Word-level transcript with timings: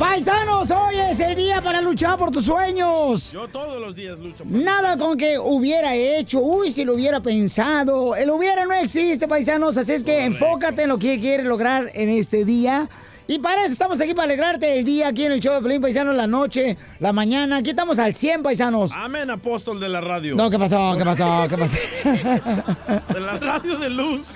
Paisanos, 0.00 0.70
hoy 0.70 0.94
es 1.10 1.20
el 1.20 1.34
día 1.34 1.60
para 1.60 1.82
luchar 1.82 2.16
por 2.16 2.30
tus 2.30 2.46
sueños. 2.46 3.32
Yo 3.32 3.46
todos 3.48 3.78
los 3.78 3.94
días 3.94 4.18
lucho 4.18 4.44
por 4.44 4.46
Nada 4.50 4.96
con 4.96 5.18
que 5.18 5.38
hubiera 5.38 5.94
hecho, 5.94 6.40
uy, 6.40 6.70
si 6.70 6.86
lo 6.86 6.94
hubiera 6.94 7.20
pensado. 7.20 8.16
El 8.16 8.30
hubiera 8.30 8.64
no 8.64 8.72
existe, 8.72 9.28
paisanos, 9.28 9.76
así 9.76 9.92
es 9.92 10.02
que 10.02 10.24
enfócate 10.24 10.84
en 10.84 10.88
lo 10.88 10.98
que 10.98 11.20
quieres 11.20 11.44
lograr 11.44 11.90
en 11.92 12.08
este 12.08 12.46
día. 12.46 12.88
Y 13.30 13.38
para 13.38 13.62
eso 13.62 13.74
estamos 13.74 14.00
aquí 14.00 14.12
para 14.12 14.24
alegrarte 14.24 14.76
el 14.76 14.84
día 14.84 15.06
aquí 15.06 15.24
en 15.24 15.30
el 15.30 15.40
show 15.40 15.54
de 15.54 15.60
Pelín 15.62 15.80
Paisanos, 15.80 16.16
la 16.16 16.26
noche, 16.26 16.76
la 16.98 17.12
mañana. 17.12 17.58
Aquí 17.58 17.70
estamos 17.70 17.96
al 18.00 18.12
100, 18.16 18.42
paisanos. 18.42 18.90
Amén, 18.92 19.30
apóstol 19.30 19.78
de 19.78 19.88
la 19.88 20.00
radio. 20.00 20.34
No, 20.34 20.50
¿qué 20.50 20.58
pasó? 20.58 20.96
¿Qué 20.98 21.04
pasó? 21.04 21.46
¿Qué 21.48 21.56
pasó? 21.56 21.78
De 23.14 23.20
la 23.20 23.38
radio 23.38 23.78
de 23.78 23.88
luz. 23.88 24.32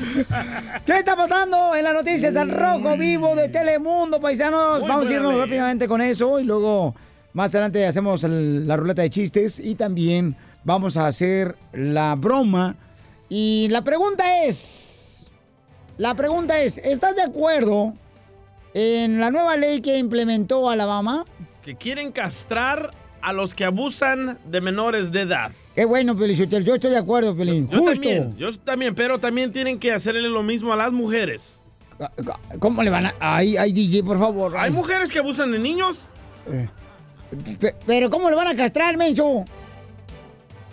¿Qué 0.87 0.97
está 0.97 1.17
pasando 1.17 1.75
en 1.75 1.83
las 1.83 1.93
noticias 1.93 2.37
al 2.37 2.53
rojo 2.53 2.97
vivo 2.97 3.35
de 3.35 3.49
Telemundo, 3.49 4.21
paisanos? 4.21 4.79
Muy 4.79 4.89
Vamos 4.89 5.11
a 5.11 5.13
irnos 5.13 5.39
rápidamente 5.39 5.89
con 5.89 6.01
eso 6.01 6.39
y 6.39 6.45
luego 6.45 6.95
más 7.33 7.53
adelante 7.53 7.85
hacemos 7.85 8.23
el- 8.23 8.69
la 8.69 8.77
ruleta 8.77 9.03
de 9.03 9.11
chistes 9.11 9.59
y 9.59 9.75
también 9.75 10.37
vamos 10.63 10.97
a 10.97 11.09
hacer 11.09 11.57
la 11.73 12.15
broma. 12.15 12.77
Y 13.29 13.67
la 13.73 13.83
pregunta 13.83 14.45
es, 14.45 15.27
la 15.99 16.15
pregunta 16.15 16.61
es, 16.61 16.79
¿estás 16.79 17.17
de 17.17 17.23
acuerdo 17.23 17.93
en 18.75 19.21
la 19.21 19.31
nueva 19.31 19.57
ley 19.57 19.81
que 19.81 19.97
implementó 19.99 20.69
Alabama? 20.69 21.25
Que 21.63 21.77
quieren 21.77 22.13
castrar 22.13 22.91
a 23.23 23.33
los 23.33 23.55
que 23.55 23.65
abusan 23.65 24.39
de 24.45 24.61
menores 24.61 25.11
de 25.11 25.23
edad. 25.23 25.51
Qué 25.75 25.85
bueno, 25.87 26.15
Felicitero, 26.15 26.63
yo 26.63 26.75
estoy 26.75 26.91
de 26.91 26.99
acuerdo, 26.99 27.35
Pelín. 27.35 27.69
Yo 27.71 27.79
Justo. 27.79 27.93
también, 27.93 28.37
yo 28.37 28.53
también, 28.59 28.95
pero 28.95 29.19
también 29.19 29.51
tienen 29.53 29.79
que 29.79 29.93
hacerle 29.93 30.29
lo 30.29 30.43
mismo 30.43 30.73
a 30.73 30.77
las 30.77 30.93
mujeres. 30.93 31.59
¿Cómo 32.59 32.83
le 32.83 32.91
van 32.91 33.07
a...? 33.07 33.15
Ay, 33.21 33.57
ay, 33.57 33.73
DJ, 33.73 34.03
por 34.03 34.19
favor. 34.19 34.57
¿Hay 34.57 34.65
ay. 34.67 34.71
mujeres 34.73 35.11
que 35.11 35.21
abusan 35.21 35.53
de 35.53 35.59
niños? 35.59 36.09
Pe- 37.61 37.75
Pero 37.87 38.11
¿cómo 38.11 38.29
le 38.29 38.37
van 38.37 38.49
a 38.49 38.55
castrar, 38.57 38.97
menso? 38.97 39.45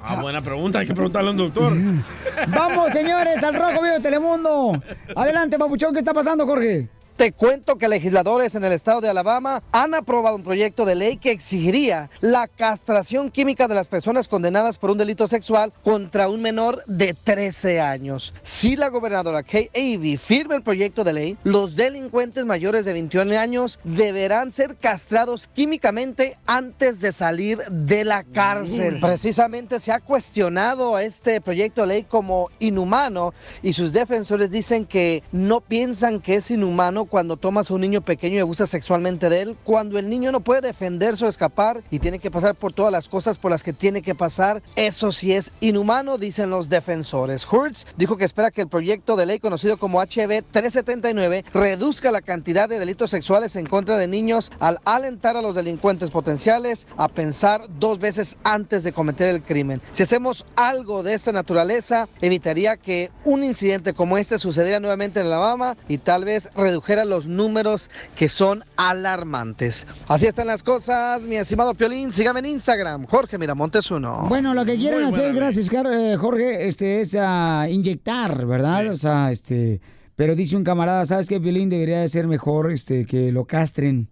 Ah, 0.03 0.19
buena 0.21 0.41
pregunta, 0.41 0.80
hay 0.80 0.88
que 0.88 0.93
preguntarle 0.95 1.30
a 1.30 1.31
un 1.31 1.38
doctor. 1.38 1.73
Vamos, 2.49 2.91
señores, 2.91 3.41
al 3.43 3.53
Rojo 3.53 3.83
Vivo 3.83 3.93
de 3.95 3.99
Telemundo. 3.99 4.81
Adelante, 5.15 5.58
papuchón, 5.59 5.93
¿qué 5.93 5.99
está 5.99 6.13
pasando, 6.13 6.45
Jorge? 6.45 6.89
Te 7.17 7.31
cuento 7.34 7.78
que 7.78 7.88
legisladores 7.88 8.56
en 8.56 8.64
el 8.64 8.72
estado 8.72 9.02
de 9.02 9.09
Alabama 9.09 9.62
han 9.72 9.94
aprobado 9.94 10.36
un 10.36 10.44
proyecto 10.44 10.86
de 10.86 10.95
ley 10.95 11.17
que 11.17 11.31
exigiría 11.31 12.09
la 12.20 12.48
castración 12.48 13.30
química 13.30 13.67
de 13.67 13.76
las 13.76 13.88
personas 13.88 14.28
condenadas 14.28 14.78
por 14.78 14.90
un 14.90 14.98
delito 14.98 15.28
sexual 15.28 15.72
contra 15.84 16.30
un 16.30 16.42
menor 16.42 16.84
de 16.88 17.14
13 17.14 17.80
años. 17.80 18.34
Si 18.44 18.76
la 18.76 18.89
gobernadora 18.89 19.44
Kay 19.44 19.70
Avey 19.76 20.17
firma 20.17 20.56
el 20.56 20.64
proyecto 20.64 21.04
de 21.04 21.14
ley, 21.14 21.38
los 21.44 21.76
delincuentes 21.76 22.45
mayores 22.45 22.86
de 22.86 22.94
21 22.94 23.38
años 23.38 23.80
deberán 23.84 24.52
ser 24.52 24.76
castrados 24.78 25.48
químicamente 25.48 26.38
antes 26.48 27.00
de 27.00 27.12
salir 27.12 27.59
de 27.70 28.04
la 28.04 28.23
cárcel. 28.23 29.00
Precisamente 29.00 29.80
se 29.80 29.92
ha 29.92 30.00
cuestionado 30.00 30.95
a 30.95 31.04
este 31.04 31.39
proyecto 31.42 31.82
de 31.82 31.88
ley 31.88 32.04
como 32.04 32.50
inhumano 32.59 33.34
y 33.62 33.73
sus 33.73 33.94
defensores 33.94 34.50
dicen 34.50 34.86
que 34.86 35.23
no 35.32 35.62
piensan 35.62 36.20
que 36.20 36.36
es 36.36 36.50
inhumano 36.50 37.00
cuando 37.05 37.38
tomas 37.38 37.69
a 37.69 37.73
un 37.73 37.81
niño 37.81 38.02
pequeño 38.02 38.35
y 38.35 38.39
abusas 38.39 38.69
sexualmente 38.69 39.30
de 39.30 39.41
él, 39.41 39.57
cuando 39.63 39.99
el 39.99 40.09
niño 40.09 40.31
no 40.31 40.42
puede 40.42 40.61
defenderse 40.61 41.26
o 41.26 41.30
escapar 41.30 41.83
y 41.89 41.99
tiene 41.99 42.20
que 42.20 42.31
pasar 42.31 42.55
por 42.55 42.73
todas 42.73 42.92
las 42.92 43.09
cosas 43.09 43.37
por 43.37 43.52
las 43.52 43.64
que 43.64 43.73
tiene 43.73 44.02
que 44.02 44.15
pasar, 44.15 44.61
eso 44.76 45.11
sí 45.11 45.33
es 45.33 45.52
inhumano, 45.59 46.17
dicen 46.17 46.49
los 46.49 46.70
defensores. 46.70 47.45
Hertz 47.52 47.86
dijo 47.98 48.17
que 48.17 48.26
espera 48.26 48.52
que 48.52 48.61
el 48.61 48.67
proyecto 48.67 49.15
de 49.15 49.26
ley 49.26 49.39
conocido 49.39 49.77
como 49.77 49.99
HB 50.02 50.43
379 50.52 51.45
reduzca 51.53 52.11
la 52.11 52.21
cantidad 52.21 52.70
de 52.70 52.80
delitos 52.80 53.09
sexuales 53.09 53.55
en 53.55 53.65
contra 53.65 53.97
de 53.97 54.08
niños 54.08 54.52
al 54.59 54.80
alentar 54.86 55.37
a 55.37 55.42
los 55.42 55.55
delincuentes 55.55 56.11
potenciales 56.11 56.87
a 56.97 57.08
pensar 57.08 57.65
dos 57.80 57.99
veces 57.99 58.37
antes 58.43 58.83
de 58.83 58.93
cometer 58.93 59.30
el 59.30 59.43
crimen. 59.43 59.81
Si 59.92 60.03
hacemos 60.03 60.45
algo 60.55 61.03
de 61.03 61.14
esta 61.14 61.31
naturaleza, 61.31 62.08
evitaría 62.21 62.77
que 62.77 63.11
un 63.26 63.43
incidente 63.43 63.93
como 63.93 64.17
este 64.17 64.39
sucediera 64.39 64.80
nuevamente 64.80 65.20
en 65.20 65.27
Alabama 65.27 65.77
y 65.87 65.97
tal 65.97 66.26
vez 66.26 66.49
redujera 66.55 66.90
los 67.05 67.25
números 67.25 67.89
que 68.15 68.29
son 68.29 68.63
alarmantes. 68.75 69.87
Así 70.07 70.25
están 70.25 70.47
las 70.47 70.63
cosas, 70.63 71.21
mi 71.23 71.35
estimado 71.35 71.73
Piolín. 71.73 72.11
Sígame 72.11 72.39
en 72.39 72.47
Instagram, 72.47 73.05
Jorge 73.05 73.37
Miramontes 73.37 73.89
uno. 73.91 74.25
Bueno, 74.27 74.53
lo 74.53 74.65
que 74.65 74.75
quieren 74.75 75.05
hacer, 75.05 75.33
gracias, 75.33 75.69
eh, 75.71 76.15
Jorge, 76.19 76.67
este, 76.67 77.02
es 77.02 77.15
ah, 77.19 77.67
inyectar, 77.69 78.45
¿verdad? 78.45 78.87
O 78.91 78.97
sea, 78.97 79.31
este, 79.31 79.81
pero 80.15 80.35
dice 80.35 80.55
un 80.55 80.63
camarada, 80.63 81.05
¿sabes 81.05 81.27
qué, 81.27 81.39
Violín? 81.39 81.69
Debería 81.69 82.02
de 82.02 82.09
ser 82.09 82.27
mejor 82.27 82.71
este, 82.71 83.05
que 83.05 83.31
lo 83.31 83.45
castren. 83.45 84.09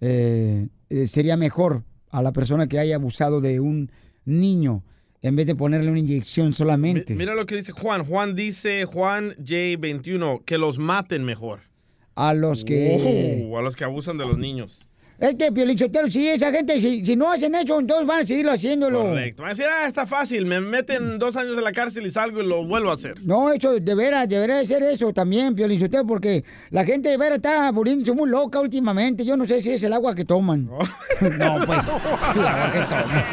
Eh, 0.00 0.68
eh, 0.88 1.06
sería 1.06 1.36
mejor 1.36 1.84
a 2.10 2.22
la 2.22 2.32
persona 2.32 2.66
que 2.66 2.78
haya 2.78 2.96
abusado 2.96 3.40
de 3.40 3.60
un 3.60 3.90
niño 4.24 4.82
en 5.22 5.36
vez 5.36 5.46
de 5.46 5.54
ponerle 5.54 5.90
una 5.90 5.98
inyección 5.98 6.52
solamente. 6.52 7.14
Mira 7.14 7.34
lo 7.34 7.46
que 7.46 7.56
dice 7.56 7.72
Juan. 7.72 8.04
Juan 8.04 8.34
dice, 8.34 8.84
Juan 8.86 9.32
J21, 9.32 10.44
que 10.44 10.58
los 10.58 10.78
maten 10.78 11.24
mejor. 11.24 11.69
A 12.14 12.34
los 12.34 12.64
que... 12.64 13.46
Oh, 13.48 13.58
a 13.58 13.62
los 13.62 13.76
que 13.76 13.84
abusan 13.84 14.18
de 14.18 14.26
los 14.26 14.38
niños. 14.38 14.90
Es 15.20 15.34
que, 15.34 15.52
Piolín 15.52 15.78
Sotelo, 15.78 16.10
si 16.10 16.26
esa 16.26 16.50
gente, 16.50 16.80
si, 16.80 17.04
si 17.04 17.14
no 17.14 17.30
hacen 17.30 17.54
eso, 17.54 17.78
entonces 17.78 18.06
van 18.06 18.22
a 18.22 18.26
seguirlo 18.26 18.52
haciéndolo. 18.52 19.02
Correcto. 19.02 19.42
Va 19.42 19.50
a 19.50 19.52
decir, 19.52 19.66
ah, 19.70 19.86
está 19.86 20.06
fácil, 20.06 20.46
me 20.46 20.62
meten 20.62 21.18
dos 21.18 21.36
años 21.36 21.58
en 21.58 21.64
la 21.64 21.72
cárcel 21.72 22.06
y 22.06 22.10
salgo 22.10 22.40
y 22.40 22.46
lo 22.46 22.64
vuelvo 22.64 22.90
a 22.90 22.94
hacer. 22.94 23.22
No, 23.22 23.52
eso, 23.52 23.78
de 23.78 23.94
veras, 23.94 24.26
debería 24.26 24.56
de 24.56 24.66
ser 24.66 24.82
eso 24.82 25.12
también, 25.12 25.54
Piolín 25.54 25.78
Sotelo, 25.78 26.06
porque 26.06 26.42
la 26.70 26.86
gente 26.86 27.10
de 27.10 27.18
veras 27.18 27.36
está 27.36 27.70
volviéndose 27.70 28.12
muy 28.12 28.30
loca 28.30 28.60
últimamente. 28.60 29.22
Yo 29.22 29.36
no 29.36 29.46
sé 29.46 29.62
si 29.62 29.72
es 29.72 29.82
el 29.82 29.92
agua 29.92 30.14
que 30.14 30.24
toman. 30.24 30.64
no, 31.20 31.56
pues, 31.66 31.88
el 31.88 32.46
agua 32.46 32.72
que 32.72 32.80
toman. 32.80 33.24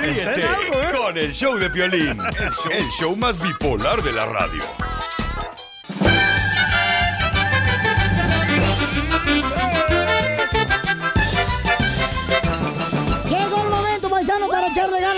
Ríete 0.00 0.42
con 0.96 1.18
el 1.18 1.32
show 1.32 1.54
de 1.58 1.68
Piolín, 1.68 2.18
el 2.18 2.52
show, 2.52 2.72
el 2.78 2.88
show 2.88 3.16
más 3.16 3.38
bipolar 3.38 4.02
de 4.02 4.12
la 4.12 4.24
radio. 4.24 4.62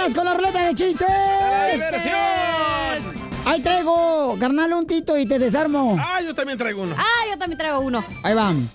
Ganas 0.08 0.14
con 0.14 0.24
la 0.24 0.34
ruleta 0.34 0.66
de 0.66 0.74
chistes. 0.74 1.08
Ahí 3.44 3.60
traigo, 3.62 4.36
carnal, 4.38 4.72
un 4.74 4.86
tito 4.86 5.16
y 5.16 5.26
te 5.26 5.38
desarmo. 5.38 5.96
Ah, 5.98 6.20
yo 6.20 6.34
también 6.34 6.58
traigo 6.58 6.82
uno. 6.82 6.94
Ah, 6.98 7.26
yo 7.30 7.38
también 7.38 7.58
traigo 7.58 7.80
uno. 7.80 8.04
Ahí 8.22 8.34
van. 8.34 8.68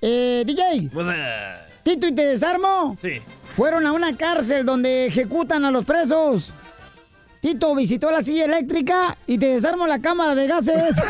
Eh, 0.00 0.42
DJ, 0.46 0.90
Pues, 0.92 1.06
eh, 1.10 1.54
tito 1.82 2.06
y 2.06 2.12
te 2.14 2.26
desarmo. 2.26 2.96
sí. 3.00 3.20
Fueron 3.56 3.86
a 3.88 3.92
una 3.92 4.16
cárcel 4.16 4.64
donde 4.64 5.06
ejecutan 5.06 5.64
a 5.64 5.72
los 5.72 5.84
presos. 5.84 6.52
Tito 7.40 7.74
visitó 7.74 8.08
la 8.12 8.22
silla 8.22 8.44
eléctrica 8.44 9.16
y 9.26 9.36
te 9.36 9.46
desarmo 9.48 9.84
la 9.88 10.00
cámara 10.00 10.36
de 10.36 10.46
gases. 10.46 10.94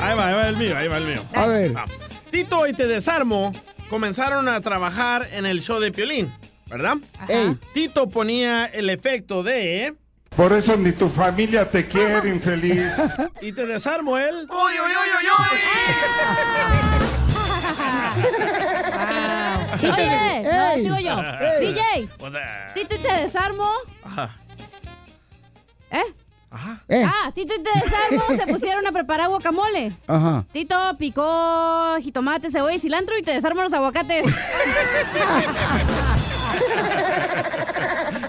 Ahí 0.00 0.16
va, 0.16 0.26
ahí 0.28 0.34
va 0.34 0.48
el 0.48 0.56
mío, 0.56 0.76
ahí 0.76 0.88
va 0.88 0.96
el 0.98 1.04
mío. 1.06 1.22
A 1.34 1.46
ver. 1.46 1.72
Ah. 1.76 1.84
Tito 2.30 2.66
y 2.66 2.72
Te 2.72 2.86
Desarmo 2.86 3.52
comenzaron 3.88 4.48
a 4.48 4.60
trabajar 4.60 5.28
en 5.32 5.46
el 5.46 5.60
show 5.62 5.80
de 5.80 5.90
Piolín, 5.92 6.32
¿verdad? 6.66 6.96
Ey. 7.28 7.56
Tito 7.72 8.08
ponía 8.08 8.66
el 8.66 8.90
efecto 8.90 9.42
de... 9.42 9.94
Por 10.36 10.52
eso 10.52 10.76
ni 10.76 10.92
tu 10.92 11.08
familia 11.08 11.68
te 11.68 11.86
quiere, 11.86 12.28
infeliz. 12.34 12.84
Y 13.40 13.52
Te 13.52 13.66
Desarmo 13.66 14.16
él... 14.18 14.46
¡Uy, 14.50 14.72
uy, 14.72 14.92
uy, 14.92 15.10
uy, 15.18 15.28
Oye, 19.80 20.42
no, 20.42 20.72
Ey. 20.72 20.82
sigo 20.82 20.98
yo. 20.98 21.20
Ey. 21.40 21.66
DJ, 21.66 22.08
Tito 22.74 22.94
y 22.94 22.98
te 22.98 23.12
desarmo. 23.14 23.70
ajá, 24.04 24.36
¿Eh? 25.90 26.02
Ajá. 26.50 26.82
Eh, 26.88 27.04
Ah, 27.06 27.30
Tito 27.34 27.54
y 27.54 27.62
te 27.62 27.70
desarmo 27.84 28.22
se 28.36 28.46
pusieron 28.52 28.86
a 28.86 28.92
preparar 28.92 29.28
guacamole. 29.28 29.96
Ajá. 30.06 30.44
Tito 30.52 30.76
picó 30.98 31.96
jitomate, 32.00 32.50
cebolla 32.50 32.76
y 32.76 32.80
cilantro 32.80 33.16
y 33.18 33.22
te 33.22 33.32
desarmo 33.32 33.62
los 33.62 33.72
aguacates. 33.72 34.24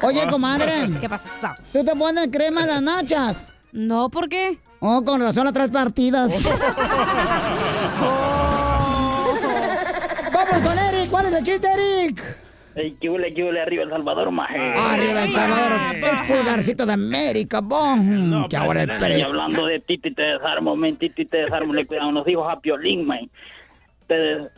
Oye, 0.01 0.25
comadre, 0.29 0.89
¿Qué 1.01 1.09
pasó? 1.09 1.49
¿tú 1.73 1.83
te 1.83 1.95
pones 1.95 2.29
crema 2.31 2.61
en 2.61 2.67
las 2.67 2.81
nachas? 2.81 3.35
No, 3.71 4.09
¿por 4.09 4.29
qué? 4.29 4.59
Oh, 4.79 5.03
con 5.03 5.21
razón 5.21 5.45
las 5.45 5.53
tres 5.53 5.69
partidas. 5.71 6.31
Vamos 10.33 10.59
con 10.67 10.79
Eric. 10.79 11.09
¿Cuál 11.09 11.25
es 11.25 11.33
el 11.33 11.43
chiste, 11.43 11.67
Eric? 11.67 12.23
Ey, 12.75 12.95
¿Qué 13.01 13.09
huele, 13.09 13.33
qué 13.33 13.43
huele 13.43 13.61
arriba 13.61 13.83
El 13.83 13.89
Salvador, 13.89 14.31
maje? 14.31 14.57
Arriba 14.57 15.23
El 15.23 15.33
Salvador, 15.33 15.71
el 15.95 16.27
pulgarcito 16.27 16.85
de 16.85 16.93
América, 16.93 17.61
bon. 17.61 18.47
que 18.47 18.55
ahora 18.55 18.83
el 18.83 18.91
Y 18.91 18.99
pre... 18.99 19.23
hablando 19.23 19.65
de 19.65 19.79
Titi 19.79 20.13
te 20.13 20.21
desarmo, 20.21 20.75
men, 20.75 20.95
Titi 20.95 21.25
te 21.25 21.37
desarmo, 21.37 21.73
le 21.73 21.85
cuidaron 21.85 22.13
los 22.13 22.27
hijos 22.27 22.45
a 22.49 22.59
Piolín, 22.59 23.05
man. 23.05 23.29
Te 24.07 24.13
des- 24.15 24.51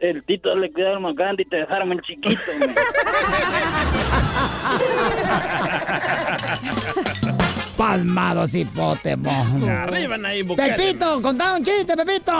el 0.00 0.24
Tito 0.24 0.54
le 0.56 0.72
cuidaron 0.72 1.02
más 1.02 1.14
grande 1.14 1.44
y 1.44 1.46
te 1.46 1.56
dejaron 1.58 1.92
el 1.92 2.02
chiquito, 2.02 2.40
men. 2.58 2.74
Palmado, 7.76 8.46
cipote, 8.46 9.16
bon. 9.16 9.68
Arriba, 9.68 10.16
Nayib 10.18 10.46
Bukele. 10.48 10.74
Pepito, 10.74 11.22
contá 11.22 11.54
un 11.54 11.64
chiste, 11.64 11.96
Pepito. 11.96 12.32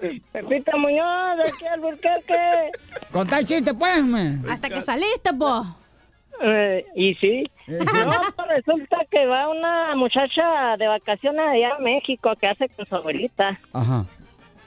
Pepita 0.32 0.76
Muñoz, 0.76 1.36
de 1.36 1.42
aquí 1.42 1.66
al 1.66 1.80
Burquerque. 1.80 2.72
Contá 3.12 3.38
el 3.40 3.46
chiste, 3.46 3.74
pues, 3.74 4.04
me. 4.04 4.38
Hasta 4.50 4.68
que 4.68 4.82
saliste, 4.82 5.32
po. 5.32 5.64
Eh, 6.40 6.86
y 6.94 7.14
sí. 7.16 7.50
No, 7.66 8.10
pues 8.36 8.48
resulta 8.48 8.98
que 9.10 9.26
va 9.26 9.48
una 9.48 9.94
muchacha 9.96 10.76
de 10.78 10.86
vacaciones 10.86 11.40
allá 11.40 11.74
a 11.74 11.78
México 11.80 12.34
que 12.40 12.46
hace 12.46 12.68
con 12.68 12.86
su 12.86 12.94
abuelita. 12.94 13.58
Ajá. 13.72 14.04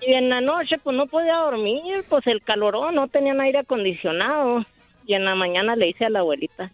Y 0.06 0.14
en 0.14 0.30
la 0.30 0.42
noche, 0.42 0.78
pues 0.84 0.98
no 0.98 1.06
podía 1.06 1.36
dormir, 1.36 2.04
pues 2.10 2.26
el 2.28 2.42
calorón, 2.42 2.96
no 2.96 3.08
tenían 3.08 3.40
aire 3.40 3.60
acondicionado. 3.60 4.66
Y 5.06 5.14
en 5.14 5.26
la 5.26 5.36
mañana 5.36 5.76
le 5.76 5.88
dice 5.88 6.06
a 6.06 6.10
la 6.10 6.20
abuelita, 6.20 6.72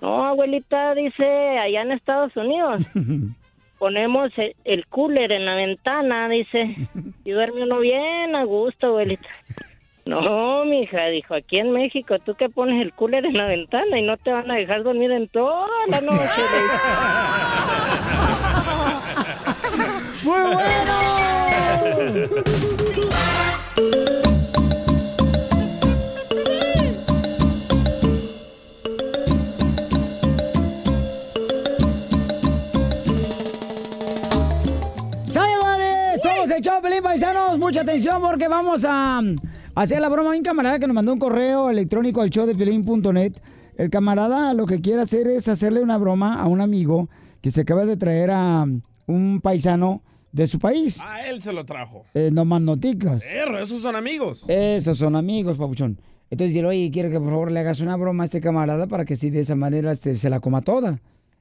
no, 0.00 0.26
abuelita, 0.26 0.94
dice, 0.94 1.24
allá 1.24 1.82
en 1.82 1.92
Estados 1.92 2.36
Unidos, 2.36 2.82
ponemos 3.84 4.32
el, 4.38 4.56
el 4.64 4.86
cooler 4.86 5.30
en 5.30 5.44
la 5.44 5.56
ventana, 5.56 6.26
dice, 6.30 6.74
y 7.24 7.32
duerme 7.32 7.64
uno 7.64 7.80
bien 7.80 8.34
a 8.34 8.44
gusto, 8.44 8.86
abuelita. 8.86 9.28
No, 10.06 10.64
mija, 10.64 11.08
dijo, 11.08 11.34
aquí 11.34 11.58
en 11.58 11.70
México, 11.70 12.18
tú 12.18 12.34
que 12.34 12.48
pones 12.48 12.80
el 12.80 12.94
cooler 12.94 13.26
en 13.26 13.36
la 13.36 13.46
ventana 13.46 13.98
y 13.98 14.02
no 14.02 14.16
te 14.16 14.32
van 14.32 14.50
a 14.50 14.54
dejar 14.54 14.84
dormir 14.84 15.10
en 15.10 15.28
toda 15.28 15.68
la 15.88 16.00
noche. 16.00 16.16
¡Muy 20.22 20.40
bueno! 20.54 20.94
El 36.54 36.62
Choplin, 36.62 37.02
paisanos. 37.02 37.58
Mucha 37.58 37.80
atención 37.80 38.22
porque 38.22 38.46
vamos 38.46 38.84
a 38.86 39.20
hacer 39.74 40.00
la 40.00 40.08
broma. 40.08 40.30
Hay 40.30 40.38
un 40.38 40.44
camarada 40.44 40.78
que 40.78 40.86
nos 40.86 40.94
mandó 40.94 41.12
un 41.12 41.18
correo 41.18 41.68
electrónico 41.68 42.20
al 42.20 42.30
showdepelín.net. 42.30 43.32
El 43.76 43.90
camarada 43.90 44.54
lo 44.54 44.64
que 44.64 44.80
quiere 44.80 45.02
hacer 45.02 45.26
es 45.26 45.48
hacerle 45.48 45.80
una 45.80 45.98
broma 45.98 46.40
a 46.40 46.46
un 46.46 46.60
amigo 46.60 47.08
que 47.40 47.50
se 47.50 47.62
acaba 47.62 47.84
de 47.86 47.96
traer 47.96 48.30
a 48.30 48.66
un 49.06 49.40
paisano 49.40 50.02
de 50.30 50.46
su 50.46 50.60
país. 50.60 51.00
Ah, 51.04 51.26
él 51.26 51.42
se 51.42 51.52
lo 51.52 51.64
trajo. 51.64 52.04
Eh, 52.14 52.30
no 52.32 52.44
más 52.44 52.62
noticas. 52.62 53.24
Perro, 53.24 53.58
esos 53.58 53.82
son 53.82 53.96
amigos. 53.96 54.44
Esos 54.46 54.98
son 54.98 55.16
amigos, 55.16 55.58
papuchón. 55.58 55.98
Entonces 56.30 56.54
dile, 56.54 56.68
oye, 56.68 56.90
quiero 56.92 57.10
que 57.10 57.18
por 57.18 57.30
favor 57.30 57.50
le 57.50 57.58
hagas 57.58 57.80
una 57.80 57.96
broma 57.96 58.22
a 58.22 58.26
este 58.26 58.40
camarada 58.40 58.86
para 58.86 59.04
que 59.04 59.14
así 59.14 59.28
de 59.28 59.40
esa 59.40 59.56
manera 59.56 59.90
este, 59.90 60.14
se 60.14 60.30
la 60.30 60.38
coma 60.38 60.62
toda. 60.62 61.00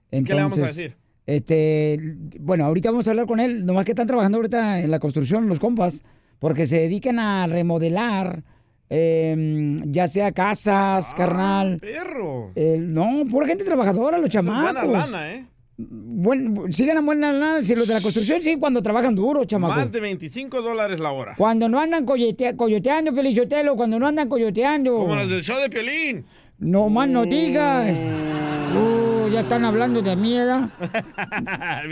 Entonces, 0.09 0.27
¿Qué 0.27 0.33
le 0.33 0.41
vamos 0.41 0.57
a 0.57 0.61
decir? 0.65 1.02
Este, 1.25 1.97
bueno, 2.39 2.65
ahorita 2.65 2.91
vamos 2.91 3.07
a 3.07 3.11
hablar 3.11 3.25
con 3.27 3.39
él, 3.39 3.65
nomás 3.65 3.85
que 3.85 3.91
están 3.91 4.07
trabajando 4.07 4.37
ahorita 4.37 4.81
en 4.81 4.91
la 4.91 4.99
construcción 4.99 5.47
los 5.47 5.59
compas, 5.59 6.03
porque 6.39 6.67
se 6.67 6.77
dedican 6.79 7.17
a 7.19 7.47
remodelar, 7.47 8.43
eh, 8.89 9.77
ya 9.85 10.07
sea 10.07 10.31
casas, 10.33 11.13
carnal. 11.15 11.79
Perro. 11.79 12.51
Eh, 12.55 12.77
no, 12.79 13.23
pura 13.29 13.47
gente 13.47 13.63
trabajadora, 13.63 14.17
los 14.17 14.29
Esa 14.29 14.39
es 14.39 14.45
chamacos. 14.45 14.83
buena 14.85 15.05
lana, 15.07 15.33
¿eh? 15.33 15.45
Buen, 15.75 16.71
sí 16.71 16.85
ganan 16.85 17.05
buena 17.05 17.33
lana, 17.33 17.61
si 17.63 17.73
los 17.75 17.87
de 17.87 17.95
la 17.95 18.01
construcción 18.01 18.43
sí, 18.43 18.57
cuando 18.59 18.83
trabajan 18.83 19.15
duro, 19.15 19.43
chamacos. 19.45 19.77
Más 19.77 19.91
de 19.91 19.99
25 20.01 20.61
dólares 20.61 20.99
la 20.99 21.11
hora. 21.11 21.33
Cuando 21.37 21.67
no 21.67 21.79
andan 21.79 22.05
coyotea- 22.05 22.55
coyoteando, 22.55 23.13
Pelichotelo, 23.13 23.75
cuando 23.75 23.97
no 23.97 24.05
andan 24.07 24.29
coyoteando. 24.29 24.97
Como 24.97 25.15
las 25.15 25.29
del 25.29 25.41
show 25.41 25.59
de 25.59 25.69
Piolín. 25.69 26.25
No 26.59 26.89
más 26.89 27.09
no 27.09 27.25
digas. 27.25 27.97
Uh, 27.97 29.02
ya 29.33 29.41
están 29.41 29.65
hablando 29.65 30.01
de 30.01 30.15
mierda. 30.15 30.69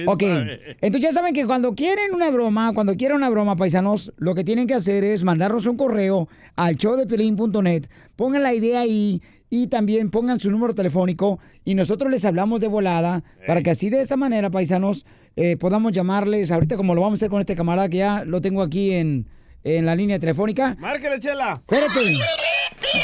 Ok, 0.08 0.24
entonces 0.24 1.02
ya 1.02 1.12
saben 1.12 1.34
que 1.34 1.46
cuando 1.46 1.74
quieren 1.76 2.14
una 2.14 2.30
broma, 2.30 2.74
cuando 2.74 2.96
quieren 2.96 3.18
una 3.18 3.30
broma, 3.30 3.56
paisanos, 3.56 4.14
lo 4.18 4.34
que 4.36 4.44
tienen 4.44 4.68
que 4.68 4.74
hacer 4.74 5.04
es 5.04 5.24
mandarnos 5.24 5.66
un 5.66 5.76
correo 5.78 6.30
al 6.56 6.76
showdepelín.net, 6.76 7.86
pongan 8.16 8.44
la 8.44 8.54
idea 8.54 8.82
ahí 8.82 9.22
y 9.50 9.68
también 9.68 10.10
pongan 10.10 10.40
su 10.40 10.50
número 10.50 10.74
telefónico 10.74 11.40
y 11.66 11.76
nosotros 11.76 12.10
les 12.10 12.24
hablamos 12.26 12.62
de 12.62 12.68
volada 12.68 13.24
para 13.46 13.62
que 13.62 13.72
así 13.72 13.90
de 13.90 14.02
esa 14.02 14.18
manera, 14.18 14.50
paisanos, 14.50 15.06
eh, 15.36 15.58
podamos 15.58 15.92
llamarles, 15.92 16.52
ahorita 16.52 16.78
como 16.78 16.96
lo 16.96 17.02
vamos 17.02 17.18
a 17.18 17.20
hacer 17.20 17.30
con 17.30 17.42
este 17.42 17.56
camarada 17.56 17.90
que 17.90 17.98
ya 17.98 18.24
lo 18.26 18.40
tengo 18.42 18.62
aquí 18.62 18.92
en, 18.92 19.28
en 19.64 19.86
la 19.86 19.96
línea 19.96 20.20
telefónica. 20.20 20.76
Márquele, 20.80 21.20
chela. 21.20 21.62
Espérate. 21.70 22.18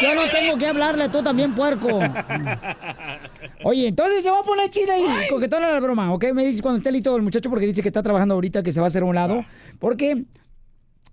Yo 0.01 0.16
no 0.16 0.22
tengo 0.31 0.57
que 0.57 0.68
hablarle, 0.68 1.10
tú 1.10 1.22
también, 1.22 1.54
puerco. 1.54 1.88
Oye, 3.63 3.88
entonces 3.88 4.24
se 4.24 4.30
va 4.31 4.39
a 4.39 4.44
poner 4.44 4.69
chida 4.69 4.98
y 4.98 5.30
coquetona 5.30 5.69
la 5.71 5.80
broma, 5.80 6.13
¿ok? 6.13 6.25
Me 6.33 6.45
dices 6.45 6.62
cuando 6.62 6.77
esté 6.77 6.92
listo 6.92 7.15
el 7.15 7.24
muchacho 7.24 7.50
porque 7.50 7.65
dice 7.65 7.81
que 7.81 7.89
está 7.89 8.04
trabajando 8.04 8.36
ahorita, 8.36 8.62
que 8.63 8.71
se 8.71 8.80
va 8.80 8.86
a 8.86 8.89
hacer 8.89 9.01
a 9.04 9.06
un 9.06 9.15
lado. 9.15 9.44
Porque 9.80 10.25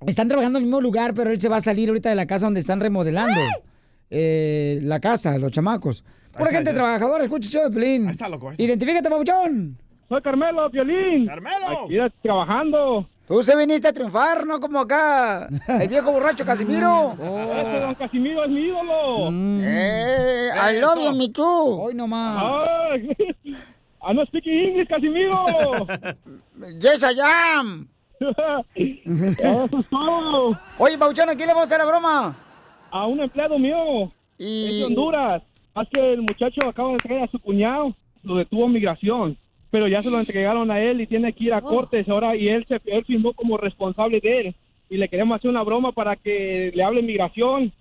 están 0.06 0.28
trabajando 0.28 0.58
en 0.58 0.64
el 0.64 0.66
mismo 0.68 0.80
lugar, 0.80 1.14
pero 1.14 1.30
él 1.30 1.40
se 1.40 1.48
va 1.48 1.56
a 1.56 1.60
salir 1.60 1.88
ahorita 1.88 2.10
de 2.10 2.14
la 2.16 2.26
casa 2.26 2.46
donde 2.46 2.60
están 2.60 2.80
remodelando. 2.80 3.40
eh, 4.10 4.78
la 4.82 5.00
casa, 5.00 5.38
los 5.38 5.50
chamacos. 5.52 6.04
Pura 6.36 6.50
gente 6.50 6.70
ya. 6.70 6.74
trabajadora, 6.74 7.24
escucha 7.24 7.48
show 7.48 7.64
de 7.64 7.70
Pelín. 7.70 8.04
Ahí 8.06 8.10
está, 8.10 8.28
loco. 8.28 8.48
ahí 8.48 8.52
está. 8.52 8.62
Identifícate, 8.64 9.08
papuchón. 9.08 9.78
Soy 10.08 10.20
Carmelo, 10.22 10.70
Piolín. 10.70 11.26
Carmelo. 11.26 11.84
Aquí 11.84 11.94
ya 11.94 12.10
trabajando. 12.22 13.08
Tú 13.26 13.42
se 13.42 13.56
viniste 13.56 13.88
a 13.88 13.92
triunfar, 13.92 14.46
no 14.46 14.60
como 14.60 14.80
acá. 14.80 15.48
El 15.66 15.88
viejo 15.88 16.12
borracho 16.12 16.44
Casimiro. 16.46 17.12
Ese 17.14 17.80
don 17.80 17.94
Casimiro 17.94 18.44
es 18.44 18.50
mi 18.50 18.60
ídolo. 18.62 19.30
Eh, 19.62 20.50
I 20.54 20.78
love 20.80 20.98
you, 21.02 21.12
me 21.16 21.30
too. 21.30 21.82
Hoy 21.82 21.94
nomás. 21.94 22.42
Ay, 22.92 23.08
I 24.06 24.14
no 24.14 24.24
speak 24.26 24.46
English, 24.46 24.88
Casimiro. 24.88 25.44
Yes, 26.80 27.02
I 27.02 27.20
am. 27.56 27.88
Eso 28.20 29.78
es 29.78 29.88
todo. 29.90 30.58
Oye, 30.78 30.96
Pauchón, 30.96 31.28
¿a 31.30 31.34
quién 31.34 31.48
le 31.48 31.54
vamos 31.54 31.62
a 31.70 31.74
hacer 31.74 31.78
la 31.78 31.84
broma? 31.90 32.36
A 32.90 33.06
un 33.06 33.20
empleado 33.20 33.58
mío. 33.58 34.12
Y... 34.38 34.66
Es 34.66 34.78
de 34.78 34.84
Honduras. 34.84 35.42
Haz 35.74 35.88
que 35.92 36.12
el 36.12 36.22
muchacho 36.22 36.68
acaba 36.68 36.88
de 36.88 36.94
entregar 36.94 37.24
a 37.24 37.30
su 37.30 37.38
cuñado. 37.40 37.94
Lo 38.22 38.36
detuvo 38.36 38.68
migración. 38.68 39.36
Pero 39.74 39.88
ya 39.88 40.00
se 40.02 40.08
lo 40.08 40.20
entregaron 40.20 40.70
a 40.70 40.80
él 40.80 41.00
y 41.00 41.06
tiene 41.08 41.32
que 41.32 41.42
ir 41.42 41.52
a 41.52 41.60
cortes 41.60 42.08
ahora. 42.08 42.36
Y 42.36 42.46
él 42.46 42.64
se 42.68 42.80
él 42.84 43.04
firmó 43.04 43.32
como 43.32 43.56
responsable 43.56 44.20
de 44.20 44.40
él. 44.40 44.54
Y 44.88 44.96
le 44.96 45.08
queremos 45.08 45.34
hacer 45.34 45.50
una 45.50 45.64
broma 45.64 45.90
para 45.90 46.14
que 46.14 46.70
le 46.72 46.84
hable 46.84 47.02
migración. 47.02 47.72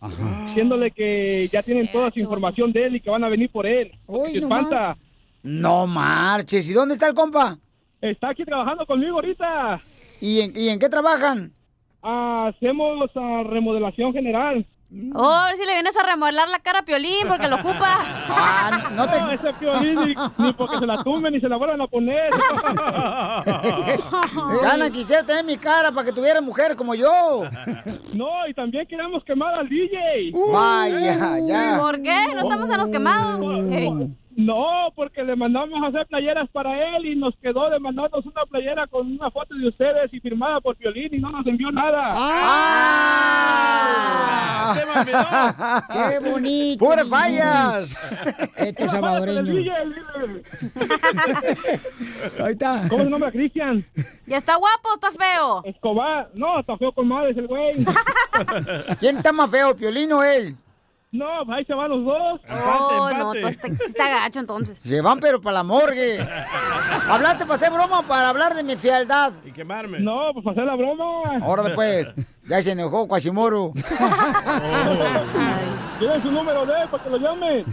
Diciéndole 0.48 0.90
que 0.90 1.48
ya 1.54 1.62
tienen 1.62 1.92
toda 1.92 2.10
su 2.10 2.20
información 2.20 2.74
de 2.74 2.86
él 2.88 2.96
y 2.96 3.00
que 3.00 3.12
van 3.12 3.24
a 3.24 3.30
venir 3.30 3.52
por 3.52 3.68
él. 3.68 3.92
Uy, 4.08 4.32
Se 4.32 4.40
no 4.40 4.48
espanta. 4.48 4.98
No 5.44 5.86
marches. 5.86 6.68
¿Y 6.68 6.74
dónde 6.74 6.96
está 6.96 7.08
el 7.08 7.14
compa? 7.14 7.60
Está 8.02 8.30
aquí 8.30 8.44
trabajando 8.44 8.88
conmigo 8.88 9.18
ahorita. 9.18 9.80
¿Y 10.20 10.40
en, 10.40 10.52
y 10.56 10.70
en 10.70 10.80
qué 10.80 10.90
trabajan? 10.90 11.52
hacemos 12.02 13.12
ah, 13.14 13.44
remodelación 13.46 14.14
general. 14.14 14.66
Oh, 15.16 15.26
a 15.28 15.48
ver 15.48 15.58
si 15.58 15.66
le 15.66 15.74
vienes 15.74 15.98
a 15.98 16.04
remodelar 16.04 16.48
la 16.50 16.60
cara 16.60 16.80
a 16.80 16.84
Piolín 16.84 17.28
porque 17.28 17.48
lo 17.48 17.56
ocupa. 17.56 17.98
Ah, 18.30 18.90
no 18.96 19.10
te... 19.10 19.20
No, 19.20 19.32
ese 19.32 19.52
Piolín 19.54 19.96
ni, 19.96 20.16
ni 20.46 20.54
porque 20.54 20.78
se 20.78 20.86
la 20.86 21.04
tumben 21.04 21.34
ni 21.34 21.40
se 21.40 21.50
la 21.50 21.58
vuelvan 21.58 21.82
a 21.82 21.88
poner. 21.88 22.30
Gana, 24.62 24.90
quisiera 24.92 25.24
tener 25.24 25.44
mi 25.44 25.58
cara 25.58 25.92
para 25.92 26.06
que 26.06 26.14
tuviera 26.14 26.42
mujer 26.42 26.76
como 26.76 26.94
yo. 26.94 27.44
No, 28.14 28.48
y 28.48 28.54
también 28.54 28.86
queremos 28.88 29.24
quemar 29.24 29.56
al 29.56 29.68
DJ. 29.68 30.32
Vaya, 30.52 31.40
ya. 31.40 31.78
¿Por 31.80 32.00
qué? 32.02 32.28
¿No 32.36 32.42
estamos 32.42 32.70
en 32.70 32.78
los 32.78 32.90
quemados? 32.90 33.40
Ey. 33.72 34.10
No, 34.36 34.92
porque 34.96 35.24
le 35.24 35.36
mandamos 35.36 35.84
a 35.84 35.88
hacer 35.88 36.08
playeras 36.08 36.50
para 36.50 36.96
él 36.96 37.06
y 37.06 37.16
nos 37.16 37.36
quedó 37.38 37.70
de 37.70 37.80
mandarnos 37.80 38.26
una 38.26 38.44
playera 38.50 38.88
con 38.88 39.12
una 39.12 39.30
foto 39.30 39.54
de 39.56 39.68
ustedes 39.68 40.12
y 40.12 40.20
firmada 40.20 40.60
por 40.60 40.76
Piolín 40.76 41.14
y 41.14 41.20
no 41.20 41.30
nos 41.30 41.46
envió 41.46 41.72
nada. 41.72 42.08
¡Ah! 42.10 43.44
Olvidó. 44.96 45.26
¡Qué 46.10 46.20
bonito! 46.30 46.86
¡Pura 46.86 47.06
fallas! 47.06 47.96
Esto 48.58 48.90
salvadoreño. 48.90 49.74
Ahí 52.40 52.52
está. 52.52 52.88
¿Cómo 52.90 53.04
se 53.04 53.10
nombra 53.10 53.32
Cristian? 53.32 53.86
¿Ya 54.26 54.38
está 54.38 54.56
guapo 54.56 54.90
o 54.90 54.96
está 54.96 55.12
feo? 55.12 55.62
Escobar. 55.66 56.30
No, 56.34 56.60
está 56.60 56.76
feo 56.78 56.92
con 56.92 57.08
madres 57.08 57.38
el 57.38 57.48
güey. 57.48 57.86
¿Quién 59.00 59.18
está 59.18 59.32
más 59.32 59.52
feo, 59.52 59.76
Piolín 59.76 60.12
o 60.14 60.24
él? 60.24 60.56
No, 61.14 61.28
pues 61.46 61.60
ahí 61.60 61.66
se 61.66 61.74
van 61.76 61.92
los 61.92 62.04
dos. 62.04 62.42
Oh, 62.50 63.08
Empate, 63.10 63.18
no, 63.20 63.36
empate. 63.36 63.50
está, 63.72 63.86
está 63.86 64.10
gacho 64.10 64.40
entonces. 64.40 64.80
Se 64.80 65.00
van 65.00 65.20
pero 65.20 65.40
para 65.40 65.54
la 65.58 65.64
morgue. 65.64 66.20
¿Hablaste 67.08 67.44
para 67.46 67.54
hacer 67.54 67.72
broma 67.72 68.00
o 68.00 68.04
para 68.04 68.30
hablar 68.30 68.56
de 68.56 68.64
mi 68.64 68.76
fialdad? 68.78 69.32
Y 69.46 69.52
quemarme. 69.52 70.00
No, 70.00 70.32
pues 70.34 70.44
para 70.44 70.54
hacer 70.54 70.66
la 70.66 70.76
broma. 70.76 71.38
Ahora 71.44 71.62
después, 71.64 72.12
ya 72.50 72.64
se 72.64 72.72
enojó 72.72 73.08
Quasimodo. 73.08 73.74
Oh. 74.76 76.00
¿Tienen 76.00 76.22
su 76.24 76.32
número 76.32 76.66
de 76.66 76.74
él 76.82 76.90
para 76.90 77.04
que 77.04 77.10
lo 77.12 77.18
llamen? 77.18 77.66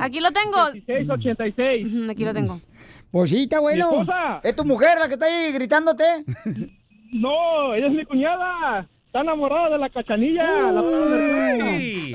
Aquí 0.00 0.20
lo 0.20 0.30
tengo. 0.30 0.72
1686. 0.72 1.86
Ujú, 1.94 2.10
Aquí 2.10 2.24
lo 2.24 2.32
tengo. 2.32 2.60
Pues 3.10 3.30
sí, 3.30 3.42
está 3.42 3.58
bueno. 3.60 3.90
¿Mi 3.90 4.00
esposa? 4.00 4.40
¿Es 4.42 4.54
tu 4.56 4.64
mujer 4.64 4.98
la 4.98 5.08
que 5.08 5.14
está 5.14 5.26
ahí 5.26 5.52
gritándote? 5.52 6.24
No, 7.12 7.74
ella 7.74 7.86
es 7.88 7.92
mi 7.92 8.04
cuñada. 8.04 8.86
Está 9.10 9.22
enamorada 9.22 9.70
de 9.70 9.78
la 9.78 9.88
cachanilla. 9.90 10.44
la 10.70 10.80
Uy. 10.82 12.12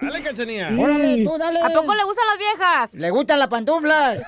Dale, 0.00 0.22
cachanilla. 0.22 0.68
Órale, 0.78 1.24
tú 1.24 1.36
dale. 1.36 1.60
¿A 1.60 1.70
poco 1.70 1.92
le 1.92 2.04
gustan 2.04 2.24
las 2.28 2.38
viejas? 2.38 2.94
¿Le 2.94 3.10
gustan 3.10 3.38
las 3.40 3.48
pantuflas? 3.48 4.22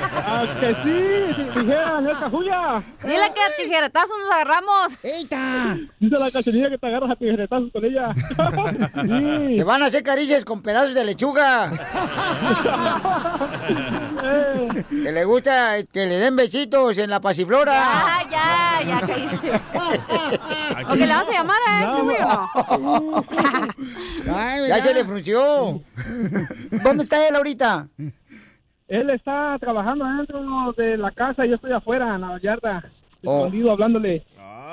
Ah, 0.00 0.46
que 0.58 0.68
sí, 0.82 1.34
si 1.36 1.42
dijeran, 1.60 2.08
es 2.08 2.16
cajulla. 2.16 2.82
Dile 3.04 3.30
que 3.34 3.40
a 3.42 3.56
tijeretazos 3.62 4.16
nos 4.24 4.30
agarramos. 4.32 5.04
¡Eita! 5.04 5.76
Dice 6.00 6.18
la 6.18 6.30
cachanilla 6.30 6.70
que 6.70 6.78
te 6.78 6.86
agarras 6.86 7.10
a 7.10 7.16
tijeretazos 7.16 7.70
con 7.72 7.84
ella. 7.84 8.14
Sí. 8.14 9.56
Se 9.56 9.64
van 9.64 9.82
a 9.82 9.86
hacer 9.86 10.02
caricias 10.02 10.46
con 10.46 10.62
pedazos 10.62 10.94
de 10.94 11.04
lechuga. 11.04 11.72
Eh, 14.24 14.84
Que 14.88 15.12
le 15.12 15.24
gusta 15.26 15.82
que 15.92 16.06
le 16.06 16.16
den 16.18 16.36
besitos 16.36 16.96
en 16.96 17.10
la 17.10 17.20
pasiflora. 17.20 17.74
Ya, 18.30 18.80
ya, 18.80 19.00
ya 19.00 19.06
caíste. 19.06 19.52
¿O 21.02 21.04
que 21.04 21.08
le 21.08 21.14
vas 21.14 21.28
a 21.28 21.32
llamar 21.32 21.58
a 21.68 21.84
este 21.84 22.02
güey 22.02 22.16
o 22.22 22.78
no? 22.78 23.24
Ay, 24.36 24.68
ya 24.68 24.82
se 24.82 24.94
le 24.94 25.04
frunció. 25.04 25.82
¿Dónde 26.84 27.02
está 27.02 27.26
él 27.26 27.34
ahorita? 27.34 27.88
Él 28.86 29.10
está 29.10 29.58
trabajando 29.58 30.04
dentro 30.04 30.72
de 30.76 30.98
la 30.98 31.10
casa 31.10 31.44
y 31.44 31.48
yo 31.48 31.56
estoy 31.56 31.72
afuera, 31.72 32.14
en 32.14 32.20
la 32.20 32.38
yarda. 32.40 32.84
Oh. 33.24 33.38
Escondido, 33.38 33.72
hablándole. 33.72 34.24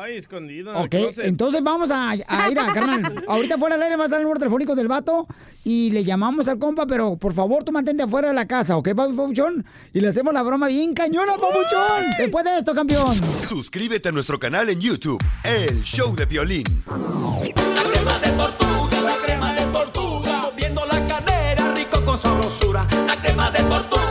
Ay, 0.01 0.15
escondido 0.15 0.72
en 0.72 0.77
Ok, 0.77 0.96
entonces 1.18 1.62
vamos 1.62 1.91
a, 1.91 2.12
a 2.12 2.15
ir 2.50 2.58
a, 2.60 2.74
carnal. 2.74 3.24
Ahorita 3.27 3.58
fuera 3.58 3.75
del 3.75 3.84
aire 3.84 3.96
va 3.98 4.03
a 4.03 4.06
estar 4.06 4.20
el 4.20 4.24
número 4.24 4.39
telefónico 4.39 4.74
del 4.74 4.88
vato 4.88 5.27
y 5.65 5.91
le 5.91 6.06
llamamos 6.06 6.48
al 6.48 6.58
compa, 6.58 6.88
pero 6.88 7.18
por 7.18 7.34
favor 7.34 7.65
tú 7.65 7.74
mantente 7.74 8.03
afuera 8.03 8.29
de 8.29 8.34
la 8.34 8.48
casa, 8.48 8.77
¿ok, 8.77 8.94
papi 8.96 9.13
Papuchón? 9.13 9.65
Y 9.94 10.00
le 10.00 10.08
hacemos 10.08 10.34
la 10.34 10.41
broma 10.41 10.68
bien 10.68 10.94
cañona, 10.94 11.34
Papuchón. 11.34 12.06
Después 12.18 12.46
de 12.46 12.58
esto, 12.58 12.74
campeón. 12.74 13.20
Suscríbete 13.44 14.08
a 14.10 14.12
nuestro 14.13 14.39
canal 14.39 14.70
en 14.70 14.79
YouTube, 14.79 15.22
El 15.44 15.84
Show 15.84 16.15
de 16.15 16.25
Violín. 16.25 16.63
La 16.88 17.84
crema 17.91 18.20
de 18.20 18.29
tortuga, 18.32 19.01
la 19.01 19.15
crema 19.25 19.53
de 19.53 19.65
tortuga, 19.65 20.41
moviendo 20.44 20.86
la 20.86 21.08
cadera, 21.08 21.74
rico 21.75 22.01
con 22.06 22.18
sabrosura. 22.18 22.88
La 23.06 23.15
crema 23.22 23.51
de 23.51 23.60
tortuga, 23.63 24.08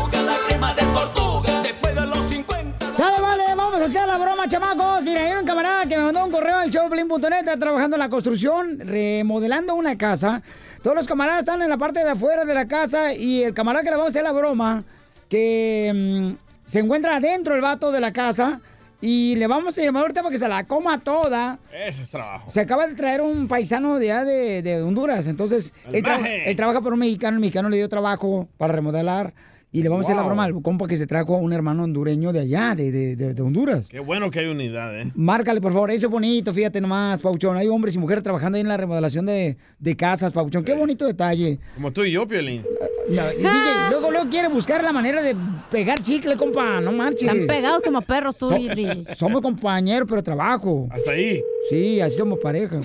vale, 3.97 3.97
vamos 3.97 3.97
a 3.97 3.99
hacer 3.99 4.09
la 4.09 4.19
broma, 4.19 4.49
chamacos. 4.49 5.03
Mira, 5.03 5.21
hay 5.21 5.33
un 5.41 5.47
camarada 5.47 5.87
que 5.87 5.97
me 5.97 6.03
mandó 6.05 6.25
un 6.25 6.31
correo 6.31 6.57
al 6.59 6.71
showplin.net, 6.71 7.39
está 7.41 7.57
trabajando 7.59 7.97
en 7.97 8.01
la 8.01 8.09
construcción, 8.09 8.79
remodelando 8.81 9.75
una 9.75 9.97
casa. 9.97 10.43
Todos 10.83 10.97
los 10.97 11.07
camaradas 11.07 11.41
están 11.41 11.63
en 11.63 11.71
la 11.71 11.77
parte 11.79 12.03
de 12.05 12.11
afuera 12.11 12.45
de 12.45 12.55
la 12.55 12.67
casa 12.69 13.13
y 13.13 13.43
el 13.43 13.55
camarada 13.55 13.83
que 13.85 13.91
le 13.91 13.97
vamos 13.97 14.07
a 14.09 14.11
hacer 14.11 14.23
la 14.23 14.33
broma, 14.33 14.85
que 15.29 15.93
mm, 16.35 16.67
se 16.67 16.81
encuentra 16.81 17.17
adentro 17.17 17.55
el 17.55 17.61
vato 17.61 17.91
de 17.93 18.01
la 18.01 18.13
casa 18.13 18.61
y 19.01 19.37
le 19.37 19.47
vamos 19.47 19.77
a 19.79 19.83
llamar 19.83 20.03
ahorita 20.03 20.23
para 20.23 20.33
que 20.33 20.39
se 20.39 20.49
la 20.49 20.65
coma 20.67 20.99
toda. 21.01 21.59
Ese 21.73 22.03
es 22.03 22.11
trabajo. 22.11 22.49
Se 22.49 22.61
acaba 22.61 22.87
de 22.87 22.95
traer 22.95 23.21
un 23.21 23.49
paisano 23.49 23.99
de, 23.99 24.13
de, 24.25 24.63
de 24.63 24.83
Honduras, 24.83 25.27
entonces 25.27 25.73
El 25.89 25.97
él, 25.97 26.05
tra- 26.05 26.43
él 26.47 26.57
trabaja 26.57 26.81
por 26.81 26.93
un 26.93 26.99
mexicano, 27.01 27.37
el 27.37 27.41
mexicano 27.41 27.69
le 27.69 27.77
dio 27.77 27.89
trabajo 27.89 28.49
para 28.57 28.73
remodelar 28.73 29.35
y 29.71 29.83
le 29.83 29.89
vamos 29.91 30.05
a 30.05 30.07
hacer 30.09 30.17
la 30.17 30.23
broma 30.23 30.45
al 30.45 30.63
compa 30.63 30.87
que 30.87 30.97
se 30.97 31.07
trajo 31.07 31.35
a 31.35 31.39
un 31.39 31.53
hermano 31.53 31.85
hondureño 31.85 32.33
de 32.33 32.41
allá, 32.41 32.75
de, 32.75 32.91
de- 32.91 33.17
de- 33.17 33.35
de 33.35 33.43
Honduras. 33.43 33.89
Qué 33.89 34.01
bueno 34.01 34.31
que 34.31 34.39
hay 34.41 34.47
unidad, 34.47 34.99
¿eh? 34.99 35.13
Márcale, 35.15 35.61
por 35.61 35.73
favor, 35.75 35.91
eso 35.91 36.07
es 36.07 36.11
bonito, 36.13 36.55
fíjate 36.55 36.81
nomás, 36.81 37.21
Pauchón. 37.21 37.57
Hay 37.57 37.69
hombres 37.69 37.95
y 37.95 37.99
mujeres 37.99 38.25
trabajando 38.25 38.57
ahí 38.57 38.63
en 38.63 38.69
la 38.69 38.77
remodelación 38.79 39.27
de, 39.27 39.57
de 39.79 39.97
casas, 39.97 40.33
Pauchón. 40.33 40.65
Qué 40.65 40.75
bonito 40.75 41.07
detalle. 41.07 41.59
Como 41.75 41.93
tú 41.93 42.03
y 42.05 42.13
yo, 42.13 42.27
Piolín. 42.27 42.65
No, 43.11 43.33
y 43.33 43.37
DJ, 43.37 43.49
luego, 43.91 44.11
luego 44.11 44.31
quiere 44.31 44.49
buscar 44.49 44.83
la 44.83 44.93
manera 44.93 45.21
de 45.23 45.37
pegar 45.71 45.99
chicle, 46.03 46.37
compa, 46.37 46.81
no 46.81 46.93
marches. 46.93 47.23
Están 47.25 47.47
pegados 47.47 47.83
como 47.85 48.01
perros 48.01 48.39
tú 48.39 48.49
So- 48.49 48.57
y 48.57 48.69
DJ. 48.69 49.05
Somos 49.17 49.43
compañeros, 49.43 50.07
pero 50.09 50.23
trabajo. 50.23 50.89
Hasta 50.91 51.13
ahí. 51.13 51.43
Sí, 51.69 52.01
así 52.01 52.17
somos 52.17 52.39
pareja. 52.39 52.81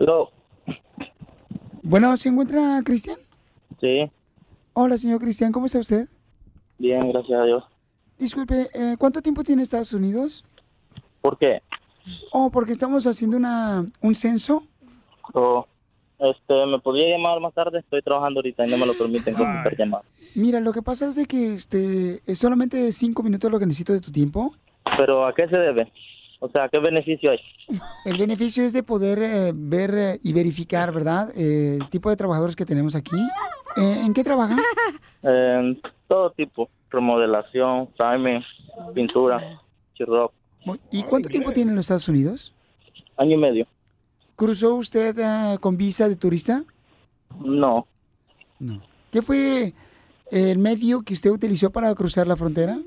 Hello. 0.00 0.30
Bueno, 1.82 2.16
¿se 2.16 2.28
encuentra 2.30 2.80
Cristian? 2.84 3.18
Sí, 3.80 4.10
Hola, 4.76 4.98
señor 4.98 5.20
Cristian, 5.20 5.52
¿cómo 5.52 5.66
está 5.66 5.78
usted? 5.78 6.08
bien, 6.78 7.08
gracias 7.12 7.40
a 7.40 7.44
Dios. 7.44 7.64
Disculpe, 8.18 8.68
eh, 8.74 8.96
¿cuánto 8.98 9.22
tiempo 9.22 9.44
tiene 9.44 9.62
Estados 9.62 9.92
Unidos? 9.92 10.44
¿Por 11.22 11.38
qué? 11.38 11.62
Oh, 12.32 12.50
porque 12.50 12.72
estamos 12.72 13.06
haciendo 13.06 13.36
una, 13.36 13.86
un 14.00 14.14
censo. 14.16 14.64
Oh, 15.32 15.64
este, 16.18 16.66
¿me 16.66 16.80
podría 16.80 17.16
llamar 17.16 17.40
más 17.40 17.54
tarde? 17.54 17.78
Estoy 17.78 18.02
trabajando 18.02 18.38
ahorita 18.38 18.66
y 18.66 18.70
no 18.70 18.76
me 18.76 18.86
lo 18.86 18.98
permiten 18.98 19.34
contestar 19.34 19.76
llamadas. 19.76 20.06
Mira, 20.34 20.58
lo 20.58 20.72
que 20.72 20.82
pasa 20.82 21.06
es 21.06 21.14
de 21.14 21.26
que 21.26 21.54
este, 21.54 22.20
es 22.26 22.38
solamente 22.38 22.90
cinco 22.90 23.22
minutos 23.22 23.50
lo 23.50 23.58
que 23.60 23.66
necesito 23.66 23.92
de 23.92 24.00
tu 24.00 24.10
tiempo. 24.10 24.54
¿Pero 24.98 25.24
a 25.24 25.32
qué 25.34 25.46
se 25.48 25.58
debe? 25.58 25.90
O 26.44 26.50
sea, 26.50 26.68
¿qué 26.68 26.78
beneficio 26.78 27.30
hay? 27.30 27.40
El 28.04 28.18
beneficio 28.18 28.64
es 28.64 28.74
de 28.74 28.82
poder 28.82 29.18
eh, 29.22 29.52
ver 29.54 29.94
eh, 29.94 30.20
y 30.22 30.34
verificar, 30.34 30.92
¿verdad? 30.92 31.30
Eh, 31.34 31.78
el 31.80 31.88
tipo 31.88 32.10
de 32.10 32.16
trabajadores 32.16 32.54
que 32.54 32.66
tenemos 32.66 32.94
aquí. 32.94 33.16
Eh, 33.78 34.02
¿En 34.04 34.12
qué 34.12 34.22
trabajan? 34.22 34.58
Eh, 35.26 35.80
todo 36.06 36.32
tipo, 36.32 36.68
remodelación, 36.90 37.88
framing, 37.96 38.42
pintura, 38.94 39.58
chirroc, 39.94 40.34
¿Y 40.90 41.02
cuánto 41.04 41.30
tiempo 41.30 41.50
tiene 41.50 41.70
en 41.70 41.76
los 41.76 41.86
Estados 41.86 42.06
Unidos? 42.10 42.52
año 43.16 43.32
y 43.32 43.38
medio. 43.38 43.66
¿Cruzó 44.36 44.74
usted 44.74 45.16
con 45.60 45.78
visa 45.78 46.10
de 46.10 46.16
turista? 46.16 46.62
No, 47.40 47.86
¿Qué 49.10 49.22
fue 49.22 49.72
el 50.30 50.58
medio 50.58 51.00
que 51.00 51.14
usted 51.14 51.30
utilizó 51.30 51.70
para 51.70 51.94
cruzar 51.94 52.26
la 52.26 52.36
frontera? 52.36 52.78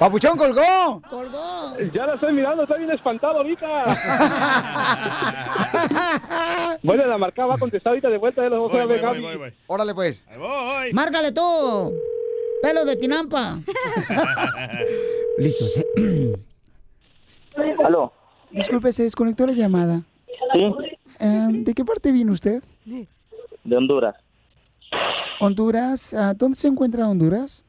¡Papuchón 0.00 0.36
colgó! 0.38 1.02
¡Colgó! 1.10 1.76
Ya 1.92 2.06
la 2.06 2.14
estoy 2.14 2.32
mirando, 2.32 2.62
está 2.62 2.76
bien 2.76 2.90
espantado 2.90 3.36
ahorita. 3.36 3.84
bueno, 6.82 7.06
la 7.06 7.18
marca 7.18 7.44
va 7.44 7.56
a 7.56 7.58
contestar 7.58 7.90
ahorita 7.90 8.08
de 8.08 8.16
vuelta, 8.16 8.42
ya 8.42 8.48
lo 8.48 8.62
vamos 8.62 8.80
a 8.80 8.86
ver, 8.86 8.98
Gaby. 9.02 9.52
Órale, 9.66 9.94
pues. 9.94 10.26
voy. 10.38 10.90
¡Márcale 10.94 11.32
tú! 11.32 11.92
¡Pelos 12.62 12.86
de 12.86 12.96
tinampa! 12.96 13.58
Listo. 15.38 15.66
¿sí? 15.66 15.84
¿Aló? 17.84 18.10
Disculpe, 18.50 18.94
se 18.94 19.02
desconectó 19.02 19.46
la 19.46 19.52
llamada. 19.52 20.00
Sí. 20.54 20.74
Eh, 21.18 21.48
¿De 21.50 21.74
qué 21.74 21.84
parte 21.84 22.10
viene 22.10 22.32
usted? 22.32 22.62
de 23.64 23.76
Honduras, 23.76 24.14
Honduras. 25.40 26.14
ah, 26.14 26.32
¿Dónde 26.34 26.56
se 26.56 26.68
encuentra 26.68 27.06
Honduras? 27.06 27.66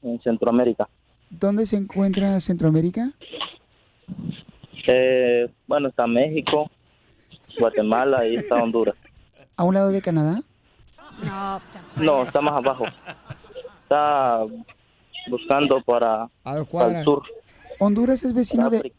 en 0.00 0.18
Centroamérica. 0.22 0.88
¿Dónde 1.30 1.66
se 1.66 1.76
encuentra 1.76 2.40
Centroamérica? 2.40 3.10
Eh, 4.86 5.48
bueno, 5.66 5.88
está 5.88 6.06
México, 6.06 6.70
Guatemala 7.58 8.26
y 8.26 8.36
está 8.36 8.62
Honduras. 8.62 8.94
¿A 9.56 9.64
un 9.64 9.74
lado 9.74 9.90
de 9.90 10.00
Canadá? 10.00 10.42
No, 11.24 11.60
No, 11.96 12.22
está 12.22 12.40
más 12.40 12.54
abajo. 12.54 12.84
Está 13.82 14.44
buscando 15.28 15.82
para, 15.82 16.28
A 16.44 16.56
dos 16.56 16.68
para 16.68 16.98
el 17.00 17.04
sur. 17.04 17.22
¿Honduras 17.78 18.24
es 18.24 18.32
vecino 18.32 18.70
de. 18.70 18.92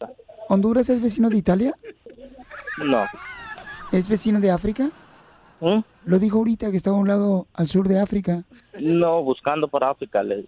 Honduras 0.48 0.88
es 0.88 1.02
vecino 1.02 1.28
de 1.28 1.36
Italia? 1.36 1.74
No. 2.78 3.04
¿Es 3.92 4.08
vecino 4.08 4.40
de 4.40 4.50
África? 4.50 4.90
¿Mm? 5.60 5.80
Lo 6.04 6.18
dijo 6.18 6.38
ahorita 6.38 6.70
que 6.70 6.76
estaba 6.76 6.96
a 6.96 7.00
un 7.00 7.08
lado 7.08 7.46
al 7.54 7.68
sur 7.68 7.88
de 7.88 8.00
África. 8.00 8.44
No, 8.80 9.22
buscando 9.22 9.68
para 9.68 9.90
África. 9.90 10.22
Le, 10.22 10.46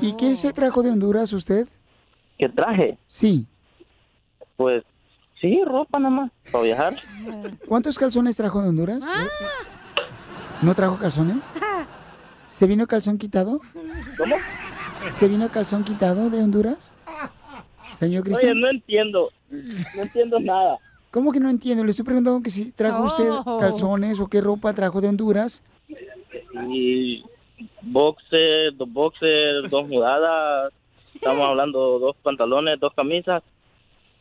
¿Y 0.00 0.12
qué 0.16 0.36
se 0.36 0.52
trajo 0.52 0.82
de 0.82 0.90
Honduras 0.90 1.32
usted? 1.32 1.68
¿Qué 2.38 2.48
traje? 2.48 2.98
Sí. 3.08 3.46
Pues 4.56 4.82
sí, 5.40 5.60
ropa 5.64 5.98
nada 5.98 6.10
más, 6.10 6.30
para 6.50 6.64
viajar. 6.64 6.96
¿Cuántos 7.66 7.98
calzones 7.98 8.36
trajo 8.36 8.62
de 8.62 8.68
Honduras? 8.70 9.02
¿No 10.62 10.74
trajo 10.74 10.96
calzones? 10.98 11.36
¿Se 12.48 12.66
vino 12.66 12.86
calzón 12.86 13.16
quitado? 13.18 13.60
¿Cómo? 14.18 14.36
¿Se 15.18 15.28
vino 15.28 15.48
calzón 15.50 15.84
quitado 15.84 16.28
de 16.30 16.42
Honduras? 16.42 16.94
Señor 17.98 18.22
Oye, 18.22 18.30
Cristian. 18.32 18.60
no 18.60 18.70
entiendo. 18.70 19.30
No 19.50 20.02
entiendo 20.02 20.40
nada. 20.40 20.78
¿Cómo 21.10 21.32
que 21.32 21.40
no 21.40 21.50
entiendo? 21.50 21.84
Le 21.84 21.90
estoy 21.90 22.04
preguntando 22.04 22.40
que 22.42 22.50
si 22.50 22.70
trajo 22.72 23.04
usted 23.04 23.28
Oh. 23.44 23.58
calzones 23.58 24.20
o 24.20 24.28
qué 24.28 24.40
ropa 24.40 24.72
trajo 24.72 25.00
de 25.00 25.08
Honduras. 25.08 25.62
Y 26.68 27.24
boxer, 27.82 28.74
dos 28.76 28.92
boxers, 28.92 29.70
dos 29.70 29.88
mudadas. 29.88 30.72
Estamos 31.14 31.48
hablando 31.48 31.98
dos 31.98 32.16
pantalones, 32.22 32.78
dos 32.80 32.92
camisas. 32.94 33.42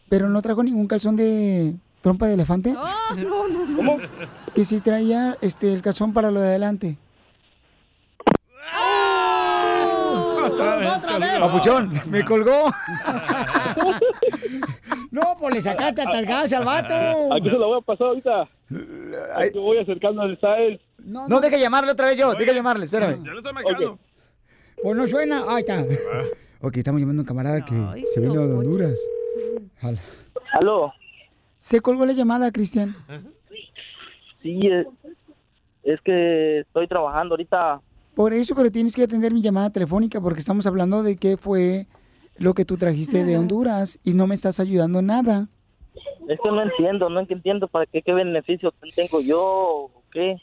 Pero 0.09 0.29
no 0.29 0.41
trajo 0.41 0.63
ningún 0.63 0.87
calzón 0.87 1.15
de 1.15 1.75
trompa 2.01 2.27
de 2.27 2.33
elefante. 2.33 2.73
¿Cómo? 3.75 3.97
Que 4.55 4.65
si 4.65 4.81
traía 4.81 5.37
este 5.41 5.73
el 5.73 5.81
calzón 5.81 6.13
para 6.13 6.31
lo 6.31 6.41
de 6.41 6.47
adelante. 6.47 6.97
Otra 10.61 11.19
vez, 11.19 11.39
Papuchón, 11.39 11.91
me 12.09 12.23
colgó. 12.23 12.71
No, 15.11 15.35
pues 15.39 15.55
le 15.55 15.61
sacaste 15.61 16.01
hasta 16.01 16.19
el 16.19 16.25
gas 16.25 16.53
al 16.53 16.65
vato. 16.65 17.33
Aquí 17.33 17.49
se 17.49 17.57
lo 17.57 17.67
voy 17.67 17.79
a 17.79 17.81
pasar 17.81 18.07
ahorita. 18.07 18.41
Aquí 19.35 19.57
voy 19.57 19.79
acercando 19.79 20.21
al 20.21 20.33
está 20.33 20.59
él. 20.59 20.79
No, 20.99 21.39
deja 21.41 21.57
llamarle 21.57 21.91
otra 21.91 22.07
vez 22.07 22.17
yo, 22.17 22.33
deja 22.33 22.53
llamarle, 22.53 22.85
espérame. 22.85 23.23
Ya 23.23 23.31
lo 23.31 23.37
estoy 23.37 23.53
marcando. 23.53 23.99
Pues 24.83 24.95
no 24.95 25.07
suena, 25.07 25.45
ahí 25.47 25.61
está. 25.61 25.83
Ok, 26.61 26.77
estamos 26.77 27.01
llamando 27.01 27.21
a 27.21 27.23
un 27.23 27.27
camarada 27.27 27.65
que 27.65 28.05
se 28.13 28.19
vino 28.19 28.47
de 28.47 28.53
Honduras. 28.53 28.99
Jala. 29.81 29.99
Aló. 30.53 30.93
¿Se 31.57 31.81
colgó 31.81 32.05
la 32.05 32.13
llamada, 32.13 32.51
Cristian? 32.51 32.95
Sí, 34.41 34.59
es, 34.67 34.87
es 35.83 35.99
que 36.01 36.59
estoy 36.59 36.87
trabajando 36.87 37.33
ahorita. 37.33 37.81
Por 38.19 38.33
eso, 38.33 38.53
pero 38.53 38.69
tienes 38.69 38.93
que 38.93 39.03
atender 39.03 39.33
mi 39.33 39.41
llamada 39.41 39.69
telefónica 39.69 40.19
porque 40.19 40.41
estamos 40.41 40.67
hablando 40.67 41.03
de 41.03 41.15
qué 41.15 41.37
fue 41.37 41.87
lo 42.37 42.53
que 42.53 42.65
tú 42.65 42.75
trajiste 42.75 43.23
de 43.23 43.37
Honduras 43.37 43.97
y 44.03 44.13
no 44.13 44.27
me 44.27 44.35
estás 44.35 44.59
ayudando 44.59 44.99
en 44.99 45.05
nada. 45.05 45.47
Es 46.27 46.37
que 46.43 46.51
no 46.51 46.61
entiendo, 46.61 47.09
no 47.09 47.21
entiendo 47.21 47.69
para 47.69 47.85
qué, 47.85 48.01
qué 48.01 48.11
beneficio 48.11 48.73
tengo 48.93 49.21
yo 49.21 49.39
o 49.41 50.03
qué. 50.11 50.35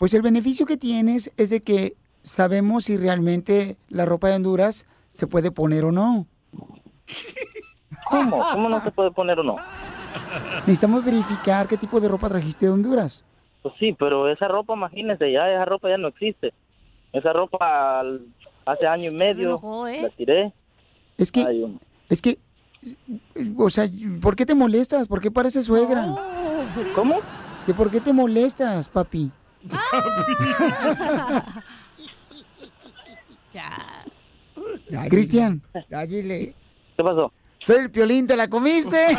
Pues 0.00 0.14
el 0.14 0.22
beneficio 0.22 0.64
que 0.64 0.78
tienes 0.78 1.30
es 1.36 1.50
de 1.50 1.62
que 1.62 1.92
sabemos 2.22 2.86
si 2.86 2.96
realmente 2.96 3.76
la 3.90 4.06
ropa 4.06 4.28
de 4.28 4.36
Honduras 4.36 4.86
se 5.10 5.26
puede 5.26 5.50
poner 5.50 5.84
o 5.84 5.92
no. 5.92 6.26
¿Cómo? 8.08 8.42
¿Cómo 8.50 8.70
no 8.70 8.82
se 8.82 8.90
puede 8.92 9.10
poner 9.10 9.40
o 9.40 9.42
no? 9.42 9.56
Necesitamos 10.60 11.04
verificar 11.04 11.68
qué 11.68 11.76
tipo 11.76 12.00
de 12.00 12.08
ropa 12.08 12.30
trajiste 12.30 12.64
de 12.64 12.72
Honduras. 12.72 13.26
Pues 13.60 13.74
sí, 13.78 13.92
pero 13.92 14.26
esa 14.30 14.48
ropa, 14.48 14.72
imagínese, 14.72 15.30
ya 15.30 15.50
esa 15.50 15.66
ropa 15.66 15.90
ya 15.90 15.98
no 15.98 16.08
existe. 16.08 16.54
Esa 17.14 17.32
ropa 17.32 18.00
al- 18.00 18.26
hace 18.66 18.86
año 18.86 19.10
y 19.10 19.14
medio 19.14 19.48
enojó, 19.48 19.88
¿eh? 19.88 20.02
la 20.02 20.10
tiré. 20.10 20.52
Es 21.16 21.30
que, 21.32 21.44
Ay, 21.46 21.78
es 22.10 22.20
que, 22.20 22.38
o 23.56 23.70
sea, 23.70 23.88
¿por 24.20 24.36
qué 24.36 24.44
te 24.44 24.54
molestas? 24.54 25.06
¿Por 25.06 25.20
qué 25.20 25.30
pareces 25.30 25.64
suegra? 25.64 26.04
¿Cómo? 26.94 27.20
¿Que 27.66 27.72
por 27.72 27.90
qué 27.90 28.00
te 28.00 28.12
molestas, 28.12 28.88
papi? 28.88 29.30
Ya. 33.52 35.08
Cristian. 35.08 35.62
Ya 35.90 36.06
dile. 36.06 36.54
¿Qué 36.96 37.02
pasó? 37.04 37.32
Soy 37.60 37.76
el 37.76 37.90
piolín, 37.90 38.26
¿te 38.26 38.36
la 38.36 38.48
comiste? 38.48 39.16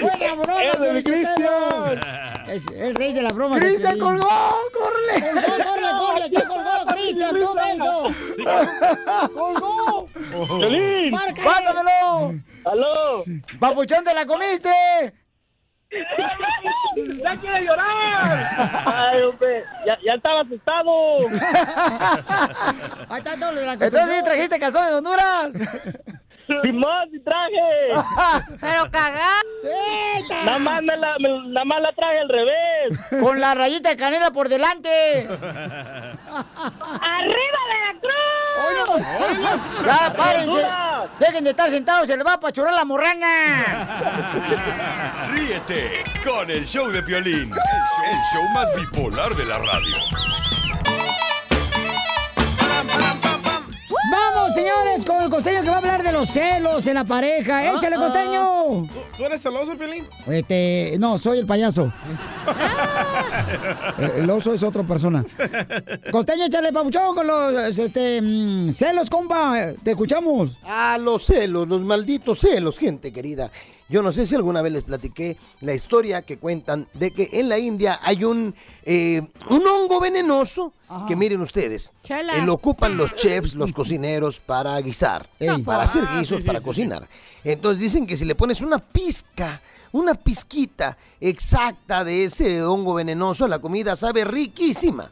¡Buena 0.00 0.34
broma, 0.34 0.62
¡Es 0.62 1.06
el! 1.06 1.26
Es 2.48 2.62
el 2.74 2.94
rey 2.94 3.12
de 3.12 3.22
la 3.22 3.30
broma. 3.30 3.58
¡Cristian 3.58 3.98
colgó! 3.98 4.28
¡Córrele! 4.72 5.30
¡Colgó, 5.32 5.64
córrele, 5.64 5.90
córrele! 5.98 6.30
¿Quién 6.30 6.48
colgó? 6.48 6.86
¡Cristian, 6.92 7.38
tú, 7.38 7.54
menso! 7.54 8.14
¡Colgó! 9.34 10.06
¡Márcale! 11.10 11.44
¡Pásamelo! 11.44 12.34
¡Aló! 12.64 13.24
¡Papuchón, 13.58 14.04
te 14.04 14.14
la 14.14 14.26
comiste! 14.26 14.70
¡Ya 17.22 17.36
quiere 17.36 17.64
llorar! 17.64 18.82
Ay, 18.86 19.22
hombre, 19.22 19.64
ya, 19.86 19.98
ya 20.04 20.12
estaba 20.14 20.40
asustado. 20.42 21.18
Ahí 23.08 23.18
está 23.18 23.36
todo 23.36 23.52
lo 23.52 23.60
de 23.60 23.66
la 23.66 23.72
Entonces, 23.72 24.16
¿sí 24.16 24.24
trajiste 24.24 24.58
calzones 24.58 24.90
de 24.90 24.96
Honduras? 24.96 25.50
Simón, 26.64 27.08
sí 27.10 27.18
traje. 27.20 27.92
Pero 28.60 28.90
cagá. 28.90 29.30
Nada 30.44 30.58
más, 30.58 30.82
me 30.82 30.96
la, 30.96 31.16
me- 31.18 31.48
nada 31.48 31.64
más 31.64 31.80
la 31.80 31.92
traje 31.92 32.18
al 32.20 32.28
revés. 32.28 32.98
Con 33.22 33.40
la 33.40 33.54
rayita 33.54 33.88
de 33.90 33.96
canela 33.96 34.30
por 34.30 34.48
delante. 34.48 35.28
¡Arriba 35.30 36.16
Veracruz! 37.70 39.02
Ya, 39.86 40.12
párense. 40.16 40.66
Dejen 41.18 41.44
de 41.44 41.50
estar 41.50 41.70
sentados, 41.70 42.06
se 42.08 42.16
les 42.16 42.26
va 42.26 42.34
a 42.34 42.40
pachurar 42.40 42.74
la 42.74 42.84
morrana. 42.84 43.64
Ríete 45.32 46.04
con 46.24 46.50
el 46.50 46.64
show 46.66 46.86
de 46.88 47.02
Piolín, 47.02 47.34
el 47.34 47.48
show, 47.50 48.04
el 48.10 48.18
show 48.32 48.42
más 48.54 48.66
bipolar 48.76 49.30
de 49.34 49.44
la 49.46 49.58
radio. 49.58 49.96
Vamos, 54.10 54.54
señores, 54.54 55.04
con 55.04 55.22
el 55.22 55.30
costeño 55.30 55.62
que 55.62 55.68
va 55.68 55.74
a 55.76 55.78
hablar 55.78 56.02
de 56.02 56.12
los 56.12 56.28
celos 56.28 56.86
en 56.86 56.94
la 56.94 57.04
pareja. 57.04 57.72
¡Échale, 57.76 57.96
Ah, 57.96 58.00
costeño! 58.00 58.88
¿Tú 59.16 59.24
eres 59.24 59.40
celoso, 59.42 59.76
Piolín? 59.76 60.04
Este, 60.26 60.96
no, 60.98 61.18
soy 61.18 61.38
el 61.38 61.46
payaso. 61.46 61.92
Eh, 63.98 64.12
El 64.18 64.30
oso 64.30 64.54
es 64.54 64.62
otra 64.62 64.82
persona. 64.82 65.24
Costeño, 66.10 66.44
échale 66.46 66.72
papuchón 66.72 67.14
con 67.14 67.26
los 67.26 67.76
este, 67.78 68.20
mm, 68.22 68.70
celos, 68.72 69.10
compa. 69.10 69.72
Te 69.82 69.90
escuchamos. 69.92 70.56
Ah, 70.64 70.96
los 71.00 71.24
celos, 71.24 71.68
los 71.68 71.84
malditos 71.84 72.38
celos, 72.40 72.78
gente 72.78 73.12
querida. 73.12 73.50
Yo 73.90 74.02
no 74.04 74.12
sé 74.12 74.24
si 74.24 74.36
alguna 74.36 74.62
vez 74.62 74.72
les 74.72 74.82
platiqué 74.84 75.36
la 75.62 75.74
historia 75.74 76.22
que 76.22 76.38
cuentan 76.38 76.86
de 76.94 77.10
que 77.10 77.28
en 77.32 77.48
la 77.48 77.58
India 77.58 77.98
hay 78.04 78.22
un, 78.22 78.54
eh, 78.84 79.20
un 79.50 79.66
hongo 79.66 79.98
venenoso 80.00 80.72
que 81.08 81.16
miren 81.16 81.40
ustedes, 81.40 81.92
eh, 82.08 82.42
lo 82.44 82.54
ocupan 82.54 82.96
los 82.96 83.16
chefs, 83.16 83.54
los 83.54 83.72
cocineros 83.72 84.38
para 84.40 84.80
guisar, 84.80 85.28
Ey. 85.40 85.62
para 85.62 85.82
hacer 85.82 86.04
Ah, 86.08 86.18
guisos, 86.18 86.36
sí, 86.38 86.42
sí, 86.42 86.46
para 86.46 86.60
sí, 86.60 86.64
cocinar. 86.64 87.08
Entonces 87.42 87.80
dicen 87.80 88.06
que 88.06 88.16
si 88.16 88.24
le 88.24 88.36
pones 88.36 88.60
una 88.60 88.78
pizca, 88.78 89.60
una 89.90 90.14
pizquita 90.14 90.96
exacta 91.20 92.04
de 92.04 92.24
ese 92.24 92.62
hongo 92.62 92.94
venenoso 92.94 93.48
la 93.48 93.58
comida 93.58 93.96
sabe 93.96 94.24
riquísima. 94.24 95.10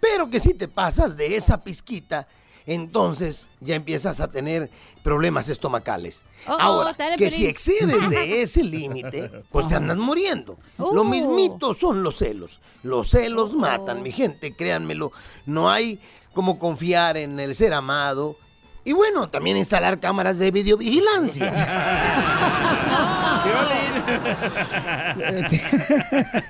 Pero 0.00 0.30
que 0.30 0.40
si 0.40 0.54
te 0.54 0.68
pasas 0.68 1.18
de 1.18 1.36
esa 1.36 1.62
pizquita, 1.62 2.26
entonces 2.74 3.50
ya 3.60 3.74
empiezas 3.74 4.20
a 4.20 4.30
tener 4.30 4.70
problemas 5.02 5.48
estomacales. 5.48 6.24
Oh, 6.46 6.52
oh, 6.52 6.56
Ahora, 6.60 6.96
que 7.16 7.30
si 7.30 7.46
excedes 7.46 8.10
de 8.10 8.42
ese 8.42 8.62
límite, 8.62 9.30
pues 9.50 9.66
te 9.68 9.74
andas 9.74 9.96
muriendo. 9.96 10.58
Lo 10.78 11.02
Oh. 11.02 11.04
mismito 11.04 11.74
son 11.74 12.02
los 12.02 12.18
celos. 12.18 12.60
Los 12.82 13.10
celos 13.10 13.54
matan, 13.54 14.02
mi 14.02 14.12
gente, 14.12 14.54
créanmelo. 14.54 15.12
No 15.46 15.70
hay 15.70 16.00
como 16.32 16.58
confiar 16.58 17.16
en 17.16 17.40
el 17.40 17.54
ser 17.54 17.72
amado. 17.74 18.36
Y 18.84 18.92
bueno, 18.92 19.28
también 19.28 19.56
instalar 19.56 20.00
cámaras 20.00 20.38
de 20.38 20.50
videovigilancia. 20.50 21.52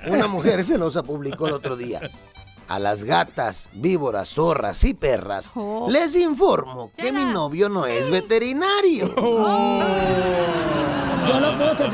Una 0.07 0.27
mujer 0.27 0.63
celosa 0.63 1.03
publicó 1.03 1.47
el 1.47 1.53
otro 1.53 1.75
día. 1.75 1.99
A 2.71 2.79
las 2.79 3.03
gatas, 3.03 3.67
víboras, 3.73 4.29
zorras 4.29 4.85
y 4.85 4.93
perras 4.93 5.51
Oh. 5.55 5.89
les 5.91 6.15
informo 6.15 6.93
que 6.95 7.11
mi 7.11 7.25
novio 7.25 7.67
no 7.67 7.85
es 7.85 8.09
veterinario. 8.09 9.13
Yo 9.13 9.19
lo 11.41 11.57
puse, 11.57 11.91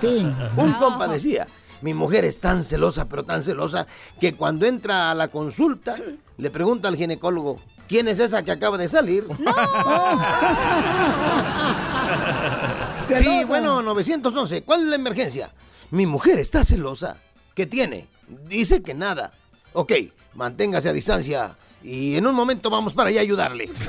sí. 0.00 0.26
Un 0.56 0.72
compa 0.80 1.06
decía, 1.06 1.46
mi 1.80 1.94
mujer 1.94 2.24
es 2.24 2.40
tan 2.40 2.64
celosa, 2.64 3.08
pero 3.08 3.24
tan 3.24 3.44
celosa, 3.44 3.86
que 4.20 4.34
cuando 4.34 4.66
entra 4.66 5.12
a 5.12 5.14
la 5.14 5.28
consulta, 5.28 5.94
le 6.38 6.50
pregunta 6.50 6.88
al 6.88 6.96
ginecólogo, 6.96 7.60
¿quién 7.86 8.08
es 8.08 8.18
esa 8.18 8.42
que 8.42 8.50
acaba 8.50 8.78
de 8.78 8.88
salir? 8.88 9.28
Sí, 13.06 13.44
bueno, 13.46 13.80
911, 13.82 14.62
¿cuál 14.62 14.82
es 14.82 14.88
la 14.88 14.96
emergencia? 14.96 15.52
Mi 15.92 16.06
mujer 16.06 16.40
está 16.40 16.64
celosa. 16.64 17.18
¿Qué 17.54 17.66
tiene? 17.66 18.08
Dice 18.48 18.82
que 18.82 18.94
nada. 18.94 19.30
Ok, 19.72 19.92
manténgase 20.34 20.88
a 20.88 20.92
distancia 20.92 21.56
y 21.82 22.16
en 22.16 22.26
un 22.26 22.34
momento 22.34 22.70
vamos 22.70 22.92
para 22.92 23.10
allá 23.10 23.20
a 23.20 23.22
ayudarle. 23.22 23.70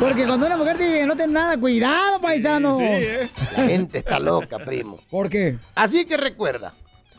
Porque 0.00 0.26
cuando 0.26 0.46
una 0.46 0.56
mujer 0.56 0.78
dice 0.78 1.00
que 1.00 1.06
no 1.06 1.16
tiene 1.16 1.34
nada, 1.34 1.58
cuidado, 1.58 2.20
paisano. 2.20 2.78
La 2.80 3.64
gente 3.64 3.98
está 3.98 4.18
loca, 4.18 4.58
primo. 4.58 4.98
¿Por 5.10 5.28
qué? 5.28 5.58
Así 5.74 6.04
que 6.04 6.16
recuerda, 6.16 6.74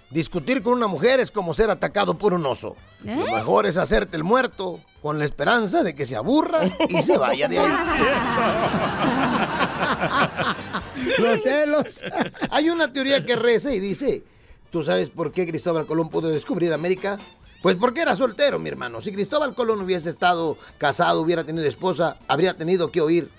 discutir 0.10 0.62
con 0.62 0.74
una 0.74 0.88
mujer 0.88 1.20
es 1.20 1.32
como 1.32 1.54
ser 1.54 1.70
atacado 1.70 2.18
por 2.18 2.34
un 2.34 2.46
oso. 2.46 2.76
¿Eh? 3.06 3.16
Lo 3.16 3.34
mejor 3.34 3.66
es 3.66 3.78
hacerte 3.78 4.18
el 4.18 4.24
muerto 4.24 4.80
con 5.02 5.20
la 5.20 5.26
esperanza 5.26 5.84
de 5.84 5.96
que 5.96 6.06
se 6.06 6.16
aburra 6.16 6.60
y 6.90 7.02
se 7.02 7.18
vaya 7.18 7.48
de 7.48 7.60
ahí. 7.60 7.68
Los 11.20 11.44
celos. 11.44 12.02
Hay 12.50 12.70
una 12.70 12.92
teoría 12.92 13.26
que 13.26 13.36
reza 13.36 13.74
y 13.74 13.80
dice, 13.80 14.24
¿tú 14.72 14.84
sabes 14.84 15.10
por 15.10 15.32
qué 15.32 15.48
Cristóbal 15.48 15.86
Colón 15.86 16.10
pudo 16.10 16.30
descubrir 16.30 16.74
América? 16.74 17.18
Pues 17.62 17.78
porque 17.78 18.02
era 18.02 18.16
soltero, 18.16 18.60
mi 18.60 18.70
hermano. 18.70 19.02
Si 19.02 19.12
Cristóbal 19.12 19.56
Colón 19.56 19.82
hubiese 19.82 20.10
estado 20.10 20.58
casado, 20.78 21.22
hubiera 21.22 21.44
tenido 21.44 21.66
esposa, 21.66 22.18
habría 22.28 22.56
tenido 22.56 22.92
que 22.92 23.02
oír. 23.02 23.30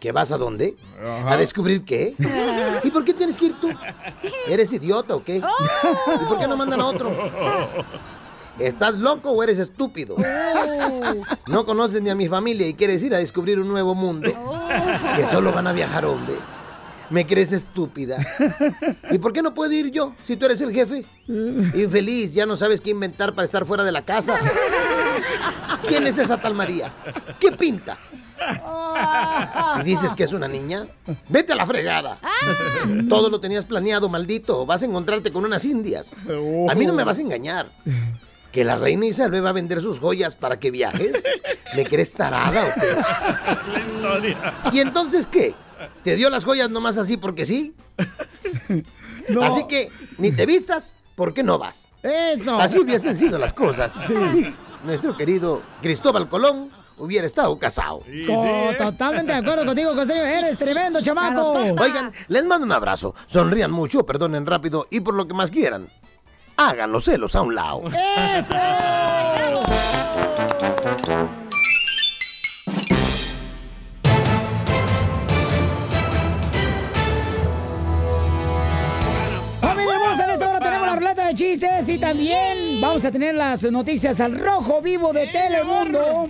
¿Que 0.00 0.12
vas 0.12 0.30
a 0.30 0.38
dónde? 0.38 0.76
Ajá. 0.96 1.32
¿A 1.32 1.36
descubrir 1.36 1.84
qué? 1.84 2.14
¿Y 2.84 2.90
por 2.90 3.04
qué 3.04 3.12
tienes 3.12 3.36
que 3.36 3.46
ir 3.46 3.60
tú? 3.60 3.68
¿Eres 4.46 4.72
idiota 4.72 5.16
o 5.16 5.24
qué? 5.24 5.36
¿Y 6.22 6.24
por 6.26 6.38
qué 6.38 6.46
no 6.46 6.56
mandan 6.56 6.80
a 6.80 6.86
otro? 6.86 7.12
¿Estás 8.58 8.94
loco 8.94 9.30
o 9.30 9.42
eres 9.42 9.58
estúpido? 9.58 10.16
No 11.46 11.64
conoces 11.64 12.00
ni 12.00 12.10
a 12.10 12.14
mi 12.14 12.28
familia 12.28 12.66
y 12.66 12.74
quieres 12.74 13.02
ir 13.02 13.14
a 13.14 13.18
descubrir 13.18 13.58
un 13.58 13.68
nuevo 13.68 13.94
mundo. 13.94 14.32
Que 15.16 15.26
solo 15.26 15.52
van 15.52 15.66
a 15.66 15.72
viajar 15.72 16.04
hombres. 16.04 16.38
¿Me 17.10 17.26
crees 17.26 17.52
estúpida? 17.52 18.18
¿Y 19.10 19.18
por 19.18 19.32
qué 19.32 19.42
no 19.42 19.54
puedo 19.54 19.72
ir 19.72 19.90
yo 19.90 20.14
si 20.22 20.36
tú 20.36 20.46
eres 20.46 20.60
el 20.60 20.72
jefe? 20.72 21.04
Infeliz, 21.26 22.34
ya 22.34 22.46
no 22.46 22.56
sabes 22.56 22.80
qué 22.80 22.90
inventar 22.90 23.34
para 23.34 23.46
estar 23.46 23.64
fuera 23.64 23.84
de 23.84 23.92
la 23.92 24.02
casa. 24.02 24.38
¿Quién 25.86 26.06
es 26.06 26.18
esa 26.18 26.40
tal 26.40 26.54
María? 26.54 26.92
¿Qué 27.38 27.52
pinta? 27.52 27.96
¿Y 29.80 29.82
dices 29.84 30.14
que 30.14 30.24
es 30.24 30.32
una 30.32 30.48
niña? 30.48 30.86
Vete 31.28 31.52
a 31.52 31.56
la 31.56 31.66
fregada. 31.66 32.18
Todo 33.08 33.30
lo 33.30 33.40
tenías 33.40 33.64
planeado, 33.64 34.08
maldito. 34.08 34.66
Vas 34.66 34.82
a 34.82 34.86
encontrarte 34.86 35.32
con 35.32 35.44
unas 35.44 35.64
indias. 35.64 36.14
A 36.68 36.74
mí 36.74 36.86
no 36.86 36.92
me 36.92 37.04
vas 37.04 37.18
a 37.18 37.22
engañar. 37.22 37.70
¿Que 38.52 38.64
la 38.64 38.76
reina 38.76 39.06
Isabel 39.06 39.44
va 39.44 39.50
a 39.50 39.52
vender 39.52 39.80
sus 39.80 39.98
joyas 40.00 40.34
para 40.34 40.58
que 40.58 40.70
viajes? 40.70 41.22
¿Me 41.76 41.84
crees 41.84 42.12
tarada 42.12 42.66
o 42.66 42.72
qué? 42.80 44.36
¿Y 44.76 44.80
entonces 44.80 45.26
qué? 45.26 45.54
¿Te 46.04 46.16
dio 46.16 46.30
las 46.30 46.44
joyas 46.44 46.70
nomás 46.70 46.98
así 46.98 47.16
porque 47.16 47.44
sí? 47.44 47.74
Así 49.42 49.66
que 49.68 49.90
ni 50.16 50.32
te 50.32 50.46
vistas 50.46 50.96
porque 51.14 51.42
no 51.42 51.58
vas. 51.58 51.88
Eso. 52.02 52.58
Así 52.58 52.78
hubiesen 52.78 53.14
sido 53.16 53.38
las 53.38 53.52
cosas. 53.52 53.92
Sí. 54.06 54.54
nuestro 54.84 55.16
querido 55.16 55.60
Cristóbal 55.82 56.28
Colón 56.28 56.70
hubiera 56.96 57.26
estado 57.26 57.58
casado. 57.58 58.00
Co- 58.26 58.70
Totalmente 58.78 59.32
de 59.32 59.38
acuerdo 59.38 59.66
contigo, 59.66 59.94
costeño. 59.94 60.22
Eres 60.22 60.56
tremendo, 60.58 61.02
chamaco. 61.02 61.52
Oigan, 61.52 62.10
les 62.28 62.44
mando 62.44 62.64
un 62.64 62.72
abrazo. 62.72 63.14
Sonrían 63.26 63.70
mucho, 63.70 64.06
perdonen 64.06 64.46
rápido 64.46 64.86
y 64.90 65.00
por 65.00 65.14
lo 65.14 65.26
que 65.28 65.34
más 65.34 65.50
quieran. 65.50 65.88
Hagan 66.56 66.90
los 66.90 67.04
celos 67.04 67.36
a 67.36 67.42
un 67.42 67.54
lado. 67.54 67.82
Familia 67.90 68.48
también 82.00 82.80
vamos 82.80 83.04
a 83.04 83.10
tener 83.10 83.34
las 83.34 83.62
noticias 83.70 84.20
al 84.20 84.38
rojo 84.38 84.80
vivo 84.80 85.12
de 85.12 85.26
Telemundo. 85.28 86.28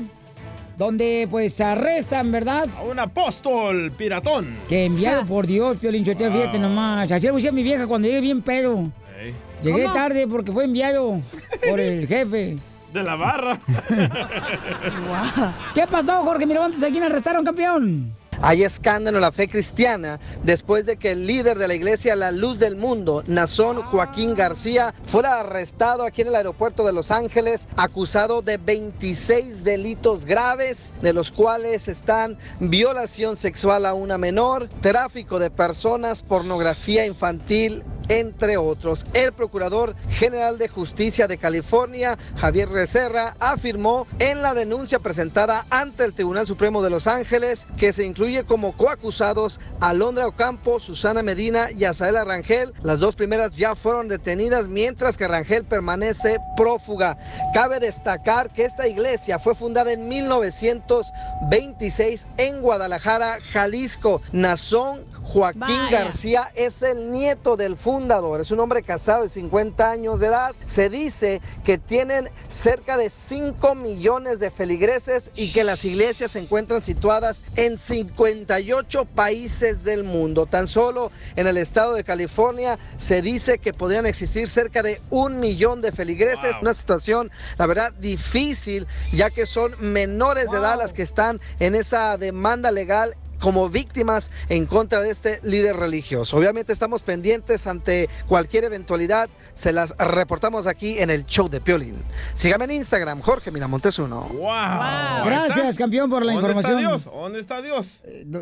Donde 0.76 1.26
pues 1.28 1.60
arrestan, 1.60 2.30
¿verdad? 2.30 2.68
A 2.76 2.82
un 2.82 2.98
apóstol 2.98 3.90
piratón. 3.96 4.56
Que 4.68 4.84
enviado 4.84 5.24
por 5.24 5.46
Dios, 5.46 5.78
Piolín 5.78 6.04
Chotero, 6.04 6.32
fíjate 6.32 6.58
nomás. 6.58 7.10
Le 7.10 7.18
decía 7.18 7.50
a 7.50 7.52
mi 7.52 7.62
vieja 7.62 7.86
cuando 7.86 8.06
llegué 8.06 8.20
bien 8.20 8.42
pedo. 8.42 8.88
Llegué 9.62 9.82
¿Cómo? 9.82 9.94
tarde 9.94 10.26
porque 10.28 10.52
fue 10.52 10.64
enviado 10.64 11.20
por 11.68 11.80
el 11.80 12.06
jefe. 12.06 12.58
De 12.92 13.02
la 13.02 13.16
barra. 13.16 13.58
¿Qué 15.74 15.86
pasó, 15.88 16.22
Jorge 16.24 16.46
Miramontes? 16.46 16.82
¿A 16.82 16.90
quién 16.90 17.02
arrestaron, 17.02 17.44
campeón? 17.44 18.12
Hay 18.40 18.62
escándalo 18.62 19.18
en 19.18 19.22
la 19.22 19.32
fe 19.32 19.48
cristiana 19.48 20.20
después 20.44 20.86
de 20.86 20.96
que 20.96 21.10
el 21.10 21.26
líder 21.26 21.58
de 21.58 21.66
la 21.66 21.74
iglesia 21.74 22.14
La 22.14 22.30
Luz 22.30 22.60
del 22.60 22.76
Mundo, 22.76 23.24
Nazón 23.26 23.82
Joaquín 23.82 24.36
García, 24.36 24.94
fuera 25.06 25.40
arrestado 25.40 26.04
aquí 26.04 26.22
en 26.22 26.28
el 26.28 26.36
aeropuerto 26.36 26.86
de 26.86 26.92
Los 26.92 27.10
Ángeles, 27.10 27.66
acusado 27.76 28.40
de 28.42 28.56
26 28.56 29.64
delitos 29.64 30.24
graves, 30.24 30.92
de 31.02 31.12
los 31.12 31.32
cuales 31.32 31.88
están 31.88 32.38
violación 32.60 33.36
sexual 33.36 33.84
a 33.84 33.94
una 33.94 34.18
menor, 34.18 34.68
tráfico 34.82 35.40
de 35.40 35.50
personas, 35.50 36.22
pornografía 36.22 37.06
infantil, 37.06 37.82
entre 38.08 38.56
otros. 38.56 39.06
El 39.14 39.32
Procurador 39.32 39.94
General 40.10 40.58
de 40.58 40.68
Justicia 40.68 41.26
de 41.26 41.38
California, 41.38 42.18
Javier 42.36 42.68
Becerra, 42.68 43.36
afirmó 43.40 44.06
en 44.18 44.42
la 44.42 44.54
denuncia 44.54 44.98
presentada 44.98 45.66
ante 45.70 46.04
el 46.04 46.14
Tribunal 46.14 46.46
Supremo 46.46 46.82
de 46.82 46.90
Los 46.90 47.06
Ángeles 47.06 47.66
que 47.76 47.92
se 47.92 48.04
incluye 48.04 48.44
como 48.44 48.76
coacusados 48.76 49.60
a 49.80 49.94
Londra 49.94 50.26
Ocampo, 50.26 50.80
Susana 50.80 51.22
Medina 51.22 51.70
y 51.70 51.84
Azaela 51.84 52.24
Rangel. 52.24 52.74
Las 52.82 52.98
dos 52.98 53.14
primeras 53.16 53.56
ya 53.56 53.74
fueron 53.74 54.08
detenidas 54.08 54.68
mientras 54.68 55.16
que 55.16 55.28
Rangel 55.28 55.64
permanece 55.64 56.38
prófuga. 56.56 57.16
Cabe 57.54 57.80
destacar 57.80 58.52
que 58.52 58.64
esta 58.64 58.88
iglesia 58.88 59.38
fue 59.38 59.54
fundada 59.54 59.92
en 59.92 60.08
1926 60.08 62.26
en 62.36 62.60
Guadalajara, 62.60 63.38
Jalisco. 63.52 64.20
Nazón 64.32 65.06
Joaquín 65.22 65.60
Vaya. 65.60 65.90
García 65.90 66.50
es 66.54 66.82
el 66.82 67.12
nieto 67.12 67.56
del 67.56 67.76
fundador, 67.76 67.97
es 68.40 68.52
un 68.52 68.60
hombre 68.60 68.84
casado 68.84 69.24
de 69.24 69.28
50 69.28 69.90
años 69.90 70.20
de 70.20 70.28
edad. 70.28 70.54
Se 70.66 70.88
dice 70.88 71.42
que 71.64 71.78
tienen 71.78 72.30
cerca 72.48 72.96
de 72.96 73.10
5 73.10 73.74
millones 73.74 74.38
de 74.38 74.52
feligreses 74.52 75.32
y 75.34 75.50
que 75.50 75.64
las 75.64 75.84
iglesias 75.84 76.30
se 76.30 76.38
encuentran 76.38 76.80
situadas 76.80 77.42
en 77.56 77.76
58 77.76 79.04
países 79.04 79.82
del 79.82 80.04
mundo. 80.04 80.46
Tan 80.46 80.68
solo 80.68 81.10
en 81.34 81.48
el 81.48 81.56
estado 81.56 81.94
de 81.94 82.04
California 82.04 82.78
se 82.98 83.20
dice 83.20 83.58
que 83.58 83.74
podrían 83.74 84.06
existir 84.06 84.46
cerca 84.46 84.84
de 84.84 85.00
un 85.10 85.40
millón 85.40 85.80
de 85.80 85.90
feligreses. 85.90 86.54
Una 86.62 86.74
situación, 86.74 87.32
la 87.56 87.66
verdad, 87.66 87.92
difícil, 87.94 88.86
ya 89.12 89.30
que 89.30 89.44
son 89.44 89.74
menores 89.80 90.52
de 90.52 90.58
edad 90.58 90.78
las 90.78 90.92
que 90.92 91.02
están 91.02 91.40
en 91.58 91.74
esa 91.74 92.16
demanda 92.16 92.70
legal 92.70 93.16
como 93.40 93.68
víctimas 93.68 94.30
en 94.48 94.66
contra 94.66 95.00
de 95.00 95.10
este 95.10 95.40
líder 95.42 95.76
religioso. 95.76 96.36
Obviamente 96.36 96.72
estamos 96.72 97.02
pendientes 97.02 97.66
ante 97.66 98.08
cualquier 98.26 98.64
eventualidad, 98.64 99.28
se 99.54 99.72
las 99.72 99.94
reportamos 99.98 100.66
aquí 100.66 100.98
en 100.98 101.10
el 101.10 101.24
show 101.26 101.48
de 101.48 101.60
Piolín. 101.60 101.96
Sígame 102.34 102.64
en 102.66 102.72
Instagram, 102.72 103.20
Jorge 103.20 103.50
Miramontes 103.50 103.98
uno. 103.98 104.22
Wow. 104.32 105.24
Gracias, 105.24 105.76
campeón, 105.78 106.10
por 106.10 106.24
la 106.24 106.32
¿Dónde 106.34 106.48
información. 106.50 106.78
está 106.78 106.88
Dios? 106.90 107.04
¿Dónde 107.04 107.40
está 107.40 107.62
Dios? 107.62 107.86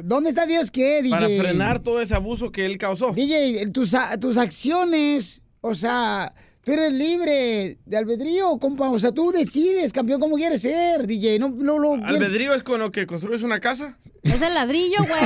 ¿Dónde 0.05 0.31
está 0.31 0.47
Dios 0.47 0.71
qué, 0.71 1.03
DJ? 1.03 1.11
Para 1.11 1.27
frenar 1.27 1.79
todo 1.81 2.01
ese 2.01 2.15
abuso 2.15 2.51
que 2.53 2.67
él 2.67 2.79
causó. 2.79 3.13
DJ, 3.13 3.69
tus, 3.71 3.93
tus 4.21 4.37
acciones, 4.39 5.41
o 5.61 5.75
sea, 5.75 6.33
tú 6.65 6.73
eres 6.73 6.93
libre 6.93 7.79
de 7.85 7.97
albedrío, 7.97 8.59
compa. 8.59 8.89
O 8.91 8.99
sea, 8.99 9.13
tú 9.13 9.31
decides, 9.33 9.93
campeón, 9.93 10.21
cómo 10.21 10.37
quieres 10.37 10.63
ser, 10.63 11.07
DJ. 11.07 11.39
No, 11.39 11.49
no, 11.51 11.79
no 11.79 11.93
quieres- 12.05 12.17
¿Albedrío 12.29 12.55
es 12.55 12.63
con 12.63 12.81
lo 12.81 12.91
que 12.91 13.07
construyes 13.07 13.43
una 13.43 13.61
casa? 13.61 13.99
Es 14.33 14.43
el 14.43 14.55
ladrillo, 14.55 15.05
güey. 15.07 15.23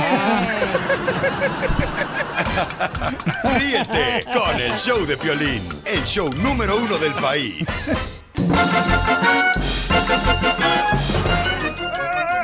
Ríete 3.58 4.24
con 4.32 4.60
el 4.60 4.72
show 4.76 5.04
de 5.06 5.16
Piolín, 5.16 5.62
el 5.86 6.04
show 6.04 6.32
número 6.34 6.76
uno 6.76 6.98
del 6.98 7.14
país. 7.14 7.92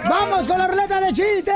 ¡Vamos 0.09 0.49
con 0.49 0.59
la 0.59 0.67
ruleta 0.69 1.01
de 1.01 1.13
chistes! 1.13 1.55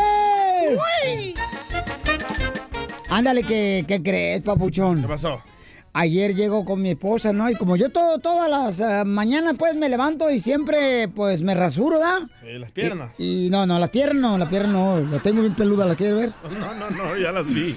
Ándale, 3.08 3.42
¿qué, 3.42 3.84
¿qué 3.88 4.02
crees, 4.02 4.42
papuchón? 4.42 5.02
¿Qué 5.02 5.08
pasó? 5.08 5.42
Ayer 5.92 6.36
llego 6.36 6.64
con 6.64 6.80
mi 6.80 6.90
esposa, 6.90 7.32
¿no? 7.32 7.50
Y 7.50 7.56
como 7.56 7.74
yo 7.74 7.90
todo, 7.90 8.18
todas 8.18 8.48
las 8.48 8.80
ah, 8.80 9.04
mañanas, 9.04 9.54
pues, 9.58 9.74
me 9.74 9.88
levanto 9.88 10.30
y 10.30 10.38
siempre, 10.38 11.08
pues, 11.08 11.42
me 11.42 11.54
rasuro, 11.54 11.98
¿da? 11.98 12.28
Sí, 12.40 12.58
las 12.58 12.70
piernas. 12.70 13.10
Y, 13.18 13.46
y 13.46 13.50
no, 13.50 13.66
no, 13.66 13.78
las 13.78 13.90
piernas 13.90 14.22
no, 14.22 14.38
las 14.38 14.48
piernas 14.48 14.72
no. 14.72 15.00
La 15.00 15.18
tengo 15.18 15.40
bien 15.40 15.54
peluda, 15.54 15.86
¿la 15.86 15.96
quieres 15.96 16.16
ver? 16.16 16.32
No, 16.60 16.74
no, 16.74 16.90
no, 16.90 17.16
ya 17.16 17.32
las 17.32 17.46
vi. 17.46 17.76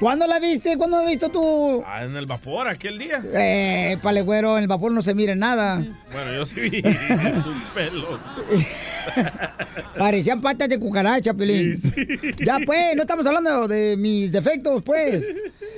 ¿Cuándo 0.00 0.26
la 0.26 0.40
viste? 0.40 0.76
¿Cuándo 0.76 0.96
la 0.96 1.04
has 1.04 1.10
visto 1.10 1.28
tú? 1.28 1.84
Ah, 1.86 2.04
en 2.04 2.16
el 2.16 2.26
vapor 2.26 2.66
aquel 2.66 2.98
día. 2.98 3.22
Eh, 3.34 3.98
palegüero, 4.02 4.56
en 4.56 4.64
el 4.64 4.68
vapor 4.68 4.90
no 4.92 5.02
se 5.02 5.14
mire 5.14 5.36
nada. 5.36 5.76
Bueno, 6.12 6.34
yo 6.34 6.46
sí 6.46 6.60
vi 6.60 6.82
tu 6.82 7.52
pelo. 7.74 8.18
Parecían 9.96 10.40
patas 10.40 10.68
de 10.68 10.78
cucaracha, 10.78 11.34
Pelín. 11.34 11.74
Ya, 12.44 12.58
pues, 12.64 12.96
no 12.96 13.02
estamos 13.02 13.26
hablando 13.26 13.68
de 13.68 13.96
mis 13.96 14.32
defectos, 14.32 14.82
pues. 14.82 15.24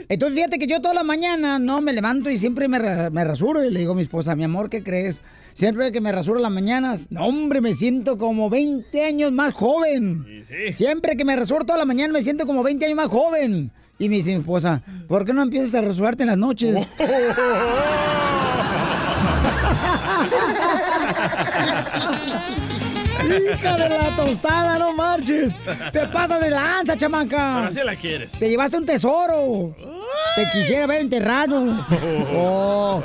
Entonces, 0.09 0.37
fíjate 0.37 0.59
que 0.59 0.67
yo 0.67 0.81
toda 0.81 0.95
la 0.95 1.05
mañana 1.05 1.59
no 1.59 1.81
me 1.81 1.93
levanto 1.93 2.31
y 2.31 2.37
siempre 2.37 2.69
me, 2.69 2.79
me 3.11 3.25
rasuro. 3.25 3.65
Y 3.65 3.71
le 3.71 3.81
digo 3.81 3.93
a 3.93 3.97
mi 3.97 4.03
esposa, 4.03 4.37
mi 4.37 4.45
amor, 4.45 4.71
¿qué 4.71 4.83
crees? 4.83 5.21
Siempre 5.55 5.93
que 5.93 6.01
me 6.01 6.11
rasuro 6.11 6.41
las 6.41 6.51
mañanas, 6.51 7.07
no, 7.11 7.27
hombre, 7.27 7.61
me 7.61 7.75
siento 7.75 8.19
como 8.19 8.51
20 8.51 9.05
años 9.05 9.31
más 9.31 9.55
joven. 9.55 10.45
Siempre 10.75 11.17
que 11.17 11.25
me 11.25 11.37
rasuro 11.37 11.65
toda 11.65 11.79
la 11.79 11.85
mañana 11.85 12.13
me 12.13 12.23
siento 12.23 12.45
como 12.45 12.63
20 12.63 12.85
años 12.85 12.97
más 12.97 13.09
joven. 13.09 13.71
Y 13.99 14.09
me 14.09 14.17
dice 14.17 14.31
mi 14.31 14.41
esposa, 14.41 14.83
¿por 15.07 15.25
qué 15.25 15.33
no 15.33 15.43
empiezas 15.43 15.73
a 15.77 15.83
rasurarte 15.83 16.25
en 16.25 16.29
las 16.29 16.39
noches? 16.39 16.77
Hija 23.37 23.77
de 23.77 23.89
la 23.89 24.17
tostada, 24.17 24.79
no 24.79 24.95
marches. 24.95 25.59
Te 25.93 26.07
pasas 26.07 26.41
de 26.41 26.51
lanza, 26.51 26.97
chamaca. 26.97 27.55
Pero 27.57 27.69
así 27.69 27.81
la 27.85 27.97
quieres. 27.97 28.33
Te 28.33 28.49
llevaste 28.49 28.77
un 28.77 28.87
tesoro. 28.87 29.75
Te 30.37 30.49
quisiera 30.51 30.87
ver 30.87 31.01
enterrado. 31.01 31.65
Oh. 32.35 33.03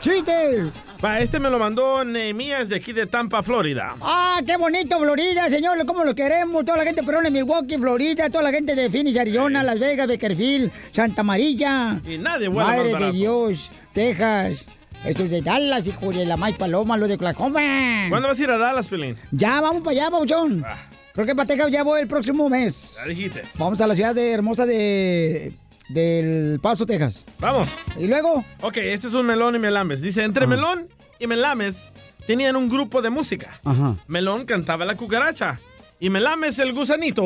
¡Chiste! 0.00 0.70
Pa, 1.00 1.20
este 1.20 1.40
me 1.40 1.50
lo 1.50 1.58
mandó 1.58 2.04
Nehemías 2.04 2.68
de 2.68 2.76
aquí 2.76 2.92
de 2.92 3.06
Tampa, 3.06 3.42
Florida. 3.42 3.96
¡Ah, 4.00 4.40
qué 4.46 4.56
bonito, 4.56 4.98
Florida, 4.98 5.48
señor! 5.48 5.84
¿Cómo 5.86 6.04
lo 6.04 6.14
queremos? 6.14 6.64
Toda 6.64 6.78
la 6.78 6.84
gente 6.84 7.02
pero 7.04 7.24
en 7.24 7.32
Milwaukee, 7.32 7.78
Florida, 7.78 8.28
toda 8.30 8.44
la 8.44 8.50
gente 8.50 8.74
de 8.74 8.90
Phoenix, 8.90 9.18
Arizona, 9.18 9.62
Las 9.62 9.78
Vegas, 9.78 10.06
Beckerfield, 10.06 10.70
Santa 10.92 11.22
Amarilla. 11.22 11.98
Y 12.06 12.18
nadie 12.18 12.50
Madre 12.50 12.92
más 12.92 13.00
de. 13.00 13.12
Dios, 13.12 13.70
Texas. 13.92 14.66
Estos 15.06 15.30
de 15.30 15.40
Dallas, 15.40 15.86
hijo 15.86 16.10
de 16.10 16.26
la 16.26 16.36
maíz 16.36 16.56
paloma, 16.56 16.96
los 16.96 17.08
de 17.08 17.14
Oklahoma. 17.14 18.06
¿Cuándo 18.08 18.26
vas 18.26 18.40
a 18.40 18.42
ir 18.42 18.50
a 18.50 18.58
Dallas, 18.58 18.88
Pelín? 18.88 19.16
Ya, 19.30 19.60
vamos 19.60 19.84
para 19.84 19.92
allá, 19.92 20.10
Pauchón. 20.10 20.64
Creo 21.12 21.26
que 21.26 21.34
para 21.34 21.46
Texas 21.46 21.70
ya 21.70 21.84
voy 21.84 22.00
el 22.00 22.08
próximo 22.08 22.48
mes. 22.48 22.96
Ya 22.96 23.04
dijiste. 23.08 23.42
Vamos 23.56 23.80
a 23.80 23.86
la 23.86 23.94
ciudad 23.94 24.14
de 24.14 24.32
hermosa 24.32 24.66
de 24.66 25.52
del 25.88 26.58
Paso, 26.60 26.84
Texas. 26.84 27.24
Vamos. 27.38 27.68
¿Y 27.98 28.08
luego? 28.08 28.44
Ok, 28.62 28.78
este 28.78 29.06
es 29.06 29.14
un 29.14 29.26
melón 29.26 29.54
y 29.54 29.60
melambes. 29.60 30.02
Dice, 30.02 30.24
entre 30.24 30.48
melón 30.48 30.88
y 31.20 31.28
melames, 31.28 31.92
tenían 32.26 32.56
un 32.56 32.68
grupo 32.68 33.00
de 33.00 33.10
música. 33.10 33.60
Ajá. 33.64 33.94
Melón 34.08 34.44
cantaba 34.44 34.84
la 34.84 34.96
cucaracha. 34.96 35.60
Y 36.00 36.10
me 36.10 36.20
lames 36.20 36.58
el 36.58 36.72
gusanito. 36.72 37.22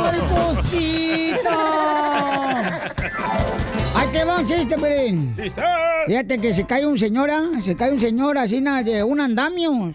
¡Ay! 0.00 0.20
Ahí 3.94 4.08
te 4.12 4.24
va 4.24 4.40
un 4.40 4.46
chiste, 4.46 4.76
Pelín. 4.76 5.34
Fíjate 6.06 6.38
que 6.38 6.52
se 6.52 6.64
cae 6.64 6.84
un 6.84 6.98
señora, 6.98 7.42
se 7.62 7.76
cae 7.76 7.92
un 7.92 8.00
señor 8.00 8.36
así 8.38 8.60
de 8.60 9.04
un 9.04 9.20
andamio. 9.20 9.94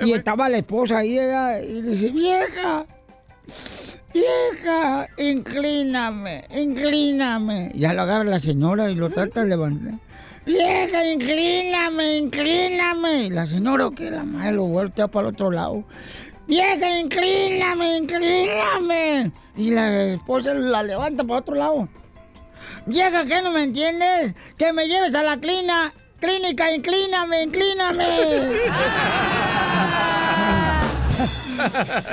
Y 0.00 0.12
estaba 0.12 0.48
la 0.48 0.58
esposa 0.58 0.98
ahí 0.98 1.18
y 1.18 1.82
le 1.82 1.90
dice, 1.90 2.10
vieja, 2.10 2.86
vieja, 4.14 5.08
inclíname, 5.18 6.44
inclíname. 6.50 7.72
Ya 7.74 7.92
lo 7.92 8.02
agarra 8.02 8.24
la 8.24 8.40
señora 8.40 8.90
y 8.90 8.94
lo 8.94 9.10
trata 9.10 9.42
de 9.42 9.48
levantar. 9.48 9.94
Vieja, 10.46 11.06
inclíname, 11.12 12.16
inclíname. 12.16 13.26
Y 13.26 13.30
la 13.30 13.46
señora 13.46 13.90
que 13.94 14.10
la 14.10 14.24
madre 14.24 14.52
lo 14.52 14.64
voltea 14.64 15.08
para 15.08 15.28
el 15.28 15.34
otro 15.34 15.50
lado. 15.50 15.84
Vieja, 16.48 16.98
inclíname, 16.98 17.98
inclíname. 17.98 19.32
Y 19.56 19.70
la 19.70 20.04
esposa 20.04 20.54
la 20.54 20.82
levanta 20.82 21.22
para 21.22 21.40
otro 21.40 21.54
lado. 21.54 21.88
Vieja, 22.86 23.24
¿qué 23.26 23.42
no 23.42 23.50
me 23.52 23.62
entiendes? 23.62 24.34
Que 24.58 24.72
me 24.72 24.88
lleves 24.88 25.14
a 25.14 25.22
la 25.22 25.38
clina. 25.38 25.92
Clínica, 26.20 26.72
inclíname, 26.72 27.42
inclíname. 27.44 28.60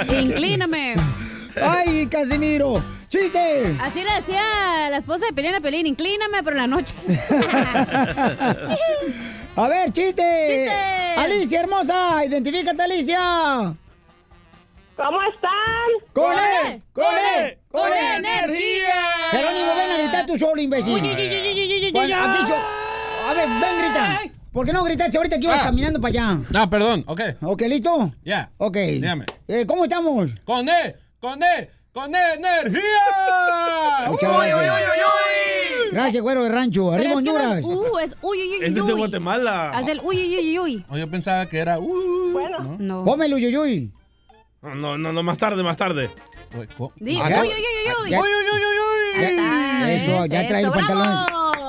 Inclíname. 0.21 0.95
Ay, 1.61 2.07
Casimiro. 2.07 2.81
¡Chiste! 3.09 3.75
Así 3.81 4.03
le 4.03 4.11
decía 4.13 4.89
la 4.91 4.97
esposa 4.97 5.25
de 5.25 5.33
Pelín 5.33 5.55
a 5.55 5.59
Pelín, 5.61 5.87
inclíname, 5.87 6.43
pero 6.43 6.51
en 6.51 6.61
la 6.61 6.67
noche. 6.67 6.93
A 9.55 9.67
ver, 9.67 9.91
chiste. 9.91 10.45
¡Chiste! 10.47 10.71
Alicia 11.17 11.61
hermosa, 11.61 12.23
identifícate, 12.25 12.81
Alicia. 12.81 13.73
¿Cómo 14.95 15.21
están? 15.23 15.89
¡Con 16.13 16.31
él! 16.33 16.83
¡Con 16.93 17.05
él! 17.35 17.57
¡Con 17.71 17.91
energía! 17.93 19.18
Jerónimo, 19.31 19.75
ven 19.75 19.91
a 19.91 19.97
gritar 19.97 20.25
tú 20.25 20.37
solo, 20.37 20.61
imbécil. 20.61 20.93
Uy, 20.95 21.01
uy, 21.01 21.07
uy, 21.09 21.17
uy, 21.17 21.49
uy, 21.49 21.73
uy, 21.73 21.85
uy, 21.85 21.91
Bueno, 21.91 22.15
uy. 22.15 22.21
aquí 22.29 22.37
yo- 22.49 22.55
A 23.29 23.33
ver, 23.33 23.47
ven, 23.49 23.77
grita. 23.79 24.19
¿Por 24.51 24.65
qué 24.65 24.73
no 24.73 24.83
gritaste 24.83 25.17
ahorita 25.17 25.37
que 25.37 25.43
ibas 25.45 25.59
Ah. 25.59 25.63
caminando 25.65 26.01
para 26.01 26.09
allá? 26.09 26.39
Ah, 26.55 26.67
perdón, 26.69 27.03
ok. 27.07 27.21
¿Ok, 27.43 27.61
listo? 27.63 28.11
Ya. 28.23 28.49
Ok. 28.57 28.75
Dígame. 28.77 29.25
Eh, 29.47 29.65
¿Cómo 29.67 29.83
estamos? 29.83 30.31
¡Con 30.43 30.67
E! 30.67 30.95
¡Con 31.19 31.41
E! 31.43 31.69
¡Con 31.93 32.13
energía! 32.15 32.81
Muchas 34.07 34.29
Uy, 34.29 34.35
gracias. 34.37 34.59
uy, 34.59 34.65
uy, 34.65 34.71
uy, 35.85 35.89
Gracias, 35.91 36.21
güero 36.23 36.43
de 36.43 36.49
rancho. 36.49 36.91
Arriba, 36.91 37.13
Honduras. 37.15 37.57
es 37.59 37.65
uh, 37.65 37.99
es 37.99 38.15
uy, 38.21 38.37
uy, 38.37 38.47
uy, 38.47 38.53
Este 38.65 38.79
es 38.79 38.85
de 38.85 38.93
uy. 38.93 38.99
Guatemala. 38.99 39.71
Haz 39.71 39.87
el 39.87 39.99
uy, 40.03 40.17
uy, 40.17 40.37
uy, 40.37 40.59
uy. 40.59 40.85
Oh, 40.89 40.97
yo 40.97 41.09
pensaba 41.09 41.47
que 41.47 41.57
era. 41.59 41.79
Uh, 41.79 42.31
bueno. 42.31 42.75
No. 42.79 43.03
Pómelo, 43.05 43.37
Yuyuy. 43.37 43.91
No, 44.61 44.97
no, 44.97 45.13
no, 45.13 45.23
más 45.23 45.37
tarde, 45.37 45.63
más 45.63 45.77
tarde. 45.77 46.09
Ah, 46.53 46.57
uy, 46.57 46.67
uy, 46.77 47.19
uy, 47.19 47.19
uy, 47.21 48.03
uy. 48.03 48.09
Ya- 48.09 48.19
uy, 48.19 48.27
uy, 48.29 48.59
Ya- 49.15 49.91
Eso, 49.91 50.25
ya 50.25 50.47
trae 50.47 50.63
los 50.63 50.75
pantalones. 50.75 51.19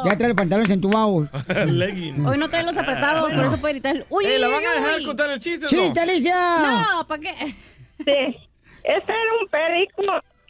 Ya 0.05 0.17
trae 0.17 0.29
los 0.29 0.37
pantalones 0.37 0.71
entubados. 0.71 1.29
Leggings. 1.67 2.27
Hoy 2.27 2.39
no 2.39 2.49
trae 2.49 2.63
los 2.63 2.77
apretados, 2.77 3.31
por 3.31 3.45
eso 3.45 3.59
puede 3.59 3.75
gritar 3.75 3.97
el 3.97 4.07
uy, 4.09 4.25
Eh, 4.27 4.39
¿La 4.39 4.49
van 4.49 4.65
a 4.67 4.73
dejar 4.81 4.99
uy. 4.99 5.05
contar 5.05 5.31
el 5.31 5.39
chiste? 5.41 5.67
¡Chiste, 5.67 6.01
Alicia! 6.01 6.35
No, 6.97 7.07
¿para 7.07 7.21
qué? 7.21 7.29
Sí. 7.39 8.37
Este 8.83 9.13
era 9.13 9.33
un 9.41 9.49
perico. 9.51 10.03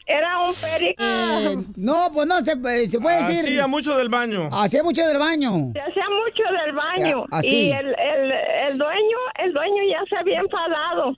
Era 0.06 0.38
un 0.40 0.54
perico. 0.54 1.02
Eh, 1.04 1.56
no, 1.76 2.10
pues 2.12 2.26
no, 2.26 2.44
se, 2.44 2.52
eh, 2.52 2.86
se 2.88 2.98
puede 3.00 3.16
decir. 3.24 3.40
Hacía 3.44 3.66
mucho 3.66 3.96
del 3.96 4.08
baño. 4.08 4.48
Hacía 4.52 4.82
mucho 4.82 5.06
del 5.06 5.18
baño. 5.18 5.70
Se 5.72 5.80
hacía 5.80 6.04
mucho 6.08 6.42
del 6.64 6.74
baño. 6.74 7.24
Ya, 7.30 7.38
así. 7.38 7.66
Y 7.66 7.72
el, 7.72 7.86
el, 7.86 8.32
el 8.70 8.78
dueño, 8.78 9.16
el 9.38 9.52
dueño 9.52 9.82
ya 9.88 9.98
se 10.08 10.16
había 10.16 10.40
enfadado. 10.40 11.16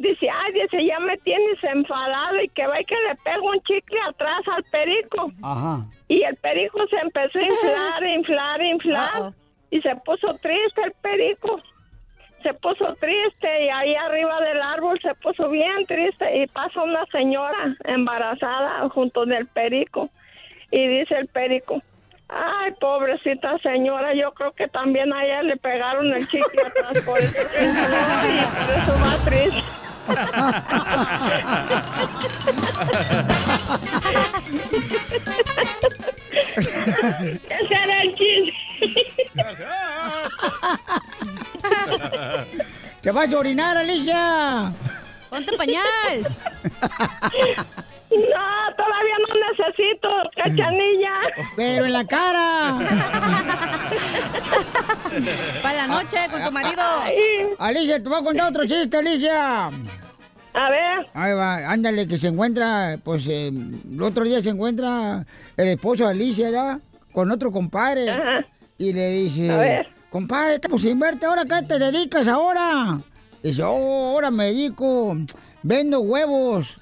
Dice, 0.00 0.30
ay, 0.30 0.52
dice, 0.54 0.82
ya 0.82 0.98
me 0.98 1.16
tienes 1.18 1.62
enfadado 1.62 2.40
y 2.40 2.48
que 2.48 2.66
va 2.66 2.80
y 2.80 2.84
que 2.86 2.94
le 3.06 3.14
pego 3.16 3.50
un 3.50 3.60
chicle 3.62 3.98
atrás 4.08 4.40
al 4.48 4.64
perico. 4.64 5.30
Ajá. 5.42 5.84
Y 6.08 6.22
el 6.22 6.36
perico 6.36 6.86
se 6.88 6.96
empezó 6.96 7.38
a 7.38 7.42
inflar, 7.42 8.04
inflar, 8.16 8.62
inflar. 8.62 9.32
Y 9.70 9.80
se 9.82 9.94
puso 9.96 10.34
triste 10.38 10.82
el 10.84 10.92
perico. 11.02 11.60
Se 12.42 12.54
puso 12.54 12.94
triste 12.94 13.64
y 13.64 13.68
ahí 13.68 13.94
arriba 13.94 14.40
del 14.40 14.62
árbol 14.62 14.98
se 15.02 15.14
puso 15.16 15.50
bien 15.50 15.84
triste 15.86 16.38
y 16.38 16.46
pasa 16.46 16.82
una 16.82 17.04
señora 17.12 17.76
embarazada 17.84 18.88
junto 18.88 19.26
del 19.26 19.46
perico. 19.48 20.08
Y 20.70 20.86
dice 20.86 21.18
el 21.18 21.28
perico, 21.28 21.82
ay, 22.30 22.72
pobrecita 22.80 23.58
señora, 23.58 24.14
yo 24.14 24.32
creo 24.32 24.52
que 24.52 24.66
también 24.68 25.12
a 25.12 25.24
ella 25.26 25.42
le 25.42 25.58
pegaron 25.58 26.10
el 26.14 26.26
chicle 26.26 26.62
atrás 26.62 27.04
por 27.04 27.18
eso 27.18 27.38
que 27.52 27.64
infló 27.64 27.86
y 28.24 28.64
por 28.64 28.74
eso 28.74 28.92
va 29.04 29.24
triste. 29.26 29.89
¡Te 43.00 43.10
vas 43.10 43.32
a 43.32 43.38
orinar, 43.38 43.78
Alicia! 43.78 44.70
Ponte 45.30 45.56
pañal. 45.56 46.26
No, 48.10 48.74
todavía 48.76 49.16
no 49.28 49.34
necesito, 49.48 50.08
cachanilla. 50.34 51.12
Pero 51.56 51.84
en 51.86 51.92
la 51.92 52.04
cara. 52.04 52.78
Para 55.62 55.74
la 55.74 55.86
noche 55.86 56.16
con 56.30 56.44
tu 56.44 56.50
marido. 56.50 56.82
Alicia, 57.58 58.02
te 58.02 58.08
voy 58.08 58.20
a 58.20 58.24
contar 58.24 58.48
otro 58.50 58.66
chiste, 58.66 58.96
Alicia. 58.96 59.66
A 59.66 60.70
ver. 60.70 61.06
Ahí 61.14 61.32
va, 61.32 61.70
ándale, 61.70 62.08
que 62.08 62.18
se 62.18 62.26
encuentra, 62.26 62.98
pues, 63.04 63.26
eh, 63.28 63.48
el 63.48 64.02
otro 64.02 64.24
día 64.24 64.42
se 64.42 64.48
encuentra 64.50 65.24
el 65.56 65.68
esposo 65.68 66.04
de 66.04 66.10
Alicia, 66.10 66.50
¿ya? 66.50 66.80
Con 67.12 67.30
otro 67.30 67.52
compadre. 67.52 68.10
Ajá. 68.10 68.44
Y 68.76 68.92
le 68.92 69.10
dice, 69.10 69.50
A 69.52 69.56
ver. 69.58 69.88
compadre, 70.10 70.58
pues 70.58 70.82
sin 70.82 70.98
verte 70.98 71.26
ahora, 71.26 71.44
¿qué 71.44 71.64
te 71.66 71.78
dedicas 71.78 72.26
ahora? 72.26 72.98
Dice, 73.42 73.62
oh, 73.62 74.10
ahora 74.10 74.30
me 74.30 74.46
dedico, 74.46 75.16
vendo 75.62 76.00
huevos, 76.00 76.76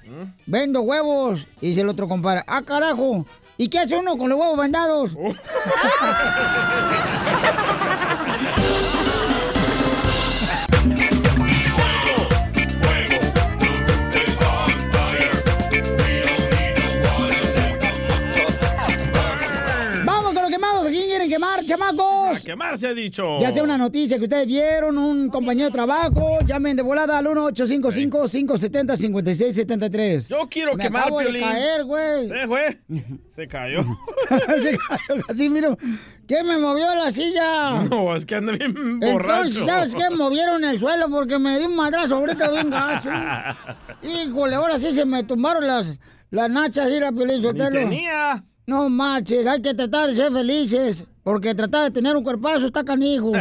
vendo 0.45 0.81
huevos. 0.81 1.47
Y 1.61 1.69
dice 1.69 1.81
el 1.81 1.89
otro 1.89 2.07
compadre, 2.07 2.43
ah, 2.47 2.61
carajo, 2.63 3.25
¿y 3.57 3.69
qué 3.69 3.79
hace 3.79 3.95
uno 3.95 4.17
con 4.17 4.29
los 4.29 4.37
huevos 4.37 4.57
vendados? 4.57 5.13
Vamos 5.13 5.35
chamacos? 22.49 22.49
Quemar 22.49 22.77
se 22.77 22.87
ha 22.87 22.93
dicho. 22.93 23.39
Ya 23.39 23.51
sea 23.51 23.63
una 23.63 23.77
noticia 23.77 24.17
que 24.17 24.23
ustedes 24.23 24.47
vieron, 24.47 24.97
un 24.97 25.29
compañero 25.29 25.67
de 25.67 25.71
trabajo, 25.73 26.39
llamen 26.45 26.75
de 26.75 26.81
volada 26.83 27.17
al 27.17 27.25
1-855-570-5673. 27.27 30.27
Yo 30.27 30.47
quiero 30.49 30.75
Me 30.75 30.83
quemar, 30.83 31.03
acabo 31.03 31.19
de 31.19 31.25
Piolín. 31.25 31.41
caer, 31.43 31.83
güey. 31.85 32.31
Eh, 32.31 32.45
güey. 32.47 32.77
Se 33.35 33.47
cayó. 33.47 33.81
Se 34.59 34.77
cayó 34.77 35.25
Casimiro. 35.27 35.77
¿Qué 36.27 36.43
me 36.43 36.57
movió 36.59 36.93
la 36.93 37.09
silla? 37.11 37.83
No, 37.89 38.15
es 38.15 38.23
que 38.25 38.35
anda 38.35 38.51
bien 38.51 38.75
Entonces, 38.77 39.13
borracho. 39.13 39.65
¿sabes 39.65 39.95
qué? 39.95 40.09
Movieron 40.15 40.63
el 40.63 40.79
suelo 40.79 41.09
porque 41.09 41.39
me 41.39 41.57
di 41.57 41.65
un 41.65 41.75
madrazo 41.75 42.17
ahorita 42.17 42.51
bien 42.51 42.69
gacho. 42.69 43.09
Híjole, 44.03 44.53
ahora 44.55 44.79
sí 44.79 44.93
se 44.93 45.05
me 45.05 45.23
tumbaron 45.23 45.65
las, 45.65 45.97
las 46.29 46.49
nachas 46.51 46.91
y 46.91 46.99
la 46.99 47.11
Piolín 47.11 47.41
Sotelo. 47.41 47.71
tenía. 47.71 48.43
No 48.67 48.87
marches, 48.89 49.47
hay 49.47 49.59
que 49.63 49.73
tratar 49.73 50.11
de 50.11 50.15
ser 50.15 50.31
felices. 50.31 51.03
Porque 51.23 51.53
tratar 51.55 51.83
de 51.83 51.91
tener 51.91 52.15
un 52.15 52.23
cuerpazo 52.23 52.65
está 52.65 52.83
canijo. 52.83 53.31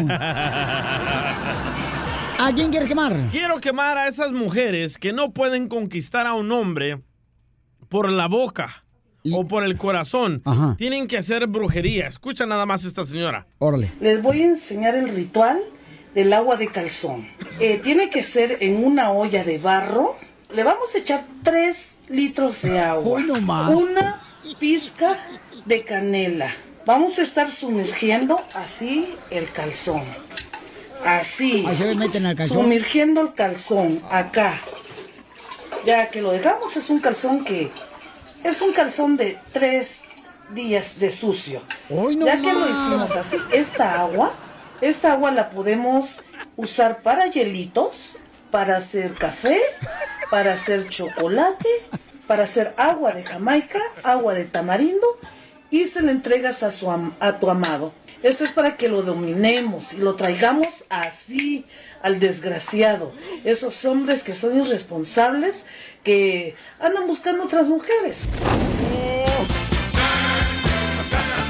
¿A 2.41 2.53
quién 2.55 2.71
quieres 2.71 2.89
quemar? 2.89 3.29
Quiero 3.31 3.61
quemar 3.61 3.99
a 3.99 4.07
esas 4.07 4.33
mujeres 4.33 4.97
que 4.97 5.13
no 5.13 5.33
pueden 5.33 5.69
conquistar 5.69 6.27
a 6.27 6.35
un 6.35 6.53
hombre 6.53 7.01
por 7.89 8.11
la 8.11 8.29
boca 8.29 8.85
o 9.33 9.47
por 9.47 9.65
el 9.65 9.77
corazón. 9.77 10.43
Ajá. 10.45 10.77
Tienen 10.79 11.09
que 11.09 11.19
hacer 11.19 11.47
brujería. 11.49 12.07
Escucha 12.07 12.47
nada 12.47 12.65
más 12.67 12.85
esta 12.85 13.05
señora. 13.05 13.47
Órale. 13.59 13.93
Les 14.01 14.23
voy 14.23 14.43
a 14.43 14.47
enseñar 14.47 14.95
el 14.95 15.09
ritual 15.09 15.59
del 16.15 16.33
agua 16.33 16.57
de 16.57 16.69
calzón. 16.69 17.29
Eh, 17.59 17.81
tiene 17.83 18.11
que 18.11 18.23
ser 18.23 18.59
en 18.61 18.85
una 18.85 19.11
olla 19.11 19.45
de 19.45 19.59
barro. 19.59 20.17
Le 20.55 20.63
vamos 20.63 20.95
a 20.95 20.99
echar 20.99 21.25
3 21.43 21.99
litros 22.09 22.63
de 22.63 22.79
agua. 22.79 23.21
No 23.21 23.41
más. 23.41 23.75
Una 23.75 24.23
pizca 24.59 25.19
de 25.67 25.83
canela. 25.85 26.55
Vamos 26.89 27.19
a 27.19 27.23
estar 27.23 27.51
sumergiendo 27.51 28.43
así 28.55 29.15
el 29.29 29.47
calzón. 29.53 30.03
Así. 31.05 31.63
Ahí 31.69 31.77
se 31.77 31.95
meten 31.95 32.25
al 32.25 32.35
calzón. 32.35 32.63
Sumergiendo 32.63 33.21
el 33.21 33.35
calzón 33.35 34.03
acá. 34.11 34.63
Ya 35.85 36.09
que 36.09 36.23
lo 36.23 36.33
dejamos 36.33 36.75
es 36.79 36.89
un 36.89 37.01
calzón 37.01 37.45
que 37.45 37.71
es 38.43 38.63
un 38.63 38.73
calzón 38.73 39.19
de 39.19 39.39
tres 39.53 40.01
días 40.55 40.99
de 40.99 41.13
sucio. 41.13 41.61
Hoy 41.91 42.17
no 42.17 42.25
ya 42.25 42.41
que 42.41 42.55
lo 42.55 42.67
hicimos 42.67 43.11
así, 43.15 43.37
esta 43.53 44.01
agua 44.01 44.33
Esta 44.81 45.13
agua 45.13 45.31
la 45.31 45.51
podemos 45.51 46.19
usar 46.57 47.03
para 47.03 47.27
hielitos, 47.27 48.17
para 48.51 48.79
hacer 48.79 49.13
café, 49.13 49.61
para 50.31 50.55
hacer 50.55 50.89
chocolate, 50.89 51.69
para 52.27 52.45
hacer 52.45 52.73
agua 52.79 53.13
de 53.13 53.25
Jamaica, 53.25 53.79
agua 54.03 54.33
de 54.33 54.47
tamarindo 54.47 55.19
y 55.71 55.85
se 55.85 56.03
la 56.03 56.13
entregas 56.13 56.63
a, 56.63 56.71
su 56.71 56.91
am- 56.91 57.13
a 57.21 57.39
tu 57.39 57.51
amado. 57.51 57.93
Esto 58.23 58.45
es 58.45 58.51
para 58.53 58.77
que 58.77 58.89
lo 58.89 59.03
dominemos 59.03 59.93
y 59.93 59.99
lo 59.99 60.15
traigamos 60.17 60.85
así 60.89 61.65
al 62.03 62.19
desgraciado. 62.19 63.13
Esos 63.45 63.85
hombres 63.85 64.23
que 64.25 64.35
son 64.35 64.57
irresponsables, 64.59 65.65
que 66.03 66.55
andan 66.81 67.07
buscando 67.07 67.45
otras 67.45 67.67
mujeres. 67.67 68.19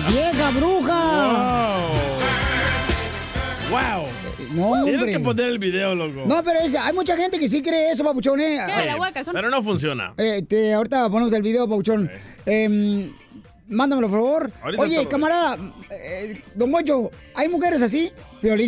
¡Vieja 0.08 0.50
bruja! 0.50 1.78
¡Wow! 3.70 4.02
No, 4.52 4.84
Tienes 4.84 5.04
que 5.16 5.20
poner 5.20 5.46
el 5.46 5.58
video, 5.58 5.94
loco. 5.94 6.24
No, 6.26 6.42
pero 6.42 6.60
es- 6.60 6.74
hay 6.74 6.92
mucha 6.94 7.16
gente 7.16 7.38
que 7.38 7.48
sí 7.48 7.62
cree 7.62 7.90
eso, 7.92 8.02
papuchón. 8.02 8.40
¿eh? 8.40 8.58
Sí, 8.66 9.22
Pero 9.32 9.50
no 9.50 9.62
funciona. 9.62 10.14
Eh, 10.16 10.42
te- 10.48 10.72
ahorita 10.72 11.08
ponemos 11.10 11.32
el 11.34 11.42
video, 11.42 11.68
Pauchón. 11.68 12.10
Eh, 12.46 13.10
mándamelo, 13.68 14.08
por 14.08 14.18
favor. 14.18 14.52
Ahorita 14.62 14.82
Oye, 14.82 15.08
camarada, 15.08 15.58
eh, 15.90 16.42
don 16.54 16.70
Moncho, 16.70 17.10
¿hay 17.34 17.48
mujeres 17.48 17.82
así? 17.82 18.12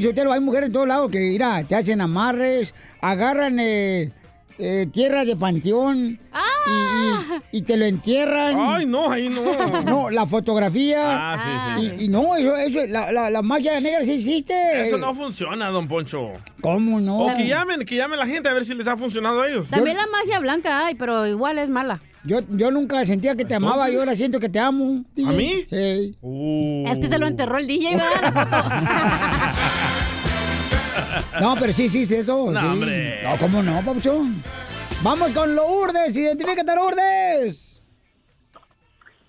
Sotelo, 0.02 0.32
hay 0.32 0.40
mujeres 0.40 0.68
en 0.68 0.72
todos 0.72 0.88
lados 0.88 1.10
que, 1.10 1.18
mira, 1.18 1.64
te 1.64 1.74
hacen 1.74 2.00
amarres, 2.00 2.74
agarran 3.00 3.58
eh, 3.60 4.12
eh, 4.61 4.87
tierra 4.92 5.25
de 5.25 5.35
panteón 5.37 6.18
y, 6.66 6.70
y- 6.70 7.59
y 7.59 7.62
te 7.62 7.77
lo 7.77 7.85
entierran. 7.87 8.55
Ay, 8.59 8.87
no, 8.87 9.11
ahí 9.11 9.29
no. 9.29 9.40
No, 9.85 10.11
la 10.11 10.27
fotografía. 10.27 11.03
Ah, 11.33 11.75
sí, 11.79 11.88
sí. 11.88 11.94
Y, 12.03 12.05
y 12.05 12.09
no, 12.09 12.37
eso, 12.37 12.57
eso, 12.57 12.79
la, 12.87 13.11
la, 13.12 13.31
la 13.31 13.42
magia 13.42 13.81
negra 13.81 14.05
sí 14.05 14.12
existe. 14.12 14.83
Eso 14.83 14.99
no 14.99 15.14
funciona, 15.14 15.68
don 15.70 15.88
Poncho. 15.88 16.33
¿Cómo 16.61 17.01
no? 17.01 17.18
O 17.27 17.35
que 17.35 17.46
llamen, 17.46 17.85
que 17.85 17.96
llamen 17.96 18.18
la 18.18 18.27
gente 18.27 18.49
a 18.49 18.53
ver 18.53 18.64
si 18.64 18.75
les 18.75 18.87
ha 18.87 18.96
funcionado 18.96 19.40
a 19.42 19.49
ellos. 19.49 19.66
También 19.70 19.96
la 19.96 20.07
magia 20.07 20.38
blanca 20.38 20.87
hay, 20.87 20.94
pero 20.94 21.27
igual 21.27 21.59
es 21.59 21.70
mala. 21.70 22.01
Yo, 22.23 22.40
yo 22.51 22.70
nunca 22.70 23.03
sentía 23.07 23.35
que 23.35 23.46
te 23.46 23.55
amaba 23.55 23.90
y 23.90 23.96
ahora 23.96 24.14
siento 24.14 24.38
que 24.40 24.51
te 24.51 24.59
amo. 24.59 25.05
¿A 25.27 25.33
mí? 25.33 25.64
Hey. 25.70 26.14
Es 26.87 26.99
que 26.99 27.07
se 27.07 27.18
lo 27.18 27.27
enterró 27.27 27.57
el 27.57 27.66
DJ, 27.66 27.96
¿verdad? 27.96 28.83
No, 31.40 31.57
pero 31.59 31.73
sí 31.73 31.88
eso. 32.11 32.51
No, 32.51 32.61
sí. 32.61 32.66
hombre. 32.66 33.23
No, 33.23 33.37
¿cómo 33.38 33.62
no, 33.62 33.77
papuchón? 33.85 34.42
Vamos 35.03 35.31
con 35.33 35.55
Lourdes, 35.55 36.14
identifícate, 36.16 36.75
Lourdes. 36.75 37.83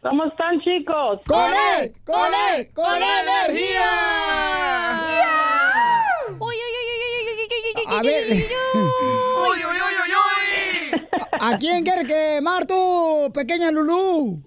¿Cómo 0.01 0.25
están, 0.25 0.59
chicos? 0.61 1.21
¡Con 1.27 1.51
él! 1.79 1.93
¡Con 2.03 2.31
él! 2.55 2.69
¡Con 2.73 2.85
energía! 2.95 3.91
Uy, 6.39 6.39
uy, 6.39 6.55
uy, 6.55 6.87
uy, 6.91 7.03
uy, 7.07 7.23
uy, 7.27 7.37
uy, 7.37 7.73
uy, 7.75 7.83
A 7.87 7.97
uy, 8.01 8.07
ver. 8.07 8.23
uy, 8.31 9.59
uy, 9.59 10.11
uy. 10.91 11.01
¿A 11.39 11.57
quién 11.57 11.83
quieres 11.83 12.05
quemar 12.05 12.65
tú, 12.65 13.31
pequeña 13.33 13.71
Lulú? 13.71 14.41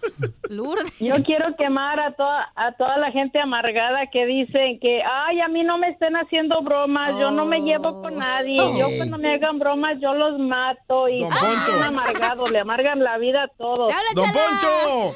Lourdes. 0.48 0.98
Yo 0.98 1.14
quiero 1.24 1.56
quemar 1.56 1.98
a 2.00 2.12
toda, 2.14 2.52
a 2.56 2.72
toda 2.72 2.98
la 2.98 3.10
gente 3.10 3.38
amargada 3.40 4.06
que 4.12 4.26
dicen 4.26 4.78
que, 4.80 5.02
ay, 5.02 5.40
a 5.40 5.48
mí 5.48 5.62
no 5.64 5.78
me 5.78 5.88
estén 5.88 6.14
haciendo 6.16 6.62
bromas, 6.62 7.18
yo 7.18 7.30
no 7.30 7.46
me 7.46 7.60
llevo 7.60 8.02
con 8.02 8.16
nadie, 8.18 8.56
yo 8.78 8.88
Oh. 8.88 8.96
cuando 8.96 9.18
me 9.18 9.34
hagan 9.34 9.58
bromas 9.58 9.98
yo 10.00 10.12
los 10.14 10.38
mato 10.38 11.08
y 11.08 11.20
son 11.66 11.82
amargados, 11.82 12.50
le 12.50 12.58
amargan 12.60 13.02
la 13.02 13.16
vida 13.18 13.44
a 13.44 13.48
todos. 13.48 13.92
¡Don 14.14 14.26
Poncho! 14.30 15.14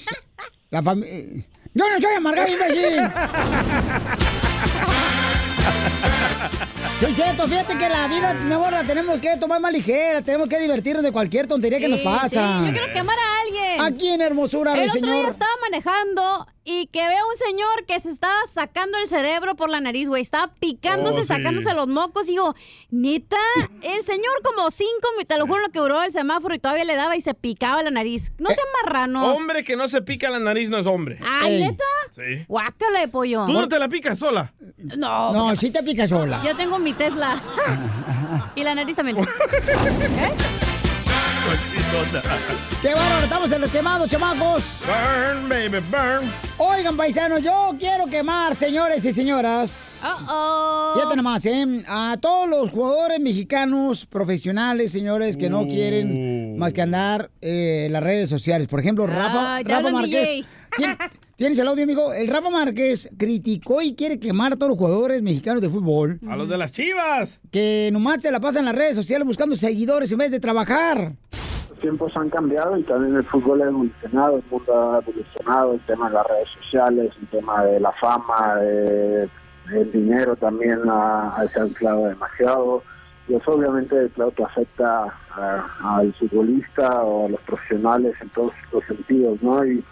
La 0.70 0.82
familia... 0.82 1.44
Yo 1.74 1.84
no 1.88 2.00
soy 2.00 2.14
amargado, 2.16 2.48
imbécil. 2.48 2.98
Sí, 6.98 7.04
es 7.04 7.14
cierto, 7.14 7.46
fíjate 7.46 7.78
que 7.78 7.88
la 7.88 8.08
vida, 8.08 8.34
mi 8.34 8.52
amor, 8.52 8.72
la 8.72 8.82
tenemos 8.82 9.20
que 9.20 9.36
tomar 9.36 9.60
más 9.60 9.72
ligera, 9.72 10.20
tenemos 10.22 10.48
que 10.48 10.58
divertirnos 10.58 11.04
de 11.04 11.12
cualquier 11.12 11.46
tontería 11.46 11.78
que 11.78 11.86
nos 11.88 12.00
pasa. 12.00 12.60
sí, 12.60 12.66
yo 12.66 12.72
quiero 12.72 12.92
quemar 12.92 13.16
a 13.16 13.40
alguien. 13.42 13.80
¿A 13.80 13.96
quién, 13.96 14.20
hermosura, 14.20 14.74
El 14.74 14.80
mi 14.80 14.86
otro 14.88 15.00
día 15.02 15.12
señor? 15.12 15.30
estaba 15.30 15.50
manejando 15.62 16.46
y 16.70 16.86
que 16.88 17.00
veo 17.06 17.28
un 17.30 17.36
señor 17.36 17.86
que 17.86 17.98
se 18.00 18.10
estaba 18.10 18.34
sacando 18.46 18.98
el 18.98 19.08
cerebro 19.08 19.56
por 19.56 19.70
la 19.70 19.80
nariz, 19.80 20.08
güey. 20.08 20.22
Estaba 20.22 20.52
picándose, 20.54 21.20
Oh, 21.20 21.22
sí. 21.22 21.28
sacándose 21.28 21.72
los 21.74 21.88
mocos. 21.88 22.26
Y 22.28 22.32
digo, 22.32 22.54
neta, 22.90 23.38
el 23.82 24.04
señor 24.04 24.42
como 24.44 24.70
cinco, 24.70 25.08
te 25.26 25.38
lo 25.38 25.46
juro, 25.46 25.60
lo 25.60 25.68
que 25.70 25.78
duró 25.78 26.02
el 26.02 26.12
semáforo 26.12 26.54
y 26.54 26.58
todavía 26.58 26.84
le 26.84 26.94
daba 26.96 27.16
y 27.16 27.20
se 27.22 27.32
picaba 27.34 27.82
la 27.82 27.90
nariz. 27.90 28.32
No 28.38 28.50
sean 28.50 28.66
marranos. 28.84 29.36
Hombre 29.36 29.64
que 29.64 29.76
no 29.76 29.88
se 29.88 30.02
pica 30.02 30.28
la 30.30 30.38
nariz 30.38 30.68
no 30.68 30.76
es 30.78 30.86
hombre. 30.86 31.18
Ay, 31.26 31.60
neta. 31.60 31.84
Sí. 32.10 32.44
Guácala 32.48 33.00
de 33.00 33.08
pollo. 33.08 33.44
¿Tú 33.46 33.52
no 33.54 33.66
te 33.68 33.78
la 33.78 33.88
picas 33.88 34.18
sola? 34.18 34.52
No. 34.76 35.32
No, 35.32 35.56
sí 35.56 35.72
te 35.72 35.82
pica 35.82 36.06
sola. 36.06 36.42
Yo 36.44 36.54
tengo 36.56 36.78
mi 36.78 36.92
Tesla. 36.92 37.42
y 38.54 38.62
la 38.62 38.74
nariz 38.74 38.96
también. 38.96 39.18
¡Qué 42.82 42.94
bárbaro! 42.94 43.24
Estamos 43.24 43.52
en 43.52 43.60
los 43.60 43.70
quemados, 43.70 44.08
chamacos. 44.10 44.62
Burn, 44.86 45.48
baby, 45.48 45.78
burn. 45.90 46.30
Oigan, 46.58 46.96
paisanos, 46.96 47.42
yo 47.42 47.74
quiero 47.78 48.06
quemar, 48.06 48.54
señores 48.54 49.04
y 49.04 49.12
señoras. 49.12 50.02
Uh-oh. 50.04 50.92
Fíjate 50.94 51.16
nomás, 51.16 51.44
¿eh? 51.46 51.82
A 51.88 52.16
todos 52.20 52.48
los 52.48 52.70
jugadores 52.70 53.18
mexicanos 53.20 54.06
profesionales, 54.06 54.92
señores, 54.92 55.36
que 55.36 55.48
no 55.48 55.66
quieren 55.66 56.58
más 56.58 56.72
que 56.72 56.82
andar 56.82 57.30
eh, 57.40 57.84
en 57.86 57.92
las 57.92 58.02
redes 58.02 58.28
sociales. 58.28 58.68
Por 58.68 58.80
ejemplo, 58.80 59.06
Rafa, 59.06 59.60
Rafa 59.62 59.90
Márquez. 59.90 60.28
DJ. 60.28 60.44
¿Tien- 60.76 60.96
¿Tienes 61.36 61.58
el 61.60 61.68
audio, 61.68 61.84
amigo? 61.84 62.12
El 62.12 62.26
Rafa 62.28 62.50
Márquez 62.50 63.08
criticó 63.16 63.80
y 63.80 63.94
quiere 63.94 64.18
quemar 64.18 64.52
a 64.54 64.56
todos 64.56 64.70
los 64.70 64.78
jugadores 64.78 65.22
mexicanos 65.22 65.62
de 65.62 65.68
fútbol. 65.70 66.18
A 66.28 66.34
los 66.36 66.48
de 66.48 66.58
las 66.58 66.72
chivas. 66.72 67.40
Que 67.52 67.90
nomás 67.92 68.22
se 68.22 68.32
la 68.32 68.40
pasan 68.40 68.60
en 68.60 68.64
las 68.66 68.74
redes 68.74 68.96
sociales 68.96 69.24
buscando 69.26 69.56
seguidores 69.56 70.10
en 70.10 70.18
vez 70.18 70.30
de 70.32 70.40
trabajar. 70.40 71.12
Los 71.70 71.78
tiempos 71.80 72.12
han 72.16 72.28
cambiado 72.30 72.76
y 72.76 72.82
también 72.82 73.14
el 73.14 73.24
fútbol 73.24 73.62
ha 73.62 73.66
evolucionado, 73.66 74.38
el 74.38 74.42
mundo 74.50 74.74
ha 74.92 74.98
evolucionado, 74.98 75.74
el 75.74 75.80
tema 75.86 76.08
de 76.08 76.14
las 76.16 76.26
redes 76.26 76.48
sociales, 76.64 77.12
el 77.20 77.28
tema 77.28 77.64
de 77.64 77.78
la 77.80 77.92
fama, 77.92 78.56
de- 78.56 79.28
el 79.72 79.92
dinero 79.92 80.34
también 80.34 80.80
ha, 80.88 81.28
ha- 81.28 81.44
se 81.46 81.60
ha 81.60 81.66
inflado 81.66 82.06
demasiado. 82.06 82.82
Y 83.28 83.34
eso 83.34 83.52
obviamente, 83.52 84.08
claro, 84.14 84.32
que 84.32 84.42
afecta 84.42 85.04
al 85.84 86.12
futbolista 86.14 87.02
o 87.04 87.26
a 87.26 87.28
los 87.28 87.40
profesionales 87.42 88.14
en 88.22 88.30
todos 88.30 88.52
los 88.72 88.82
sentidos, 88.86 89.40
¿no? 89.42 89.64
Y, 89.64 89.84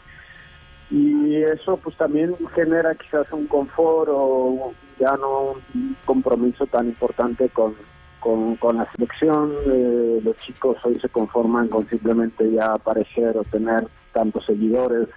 y 0.90 1.35
eso 1.42 1.77
pues 1.79 1.96
también 1.96 2.35
genera 2.55 2.94
quizás 2.94 3.27
un 3.33 3.46
confort 3.46 4.09
o 4.12 4.72
ya 5.01 5.16
no 5.16 5.55
un 5.75 5.96
compromiso 6.05 6.66
tan 6.66 6.87
importante 6.87 7.49
con, 7.49 7.75
con, 8.20 8.57
con 8.57 8.77
la 8.77 8.90
selección. 8.92 9.53
Eh, 9.66 10.20
los 10.25 10.37
chicos 10.38 10.77
hoy 10.85 10.99
se 11.01 11.09
conforman 11.09 11.68
con 11.68 11.88
simplemente 11.88 12.51
ya 12.53 12.75
aparecer 12.75 13.37
o 13.37 13.42
tener 13.44 13.87
tantos 14.12 14.46
seguidores 14.46 15.09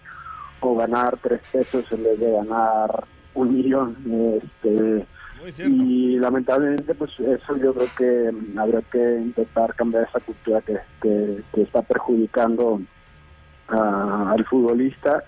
o 0.62 0.76
ganar 0.76 1.18
tres 1.22 1.42
pesos 1.52 1.86
en 1.92 2.04
vez 2.04 2.20
de 2.20 2.32
ganar 2.32 3.06
un 3.36 3.54
millón. 3.54 3.96
Este, 4.42 5.06
y 5.70 6.18
lamentablemente 6.18 6.94
pues 6.96 7.12
eso 7.20 7.56
yo 7.58 7.74
creo 7.74 7.88
que 7.98 8.60
habría 8.60 8.82
que 8.92 9.20
intentar 9.22 9.74
cambiar 9.76 10.04
esa 10.10 10.20
cultura 10.20 10.62
que, 10.62 10.78
que, 11.02 11.42
que 11.54 11.62
está 11.62 11.82
perjudicando 11.84 12.82
a- 13.70 14.32
al 14.32 14.44
futbolista 14.46 15.24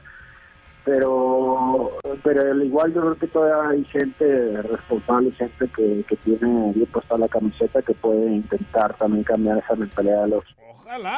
pero 0.83 1.97
pero 2.23 2.51
al 2.51 2.63
igual 2.63 2.93
yo 2.93 3.01
creo 3.01 3.15
que 3.15 3.27
todavía 3.27 3.69
hay 3.69 3.85
gente 3.85 4.61
responsable 4.63 5.31
gente 5.31 5.69
que, 5.75 6.03
que 6.07 6.15
tiene 6.17 6.73
bien 6.73 6.87
puesta 6.91 7.17
la 7.17 7.27
camiseta 7.27 7.81
que 7.81 7.93
puede 7.93 8.31
intentar 8.31 8.97
también 8.97 9.23
cambiar 9.23 9.59
esa 9.59 9.75
mentalidad 9.75 10.23
de 10.23 10.29
los 10.29 10.43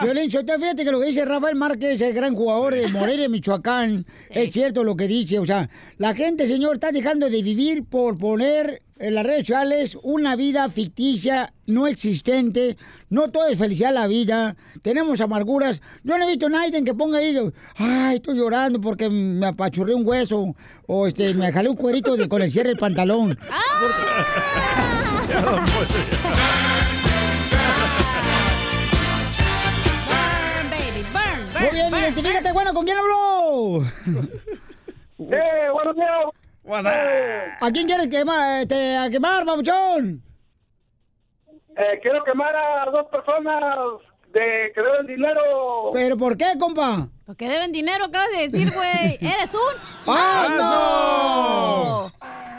Violín, 0.04 0.30
Sotelo, 0.30 0.60
fíjate 0.60 0.86
que 0.86 0.92
lo 0.92 1.00
que 1.00 1.08
dice 1.08 1.26
Rafael 1.26 1.56
Márquez, 1.56 2.00
el 2.00 2.14
gran 2.14 2.36
jugador 2.36 2.76
de 2.76 2.88
Morelia, 2.90 3.28
Michoacán, 3.28 4.06
es 4.30 4.52
cierto 4.52 4.84
lo 4.84 4.96
que 4.96 5.08
dice. 5.08 5.40
O 5.40 5.46
sea, 5.46 5.68
la 5.98 6.14
gente, 6.14 6.46
señor, 6.46 6.76
está 6.76 6.92
dejando 6.92 7.28
de 7.28 7.42
vivir 7.42 7.84
por 7.84 8.16
poner 8.20 8.84
en 8.98 9.16
las 9.16 9.26
redes 9.26 9.48
sociales 9.48 9.98
una 10.04 10.36
vida 10.36 10.70
ficticia, 10.70 11.54
no 11.66 11.88
existente. 11.88 12.78
No 13.10 13.30
todo 13.30 13.48
es 13.48 13.58
felicidad 13.58 13.90
en 13.90 13.96
la 13.96 14.08
vida. 14.08 14.56
Tenemos 14.82 15.22
amarguras. 15.22 15.82
Yo 16.04 16.18
no 16.18 16.26
he 16.26 16.32
visto 16.32 16.48
a 16.48 16.50
nadie 16.50 16.84
que 16.84 16.94
ponga 16.94 17.20
ahí, 17.20 17.38
ay, 17.76 18.16
estoy 18.16 18.38
llorando 18.38 18.82
porque 18.82 19.10
me 19.10 19.48
apachurré 19.48 19.94
un 19.94 20.08
hueso 20.08 20.56
o 20.88 21.08
este, 21.08 21.34
me 21.34 21.52
jalé 21.52 21.70
un 21.70 21.76
cuerito 21.76 22.16
de, 22.18 22.28
con 22.28 22.42
el 22.42 22.52
cierre 22.52 22.70
del 22.70 22.78
pantalón. 22.78 23.38
Burn, 25.34 25.66
baby, 30.70 31.02
burn, 31.12 31.54
burn, 31.54 31.64
Muy 31.64 31.72
bien, 31.72 31.90
burn, 31.90 32.02
identifícate, 32.04 32.52
bueno, 32.52 32.74
¿con 32.74 32.86
quién 32.86 32.98
habló? 32.98 33.84
¡Eh, 35.20 35.70
buenos 35.72 35.96
días! 35.96 36.43
¿A 36.66 37.72
quién 37.74 37.88
quieres 37.88 38.08
quemar, 38.08 38.62
este, 38.62 38.98
a 38.98 39.10
quemar, 39.10 39.46
babuchón? 39.46 40.22
Eh, 41.76 42.00
quiero 42.02 42.24
quemar 42.24 42.56
a 42.56 42.86
dos 42.90 43.08
personas 43.08 43.76
de 44.32 44.72
que 44.74 44.82
deben 44.82 45.08
dinero. 45.08 45.92
¿Pero 45.94 46.18
por 46.18 46.38
qué, 46.38 46.54
compa? 46.60 47.08
¿Por 47.26 47.36
qué 47.36 47.50
deben 47.50 47.72
dinero? 47.72 48.06
Acabas 48.06 48.32
de 48.32 48.50
decir, 48.50 48.72
güey. 48.72 49.18
¿Eres 49.22 49.54
un? 49.54 49.76
¡Ah, 50.08 52.10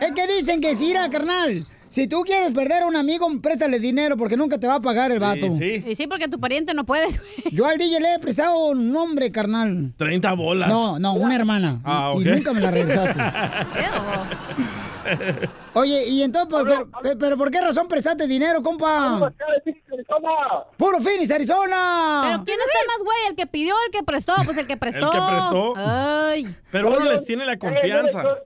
no! 0.01 0.07
Es 0.07 0.13
que 0.13 0.27
dicen 0.27 0.61
que 0.61 0.75
sí, 0.75 0.91
era, 0.91 1.09
carnal. 1.09 1.67
Si 1.95 2.09
tú 2.09 2.23
quieres 2.23 2.51
perder 2.51 2.83
a 2.83 2.87
un 2.89 2.97
amigo, 2.97 3.29
préstale 3.41 3.79
dinero 3.79 4.17
porque 4.17 4.37
nunca 4.37 4.59
te 4.59 4.67
va 4.67 4.75
a 4.75 4.81
pagar 4.81 5.13
el 5.13 5.21
vato. 5.21 5.47
Y 5.47 5.95
sí, 5.95 6.09
porque 6.09 6.27
tu 6.27 6.41
pariente 6.41 6.75
no 6.75 6.85
puede. 6.85 7.07
Yo 7.53 7.67
al 7.67 7.79
DJ 7.79 8.01
le 8.01 8.15
he 8.15 8.19
prestado 8.19 8.67
un 8.71 8.91
nombre, 8.93 9.31
carnal. 9.31 9.93
30 9.97 10.33
bolas. 10.33 10.69
No, 10.69 10.99
no, 10.99 11.15
una 11.15 11.37
hermana. 11.37 11.81
Ah, 11.85 12.11
Y- 12.13 12.19
ok. 12.19 12.27
Y 12.27 12.29
nunca 12.31 12.53
me 12.53 12.61
la 12.63 12.73
regresaste. 12.73 13.21
Oye, 15.75 16.07
y 16.09 16.23
entonces, 16.23 16.49
pues, 16.51 16.65
pero, 16.65 16.89
pero- 17.03 17.19
pero 17.19 17.37
¿por 17.37 17.51
qué 17.51 17.61
razón 17.61 17.89
prestaste 17.89 18.27
dinero, 18.27 18.63
compa? 18.63 19.33
¡Puro 20.77 21.01
Phoenix, 21.01 21.31
Arizona! 21.31 22.23
Pero 22.25 22.45
¿quién 22.45 22.59
está 22.61 22.79
más 22.87 22.99
güey? 23.05 23.17
¿El 23.31 23.37
que 23.37 23.47
pidió 23.47 23.75
o 23.75 23.79
el 23.87 23.91
que 23.93 24.03
prestó? 24.03 24.35
Pues 24.45 24.57
el 24.57 24.67
que 24.67 24.77
prestó. 24.77 25.11
que 25.11 25.19
prestó. 25.31 25.75
Ay. 25.77 26.47
Pero 26.71 26.89
uno 26.91 27.05
les 27.13 27.25
tiene 27.25 27.45
la 27.47 27.57
confianza. 27.59 28.23
Yo, 28.23 28.37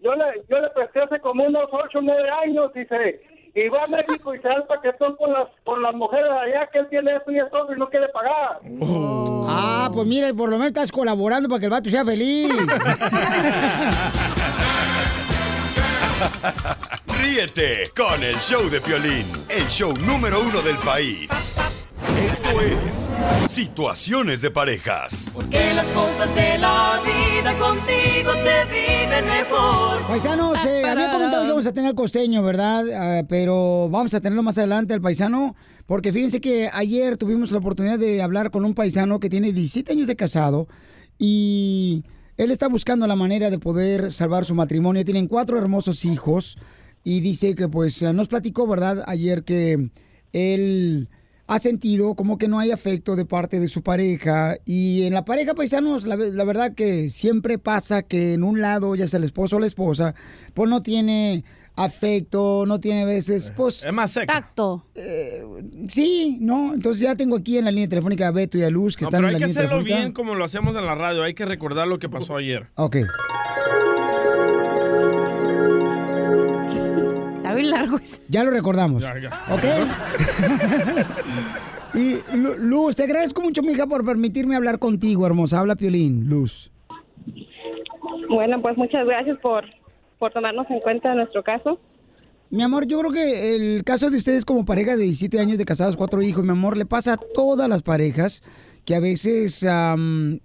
yo 0.00 0.14
le, 0.14 0.24
yo 0.48 0.60
le 0.60 0.70
presté 0.70 1.00
hace 1.02 1.20
como 1.20 1.44
unos 1.44 1.64
8 1.72 1.98
o 1.98 2.02
9 2.02 2.30
años, 2.44 2.72
dice, 2.74 3.20
y 3.54 3.68
va 3.68 3.84
a 3.84 3.88
México 3.88 4.34
y 4.34 4.40
se 4.40 4.48
da 4.48 4.64
paquetón 4.66 5.16
con 5.16 5.32
las, 5.32 5.48
con 5.64 5.82
las 5.82 5.94
mujeres 5.94 6.26
de 6.30 6.38
allá, 6.38 6.68
que 6.72 6.78
él 6.78 6.86
tiene 6.88 7.16
esto 7.16 7.30
y 7.32 7.38
esto 7.38 7.66
y 7.74 7.78
no 7.78 7.88
quiere 7.88 8.08
pagar. 8.08 8.60
Ah, 9.50 9.90
pues 9.92 10.06
mira, 10.06 10.32
por 10.34 10.48
lo 10.50 10.56
menos 10.56 10.68
estás 10.68 10.92
colaborando 10.92 11.48
para 11.48 11.58
que 11.58 11.64
el 11.66 11.70
vato 11.70 11.90
sea 11.90 12.04
feliz. 12.04 12.52
Ríete 17.06 17.90
con 17.96 18.22
el 18.22 18.36
show 18.36 18.68
de 18.70 18.80
Piolín, 18.80 19.26
el 19.48 19.66
show 19.68 19.94
número 19.98 20.40
uno 20.42 20.62
del 20.62 20.76
país. 20.78 21.56
Esto 22.18 22.60
es 22.60 23.14
Situaciones 23.48 24.42
de 24.42 24.50
Parejas. 24.50 25.36
Que 25.50 25.74
las 25.74 25.86
cosas 25.86 26.34
de 26.34 26.58
la 26.58 27.00
vida 27.04 27.56
contigo 27.58 28.32
se 28.42 28.64
viven 28.70 29.26
mejor. 29.26 30.06
Paisanos, 30.08 30.64
eh, 30.64 30.84
había 30.84 31.10
comentado 31.10 31.44
que 31.44 31.50
vamos 31.50 31.66
a 31.66 31.72
tener 31.72 31.90
al 31.90 31.94
costeño, 31.94 32.42
¿verdad? 32.42 32.84
Ah, 32.94 33.22
pero 33.28 33.88
vamos 33.88 34.14
a 34.14 34.20
tenerlo 34.20 34.42
más 34.42 34.58
adelante, 34.58 34.94
el 34.94 35.00
paisano, 35.00 35.54
porque 35.86 36.12
fíjense 36.12 36.40
que 36.40 36.70
ayer 36.72 37.16
tuvimos 37.16 37.50
la 37.52 37.58
oportunidad 37.58 37.98
de 37.98 38.22
hablar 38.22 38.50
con 38.50 38.64
un 38.64 38.74
paisano 38.74 39.20
que 39.20 39.30
tiene 39.30 39.52
17 39.52 39.92
años 39.92 40.06
de 40.06 40.16
casado 40.16 40.68
y 41.18 42.04
él 42.38 42.52
está 42.52 42.68
buscando 42.68 43.06
la 43.08 43.16
manera 43.16 43.50
de 43.50 43.58
poder 43.58 44.12
salvar 44.12 44.44
su 44.44 44.54
matrimonio. 44.54 45.04
Tienen 45.04 45.26
cuatro 45.26 45.58
hermosos 45.58 46.04
hijos 46.04 46.56
y 47.02 47.20
dice 47.20 47.56
que 47.56 47.68
pues 47.68 48.00
eh, 48.00 48.12
nos 48.12 48.28
platicó, 48.28 48.66
¿verdad? 48.66 49.02
Ayer 49.06 49.42
que 49.42 49.90
él 50.32 51.08
ha 51.50 51.58
sentido 51.58 52.14
como 52.14 52.38
que 52.38 52.46
no 52.46 52.58
hay 52.60 52.70
afecto 52.70 53.16
de 53.16 53.24
parte 53.24 53.58
de 53.58 53.66
su 53.68 53.82
pareja 53.82 54.56
y 54.64 55.04
en 55.04 55.14
la 55.14 55.24
pareja 55.24 55.54
paisanos 55.54 56.04
la, 56.04 56.14
ve- 56.14 56.30
la 56.30 56.44
verdad 56.44 56.74
que 56.74 57.08
siempre 57.08 57.58
pasa 57.58 58.02
que 58.02 58.34
en 58.34 58.44
un 58.44 58.60
lado 58.60 58.94
ya 58.94 59.06
sea 59.08 59.18
el 59.18 59.24
esposo 59.24 59.56
o 59.56 59.58
la 59.60 59.66
esposa 59.66 60.14
pues 60.54 60.68
no 60.68 60.82
tiene 60.82 61.44
afecto 61.74 62.64
no 62.66 62.80
tiene 62.80 63.02
a 63.02 63.06
veces 63.06 63.50
pues 63.56 63.84
Es 63.84 63.92
más 63.92 64.10
seca. 64.10 64.26
Tacto. 64.34 64.84
sí 65.88 66.36
no 66.40 66.74
entonces 66.74 67.00
ya 67.02 67.16
tengo 67.16 67.36
aquí 67.36 67.56
en 67.56 67.64
la 67.64 67.70
línea 67.70 67.88
telefónica 67.88 68.28
a 68.28 68.30
Beto 68.30 68.58
y 68.58 68.62
a 68.62 68.68
Luz 68.70 68.96
que 68.96 69.04
No, 69.04 69.08
están 69.08 69.20
pero 69.20 69.28
en 69.30 69.34
hay 69.36 69.40
la 69.40 69.46
que 69.46 69.48
línea 69.48 69.60
hacerlo 69.62 69.78
telefónica 69.78 70.00
bien 70.00 70.12
como 70.12 70.34
lo 70.34 70.44
hacemos 70.44 70.76
en 70.76 70.84
la 70.84 70.94
radio. 70.94 71.22
Hay 71.22 71.34
que 71.34 71.46
recordar 71.46 71.86
lo 71.88 71.98
que 71.98 72.08
pasó 72.08 72.36
ayer. 72.36 72.66
Ok. 72.74 72.96
Bien 77.58 77.70
largo 77.70 77.96
ese. 77.98 78.22
Ya 78.28 78.44
lo 78.44 78.50
recordamos. 78.50 79.02
Ya, 79.02 79.18
ya. 79.18 79.44
¿Ok? 79.52 79.64
y 81.94 82.16
Lu- 82.36 82.56
Luz, 82.58 82.96
te 82.96 83.04
agradezco 83.04 83.42
mucho, 83.42 83.62
mija, 83.62 83.86
por 83.86 84.04
permitirme 84.04 84.56
hablar 84.56 84.78
contigo, 84.78 85.26
hermosa. 85.26 85.60
Habla 85.60 85.76
Piolín, 85.76 86.28
Luz. 86.28 86.70
Bueno, 88.28 88.60
pues 88.60 88.76
muchas 88.76 89.06
gracias 89.06 89.38
por, 89.40 89.64
por 90.18 90.32
tomarnos 90.32 90.66
en 90.70 90.80
cuenta 90.80 91.14
nuestro 91.14 91.42
caso. 91.42 91.80
Mi 92.50 92.62
amor, 92.62 92.86
yo 92.86 92.98
creo 93.00 93.12
que 93.12 93.54
el 93.54 93.84
caso 93.84 94.08
de 94.10 94.16
ustedes 94.16 94.44
como 94.44 94.64
pareja 94.64 94.96
de 94.96 95.02
17 95.04 95.38
años 95.38 95.58
de 95.58 95.64
casados, 95.66 95.96
cuatro 95.98 96.22
hijos, 96.22 96.42
mi 96.44 96.50
amor, 96.50 96.76
le 96.78 96.86
pasa 96.86 97.14
a 97.14 97.16
todas 97.34 97.68
las 97.68 97.82
parejas 97.82 98.42
que 98.86 98.94
a 98.94 99.00
veces 99.00 99.62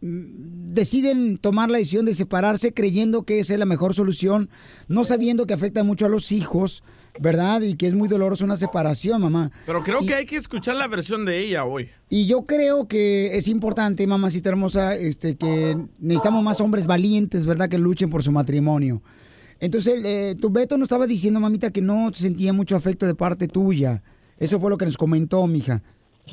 deciden 0.01 1.37
tomar 1.37 1.71
la 1.71 1.77
decisión 1.77 2.05
de 2.05 2.13
separarse 2.13 2.73
creyendo 2.73 3.23
que 3.23 3.39
esa 3.39 3.53
es 3.53 3.59
la 3.59 3.65
mejor 3.65 3.93
solución, 3.93 4.49
no 4.89 5.05
sabiendo 5.05 5.45
que 5.45 5.53
afecta 5.53 5.83
mucho 5.85 6.05
a 6.05 6.09
los 6.09 6.33
hijos, 6.33 6.83
¿verdad? 7.19 7.61
Y 7.61 7.75
que 7.75 7.87
es 7.87 7.93
muy 7.93 8.07
doloroso 8.07 8.43
una 8.43 8.57
separación, 8.57 9.21
mamá. 9.21 9.51
Pero 9.65 9.83
creo 9.83 10.01
que 10.01 10.15
hay 10.15 10.25
que 10.25 10.35
escuchar 10.35 10.75
la 10.75 10.87
versión 10.87 11.25
de 11.25 11.39
ella 11.39 11.65
hoy. 11.65 11.89
Y 12.09 12.25
yo 12.25 12.43
creo 12.45 12.87
que 12.87 13.35
es 13.37 13.47
importante, 13.47 14.05
mamacita 14.07 14.49
hermosa, 14.49 14.95
este, 14.95 15.35
que 15.35 15.77
necesitamos 15.99 16.43
más 16.43 16.59
hombres 16.61 16.87
valientes, 16.87 17.45
¿verdad? 17.45 17.69
Que 17.69 17.77
luchen 17.77 18.09
por 18.09 18.23
su 18.23 18.31
matrimonio. 18.31 19.01
Entonces, 19.59 20.03
eh, 20.03 20.35
tu 20.39 20.49
Beto 20.49 20.77
nos 20.77 20.87
estaba 20.87 21.07
diciendo, 21.07 21.39
mamita, 21.39 21.71
que 21.71 21.81
no 21.81 22.11
sentía 22.13 22.51
mucho 22.51 22.75
afecto 22.75 23.05
de 23.05 23.15
parte 23.15 23.47
tuya. 23.47 24.03
Eso 24.37 24.59
fue 24.59 24.69
lo 24.69 24.77
que 24.77 24.85
nos 24.85 24.97
comentó, 24.97 25.45
mija. 25.47 25.83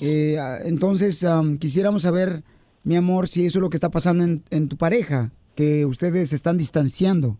Eh, 0.00 0.38
ah, 0.38 0.58
entonces, 0.64 1.22
am, 1.24 1.58
quisiéramos 1.58 2.02
saber, 2.02 2.42
mi 2.82 2.96
amor, 2.96 3.28
si 3.28 3.46
eso 3.46 3.58
es 3.58 3.62
lo 3.62 3.70
que 3.70 3.76
está 3.76 3.90
pasando 3.90 4.24
en, 4.24 4.42
en 4.50 4.68
tu 4.68 4.76
pareja, 4.76 5.30
que 5.54 5.84
ustedes 5.84 6.30
se 6.30 6.36
están 6.36 6.56
distanciando. 6.58 7.38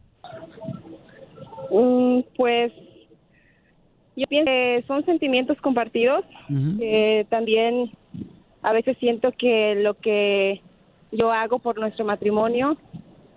Mm, 1.71 2.21
pues 2.37 2.73
yo 4.21 4.27
pienso 4.27 4.47
que 4.51 4.85
son 4.87 5.05
sentimientos 5.05 5.59
compartidos. 5.61 6.25
que 6.79 7.27
también 7.31 7.91
a 8.63 8.73
veces 8.73 8.97
siento 8.99 9.33
que 9.33 9.75
lo 9.77 9.95
que 9.95 10.61
yo 11.13 11.33
hago 11.33 11.59
por 11.59 11.79
nuestro 11.79 12.05
matrimonio, 12.05 12.77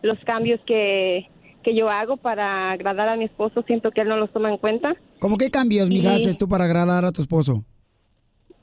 los 0.01 0.19
cambios 0.25 0.59
que, 0.65 1.29
que 1.63 1.73
yo 1.75 1.89
hago 1.89 2.17
para 2.17 2.71
agradar 2.71 3.07
a 3.09 3.15
mi 3.15 3.25
esposo, 3.25 3.63
siento 3.63 3.91
que 3.91 4.01
él 4.01 4.09
no 4.09 4.17
los 4.17 4.31
toma 4.31 4.49
en 4.51 4.57
cuenta. 4.57 4.95
¿Cómo 5.19 5.37
qué 5.37 5.49
cambios, 5.49 5.89
mija, 5.89 6.09
Sí. 6.09 6.15
haces 6.23 6.37
tú 6.37 6.47
para 6.47 6.65
agradar 6.65 7.05
a 7.05 7.11
tu 7.11 7.21
esposo? 7.21 7.63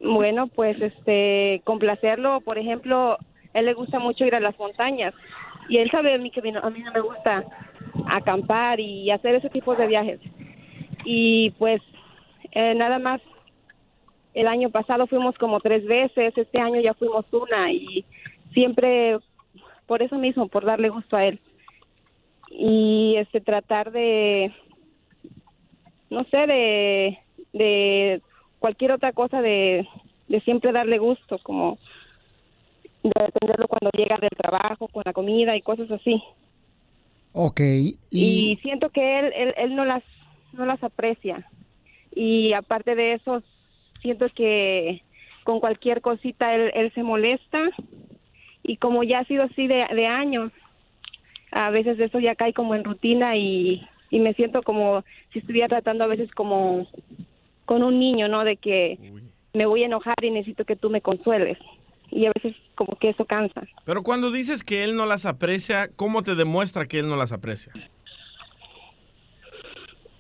Bueno, 0.01 0.47
pues 0.49 0.81
este, 0.81 1.61
complacerlo, 1.65 2.41
por 2.43 2.59
ejemplo, 2.59 3.17
él 3.55 3.65
le 3.67 3.75
gusta 3.75 3.99
mucho 3.99 4.25
ir 4.25 4.35
a 4.35 4.41
las 4.41 4.59
montañas 4.59 5.15
y 5.69 5.79
él 5.79 5.91
sabe 5.91 6.15
a 6.15 6.19
mí 6.19 6.31
que 6.31 6.41
a 6.41 6.43
mí 6.43 6.53
no 6.53 6.93
me 6.93 7.01
gusta 7.01 7.45
acampar 8.07 8.81
y 8.81 9.11
hacer 9.11 9.35
ese 9.37 9.49
tipo 9.51 9.75
de 9.75 9.87
viajes. 9.87 10.21
Y 11.05 11.51
pues 11.59 11.81
eh, 12.53 12.75
nada 12.75 12.99
más 12.99 13.21
el 14.35 14.47
año 14.47 14.71
pasado 14.71 15.07
fuimos 15.07 15.37
como 15.39 15.61
tres 15.61 15.85
veces, 15.87 16.37
este 16.37 16.61
año 16.61 16.81
ya 16.81 16.95
fuimos 16.95 17.25
una 17.33 17.73
y 17.73 18.05
siempre 18.53 19.19
por 19.87 20.03
eso 20.03 20.19
mismo, 20.19 20.49
por 20.49 20.65
darle 20.65 20.89
gusto 20.89 21.17
a 21.17 21.25
él. 21.25 21.41
Y 22.51 23.15
este 23.17 23.41
tratar 23.41 23.93
de 23.93 24.53
no 26.11 26.25
sé, 26.25 26.39
de, 26.39 27.19
de 27.53 28.21
cualquier 28.59 28.93
otra 28.93 29.13
cosa 29.13 29.41
de, 29.41 29.89
de 30.29 30.41
siempre 30.41 30.73
darle 30.73 30.99
gusto, 30.99 31.39
como 31.43 31.79
de 33.03 33.13
atenderlo 33.17 33.69
cuando 33.69 33.91
llega 33.97 34.19
del 34.19 34.37
trabajo, 34.37 34.89
con 34.89 35.03
la 35.07 35.13
comida 35.13 35.57
y 35.57 35.63
cosas 35.63 35.91
así. 35.91 36.23
Ok. 37.33 37.61
Y, 38.11 38.59
siento 38.61 38.91
que 38.91 39.21
él, 39.21 39.33
él, 39.35 39.55
él 39.57 39.77
no 39.77 39.85
las 39.85 40.03
no 40.53 40.67
las 40.67 40.83
aprecia. 40.83 41.47
Y 42.13 42.53
aparte 42.53 42.95
de 42.95 43.15
eso, 43.15 43.43
siento 44.03 44.27
que 44.35 45.03
con 45.45 45.61
cualquier 45.61 46.01
cosita 46.01 46.55
él, 46.55 46.71
él 46.75 46.93
se 46.95 47.03
molesta. 47.03 47.61
Y 48.63 48.77
como 48.77 49.03
ya 49.03 49.21
ha 49.21 49.25
sido 49.25 49.45
así 49.45 49.67
de, 49.67 49.87
de 49.95 50.07
años, 50.07 50.53
a 51.53 51.71
veces 51.71 51.99
eso 51.99 52.21
ya 52.21 52.35
cae 52.35 52.53
como 52.53 52.75
en 52.75 52.85
rutina 52.85 53.37
y, 53.37 53.87
y 54.11 54.21
me 54.21 54.35
siento 54.35 54.63
como 54.63 55.05
si 55.33 55.39
estuviera 55.41 55.69
tratando 55.69 56.05
a 56.05 56.09
veces 56.09 56.31
como 56.33 56.87
con 57.65 57.83
un 57.83 57.99
niño, 57.99 58.29
¿no? 58.29 58.45
De 58.45 58.57
que 58.57 58.99
me 59.55 59.67
voy 59.67 59.83
a 59.83 59.87
enojar 59.87 60.17
y 60.23 60.31
necesito 60.31 60.65
que 60.65 60.77
tú 60.77 60.91
me 60.91 61.01
consueles. 61.01 61.59
Y 62.11 62.27
a 62.27 62.33
veces 62.35 62.57
como 62.75 62.97
que 62.97 63.11
eso 63.11 63.25
cansa. 63.25 63.63
Pero 63.85 64.03
cuando 64.03 64.33
dices 64.33 64.65
que 64.65 64.83
él 64.83 64.97
no 64.97 65.07
las 65.07 65.27
aprecia, 65.27 65.89
¿cómo 65.95 66.23
te 66.23 66.35
demuestra 66.35 66.87
que 66.87 66.99
él 66.99 67.09
no 67.09 67.17
las 67.17 67.31
aprecia? 67.31 67.73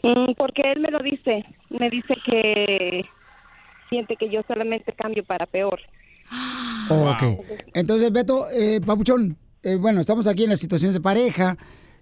Mm, 0.03 0.32
porque 0.36 0.62
él 0.72 0.80
me 0.80 0.90
lo 0.90 1.01
dice, 1.01 1.44
me 1.68 1.90
dice 1.90 2.14
que 2.24 3.05
siente 3.88 4.16
que 4.16 4.30
yo 4.30 4.42
solamente 4.46 4.92
cambio 4.92 5.24
para 5.24 5.46
peor. 5.46 5.80
Oh, 6.88 7.11
ok. 7.11 7.44
Entonces, 7.74 8.11
Beto, 8.12 8.48
eh, 8.51 8.80
Papuchón, 8.84 9.36
eh, 9.62 9.76
bueno, 9.76 10.01
estamos 10.01 10.26
aquí 10.26 10.44
en 10.44 10.51
las 10.51 10.61
situaciones 10.61 10.94
de 10.94 11.01
pareja, 11.01 11.59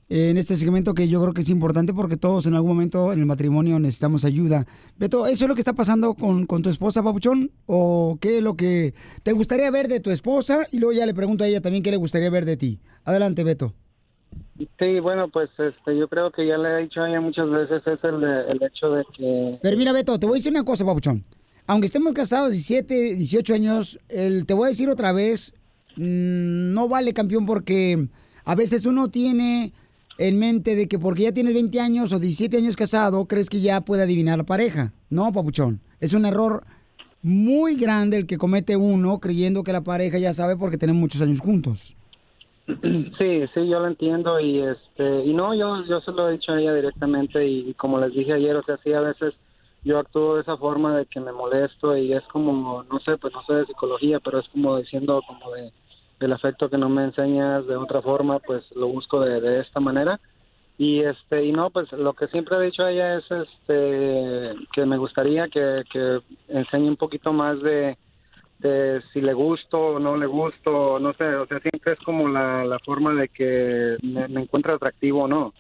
eh, 0.08 0.30
en 0.30 0.36
este 0.36 0.56
segmento 0.56 0.94
que 0.94 1.08
yo 1.08 1.20
creo 1.20 1.34
que 1.34 1.40
es 1.40 1.50
importante 1.50 1.92
porque 1.92 2.16
todos 2.16 2.46
en 2.46 2.54
algún 2.54 2.70
momento 2.70 3.12
en 3.12 3.18
el 3.18 3.26
matrimonio 3.26 3.78
necesitamos 3.78 4.24
ayuda. 4.24 4.66
Beto, 4.96 5.26
¿eso 5.26 5.44
es 5.44 5.48
lo 5.48 5.54
que 5.54 5.60
está 5.60 5.72
pasando 5.72 6.14
con, 6.14 6.46
con 6.46 6.62
tu 6.62 6.70
esposa, 6.70 7.02
Papuchón? 7.02 7.50
¿O 7.66 8.18
qué 8.20 8.38
es 8.38 8.44
lo 8.44 8.54
que 8.54 8.94
te 9.22 9.32
gustaría 9.32 9.70
ver 9.70 9.88
de 9.88 10.00
tu 10.00 10.10
esposa? 10.10 10.66
Y 10.70 10.78
luego 10.78 10.92
ya 10.92 11.06
le 11.06 11.14
pregunto 11.14 11.44
a 11.44 11.48
ella 11.48 11.60
también 11.60 11.82
qué 11.82 11.90
le 11.90 11.96
gustaría 11.96 12.30
ver 12.30 12.44
de 12.44 12.56
ti. 12.56 12.80
Adelante, 13.04 13.44
Beto. 13.44 13.74
Sí, 14.78 14.98
bueno, 15.00 15.28
pues 15.28 15.50
este, 15.58 15.96
yo 15.96 16.08
creo 16.08 16.30
que 16.32 16.46
ya 16.46 16.58
le 16.58 16.68
he 16.68 16.82
dicho 16.82 17.00
a 17.00 17.08
ella 17.08 17.20
muchas 17.20 17.48
veces 17.50 17.82
es 17.86 17.98
el, 18.02 18.22
el 18.24 18.62
hecho 18.62 18.90
de 18.90 19.04
que... 19.16 19.58
Pero 19.62 19.76
mira, 19.76 19.92
Beto, 19.92 20.18
te 20.18 20.26
voy 20.26 20.36
a 20.36 20.38
decir 20.40 20.52
una 20.52 20.64
cosa, 20.64 20.84
Papuchón. 20.84 21.24
Aunque 21.66 21.86
estemos 21.86 22.12
casados 22.12 22.50
17, 22.52 23.14
18 23.14 23.54
años, 23.54 23.98
el- 24.08 24.46
te 24.46 24.54
voy 24.54 24.66
a 24.66 24.68
decir 24.68 24.88
otra 24.88 25.12
vez, 25.12 25.52
mm, 25.96 26.72
no 26.74 26.88
vale 26.88 27.12
campeón 27.12 27.46
porque 27.46 28.08
a 28.44 28.54
veces 28.54 28.86
uno 28.86 29.08
tiene 29.08 29.72
en 30.18 30.38
mente 30.38 30.74
de 30.74 30.88
que 30.88 30.98
porque 30.98 31.24
ya 31.24 31.32
tienes 31.32 31.54
20 31.54 31.78
años 31.80 32.12
o 32.12 32.18
17 32.18 32.56
años 32.56 32.74
casado, 32.74 33.26
crees 33.26 33.48
que 33.48 33.60
ya 33.60 33.82
puede 33.82 34.02
adivinar 34.02 34.38
la 34.38 34.44
pareja. 34.44 34.92
No, 35.10 35.32
papuchón. 35.32 35.80
Es 36.00 36.12
un 36.14 36.24
error 36.26 36.64
muy 37.22 37.76
grande 37.76 38.16
el 38.16 38.26
que 38.26 38.38
comete 38.38 38.76
uno 38.76 39.18
creyendo 39.20 39.62
que 39.62 39.72
la 39.72 39.82
pareja 39.82 40.18
ya 40.18 40.32
sabe 40.32 40.56
porque 40.56 40.78
tienen 40.78 40.96
muchos 40.96 41.20
años 41.20 41.38
juntos. 41.40 41.94
Sí, 43.18 43.46
sí, 43.54 43.68
yo 43.68 43.80
lo 43.80 43.86
entiendo 43.86 44.38
y 44.40 44.60
este 44.60 45.24
y 45.24 45.32
no, 45.32 45.54
yo 45.54 45.84
yo 45.84 46.00
se 46.00 46.12
lo 46.12 46.28
he 46.28 46.32
dicho 46.32 46.52
a 46.52 46.60
ella 46.60 46.74
directamente 46.74 47.46
y, 47.46 47.72
como 47.74 47.98
les 47.98 48.12
dije 48.12 48.34
ayer, 48.34 48.56
o 48.56 48.62
sea, 48.62 48.76
sí 48.78 48.92
a 48.92 49.00
veces 49.00 49.34
yo 49.84 49.98
actúo 49.98 50.34
de 50.34 50.42
esa 50.42 50.56
forma 50.56 50.96
de 50.96 51.06
que 51.06 51.20
me 51.20 51.32
molesto 51.32 51.96
y 51.96 52.12
es 52.12 52.22
como 52.24 52.82
no 52.84 53.00
sé, 53.00 53.16
pues 53.16 53.32
no 53.32 53.42
sé 53.44 53.54
de 53.54 53.66
psicología, 53.66 54.20
pero 54.20 54.40
es 54.40 54.48
como 54.50 54.76
diciendo 54.78 55.22
como 55.26 55.50
de 55.52 55.72
el 56.20 56.32
afecto 56.32 56.68
que 56.68 56.76
no 56.76 56.88
me 56.88 57.04
enseñas 57.04 57.66
de 57.66 57.76
otra 57.76 58.02
forma, 58.02 58.38
pues 58.40 58.64
lo 58.74 58.88
busco 58.88 59.20
de, 59.20 59.40
de 59.40 59.60
esta 59.60 59.80
manera. 59.80 60.20
Y 60.76 61.00
este 61.00 61.44
y 61.44 61.52
no 61.52 61.70
pues 61.70 61.90
lo 61.92 62.12
que 62.12 62.28
siempre 62.28 62.56
he 62.56 62.66
dicho 62.66 62.82
a 62.84 62.92
ella 62.92 63.16
es 63.16 63.24
este 63.30 64.54
que 64.72 64.84
me 64.84 64.98
gustaría 64.98 65.48
que, 65.48 65.84
que 65.90 66.20
enseñe 66.48 66.88
un 66.88 66.96
poquito 66.96 67.32
más 67.32 67.60
de 67.62 67.96
de 68.58 69.00
si 69.12 69.20
le 69.20 69.32
gusto 69.34 69.78
o 69.78 69.98
no 69.98 70.16
le 70.16 70.26
gusto, 70.26 70.98
no 70.98 71.12
sé, 71.14 71.24
o 71.24 71.46
sea, 71.46 71.60
siempre 71.60 71.92
es 71.92 71.98
como 72.00 72.28
la, 72.28 72.64
la 72.64 72.78
forma 72.80 73.14
de 73.14 73.28
que 73.28 73.96
me, 74.02 74.26
me 74.28 74.42
encuentre 74.42 74.72
atractivo 74.72 75.24
o 75.24 75.28
no. 75.28 75.54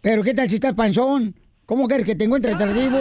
Pero 0.00 0.22
¿qué 0.22 0.32
tal 0.32 0.48
si 0.48 0.54
estás 0.54 0.74
panzón? 0.74 1.34
¿Cómo 1.66 1.86
quieres 1.86 2.06
que 2.06 2.14
te 2.14 2.24
encuentre 2.24 2.54
atractivo? 2.54 2.98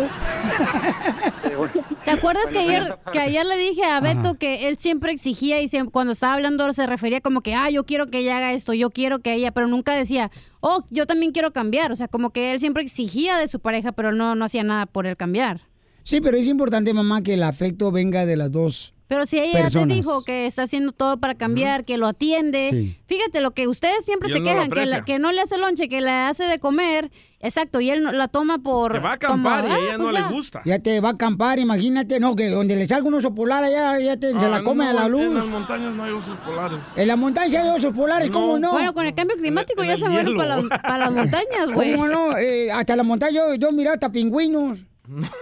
¿Te 2.03 2.11
acuerdas 2.11 2.45
que 2.51 2.59
ayer, 2.59 2.97
que 3.13 3.20
ayer 3.20 3.45
le 3.45 3.57
dije 3.57 3.84
a 3.86 3.99
Beto 4.01 4.36
que 4.38 4.68
él 4.68 4.78
siempre 4.78 5.11
exigía 5.11 5.61
y 5.61 5.68
siempre- 5.70 5.91
cuando 5.91 6.13
estaba 6.13 6.34
hablando 6.34 6.72
se 6.74 6.86
refería 6.86 7.22
como 7.22 7.41
que, 7.41 7.53
ah, 7.55 7.70
yo 7.70 7.86
quiero 7.86 8.07
que 8.07 8.20
ella 8.20 8.38
haga 8.38 8.53
esto, 8.53 8.74
yo 8.74 8.89
quiero 8.89 9.20
que 9.20 9.34
ella, 9.34 9.51
pero 9.51 9.68
nunca 9.68 9.93
decía, 9.95 10.32
oh, 10.59 10.84
yo 10.89 11.05
también 11.05 11.32
quiero 11.32 11.51
cambiar. 11.51 11.91
O 11.91 11.95
sea, 11.95 12.07
como 12.07 12.32
que 12.32 12.51
él 12.51 12.59
siempre 12.59 12.84
exigía 12.84 13.38
de 13.38 13.47
su 13.47 13.59
pareja, 13.59 13.91
pero 13.93 14.11
no, 14.11 14.36
no 14.36 14.45
hacía 14.45 14.63
nada 14.63 14.86
por 14.86 15.05
el 15.07 15.15
cambiar. 15.15 15.61
Sí, 16.07 16.21
pero 16.21 16.37
es 16.37 16.47
importante, 16.47 16.93
mamá, 16.93 17.21
que 17.21 17.33
el 17.33 17.43
afecto 17.43 17.91
venga 17.91 18.25
de 18.25 18.37
las 18.37 18.49
dos. 18.51 18.93
Pero 19.09 19.25
si 19.25 19.39
ella 19.39 19.51
ya 19.53 19.61
Personas. 19.63 19.87
te 19.89 19.93
dijo 19.93 20.23
que 20.23 20.45
está 20.47 20.63
haciendo 20.63 20.91
todo 20.93 21.17
para 21.17 21.35
cambiar, 21.35 21.83
que 21.85 21.97
lo 21.97 22.07
atiende, 22.07 22.69
Sí. 22.71 22.97
fíjate 23.07 23.39
lo 23.41 23.51
que 23.51 23.67
ustedes 23.67 24.03
siempre 24.05 24.27
se 24.29 24.39
no 24.39 24.45
quejan, 24.45 24.69
que, 24.69 24.85
la- 24.85 25.03
que 25.05 25.19
no 25.19 25.31
le 25.31 25.41
hace 25.41 25.57
lonche, 25.57 25.87
que 25.87 26.01
le 26.01 26.11
hace 26.11 26.43
de 26.43 26.59
comer, 26.59 27.09
exacto, 27.39 27.79
y 27.81 27.89
él 27.89 28.03
no- 28.03 28.11
la 28.11 28.27
toma 28.27 28.57
por... 28.57 28.91
Que 28.93 28.99
va 28.99 29.11
a 29.11 29.13
acampar 29.13 29.63
como, 29.63 29.73
y 29.73 29.75
a 29.75 29.79
"Ah, 29.79 29.79
ella 29.87 29.97
no 29.97 30.03
pues 30.05 30.13
le 30.13 30.19
ya". 30.21 30.27
gusta. 30.27 30.61
Ya 30.65 30.79
te 30.79 30.99
va 30.99 31.09
a 31.09 31.11
acampar, 31.13 31.57
imagínate, 31.59 32.19
no, 32.21 32.35
que 32.35 32.49
donde 32.49 32.75
le 32.77 32.85
salga 32.85 33.07
un 33.07 33.13
oso 33.13 33.33
polar 33.35 33.63
allá, 33.65 33.97
ya 33.99 34.17
te- 34.17 34.31
se 34.31 34.45
Ah, 34.45 34.49
la 34.49 34.63
come 34.63 34.83
no, 34.85 34.89
a 34.91 34.93
la 34.93 35.05
En 35.05 35.11
las 35.13 35.43
luz. 35.43 35.49
montañas 35.49 35.93
no 35.93 36.03
hay 36.03 36.11
osos 36.11 36.37
polares. 36.45 36.79
En 36.97 37.07
la 37.07 37.15
montaña 37.17 37.61
hay 37.63 37.69
osos 37.69 37.93
polares, 37.93 38.29
¿cómo 38.29 38.59
no? 38.59 38.71
Bueno, 38.73 38.93
con 38.93 39.05
el 39.05 39.13
cambio 39.15 39.37
climático 39.37 39.83
en 39.83 39.87
ya 39.87 39.93
el 39.93 39.99
se 39.99 40.05
van 40.09 40.35
para, 40.37 40.55
las- 40.57 40.81
para 40.81 40.97
las 40.97 41.13
montañas, 41.13 41.67
güey. 41.73 41.95
¿Cómo 41.95 42.07
no? 42.09 42.37
Eh, 42.37 42.71
hasta 42.71 42.95
la 42.97 43.03
montaña 43.03 43.31
yo, 43.47 43.55
yo 43.55 43.71
miré 43.71 43.89
hasta 43.91 44.09
pingüinos. 44.11 44.79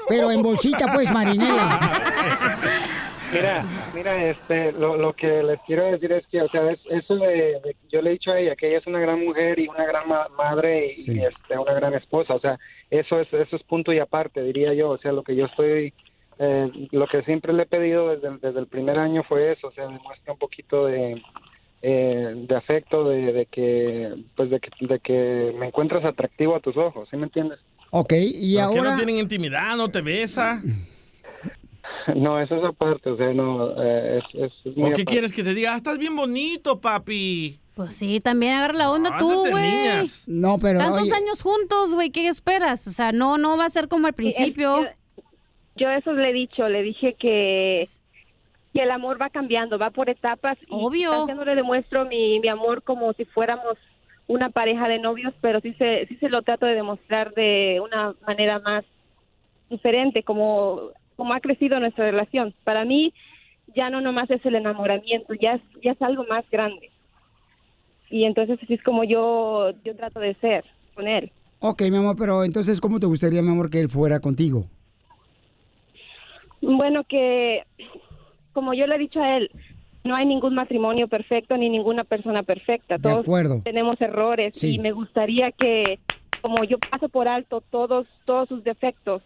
Pero 0.07 0.31
en 0.31 0.41
bolsita, 0.43 0.91
pues, 0.93 1.11
marinela. 1.11 1.79
Mira, 3.33 3.65
mira, 3.93 4.29
este, 4.29 4.71
lo, 4.73 4.95
lo 4.95 5.11
que 5.13 5.43
les 5.43 5.59
quiero 5.61 5.83
decir 5.91 6.11
es 6.11 6.25
que, 6.27 6.41
o 6.41 6.47
sea, 6.49 6.71
es- 6.71 6.85
eso 6.89 7.15
de, 7.15 7.59
de- 7.63 7.75
yo 7.91 8.01
le 8.01 8.11
he 8.11 8.13
dicho 8.13 8.31
a 8.31 8.39
ella 8.39 8.55
que 8.55 8.69
ella 8.69 8.77
es 8.77 8.87
una 8.87 8.99
gran 8.99 9.25
mujer 9.25 9.59
y 9.59 9.67
una 9.67 9.83
gran 9.85 10.07
ma- 10.07 10.27
madre 10.37 10.93
y, 10.95 11.11
y, 11.11 11.19
este, 11.25 11.57
una 11.57 11.73
gran 11.73 11.93
esposa, 11.95 12.35
o 12.35 12.39
sea, 12.39 12.57
eso 12.89 13.19
es, 13.19 13.27
eso 13.33 13.55
es 13.55 13.63
punto 13.63 13.91
y 13.91 13.99
aparte, 13.99 14.41
diría 14.43 14.73
yo, 14.73 14.91
o 14.91 14.97
sea, 14.99 15.11
lo 15.11 15.23
que 15.23 15.35
yo 15.35 15.47
estoy, 15.47 15.91
eh, 16.37 16.71
lo 16.91 17.07
que 17.07 17.23
siempre 17.23 17.51
le 17.51 17.63
he 17.63 17.65
pedido 17.65 18.09
desde, 18.09 18.27
el- 18.27 18.39
desde 18.39 18.59
el 18.59 18.67
primer 18.67 18.99
año 18.99 19.23
fue 19.23 19.51
eso, 19.51 19.67
o 19.67 19.71
sea, 19.71 19.85
demuestra 19.87 20.31
un 20.31 20.39
poquito 20.39 20.85
de, 20.85 21.21
eh, 21.81 22.33
de 22.35 22.55
afecto, 22.55 23.09
de, 23.09 23.33
de 23.33 23.45
que, 23.47 24.13
pues, 24.35 24.49
de 24.51 24.59
que, 24.61 24.69
de 24.85 24.99
que 24.99 25.53
me 25.57 25.67
encuentras 25.67 26.05
atractivo 26.05 26.55
a 26.55 26.59
tus 26.61 26.77
ojos, 26.77 27.09
¿sí 27.09 27.17
me 27.17 27.23
entiendes? 27.23 27.59
Ok, 27.91 28.13
y 28.13 28.55
¿Por 28.57 28.71
qué 28.73 28.77
ahora... 28.79 28.91
no 28.91 28.95
tienen 28.97 29.17
intimidad? 29.17 29.75
¿No 29.75 29.89
te 29.89 30.01
besa? 30.01 30.61
No, 32.15 32.39
eso 32.39 32.55
es 32.55 32.63
aparte, 32.63 33.09
o 33.09 33.17
sea, 33.17 33.33
no, 33.33 33.71
eh, 33.83 34.19
es, 34.19 34.23
es, 34.35 34.51
es 34.63 34.77
muy 34.77 34.91
¿O 34.91 34.93
qué 34.93 35.01
aparte. 35.01 35.05
quieres 35.05 35.33
que 35.33 35.43
te 35.43 35.55
diga? 35.55 35.73
Ah, 35.73 35.77
estás 35.77 35.97
bien 35.97 36.15
bonito, 36.15 36.79
papi. 36.79 37.59
Pues 37.73 37.95
sí, 37.95 38.19
también 38.19 38.53
agarra 38.53 38.75
la 38.75 38.91
onda 38.91 39.09
No, 39.11 39.17
tú, 39.17 39.49
güey. 39.49 40.05
No, 40.27 40.59
pero... 40.59 40.79
Tantos 40.79 41.01
oye, 41.01 41.13
años 41.13 41.41
juntos, 41.41 41.95
güey, 41.95 42.11
¿qué 42.11 42.27
esperas? 42.27 42.87
O 42.87 42.91
sea, 42.91 43.11
no, 43.11 43.39
no 43.39 43.57
va 43.57 43.65
a 43.65 43.69
ser 43.71 43.87
como 43.87 44.05
al 44.05 44.13
principio. 44.13 44.83
Yo, 44.83 44.89
yo 45.77 45.89
eso 45.89 46.13
le 46.13 46.29
he 46.29 46.33
dicho, 46.33 46.69
le 46.69 46.83
dije 46.83 47.15
que, 47.19 47.85
que 48.73 48.83
el 48.83 48.91
amor 48.91 49.19
va 49.19 49.31
cambiando, 49.31 49.79
va 49.79 49.89
por 49.89 50.07
etapas. 50.09 50.59
y 50.61 50.67
Obvio. 50.69 51.27
ya 51.27 51.33
no 51.33 51.43
le 51.43 51.55
demuestro 51.55 52.05
mi, 52.05 52.39
mi 52.39 52.49
amor 52.49 52.83
como 52.83 53.13
si 53.13 53.25
fuéramos 53.25 53.77
una 54.27 54.49
pareja 54.49 54.87
de 54.87 54.99
novios, 54.99 55.33
pero 55.41 55.59
sí 55.61 55.73
se, 55.73 56.05
sí 56.07 56.15
se 56.17 56.29
lo 56.29 56.41
trato 56.41 56.65
de 56.65 56.75
demostrar 56.75 57.33
de 57.33 57.81
una 57.83 58.15
manera 58.25 58.59
más 58.59 58.83
diferente, 59.69 60.23
como, 60.23 60.89
como 61.15 61.33
ha 61.33 61.39
crecido 61.39 61.79
nuestra 61.79 62.05
relación. 62.05 62.53
Para 62.63 62.85
mí 62.85 63.13
ya 63.75 63.89
no 63.89 64.01
nomás 64.01 64.29
es 64.31 64.45
el 64.45 64.55
enamoramiento, 64.55 65.33
ya 65.33 65.53
es, 65.53 65.61
ya 65.83 65.91
es 65.91 66.01
algo 66.01 66.25
más 66.25 66.49
grande. 66.49 66.91
Y 68.09 68.25
entonces 68.25 68.59
así 68.61 68.73
es 68.73 68.83
como 68.83 69.03
yo, 69.03 69.71
yo 69.83 69.95
trato 69.95 70.19
de 70.19 70.35
ser 70.35 70.63
con 70.93 71.07
él. 71.07 71.31
Ok, 71.59 71.81
mi 71.83 71.97
amor, 71.97 72.15
pero 72.17 72.43
entonces, 72.43 72.79
¿cómo 72.79 72.99
te 72.99 73.07
gustaría, 73.07 73.41
mi 73.41 73.49
amor, 73.49 73.69
que 73.69 73.79
él 73.79 73.89
fuera 73.89 74.19
contigo? 74.19 74.65
Bueno, 76.61 77.03
que 77.03 77.63
como 78.53 78.73
yo 78.73 78.87
le 78.87 78.95
he 78.95 78.99
dicho 78.99 79.21
a 79.21 79.37
él, 79.37 79.51
no 80.05 80.15
hay 80.15 80.25
ningún 80.25 80.53
matrimonio 80.55 81.07
perfecto 81.07 81.57
ni 81.57 81.67
ninguna 81.69 82.03
persona 82.03 82.43
perfecta. 82.43 82.95
De 82.97 83.01
Todos 83.01 83.25
acuerdo. 83.25 83.61
tenemos 83.63 83.99
errores 83.99 84.53
Sí. 84.55 84.75
y 84.75 84.79
me 84.79 84.91
gustaría 84.91 85.51
que, 85.51 85.99
como 86.41 86.63
yo 86.63 86.77
paso 86.79 87.09
por 87.09 87.27
alto 87.27 87.61
todos 87.69 88.07
todos 88.25 88.47
sus 88.47 88.63
defectos 88.63 89.23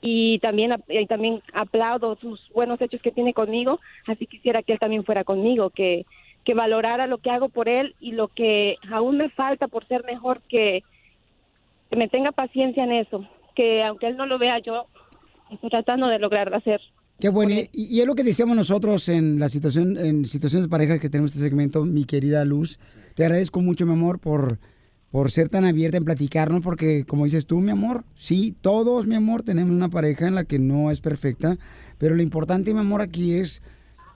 y 0.00 0.38
también 0.38 0.74
y 0.88 1.06
también 1.06 1.42
aplaudo 1.52 2.16
sus 2.16 2.40
buenos 2.54 2.80
hechos 2.80 3.02
que 3.02 3.12
tiene 3.12 3.34
conmigo, 3.34 3.78
así 4.06 4.26
quisiera 4.26 4.62
que 4.62 4.72
él 4.72 4.78
también 4.78 5.04
fuera 5.04 5.22
conmigo, 5.24 5.70
que 5.70 6.06
que 6.42 6.54
valorara 6.54 7.06
lo 7.06 7.18
que 7.18 7.28
hago 7.30 7.50
por 7.50 7.68
él 7.68 7.94
y 8.00 8.12
lo 8.12 8.28
que 8.28 8.76
aún 8.90 9.18
me 9.18 9.28
falta 9.28 9.68
por 9.68 9.86
ser 9.86 10.02
mejor, 10.04 10.40
que, 10.48 10.82
que 11.90 11.96
me 11.96 12.08
tenga 12.08 12.32
paciencia 12.32 12.82
en 12.84 12.92
eso, 12.92 13.28
que 13.54 13.82
aunque 13.84 14.06
él 14.06 14.16
no 14.16 14.24
lo 14.24 14.38
vea, 14.38 14.58
yo 14.60 14.86
estoy 15.50 15.68
tratando 15.68 16.06
de 16.06 16.18
lograr 16.18 16.54
hacer. 16.54 16.80
Qué 17.20 17.28
bueno. 17.28 17.54
Y, 17.54 17.68
y 17.72 18.00
es 18.00 18.06
lo 18.06 18.14
que 18.14 18.24
decíamos 18.24 18.56
nosotros 18.56 19.08
en 19.08 19.38
la 19.38 19.48
situación, 19.48 19.96
en 19.98 20.24
situaciones 20.24 20.66
de 20.66 20.70
pareja 20.70 20.98
que 20.98 21.10
tenemos 21.10 21.32
este 21.32 21.42
segmento, 21.42 21.84
mi 21.84 22.04
querida 22.04 22.44
Luz. 22.44 22.78
Te 23.14 23.24
agradezco 23.24 23.60
mucho, 23.60 23.84
mi 23.86 23.92
amor, 23.92 24.18
por, 24.18 24.58
por 25.10 25.30
ser 25.30 25.48
tan 25.48 25.64
abierta 25.64 25.96
en 25.96 26.04
platicarnos, 26.04 26.62
porque 26.62 27.04
como 27.04 27.24
dices 27.24 27.46
tú, 27.46 27.60
mi 27.60 27.70
amor, 27.70 28.04
sí, 28.14 28.54
todos, 28.60 29.06
mi 29.06 29.16
amor, 29.16 29.42
tenemos 29.42 29.74
una 29.74 29.88
pareja 29.88 30.28
en 30.28 30.34
la 30.34 30.44
que 30.44 30.58
no 30.58 30.90
es 30.90 31.00
perfecta, 31.00 31.58
pero 31.98 32.14
lo 32.14 32.22
importante, 32.22 32.72
mi 32.72 32.80
amor, 32.80 33.02
aquí 33.02 33.34
es 33.34 33.60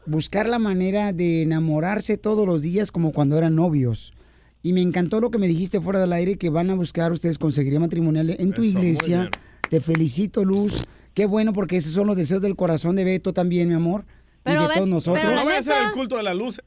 buscar 0.06 0.48
la 0.48 0.58
manera 0.58 1.12
de 1.12 1.42
enamorarse 1.42 2.16
todos 2.16 2.46
los 2.46 2.62
días 2.62 2.92
como 2.92 3.12
cuando 3.12 3.36
eran 3.36 3.56
novios. 3.56 4.14
Y 4.62 4.72
me 4.72 4.80
encantó 4.80 5.20
lo 5.20 5.30
que 5.30 5.38
me 5.38 5.48
dijiste 5.48 5.80
fuera 5.80 6.00
del 6.00 6.12
aire, 6.12 6.36
que 6.36 6.48
van 6.48 6.70
a 6.70 6.74
buscar 6.74 7.12
ustedes 7.12 7.36
conseguiría 7.36 7.80
matrimonial 7.80 8.30
en 8.38 8.52
tu 8.52 8.62
Eso, 8.62 8.70
iglesia. 8.70 9.30
Te 9.68 9.80
felicito, 9.80 10.42
Luz. 10.44 10.84
Qué 11.14 11.26
bueno, 11.26 11.52
porque 11.52 11.76
esos 11.76 11.92
son 11.92 12.06
los 12.08 12.16
deseos 12.16 12.42
del 12.42 12.56
corazón 12.56 12.96
de 12.96 13.04
Beto 13.04 13.32
también, 13.32 13.68
mi 13.68 13.74
amor. 13.74 14.04
Pero 14.42 14.60
y 14.60 14.62
de 14.64 14.68
Bet- 14.68 14.76
todos 14.76 14.88
nosotros. 14.88 15.16
pero 15.22 15.30
No 15.30 15.36
la 15.36 15.44
vaya 15.44 15.58
a 15.60 15.62
ser 15.62 15.74
neta- 15.74 15.86
el 15.88 15.92
culto 15.94 16.16
de 16.16 16.22
la 16.24 16.34
luz, 16.34 16.60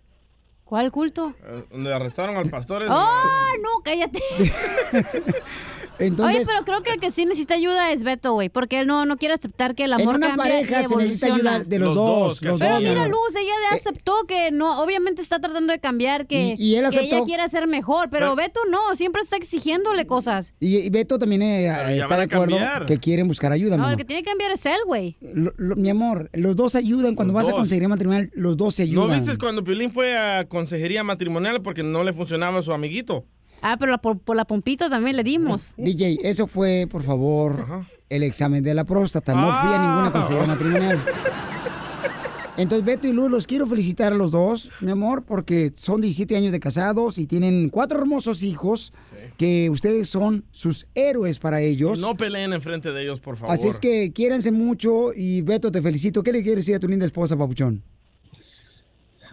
¿Cuál 0.63 0.91
culto? 0.91 1.33
eh, 1.45 1.63
donde 1.71 1.93
arrestaron 1.93 2.35
al 2.37 2.49
pastor. 2.49 2.83
¡Oh, 2.89 3.47
no! 3.61 3.81
¡Cállate! 3.83 4.19
Entonces, 5.99 6.37
Oye, 6.37 6.45
pero 6.45 6.65
creo 6.65 6.83
que 6.83 6.91
el 6.93 6.99
que 6.99 7.11
sí 7.11 7.25
necesita 7.25 7.55
ayuda 7.55 7.91
es 7.91 8.03
Beto, 8.03 8.33
güey, 8.33 8.49
porque 8.49 8.79
él 8.79 8.87
no, 8.87 9.05
no 9.05 9.17
quiere 9.17 9.33
aceptar 9.33 9.75
que 9.75 9.83
el 9.85 9.93
en 9.93 10.01
amor 10.01 10.15
una 10.15 10.27
cambia 10.27 10.43
pareja 10.43 10.81
y 10.83 10.87
se 10.87 10.95
necesita 10.95 11.25
ayuda 11.33 11.63
de 11.63 11.79
los, 11.79 11.87
Los 11.87 11.95
dos. 11.95 12.05
dos, 12.07 12.41
los 12.43 12.59
Pero 12.59 12.73
dos, 12.73 12.83
mi 12.83 12.89
mira. 12.89 13.07
Luz, 13.07 13.35
ella 13.35 13.51
Eh, 13.71 13.75
aceptó 13.75 14.13
que 14.27 14.51
no, 14.51 14.81
obviamente 14.83 15.21
está 15.21 15.39
tratando 15.39 15.73
de 15.73 15.79
cambiar, 15.79 16.27
que, 16.27 16.55
Y- 16.57 16.63
y 16.71 16.75
él 16.75 16.89
que 16.89 16.99
ella 17.01 17.23
quiere 17.23 17.47
ser 17.49 17.67
mejor, 17.67 18.09
pero 18.09 18.35
Beto 18.35 18.59
no, 18.69 18.95
siempre 18.95 19.21
está 19.21 19.37
exigiéndole 19.37 20.05
cosas. 20.05 20.53
Y, 20.59 20.77
y 20.77 20.89
Beto 20.89 21.17
también 21.17 21.41
eh, 21.41 21.67
está 21.99 22.15
de 22.17 22.21
a 22.21 22.25
acuerdo 22.25 22.57
que 22.85 22.97
quieren 22.99 23.27
buscar 23.27 23.51
ayuda, 23.51 23.71
mi 23.77 23.81
No, 23.81 23.87
el 23.87 23.93
amor. 23.93 23.97
que 23.97 24.05
tiene 24.05 24.23
que 24.23 24.29
cambiar 24.29 24.51
es 24.51 24.65
él, 24.65 24.79
güey. 24.85 25.17
Mi 25.21 25.89
amor, 25.89 26.29
los 26.33 26.55
dos 26.55 26.75
ayudan. 26.75 27.15
Cuando 27.15 27.33
Los 27.33 27.43
vas 27.43 27.51
a 27.53 27.55
conseguir 27.55 27.87
matrimonial, 27.87 28.29
los 28.33 28.55
dos 28.57 28.75
se 28.75 28.85
¿No 28.87 29.03
ayudan. 29.03 29.19
viste 29.23 29.37
cuando 29.37 29.63
Piolín 29.63 29.91
fue 29.91 30.17
a 30.17 30.45
consejería 30.47 31.03
matrimonial 31.03 31.61
porque 31.61 31.83
no 31.83 32.03
le 32.03 32.13
funcionaba 32.13 32.59
a 32.59 32.61
su 32.61 32.71
amiguito? 32.73 33.25
Ah, 33.61 33.75
pero 33.79 33.91
la- 33.91 33.97
por, 33.97 34.19
por 34.19 34.35
la 34.35 34.45
pompita 34.45 34.89
también 34.89 35.15
le 35.15 35.23
dimos. 35.23 35.73
DJ, 35.77 36.19
eso 36.23 36.47
fue, 36.47 36.87
por 36.89 37.03
favor, 37.03 37.85
el 38.09 38.23
examen 38.23 38.63
de 38.63 38.73
la 38.73 38.83
próstata. 38.83 39.33
No 39.33 39.47
fui 39.47 39.69
a 39.73 39.79
ninguna 39.79 40.07
Ah. 40.07 40.11
consejería 40.11 40.47
matrimonial. 40.47 40.99
Entonces, 42.57 42.83
Beto 42.83 43.07
y 43.07 43.13
Luz, 43.13 43.29
los 43.29 43.45
quiero 43.45 43.67
felicitar 43.67 44.13
a 44.13 44.15
los 44.15 44.31
dos, 44.31 44.71
mi 44.81 44.89
amor, 44.89 45.23
porque 45.25 45.71
son 45.75 46.01
17 46.01 46.35
años 46.35 46.51
de 46.51 46.59
casados 46.59 47.19
y 47.19 47.27
tienen 47.27 47.69
cuatro 47.69 47.99
hermosos 47.99 48.41
hijos 48.41 48.93
que 49.37 49.69
ustedes 49.69 50.09
son 50.09 50.43
sus 50.49 50.87
héroes 50.95 51.37
para 51.37 51.61
ellos. 51.61 51.99
No 51.99 52.15
peleen 52.15 52.53
enfrente 52.53 52.91
de 52.91 53.03
ellos, 53.03 53.19
por 53.19 53.37
favor. 53.37 53.53
Así 53.53 53.67
es 53.67 53.79
que 53.79 54.11
quiéranse 54.11 54.51
mucho 54.51 55.13
y 55.15 55.41
Beto, 55.41 55.71
te 55.71 55.83
felicito. 55.83 56.23
¿Qué 56.23 56.31
le 56.31 56.41
quieres 56.41 56.65
decir 56.65 56.73
a 56.73 56.79
tu 56.79 56.87
linda 56.87 57.05
esposa, 57.05 57.37
Papuchón? 57.37 57.83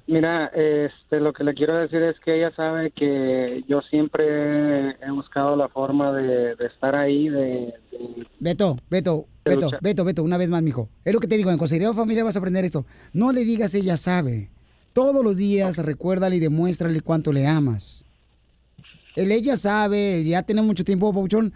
Mira, 0.06 0.46
este, 0.48 1.18
lo 1.18 1.32
que 1.32 1.44
le 1.44 1.54
quiero 1.54 1.76
decir 1.78 2.02
es 2.02 2.16
que 2.20 2.36
ella 2.36 2.54
sabe 2.54 2.90
que 2.90 3.64
yo 3.66 3.80
siempre 3.88 4.90
he 4.90 5.10
buscado 5.10 5.56
la 5.56 5.68
forma 5.68 6.12
de, 6.12 6.54
de 6.56 6.66
estar 6.66 6.94
ahí, 6.94 7.28
de, 7.30 7.72
de- 7.90 8.26
Beto, 8.38 8.76
Beto, 8.90 9.26
De 9.46 9.52
Beto, 9.52 9.64
luchar. 9.66 9.80
Beto, 9.82 10.04
Beto, 10.04 10.22
una 10.22 10.36
vez 10.36 10.50
más, 10.50 10.62
mijo. 10.62 10.90
Es 11.06 11.14
lo 11.14 11.20
que 11.20 11.26
te 11.26 11.38
digo, 11.38 11.50
en 11.50 11.56
consejería 11.56 11.92
familia 11.94 12.22
vas 12.22 12.36
a 12.36 12.38
aprender 12.38 12.66
esto. 12.66 12.84
No 13.14 13.32
le 13.32 13.44
digas 13.44 13.74
ella 13.74 13.96
sabe. 13.96 14.50
Todos 14.92 15.24
los 15.24 15.36
días 15.38 15.78
recuérdale 15.78 16.36
y 16.36 16.40
demuéstrale 16.40 17.00
cuánto 17.00 17.32
le 17.32 17.46
amas. 17.46 18.04
El 19.16 19.32
ella 19.32 19.56
sabe, 19.56 20.18
el 20.18 20.24
ya 20.24 20.42
tiene 20.42 20.60
mucho 20.60 20.84
tiempo, 20.84 21.12
Pauchón, 21.14 21.54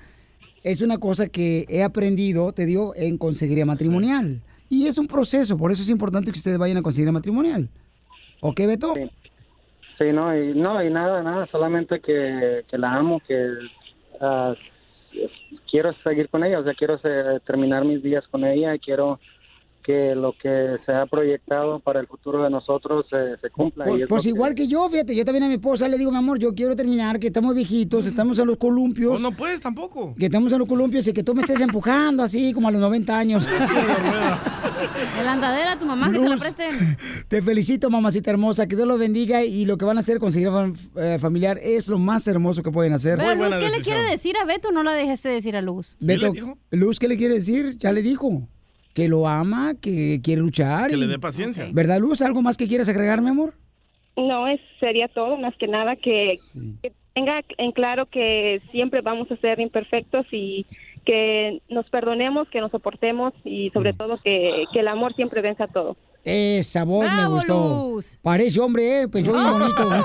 es 0.63 0.81
una 0.81 0.97
cosa 0.99 1.29
que 1.29 1.67
he 1.69 1.83
aprendido, 1.83 2.53
te 2.53 2.65
digo, 2.65 2.95
en 2.97 3.19
consejería 3.19 3.67
matrimonial. 3.67 4.41
Y 4.71 4.87
es 4.87 4.97
un 4.97 5.07
proceso, 5.07 5.57
por 5.59 5.71
eso 5.71 5.83
es 5.83 5.89
importante 5.91 6.33
que 6.33 6.39
ustedes 6.39 6.57
vayan 6.59 6.79
a 6.79 6.83
consejería 6.83 7.13
matrimonial. 7.13 7.69
¿Ok, 8.41 8.61
Beto? 8.67 8.95
Sí, 9.99 10.13
no, 10.13 10.37
y, 10.37 10.55
no, 10.55 10.83
y 10.83 10.91
nada, 10.91 11.23
nada, 11.23 11.47
solamente 11.51 12.01
que, 12.01 12.65
que 12.69 12.79
la 12.79 12.95
amo, 12.95 13.21
que 13.27 13.49
ah, 14.21 14.55
quiero 15.69 15.93
seguir 16.05 16.29
con 16.29 16.45
ella, 16.45 16.61
o 16.61 16.65
sea, 16.65 16.75
quiero 16.75 16.99
terminar 17.45 17.85
mis 17.85 18.03
días 18.03 18.27
con 18.29 18.45
ella 18.45 18.79
quiero 18.79 19.19
que 19.89 20.15
lo 20.15 20.35
que 20.35 20.77
se 20.85 20.93
ha 20.93 21.07
proyectado 21.07 21.81
para 21.81 21.99
el 21.99 22.07
futuro 22.07 22.43
de 22.45 22.51
nosotros 22.51 23.07
se, 23.09 23.39
se 23.41 23.49
cumpla. 23.49 23.87
Pues, 23.87 24.03
es 24.03 24.07
pues 24.07 24.25
que- 24.25 24.29
igual 24.29 24.55
que 24.55 24.69
yo, 24.69 24.87
fíjate, 24.91 25.17
yo 25.17 25.25
también 25.25 25.45
a 25.45 25.49
mi 25.49 25.55
esposa 25.55 25.89
le 25.89 25.97
digo, 25.97 26.11
mi 26.11 26.19
amor, 26.19 26.39
yo 26.39 26.55
quiero 26.55 26.77
terminar, 26.77 27.19
que 27.19 27.29
estamos 27.29 27.55
viejitos, 27.55 28.05
estamos 28.05 28.39
en 28.39 28.49
los 28.49 28.59
columpios. 28.59 29.19
No 29.19 29.33
puedes 29.33 29.63
tampoco. 29.63 30.15
Que 30.19 30.27
estamos 30.27 30.53
en 30.53 30.59
los 30.59 30.69
columpios 30.69 31.09
y 31.09 31.15
que 31.15 31.23
tú 31.23 31.35
me 31.35 31.41
estés 31.41 31.63
empujando 31.63 32.23
así 32.23 32.53
como 32.53 32.69
a 32.69 32.71
los 32.71 32.83
90 32.83 33.19
años. 33.19 33.49
En 35.19 35.25
la 35.25 35.33
andadera, 35.33 35.79
tu 35.79 35.87
mamá, 35.87 36.13
que 36.13 36.19
te 36.19 36.29
la 36.29 36.37
presten. 36.37 36.99
Te 37.29 37.41
felicito, 37.41 37.89
mamacita 37.89 38.31
hermosa, 38.31 38.67
que 38.67 38.77
Dios 38.77 38.87
los 38.87 38.99
bendiga 38.99 39.43
y 39.43 39.65
lo 39.65 39.79
que 39.79 39.87
van 39.87 39.97
a 39.97 40.01
hacer 40.01 40.19
conseguir 40.19 40.51
eh, 40.97 41.17
familiar 41.19 41.59
es 41.63 41.89
lo 41.89 41.99
más 41.99 42.29
hermoso 42.29 42.63
que 42.63 42.71
pueden 42.71 42.93
hacer. 42.93 43.17
Pero 43.17 43.35
Luz, 43.35 43.57
¿qué 43.59 43.71
le 43.71 43.83
quiere 43.83 44.03
decir 44.03 44.37
a 44.37 44.45
Beto? 44.45 44.71
No 44.71 44.83
la 44.83 44.93
dejaste 44.93 45.31
decir 45.31 45.57
a 45.57 45.63
Luz. 45.63 45.97
Beto, 45.99 46.31
Luz, 46.73 46.99
¿qué 46.99 47.09
le 47.09 47.17
quiere 47.17 47.37
decir? 47.37 47.79
Ya 47.79 47.91
le 47.91 48.03
dijo. 48.03 48.47
Que 48.99 49.07
lo 49.07 49.29
ama, 49.29 49.75
que 49.81 50.21
quiere 50.25 50.41
luchar. 50.41 50.91
Que 50.91 50.97
y- 50.97 50.99
le 50.99 51.07
dé 51.07 51.21
paciencia. 51.21 51.69
¿Verdad, 51.71 52.01
Luz? 52.01 52.21
¿Algo 52.21 52.43
más 52.43 52.57
que 52.57 52.67
quieras 52.67 52.89
agregar, 52.89 53.21
mi 53.23 53.29
amor? 53.29 53.55
No, 54.17 54.49
es, 54.49 54.61
sería 54.81 55.07
todo, 55.07 55.37
más 55.37 55.55
que 55.57 55.69
nada 55.69 55.95
que, 55.95 56.41
que 56.83 56.93
tenga 57.15 57.41
en 57.59 57.71
claro 57.71 58.07
que 58.07 58.61
siempre 58.73 59.01
vamos 59.01 59.31
a 59.31 59.37
ser 59.37 59.61
imperfectos 59.61 60.27
y 60.33 60.67
que 61.07 61.63
nos 61.69 61.89
perdonemos, 61.91 62.49
que 62.49 62.61
nos 62.61 62.73
soportemos 62.73 63.35
y 63.45 63.71
sobre 63.71 63.93
todo 63.93 64.19
que, 64.25 64.65
que 64.73 64.81
el 64.81 64.89
amor 64.89 65.15
siempre 65.15 65.43
venza 65.43 65.69
todo. 65.69 65.97
Esa 66.25 66.83
voz 66.83 67.05
me 67.05 67.15
¡Bravo, 67.15 67.35
gustó. 67.37 67.93
Luz! 67.95 68.19
Parece 68.21 68.59
hombre, 68.59 69.03
¿eh? 69.03 69.09
Pensó 69.09 69.33
bien 69.33 69.45
bonito. 69.45 69.91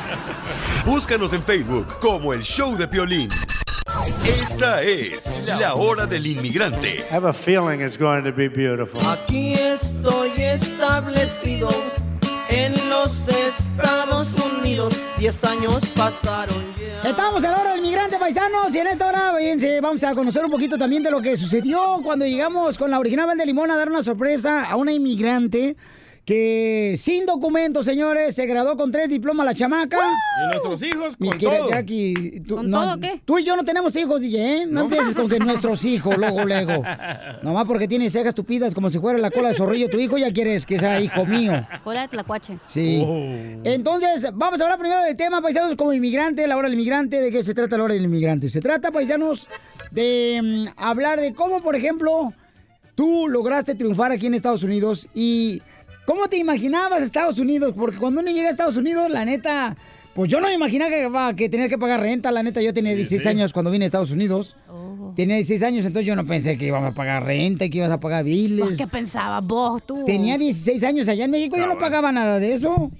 Búscanos 0.86 1.32
en 1.32 1.42
Facebook 1.42 1.88
como 2.00 2.32
el 2.34 2.42
show 2.42 2.76
de 2.76 2.86
Piolín. 2.86 3.30
Esta 4.24 4.82
es 4.82 5.42
la 5.60 5.74
hora 5.74 6.06
del 6.06 6.26
inmigrante. 6.26 7.04
I 7.10 7.14
have 7.14 7.26
a 7.28 7.32
feeling 7.32 7.80
it's 7.80 7.98
going 7.98 8.22
to 8.22 8.32
be 8.32 8.48
beautiful. 8.48 9.00
Aquí 9.08 9.52
estoy 9.54 10.30
establecido 10.40 11.68
en 12.48 12.74
los 12.88 13.12
Estados 13.28 14.28
Unidos. 14.34 15.00
Diez 15.18 15.42
años 15.44 15.80
pasaron 15.96 16.56
ya. 16.78 17.08
Estamos 17.08 17.42
a 17.44 17.50
la 17.50 17.60
hora 17.60 17.72
del 17.72 17.82
migrante 17.82 18.18
paisanos 18.18 18.74
y 18.74 18.78
en 18.78 18.86
esta 18.88 19.08
hora 19.08 19.34
fíjense, 19.36 19.80
vamos 19.80 20.04
a 20.04 20.12
conocer 20.12 20.44
un 20.44 20.50
poquito 20.50 20.78
también 20.78 21.02
de 21.02 21.10
lo 21.10 21.20
que 21.20 21.36
sucedió 21.36 22.00
cuando 22.02 22.24
llegamos 22.24 22.78
con 22.78 22.90
la 22.90 22.98
original 22.98 23.26
Banda 23.26 23.42
de 23.42 23.46
Limón 23.46 23.70
a 23.70 23.76
dar 23.76 23.88
una 23.88 24.02
sorpresa 24.02 24.70
a 24.70 24.76
una 24.76 24.92
inmigrante 24.92 25.76
que 26.24 26.94
sin 26.96 27.26
documentos, 27.26 27.84
señores, 27.86 28.34
se 28.34 28.46
graduó 28.46 28.76
con 28.76 28.92
tres 28.92 29.08
diplomas 29.08 29.46
la 29.46 29.54
chamaca. 29.54 29.96
Y 29.98 30.46
nuestros 30.46 30.82
hijos 30.82 31.16
con 31.16 31.30
querida 31.30 31.58
todo. 31.58 31.70
Jackie, 31.70 32.42
tú, 32.46 32.56
¿Con 32.56 32.70
no- 32.70 32.82
todo 32.82 33.00
qué? 33.00 33.20
Tú 33.24 33.38
y 33.38 33.44
yo 33.44 33.56
no 33.56 33.64
tenemos 33.64 33.96
hijos, 33.96 34.20
DJ, 34.20 34.62
¿eh? 34.62 34.66
No, 34.66 34.72
¿No? 34.72 34.80
empieces 34.82 35.14
con 35.14 35.28
que 35.28 35.38
nuestros 35.38 35.84
hijos, 35.84 36.16
luego, 36.16 36.44
luego. 36.44 36.82
Nomás 37.42 37.64
porque 37.64 37.88
tiene 37.88 38.08
cejas 38.10 38.34
tupidas 38.34 38.74
como 38.74 38.90
si 38.90 38.98
fuera 38.98 39.18
la 39.18 39.30
cola 39.30 39.48
de 39.48 39.54
zorrillo 39.54 39.88
tu 39.88 39.98
hijo, 39.98 40.18
ya 40.18 40.32
quieres 40.32 40.66
que 40.66 40.78
sea 40.78 41.00
hijo 41.00 41.24
mío. 41.26 41.66
Cola 41.82 42.02
de 42.02 42.08
tlacuache. 42.08 42.58
Sí. 42.68 43.02
Oh. 43.04 43.60
Entonces, 43.64 44.28
vamos 44.34 44.60
a 44.60 44.64
hablar 44.64 44.78
primero 44.78 45.02
del 45.02 45.16
tema, 45.16 45.40
paisanos, 45.42 45.74
como 45.76 45.92
inmigrante, 45.92 46.46
la 46.46 46.56
hora 46.56 46.68
del 46.68 46.74
inmigrante. 46.78 47.20
¿De 47.20 47.32
qué 47.32 47.42
se 47.42 47.54
trata 47.54 47.76
la 47.76 47.84
hora 47.84 47.94
del 47.94 48.04
inmigrante? 48.04 48.48
Se 48.48 48.60
trata, 48.60 48.90
paisanos, 48.92 49.48
de 49.90 50.40
mm, 50.42 50.78
hablar 50.80 51.20
de 51.20 51.34
cómo, 51.34 51.62
por 51.62 51.74
ejemplo, 51.74 52.32
tú 52.94 53.26
lograste 53.28 53.74
triunfar 53.74 54.12
aquí 54.12 54.26
en 54.26 54.34
Estados 54.34 54.62
Unidos 54.62 55.08
y 55.14 55.62
cómo 56.10 56.26
te 56.26 56.38
imaginabas 56.38 57.02
Estados 57.02 57.38
Unidos. 57.38 57.72
Porque 57.76 57.96
cuando 57.96 58.20
uno 58.20 58.32
llega 58.32 58.48
a 58.48 58.50
Estados 58.50 58.76
Unidos, 58.76 59.08
la 59.10 59.24
neta, 59.24 59.76
pues 60.12 60.28
yo 60.28 60.40
no 60.40 60.48
me 60.48 60.54
imaginaba 60.54 60.90
que, 60.90 61.36
que 61.36 61.48
tenía 61.48 61.68
que 61.68 61.78
pagar 61.78 62.00
renta. 62.00 62.32
La 62.32 62.42
neta, 62.42 62.60
yo 62.60 62.74
tenía 62.74 62.96
16 62.96 63.22
sí. 63.22 63.28
años 63.28 63.52
cuando 63.52 63.70
vine 63.70 63.84
a 63.84 63.86
Estados 63.86 64.10
Unidos. 64.10 64.56
Tenía 65.14 65.36
16 65.36 65.62
años, 65.62 65.86
entonces 65.86 66.06
yo 66.06 66.16
no 66.16 66.26
pensé 66.26 66.58
que 66.58 66.66
iba 66.66 66.84
a 66.84 66.92
pagar 66.92 67.24
renta 67.24 67.64
y 67.64 67.70
que 67.70 67.78
ibas 67.78 67.92
a 67.92 68.00
pagar 68.00 68.24
biles. 68.24 68.76
¿Qué 68.76 68.88
pensabas 68.88 69.44
vos, 69.44 69.82
tú? 69.86 70.04
Tenía 70.04 70.36
16 70.36 70.82
años 70.82 71.08
allá 71.08 71.26
en 71.26 71.30
México, 71.30 71.56
yo 71.56 71.66
no 71.66 71.78
pagaba 71.78 72.10
nada 72.10 72.40
de 72.40 72.54
eso. 72.54 72.90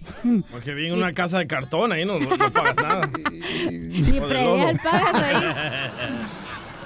Porque 0.50 0.74
vi 0.74 0.86
en 0.86 0.92
una 0.92 1.12
casa 1.12 1.38
de 1.38 1.46
cartón 1.48 1.92
ahí 1.92 2.04
no, 2.04 2.18
no, 2.18 2.36
no 2.36 2.52
pagas 2.52 2.76
nada. 2.76 3.10
Ni 3.70 4.20
predial 4.20 4.80
pagas 4.82 5.22
ahí. 5.22 5.36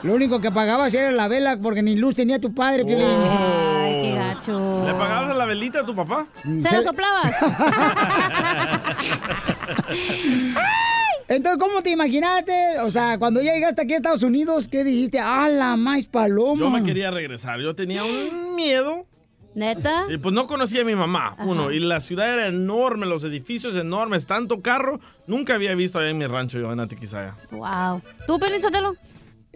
Lo 0.05 0.15
único 0.15 0.41
que 0.41 0.51
pagabas 0.51 0.93
era 0.93 1.11
la 1.13 1.29
vela 1.29 1.59
porque 1.63 1.83
ni 1.83 1.97
luz 1.97 2.15
tenía 2.15 2.39
tu 2.39 2.55
padre, 2.55 2.85
Piolín. 2.85 3.07
Ay, 4.05 4.13
qué 4.13 4.19
gacho. 4.19 4.85
¿Le 4.87 4.95
pagabas 4.95 5.37
la 5.37 5.45
velita 5.45 5.81
a 5.81 5.85
tu 5.85 5.95
papá? 5.95 6.27
¿Se 6.43 6.77
lo 6.77 6.83
soplabas? 6.83 7.35
Entonces, 11.29 11.59
¿cómo 11.59 11.83
te 11.83 11.91
imaginaste? 11.91 12.81
O 12.81 12.91
sea, 12.91 13.19
cuando 13.19 13.41
ya 13.41 13.55
llegaste 13.55 13.83
aquí 13.83 13.95
a 13.95 13.97
Estados 13.97 14.23
Unidos, 14.23 14.69
¿qué 14.69 14.85
dijiste? 14.85 15.19
¡Ah, 15.21 15.49
la 15.49 15.77
más 15.77 16.07
paloma! 16.07 16.61
Yo 16.61 16.71
me 16.71 16.83
quería 16.83 17.11
regresar. 17.11 17.61
Yo 17.61 17.75
tenía 17.75 18.05
un 18.05 18.55
miedo. 18.55 19.07
¿Neta? 19.55 20.07
Y 20.11 20.19
pues 20.19 20.35
no 20.35 20.49
conocía 20.49 20.83
a 20.83 20.85
mi 20.85 20.97
mamá, 20.97 21.37
uno. 21.39 21.71
Y 21.71 21.79
la 21.79 22.01
ciudad 22.01 22.35
era 22.35 22.49
enorme, 22.49 23.07
los 23.07 23.23
edificios 23.23 23.77
enormes, 23.77 24.27
tanto 24.27 24.61
carro. 24.61 24.99
Nunca 25.29 25.55
había 25.55 25.73
visto 25.77 26.01
allá 26.01 26.11
en 26.11 26.19
mi 26.19 26.27
rancho 26.27 26.59
yo 26.59 26.73
en 26.73 26.81
Atiquizaya. 26.81 27.37
Wow. 27.53 28.03
¿Tú, 28.27 28.41
Pelízatelo? 28.41 28.97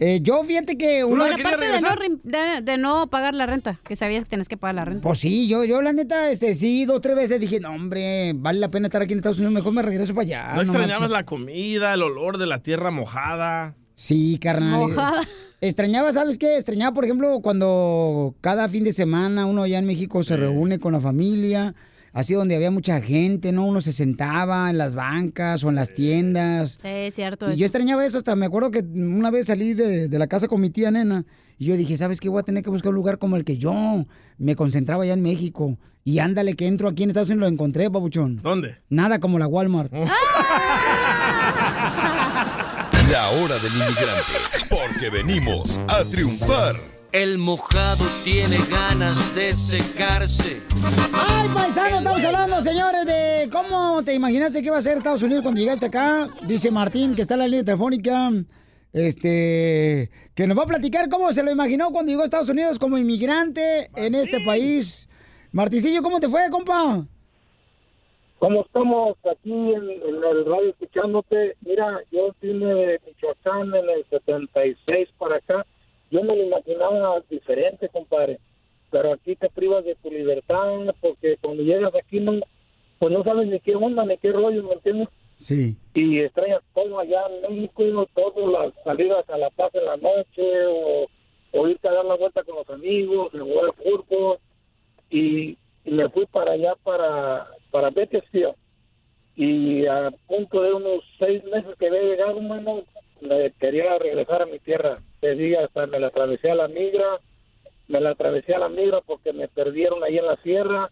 Eh, 0.01 0.21
yo 0.21 0.41
fíjate 0.45 0.77
que... 0.77 1.03
Bueno, 1.03 1.25
Una... 1.25 1.35
aparte 1.35 1.67
de 1.67 1.81
no, 1.81 1.89
de, 2.23 2.61
de 2.61 2.77
no 2.77 3.07
pagar 3.07 3.33
la 3.33 3.45
renta, 3.45 3.81
que 3.83 3.97
sabías 3.97 4.23
que 4.23 4.29
tenías 4.29 4.47
que 4.47 4.55
pagar 4.55 4.75
la 4.75 4.85
renta. 4.85 5.01
Pues 5.01 5.19
sí, 5.19 5.49
yo, 5.49 5.65
yo 5.65 5.81
la 5.81 5.91
neta, 5.91 6.31
este, 6.31 6.55
sí, 6.55 6.85
dos, 6.85 7.01
tres 7.01 7.17
veces 7.17 7.41
dije, 7.41 7.59
no, 7.59 7.71
hombre, 7.71 8.31
vale 8.33 8.59
la 8.59 8.71
pena 8.71 8.87
estar 8.87 9.01
aquí 9.01 9.11
en 9.11 9.19
Estados 9.19 9.39
Unidos, 9.39 9.53
mejor 9.53 9.73
me 9.73 9.81
regreso 9.81 10.13
para 10.15 10.23
allá. 10.23 10.53
¿No 10.55 10.61
extrañabas 10.61 11.01
marches". 11.01 11.11
la 11.11 11.25
comida, 11.25 11.93
el 11.93 12.01
olor 12.01 12.37
de 12.37 12.47
la 12.47 12.63
tierra 12.63 12.91
mojada? 12.91 13.75
Sí, 13.95 14.39
carnal. 14.41 14.79
Mojada. 14.79 15.21
Extrañaba, 15.59 16.13
¿sabes 16.13 16.39
qué? 16.39 16.55
Extrañaba, 16.55 16.93
por 16.93 17.03
ejemplo, 17.03 17.41
cuando 17.41 18.33
cada 18.39 18.69
fin 18.69 18.85
de 18.85 18.93
semana 18.93 19.45
uno 19.45 19.63
allá 19.63 19.79
en 19.79 19.85
México 19.85 20.23
se 20.23 20.37
reúne 20.37 20.79
con 20.79 20.93
la 20.93 21.01
familia, 21.01 21.75
así 22.13 22.33
donde 22.33 22.55
había 22.55 22.71
mucha 22.71 23.01
gente, 23.01 23.51
¿no? 23.51 23.65
Uno 23.65 23.81
se 23.81 23.93
sentaba 23.93 24.69
en 24.69 24.77
las 24.77 24.95
bancas 24.95 25.63
o 25.63 25.69
en 25.69 25.75
las 25.75 25.93
tiendas. 25.93 26.79
Sí, 26.81 26.87
es 26.87 27.15
cierto. 27.15 27.47
Y 27.47 27.49
eso. 27.49 27.57
yo 27.59 27.65
extrañaba 27.65 28.05
eso, 28.05 28.17
hasta 28.19 28.35
me 28.35 28.45
acuerdo 28.45 28.71
que 28.71 28.79
una 28.79 29.31
vez 29.31 29.47
salí 29.47 29.73
de, 29.73 30.07
de 30.07 30.19
la 30.19 30.27
casa 30.27 30.47
con 30.47 30.61
mi 30.61 30.69
tía 30.69 30.91
nena 30.91 31.25
y 31.57 31.65
yo 31.65 31.75
dije, 31.75 31.97
¿sabes 31.97 32.19
qué? 32.19 32.29
Voy 32.29 32.39
a 32.39 32.43
tener 32.43 32.63
que 32.63 32.69
buscar 32.69 32.89
un 32.89 32.95
lugar 32.95 33.17
como 33.17 33.35
el 33.35 33.43
que 33.43 33.57
yo 33.57 34.05
me 34.37 34.55
concentraba 34.55 35.03
allá 35.03 35.13
en 35.13 35.21
México. 35.21 35.77
Y 36.05 36.19
ándale, 36.19 36.55
que 36.55 36.65
entro 36.65 36.87
aquí 36.87 37.03
en 37.03 37.09
Estados 37.09 37.29
Unidos, 37.29 37.49
lo 37.49 37.53
encontré, 37.53 37.91
papuchón. 37.91 38.37
¿Dónde? 38.41 38.77
Nada 38.89 39.19
como 39.19 39.37
la 39.37 39.47
Walmart. 39.47 39.91
La 43.11 43.27
hora 43.29 43.55
del 43.55 43.71
inmigrante. 43.73 44.69
Porque 44.69 45.09
venimos 45.09 45.79
a 45.89 46.05
triunfar. 46.05 46.75
El 47.11 47.39
mojado 47.39 48.05
tiene 48.23 48.57
ganas 48.69 49.33
de 49.33 49.53
secarse. 49.55 50.61
¡Ay, 51.11 51.49
paisano! 51.55 51.97
Estamos 51.97 52.23
hablando, 52.23 52.61
señores, 52.61 53.05
de 53.07 53.49
cómo 53.51 54.03
te 54.03 54.13
imaginaste 54.13 54.61
que 54.61 54.67
iba 54.67 54.77
a 54.77 54.81
ser 54.81 54.97
Estados 54.97 55.23
Unidos 55.23 55.41
cuando 55.41 55.59
llegaste 55.59 55.87
acá. 55.87 56.27
Dice 56.47 56.69
Martín, 56.69 57.15
que 57.15 57.23
está 57.23 57.33
en 57.33 57.39
la 57.39 57.47
línea 57.47 57.65
telefónica, 57.65 58.29
este, 58.93 60.11
que 60.35 60.45
nos 60.45 60.55
va 60.55 60.63
a 60.63 60.67
platicar 60.67 61.09
cómo 61.09 61.33
se 61.33 61.41
lo 61.41 61.49
imaginó 61.49 61.89
cuando 61.89 62.11
llegó 62.11 62.21
a 62.21 62.25
Estados 62.25 62.49
Unidos 62.49 62.77
como 62.77 62.95
inmigrante 62.95 63.89
en 63.95 64.13
este 64.13 64.39
país. 64.45 65.09
Martincillo, 65.51 66.03
¿cómo 66.03 66.19
te 66.19 66.29
fue, 66.29 66.47
compa? 66.51 67.07
¿Cómo 68.37 68.61
estamos 68.61 69.17
aquí 69.31 69.51
en, 69.51 69.89
en 69.89 70.23
el 70.23 70.45
radio 70.45 70.69
escuchándote? 70.69 71.55
Mira, 71.61 72.01
yo 72.11 72.35
vine 72.39 72.67
de 72.67 73.01
Michoacán 73.07 73.73
en 73.73 73.89
el 73.89 74.05
76 74.11 75.09
para 75.17 75.37
acá. 75.37 75.65
Yo 76.11 76.23
me 76.23 76.35
lo 76.35 76.43
imaginaba 76.43 77.21
diferente, 77.29 77.89
compadre. 77.89 78.39
Pero 78.91 79.13
aquí 79.13 79.35
te 79.35 79.49
privas 79.49 79.85
de 79.85 79.95
tu 79.95 80.09
libertad 80.09 80.95
porque 80.99 81.37
cuando 81.41 81.63
llegas 81.63 81.93
aquí 81.95 82.19
no, 82.19 82.39
pues 82.97 83.13
no 83.13 83.23
sabes 83.23 83.47
ni 83.47 83.59
qué 83.59 83.75
onda, 83.75 84.03
ni 84.05 84.17
qué 84.17 84.31
rollo, 84.31 84.63
¿me 84.63 84.73
entiendes? 84.73 85.09
Sí. 85.35 85.77
Y 85.93 86.19
extrañas 86.19 86.61
todo 86.73 86.99
allá 86.99 87.21
en 87.43 87.55
México, 87.55 88.07
todas 88.13 88.51
las 88.51 88.83
salidas 88.83 89.29
a 89.29 89.37
La 89.37 89.49
Paz 89.51 89.73
en 89.75 89.85
la 89.85 89.97
noche 89.97 90.65
o, 90.67 91.07
o 91.53 91.67
irte 91.67 91.87
a 91.87 91.93
dar 91.93 92.05
la 92.05 92.15
vuelta 92.15 92.43
con 92.43 92.55
los 92.55 92.69
amigos, 92.69 93.33
o 93.33 93.39
jugar 93.39 93.73
fútbol. 93.75 94.37
Y, 95.09 95.57
y 95.85 95.91
me 95.91 96.09
fui 96.09 96.25
para 96.25 96.53
allá, 96.53 96.75
para, 96.83 97.47
para 97.71 97.89
Bakersfield. 97.89 98.55
Y 99.35 99.85
a 99.85 100.11
punto 100.27 100.61
de 100.61 100.73
unos 100.73 101.03
seis 101.17 101.43
meses 101.45 101.73
que 101.79 101.87
había 101.87 102.01
llegado, 102.01 102.41
mano, 102.41 102.83
me 103.21 103.51
quería 103.51 103.97
regresar 103.97 104.41
a 104.41 104.45
mi 104.45 104.59
tierra. 104.59 104.99
Te 105.21 105.57
hasta 105.57 105.87
me 105.87 105.99
la 105.99 106.07
atravesé 106.07 106.51
a 106.51 106.55
la 106.55 106.67
migra, 106.67 107.19
me 107.87 107.99
la 107.99 108.11
atravesé 108.11 108.53
a 108.53 108.59
la 108.59 108.69
migra 108.69 109.01
porque 109.01 109.33
me 109.33 109.47
perdieron 109.47 110.03
ahí 110.03 110.17
en 110.17 110.25
la 110.25 110.37
sierra 110.37 110.89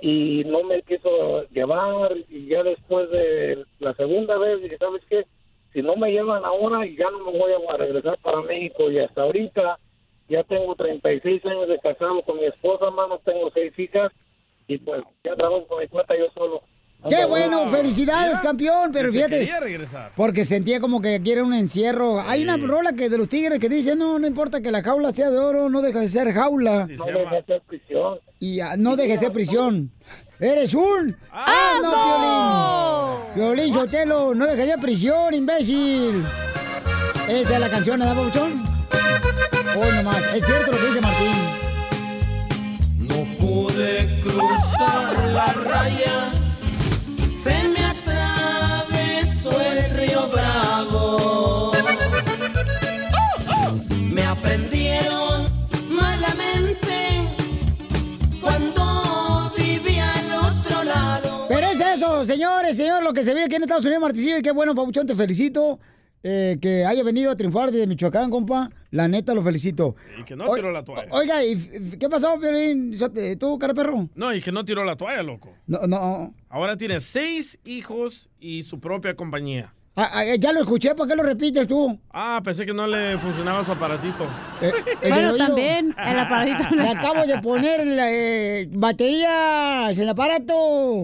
y 0.00 0.42
no 0.46 0.64
me 0.64 0.82
quiso 0.82 1.48
llevar 1.50 2.12
y 2.28 2.46
ya 2.46 2.64
después 2.64 3.08
de 3.10 3.64
la 3.78 3.94
segunda 3.94 4.36
vez 4.36 4.60
dije, 4.60 4.76
¿sabes 4.78 5.02
qué? 5.08 5.24
Si 5.72 5.80
no 5.80 5.94
me 5.94 6.10
llevan 6.10 6.44
ahora 6.44 6.84
ya 6.86 7.10
no 7.10 7.30
me 7.30 7.38
voy 7.38 7.52
a 7.52 7.76
regresar 7.76 8.18
para 8.18 8.42
México 8.42 8.90
y 8.90 8.98
hasta 8.98 9.22
ahorita 9.22 9.78
ya 10.28 10.42
tengo 10.44 10.74
36 10.74 11.44
años 11.46 11.68
de 11.68 11.78
casado 11.78 12.22
con 12.22 12.38
mi 12.38 12.46
esposa, 12.46 12.90
mano, 12.90 13.20
tengo 13.24 13.50
seis 13.52 13.78
hijas 13.78 14.10
y 14.66 14.78
pues 14.78 15.02
ya 15.22 15.36
trabajo 15.36 15.66
con 15.66 15.80
mi 15.80 15.88
cuenta 15.88 16.16
yo 16.16 16.26
solo. 16.34 16.62
¡Qué 17.08 17.24
bueno! 17.24 17.68
¡Felicidades, 17.68 18.40
campeón! 18.40 18.90
Pero 18.92 19.10
fíjate, 19.10 19.40
quería 19.40 19.60
regresar. 19.60 20.12
porque 20.16 20.44
sentía 20.44 20.80
como 20.80 21.00
que 21.00 21.20
quiere 21.20 21.42
un 21.42 21.54
encierro. 21.54 22.20
Hay 22.20 22.42
una 22.42 22.56
rola 22.56 22.92
que 22.92 23.08
de 23.08 23.18
los 23.18 23.28
tigres 23.28 23.58
que 23.58 23.68
dice, 23.68 23.96
no, 23.96 24.18
no 24.18 24.26
importa 24.26 24.60
que 24.60 24.70
la 24.70 24.82
jaula 24.82 25.10
sea 25.12 25.30
de 25.30 25.38
oro, 25.38 25.68
no 25.68 25.82
deja 25.82 26.00
de 26.00 26.08
ser 26.08 26.32
jaula. 26.32 26.86
No 26.86 27.04
deja 27.06 27.34
de 27.34 27.44
ser 27.44 27.62
prisión. 27.62 28.18
Y 28.38 28.60
ah, 28.60 28.76
no 28.76 28.96
deje 28.96 29.12
de 29.12 29.18
ser 29.18 29.32
prisión. 29.32 29.90
¡Eres 30.38 30.74
un 30.74 31.16
asno, 31.30 33.26
Piolín! 33.34 33.54
Piolín, 33.56 33.74
Sotelo, 33.74 34.34
no 34.34 34.46
deje 34.46 34.62
de 34.62 34.68
ser 34.68 34.80
prisión, 34.80 35.34
imbécil. 35.34 36.24
Esa 37.28 37.54
es 37.54 37.60
la 37.60 37.68
canción, 37.68 38.00
¿verdad, 38.00 38.16
Pabuchón? 38.16 38.64
Hoy 39.76 39.96
nomás, 39.96 40.34
es 40.34 40.44
cierto 40.44 40.72
lo 40.72 40.78
que 40.78 40.86
dice 40.86 41.00
Martín. 41.00 41.32
pude 43.38 44.20
cruzar 44.20 45.28
la 45.28 45.46
raya, 45.46 46.32
se 47.42 47.68
me 47.68 47.84
atravesó 47.84 49.50
el 49.60 49.90
río 49.96 50.28
Bravo. 50.28 51.72
Me 54.12 54.22
aprendieron 54.22 55.46
malamente 55.90 57.26
cuando 58.40 59.52
vivía 59.56 60.12
al 60.14 60.32
otro 60.52 60.84
lado. 60.84 61.46
Pero 61.48 61.66
es 61.66 61.80
eso, 61.80 62.24
señores, 62.24 62.76
señor, 62.76 63.02
lo 63.02 63.12
que 63.12 63.24
se 63.24 63.34
ve 63.34 63.42
aquí 63.42 63.56
en 63.56 63.62
Estados 63.62 63.84
Unidos, 63.84 64.02
Marticillo, 64.02 64.38
y 64.38 64.42
qué 64.42 64.52
bueno, 64.52 64.74
Pabuchón, 64.74 65.06
te 65.06 65.16
felicito. 65.16 65.80
Eh, 66.22 66.58
que 66.60 66.84
haya 66.84 67.02
venido 67.02 67.30
a 67.30 67.36
triunfar 67.36 67.70
desde 67.70 67.86
Michoacán, 67.86 68.30
compa. 68.30 68.70
La 68.90 69.08
neta, 69.08 69.34
lo 69.34 69.42
felicito. 69.42 69.96
Y 70.20 70.24
que 70.24 70.36
no 70.36 70.52
tiró 70.54 70.70
la 70.70 70.84
toalla. 70.84 71.08
Oiga, 71.10 71.42
¿y 71.44 71.56
qué 71.98 72.08
pasó, 72.08 72.38
Piolín? 72.38 72.94
¿Tú, 73.38 73.58
cara 73.58 73.74
perro? 73.74 74.08
No, 74.14 74.34
y 74.34 74.42
que 74.42 74.52
no 74.52 74.64
tiró 74.64 74.84
la 74.84 74.96
toalla, 74.96 75.22
loco. 75.22 75.52
No, 75.66 75.86
no. 75.86 76.34
Ahora 76.48 76.76
tiene 76.76 77.00
seis 77.00 77.58
hijos 77.64 78.28
y 78.38 78.62
su 78.64 78.80
propia 78.80 79.14
compañía. 79.14 79.72
Ah, 79.94 80.08
ah, 80.10 80.24
ya 80.38 80.52
lo 80.52 80.60
escuché, 80.60 80.94
¿por 80.94 81.06
qué 81.06 81.14
lo 81.14 81.22
repites 81.22 81.68
tú? 81.68 81.98
Ah, 82.14 82.40
pensé 82.42 82.64
que 82.64 82.72
no 82.72 82.86
le 82.86 83.18
funcionaba 83.18 83.62
su 83.62 83.72
aparatito. 83.72 84.24
Eh, 84.62 84.72
el 85.02 85.14
del 85.14 85.30
oído. 85.32 85.56
Me 86.76 86.88
acabo 86.88 87.26
de 87.26 87.38
poner 87.42 87.86
la 87.86 88.10
eh, 88.10 88.68
baterías 88.72 89.94
en 89.98 90.02
el 90.04 90.08
aparato. 90.08 90.54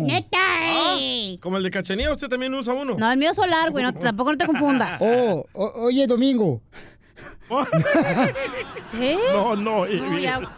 ¡Neta! 0.00 0.38
Ah, 0.40 0.96
Como 1.40 1.58
el 1.58 1.64
de 1.64 1.70
Cachanía, 1.70 2.10
usted 2.10 2.28
también 2.28 2.54
usa 2.54 2.72
uno. 2.72 2.96
No, 2.98 3.12
el 3.12 3.18
mío 3.18 3.30
es 3.30 3.36
solar, 3.36 3.70
güey. 3.70 3.84
no- 3.84 3.92
tampoco 3.92 4.32
no 4.32 4.38
te 4.38 4.46
confundas. 4.46 5.02
Oh, 5.02 5.44
o- 5.52 5.82
oye, 5.84 6.06
Domingo. 6.06 6.62
¿Eh? 9.00 9.16
No, 9.32 9.54
no. 9.56 9.80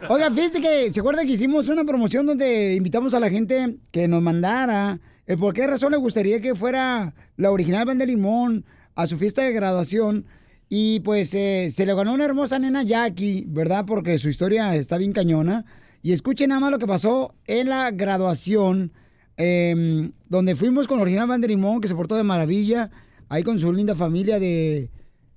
Oiga, 0.09 0.31
fíjese 0.31 0.61
que, 0.61 0.93
¿se 0.93 1.01
acuerda 1.01 1.23
que 1.23 1.33
hicimos 1.33 1.69
una 1.69 1.85
promoción 1.85 2.27
donde 2.27 2.75
invitamos 2.75 3.13
a 3.15 3.21
la 3.21 3.29
gente 3.29 3.77
que 3.91 4.07
nos 4.09 4.23
mandara 4.23 4.93
el 4.93 5.01
por 5.37 5.55
qué 5.55 5.67
razón 5.67 5.93
le 5.93 5.99
gustaría 5.99 6.41
que 6.41 6.55
fuera 6.55 7.15
la 7.37 7.51
original 7.51 7.85
Banda 7.85 8.05
Limón 8.05 8.65
a 8.95 9.07
su 9.07 9.17
fiesta 9.17 9.43
de 9.43 9.53
graduación? 9.53 10.27
Y 10.69 11.01
pues 11.01 11.35
eh, 11.35 11.69
se 11.71 11.85
le 11.85 11.95
ganó 11.95 12.15
una 12.15 12.25
hermosa 12.25 12.59
nena 12.59 12.83
Jackie, 12.85 13.45
¿verdad? 13.49 13.85
Porque 13.87 14.19
su 14.19 14.29
historia 14.29 14.75
está 14.77 14.99
bien 14.99 15.13
cañona. 15.13 15.65
Y 16.03 16.13
escuchen 16.13 16.49
nada 16.49 16.61
más 16.61 16.71
lo 16.71 16.79
que 16.79 16.87
pasó 16.87 17.35
en 17.47 17.69
la 17.69 17.91
graduación, 17.91 18.93
em, 19.37 20.13
donde 20.29 20.57
fuimos 20.57 20.87
con 20.87 20.99
la 20.99 21.03
original 21.03 21.29
Banda 21.29 21.49
Limón, 21.49 21.81
que 21.81 21.89
se 21.89 21.95
portó 21.95 22.15
de 22.15 22.23
maravilla, 22.23 22.91
ahí 23.29 23.43
con 23.43 23.59
su 23.59 23.73
linda 23.73 23.95
familia 23.95 24.39
de 24.39 24.91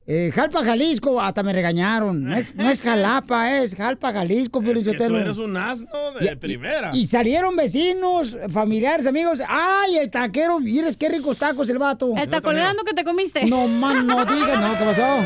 eh, 0.05 0.31
Jalpa, 0.33 0.63
Jalisco. 0.63 1.21
Hasta 1.21 1.43
me 1.43 1.53
regañaron. 1.53 2.23
No 2.23 2.35
es, 2.35 2.55
no 2.55 2.69
es 2.69 2.81
Jalapa, 2.81 3.57
es 3.57 3.75
Jalpa, 3.75 4.13
Jalisco, 4.13 4.61
Piolín 4.61 4.83
Que 4.83 4.93
tú 4.93 5.15
eres 5.15 5.37
un 5.37 5.55
asno 5.55 5.87
de 6.19 6.35
primera. 6.37 6.89
Y 6.93 7.07
salieron 7.07 7.55
vecinos, 7.55 8.35
familiares, 8.49 9.07
amigos. 9.07 9.39
¡Ay, 9.47 9.97
el 9.97 10.11
taquero! 10.11 10.59
Mires 10.59 10.97
qué 10.97 11.09
ricos 11.09 11.37
tacos 11.37 11.69
el 11.69 11.77
vato. 11.77 12.13
¿El 12.17 12.29
tacoleando 12.29 12.83
que 12.83 12.93
te 12.93 13.03
comiste? 13.03 13.45
No, 13.45 13.67
man, 13.67 14.05
no 14.05 14.25
digas, 14.25 14.59
no, 14.59 14.77
¿qué 14.77 14.83
pasó? 14.83 15.03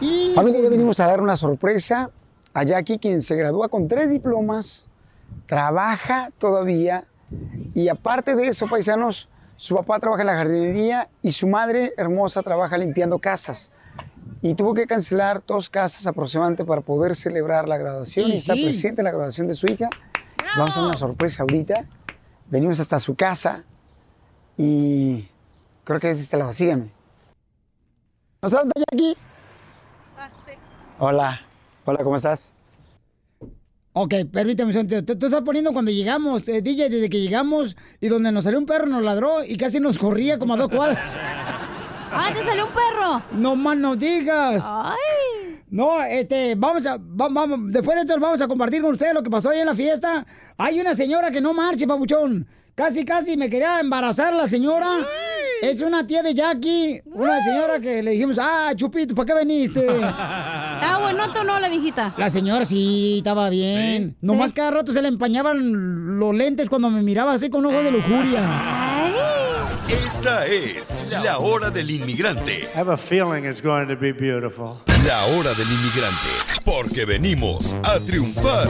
Y... 0.00 0.32
Familia, 0.34 0.62
ya 0.62 0.68
venimos 0.68 0.98
a 0.98 1.06
dar 1.06 1.20
una 1.20 1.36
sorpresa 1.36 2.10
a 2.54 2.64
Jackie, 2.64 2.98
quien 2.98 3.22
se 3.22 3.36
gradúa 3.36 3.68
con 3.68 3.88
tres 3.88 4.10
diplomas, 4.10 4.88
trabaja 5.46 6.30
todavía, 6.38 7.04
y 7.74 7.88
aparte 7.88 8.34
de 8.34 8.48
eso, 8.48 8.66
paisanos, 8.66 9.28
su 9.62 9.76
papá 9.76 10.00
trabaja 10.00 10.22
en 10.22 10.26
la 10.26 10.34
jardinería 10.34 11.08
y 11.22 11.30
su 11.30 11.46
madre 11.46 11.94
hermosa 11.96 12.42
trabaja 12.42 12.76
limpiando 12.76 13.20
casas. 13.20 13.70
Y 14.40 14.56
tuvo 14.56 14.74
que 14.74 14.88
cancelar 14.88 15.40
dos 15.46 15.70
casas 15.70 16.04
aproximadamente 16.08 16.64
para 16.64 16.80
poder 16.80 17.14
celebrar 17.14 17.68
la 17.68 17.78
graduación. 17.78 18.28
Y 18.28 18.32
Y 18.32 18.36
está 18.38 18.54
sí. 18.54 18.64
presente 18.64 19.02
en 19.02 19.04
la 19.04 19.12
graduación 19.12 19.46
de 19.46 19.54
su 19.54 19.66
hija. 19.66 19.88
Vamos 20.56 20.76
a 20.76 20.80
dar 20.80 20.88
una 20.88 20.98
sorpresa 20.98 21.44
ahorita. 21.44 21.84
Venimos 22.50 22.80
hasta 22.80 22.98
su 22.98 23.14
casa 23.14 23.62
y 24.58 25.28
creo 25.84 26.00
que 26.00 26.10
es 26.10 26.18
este 26.18 26.36
lado. 26.36 26.52
Síganme. 26.52 26.90
¿No 28.42 28.48
aquí? 28.92 29.16
Hola. 30.98 31.40
Hola, 31.84 32.02
¿cómo 32.02 32.16
estás? 32.16 32.52
Ok, 33.94 34.14
permíteme, 34.32 34.78
un 34.78 34.86
te, 34.86 35.02
te 35.02 35.12
estás 35.12 35.42
poniendo 35.42 35.72
cuando 35.72 35.90
llegamos, 35.90 36.48
eh, 36.48 36.62
DJ, 36.62 36.88
desde 36.88 37.10
que 37.10 37.20
llegamos 37.20 37.76
y 38.00 38.08
donde 38.08 38.32
nos 38.32 38.44
salió 38.44 38.58
un 38.58 38.64
perro 38.64 38.86
nos 38.86 39.02
ladró 39.02 39.44
y 39.44 39.56
casi 39.58 39.80
nos 39.80 39.98
corría 39.98 40.38
como 40.38 40.54
a 40.54 40.56
dos 40.56 40.68
cuadras. 40.68 41.12
¡Ah, 42.10 42.30
te 42.34 42.42
salió 42.42 42.66
un 42.66 42.72
perro! 42.72 43.22
No 43.32 43.54
más 43.54 43.76
no 43.76 43.94
digas. 43.96 44.64
¡Ay! 44.66 45.60
No, 45.70 46.02
este, 46.02 46.54
vamos 46.54 46.86
a, 46.86 46.96
va- 46.96 47.28
vamos, 47.30 47.70
después 47.72 47.94
de 47.96 48.02
esto 48.02 48.18
vamos 48.18 48.40
a 48.40 48.48
compartir 48.48 48.80
con 48.82 48.92
ustedes 48.92 49.12
lo 49.14 49.22
que 49.22 49.30
pasó 49.30 49.50
ahí 49.50 49.60
en 49.60 49.66
la 49.66 49.74
fiesta. 49.74 50.26
Hay 50.56 50.80
una 50.80 50.94
señora 50.94 51.30
que 51.30 51.40
no 51.42 51.52
marche, 51.52 51.86
papuchón. 51.86 52.46
Casi, 52.74 53.04
casi 53.04 53.36
me 53.36 53.50
quería 53.50 53.78
embarazar 53.80 54.32
la 54.34 54.46
señora. 54.46 55.06
Es 55.62 55.80
una 55.80 56.04
tía 56.04 56.24
de 56.24 56.34
Jackie, 56.34 57.00
una 57.04 57.40
señora 57.40 57.78
que 57.78 58.02
le 58.02 58.10
dijimos, 58.10 58.36
ah, 58.40 58.72
Chupito, 58.74 59.14
¿para 59.14 59.26
qué 59.26 59.34
veniste? 59.34 59.86
Ah, 60.84 60.98
bueno, 61.00 61.28
no, 61.44 61.60
la 61.60 61.68
viejita. 61.68 62.12
La 62.18 62.28
señora 62.28 62.64
sí 62.64 63.18
estaba 63.18 63.48
bien. 63.48 64.16
Nomás 64.20 64.52
cada 64.52 64.72
rato 64.72 64.92
se 64.92 65.00
le 65.00 65.06
empañaban 65.06 66.18
los 66.18 66.34
lentes 66.34 66.68
cuando 66.68 66.90
me 66.90 67.02
miraba 67.02 67.34
así 67.34 67.48
con 67.48 67.64
ojos 67.64 67.84
de 67.84 67.92
lujuria. 67.92 68.81
Esta 69.92 70.46
es 70.46 71.06
la 71.22 71.38
hora 71.38 71.68
del 71.68 71.90
inmigrante. 71.90 72.66
I 72.74 72.78
have 72.78 72.90
a 72.90 72.96
feeling 72.96 73.44
it's 73.44 73.60
going 73.60 73.86
to 73.88 73.94
be 73.94 74.12
beautiful. 74.12 74.78
La 75.06 75.22
hora 75.26 75.52
del 75.52 75.66
inmigrante. 75.68 76.30
Porque 76.64 77.04
venimos 77.04 77.76
a 77.84 78.00
triunfar. 78.00 78.68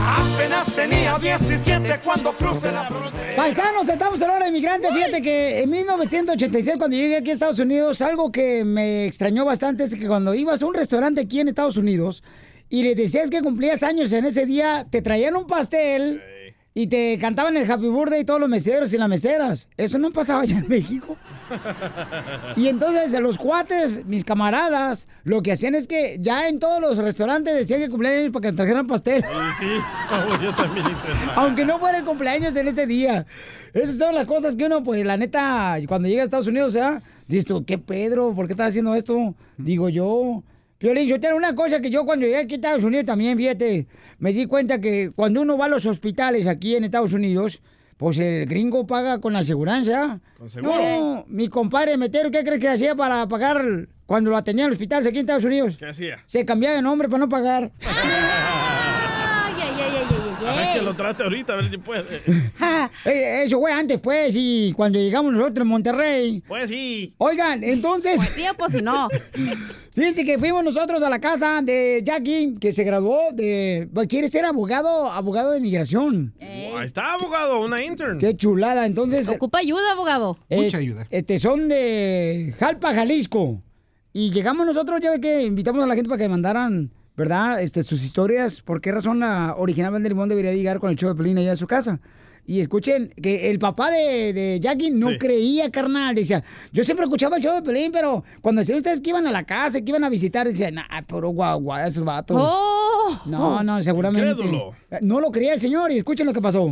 Apenas 0.00 0.66
tenía 0.74 1.18
17 1.18 2.00
cuando 2.02 2.32
crucé 2.32 2.72
la 2.72 2.88
frontera. 2.88 3.36
Paisanos, 3.36 3.88
estamos 3.88 4.20
en 4.20 4.26
la 4.26 4.34
hora 4.34 4.44
de 4.46 4.50
inmigrante. 4.50 4.88
Fíjate 4.92 5.22
que 5.22 5.60
en 5.60 5.70
1986, 5.70 6.76
cuando 6.78 6.96
llegué 6.96 7.18
aquí 7.18 7.30
a 7.30 7.34
Estados 7.34 7.60
Unidos, 7.60 8.02
algo 8.02 8.32
que 8.32 8.64
me 8.64 9.06
extrañó 9.06 9.44
bastante 9.44 9.84
es 9.84 9.94
que 9.94 10.08
cuando 10.08 10.34
ibas 10.34 10.62
a 10.62 10.66
un 10.66 10.74
restaurante 10.74 11.20
aquí 11.20 11.38
en 11.38 11.46
Estados 11.46 11.76
Unidos 11.76 12.24
y 12.68 12.82
le 12.82 12.96
decías 12.96 13.30
que 13.30 13.40
cumplías 13.40 13.84
años 13.84 14.10
en 14.10 14.24
ese 14.24 14.46
día, 14.46 14.88
te 14.90 15.00
traían 15.00 15.36
un 15.36 15.46
pastel 15.46 16.20
y 16.78 16.88
te 16.88 17.18
cantaban 17.18 17.56
el 17.56 17.68
Happy 17.70 17.88
Birthday 17.88 18.22
todos 18.22 18.38
los 18.38 18.50
meseros 18.50 18.92
y 18.92 18.98
las 18.98 19.08
meseras. 19.08 19.70
Eso 19.78 19.96
no 19.96 20.10
pasaba 20.10 20.42
allá 20.42 20.58
en 20.58 20.68
México. 20.68 21.16
Y 22.54 22.68
entonces 22.68 23.18
los 23.18 23.38
cuates, 23.38 24.04
mis 24.04 24.24
camaradas, 24.24 25.08
lo 25.24 25.40
que 25.40 25.52
hacían 25.52 25.74
es 25.74 25.86
que 25.86 26.18
ya 26.20 26.48
en 26.48 26.58
todos 26.58 26.82
los 26.82 26.98
restaurantes 26.98 27.54
decían 27.54 27.80
que 27.80 27.88
cumplían 27.88 28.18
años 28.18 28.30
para 28.30 28.50
que 28.50 28.56
trajeran 28.56 28.86
pastel. 28.86 29.24
Sí, 29.58 29.66
yo 30.42 30.52
también 30.52 30.84
hice. 30.84 31.30
Aunque 31.34 31.64
no 31.64 31.78
fuera 31.78 31.96
el 31.96 32.04
cumpleaños 32.04 32.54
en 32.54 32.68
ese 32.68 32.86
día. 32.86 33.24
Esas 33.72 33.96
son 33.96 34.14
las 34.14 34.26
cosas 34.26 34.54
que 34.54 34.66
uno, 34.66 34.84
pues, 34.84 35.02
la 35.06 35.16
neta, 35.16 35.78
cuando 35.88 36.08
llega 36.08 36.20
a 36.20 36.24
Estados 36.26 36.46
Unidos, 36.46 36.74
¿ya? 36.74 37.00
Dices 37.26 37.46
tú, 37.46 37.64
¿qué 37.64 37.78
Pedro? 37.78 38.34
¿Por 38.34 38.48
qué 38.48 38.52
estás 38.52 38.68
haciendo 38.68 38.94
esto? 38.94 39.34
Digo 39.56 39.88
yo. 39.88 40.42
Piolín, 40.78 41.08
yo 41.08 41.18
tengo 41.18 41.36
una 41.36 41.54
cosa 41.54 41.80
que 41.80 41.90
yo 41.90 42.04
cuando 42.04 42.26
llegué 42.26 42.38
aquí 42.38 42.54
a 42.54 42.56
Estados 42.56 42.84
Unidos 42.84 43.06
también, 43.06 43.36
fíjate, 43.38 43.86
me 44.18 44.32
di 44.32 44.46
cuenta 44.46 44.80
que 44.80 45.10
cuando 45.14 45.40
uno 45.40 45.56
va 45.56 45.64
a 45.66 45.68
los 45.68 45.86
hospitales 45.86 46.46
aquí 46.46 46.76
en 46.76 46.84
Estados 46.84 47.14
Unidos, 47.14 47.60
pues 47.96 48.18
el 48.18 48.44
gringo 48.46 48.86
paga 48.86 49.18
con 49.20 49.32
la 49.32 49.38
aseguranza. 49.38 50.20
Con 50.36 50.50
seguro. 50.50 50.74
No, 50.74 51.24
mi 51.28 51.48
compadre 51.48 51.96
Metero, 51.96 52.30
¿qué 52.30 52.44
crees 52.44 52.60
que 52.60 52.68
hacía 52.68 52.94
para 52.94 53.26
pagar 53.26 53.88
cuando 54.04 54.28
lo 54.30 54.36
atendían 54.36 54.66
en 54.66 54.72
hospitales 54.72 55.06
aquí 55.06 55.18
en 55.18 55.24
Estados 55.24 55.44
Unidos? 55.44 55.76
¿Qué 55.78 55.86
hacía? 55.86 56.22
Se 56.26 56.44
cambiaba 56.44 56.76
de 56.76 56.82
nombre 56.82 57.08
para 57.08 57.20
no 57.20 57.28
pagar. 57.28 57.72
Ay, 57.80 59.54
ay, 59.58 59.74
ay, 59.80 59.96
ay, 59.96 60.06
ay, 60.40 60.46
ay. 60.46 60.75
Lo 60.86 60.94
trate 60.94 61.22
ahorita, 61.22 61.52
a 61.52 61.56
ver 61.56 61.70
si 61.70 61.78
puede. 61.78 62.22
Eh, 63.04 63.42
Eso 63.44 63.58
fue 63.60 63.72
antes, 63.72 64.00
pues, 64.00 64.32
y 64.36 64.72
cuando 64.74 64.98
llegamos 64.98 65.32
nosotros 65.32 65.64
en 65.64 65.68
Monterrey. 65.68 66.42
Pues 66.46 66.70
sí. 66.70 67.12
Oigan, 67.18 67.62
entonces. 67.64 68.16
Pues 68.16 68.30
sí 68.30 68.44
o 68.48 68.54
pues 68.54 68.72
si 68.72 68.82
no. 68.82 69.08
Fíjense 69.94 70.24
que 70.24 70.38
fuimos 70.38 70.62
nosotros 70.64 71.02
a 71.02 71.10
la 71.10 71.20
casa 71.20 71.60
de 71.62 72.02
Jackie, 72.04 72.56
que 72.60 72.72
se 72.72 72.84
graduó 72.84 73.32
de. 73.32 73.88
pues, 73.92 74.06
Quiere 74.06 74.28
ser 74.28 74.44
abogado, 74.44 75.10
abogado 75.10 75.52
de 75.52 75.60
migración. 75.60 76.34
Ahí 76.40 76.84
está, 76.84 77.14
abogado, 77.14 77.60
una 77.64 77.82
intern. 77.82 78.18
Qué 78.18 78.36
chulada. 78.36 78.86
Entonces. 78.86 79.28
Ocupa 79.28 79.58
ayuda, 79.58 79.92
abogado. 79.92 80.38
Mucha 80.50 80.78
ayuda. 80.78 81.06
Este, 81.10 81.38
son 81.38 81.68
de 81.68 82.54
Jalpa, 82.58 82.94
Jalisco. 82.94 83.62
Y 84.12 84.30
llegamos 84.30 84.66
nosotros, 84.66 85.00
ya 85.00 85.10
ve 85.10 85.20
que 85.20 85.42
invitamos 85.42 85.84
a 85.84 85.86
la 85.86 85.94
gente 85.94 86.08
para 86.08 86.22
que 86.22 86.28
mandaran, 86.28 86.90
¿verdad? 87.16 87.62
Este, 87.62 87.82
sus 87.82 88.04
historias. 88.04 88.60
¿Por 88.60 88.80
qué 88.80 88.92
razón 88.92 89.20
la 89.20 89.54
original 89.56 89.92
Vende 89.92 90.08
Limón 90.08 90.28
debería 90.28 90.52
llegar 90.52 90.78
con 90.78 90.90
el 90.90 90.96
show 90.96 91.08
de 91.08 91.14
Pelín 91.14 91.38
allá 91.38 91.52
a 91.52 91.56
su 91.56 91.66
casa? 91.66 92.00
Y 92.48 92.60
escuchen 92.60 93.12
que 93.20 93.50
el 93.50 93.58
papá 93.58 93.90
de, 93.90 94.32
de 94.32 94.60
Jackie 94.60 94.90
no 94.90 95.18
creía, 95.18 95.68
carnal. 95.70 96.14
Decía, 96.14 96.44
yo 96.72 96.84
siempre 96.84 97.04
escuchaba 97.04 97.38
el 97.38 97.42
show 97.42 97.52
de 97.52 97.62
Pelín, 97.62 97.90
pero 97.90 98.22
cuando 98.40 98.60
decían 98.60 98.78
ustedes 98.78 99.00
que 99.00 99.10
iban 99.10 99.26
a 99.26 99.32
la 99.32 99.42
casa, 99.44 99.80
que 99.80 99.90
iban 99.90 100.04
a 100.04 100.08
visitar, 100.08 100.46
decía, 100.46 100.70
nah, 100.70 100.84
pero 101.08 101.30
guau, 101.30 101.60
guau, 101.60 101.84
esos 101.84 102.04
vatos. 102.04 102.36
Oh. 102.38 103.20
No, 103.26 103.62
no, 103.64 103.82
seguramente. 103.82 104.30
Incrédulo. 104.30 104.74
No 105.00 105.18
lo 105.20 105.32
creía 105.32 105.54
el 105.54 105.60
señor 105.60 105.90
y 105.90 105.98
escuchen 105.98 106.24
lo 106.24 106.32
que 106.32 106.40
pasó. 106.40 106.70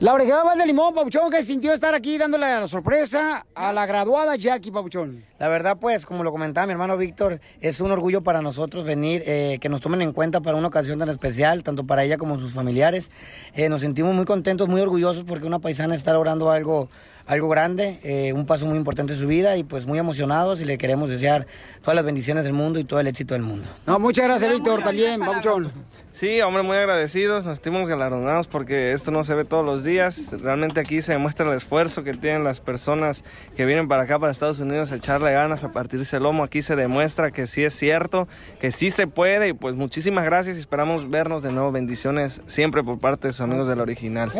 La 0.00 0.12
original 0.12 0.58
de 0.58 0.66
limón, 0.66 0.92
Pabuchón, 0.92 1.30
que 1.30 1.40
sintió 1.42 1.72
estar 1.72 1.94
aquí 1.94 2.18
dándole 2.18 2.46
la 2.46 2.66
sorpresa 2.66 3.46
a 3.54 3.72
la 3.72 3.86
graduada 3.86 4.34
Jackie 4.34 4.72
Pabuchón. 4.72 5.24
La 5.38 5.46
verdad, 5.46 5.78
pues, 5.80 6.04
como 6.04 6.24
lo 6.24 6.32
comentaba 6.32 6.66
mi 6.66 6.72
hermano 6.72 6.96
Víctor, 6.96 7.40
es 7.60 7.80
un 7.80 7.92
orgullo 7.92 8.22
para 8.22 8.42
nosotros 8.42 8.84
venir, 8.84 9.22
eh, 9.24 9.58
que 9.60 9.68
nos 9.68 9.80
tomen 9.80 10.02
en 10.02 10.12
cuenta 10.12 10.40
para 10.40 10.56
una 10.56 10.66
ocasión 10.66 10.98
tan 10.98 11.08
especial, 11.10 11.62
tanto 11.62 11.86
para 11.86 12.02
ella 12.02 12.18
como 12.18 12.38
sus 12.38 12.52
familiares. 12.52 13.12
Eh, 13.54 13.68
nos 13.68 13.82
sentimos 13.82 14.14
muy 14.14 14.24
contentos, 14.24 14.68
muy 14.68 14.80
orgullosos 14.80 15.22
porque 15.22 15.46
una 15.46 15.60
paisana 15.60 15.94
está 15.94 16.12
logrando 16.12 16.50
algo, 16.50 16.88
algo 17.26 17.48
grande, 17.48 18.00
eh, 18.02 18.32
un 18.32 18.46
paso 18.46 18.66
muy 18.66 18.76
importante 18.76 19.12
en 19.12 19.18
su 19.18 19.28
vida 19.28 19.56
y 19.56 19.62
pues 19.62 19.86
muy 19.86 20.00
emocionados 20.00 20.60
y 20.60 20.64
le 20.64 20.76
queremos 20.76 21.08
desear 21.08 21.46
todas 21.82 21.94
las 21.94 22.04
bendiciones 22.04 22.42
del 22.42 22.52
mundo 22.52 22.80
y 22.80 22.84
todo 22.84 22.98
el 22.98 23.06
éxito 23.06 23.34
del 23.34 23.44
mundo. 23.44 23.68
No, 23.86 24.00
muchas 24.00 24.24
gracias, 24.24 24.50
Víctor, 24.52 24.82
también, 24.82 25.20
Pabuchón. 25.20 25.72
Sí, 26.14 26.40
hombre, 26.42 26.62
muy 26.62 26.76
agradecidos, 26.76 27.44
nos 27.44 27.56
sentimos 27.56 27.88
galardonados 27.88 28.46
porque 28.46 28.92
esto 28.92 29.10
no 29.10 29.24
se 29.24 29.34
ve 29.34 29.44
todos 29.44 29.66
los 29.66 29.82
días. 29.82 30.30
Realmente 30.40 30.78
aquí 30.78 31.02
se 31.02 31.10
demuestra 31.10 31.44
el 31.50 31.56
esfuerzo 31.56 32.04
que 32.04 32.14
tienen 32.14 32.44
las 32.44 32.60
personas 32.60 33.24
que 33.56 33.64
vienen 33.64 33.88
para 33.88 34.04
acá, 34.04 34.20
para 34.20 34.30
Estados 34.30 34.60
Unidos, 34.60 34.92
a 34.92 34.94
echarle 34.94 35.32
ganas, 35.32 35.64
a 35.64 35.72
partirse 35.72 36.18
el 36.18 36.22
lomo. 36.22 36.44
Aquí 36.44 36.62
se 36.62 36.76
demuestra 36.76 37.32
que 37.32 37.48
sí 37.48 37.64
es 37.64 37.74
cierto, 37.74 38.28
que 38.60 38.70
sí 38.70 38.92
se 38.92 39.08
puede. 39.08 39.48
Y 39.48 39.52
pues 39.54 39.74
muchísimas 39.74 40.24
gracias 40.24 40.56
y 40.56 40.60
esperamos 40.60 41.10
vernos 41.10 41.42
de 41.42 41.50
nuevo. 41.50 41.72
Bendiciones 41.72 42.42
siempre 42.46 42.84
por 42.84 43.00
parte 43.00 43.26
de 43.26 43.32
sus 43.32 43.40
amigos 43.40 43.66
del 43.66 43.80
original. 43.80 44.32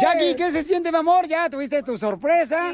Jackie, 0.00 0.36
¿qué 0.36 0.52
se 0.52 0.62
siente, 0.62 0.92
mi 0.92 0.98
amor? 0.98 1.26
Ya 1.26 1.50
tuviste 1.50 1.82
tu 1.82 1.98
sorpresa. 1.98 2.72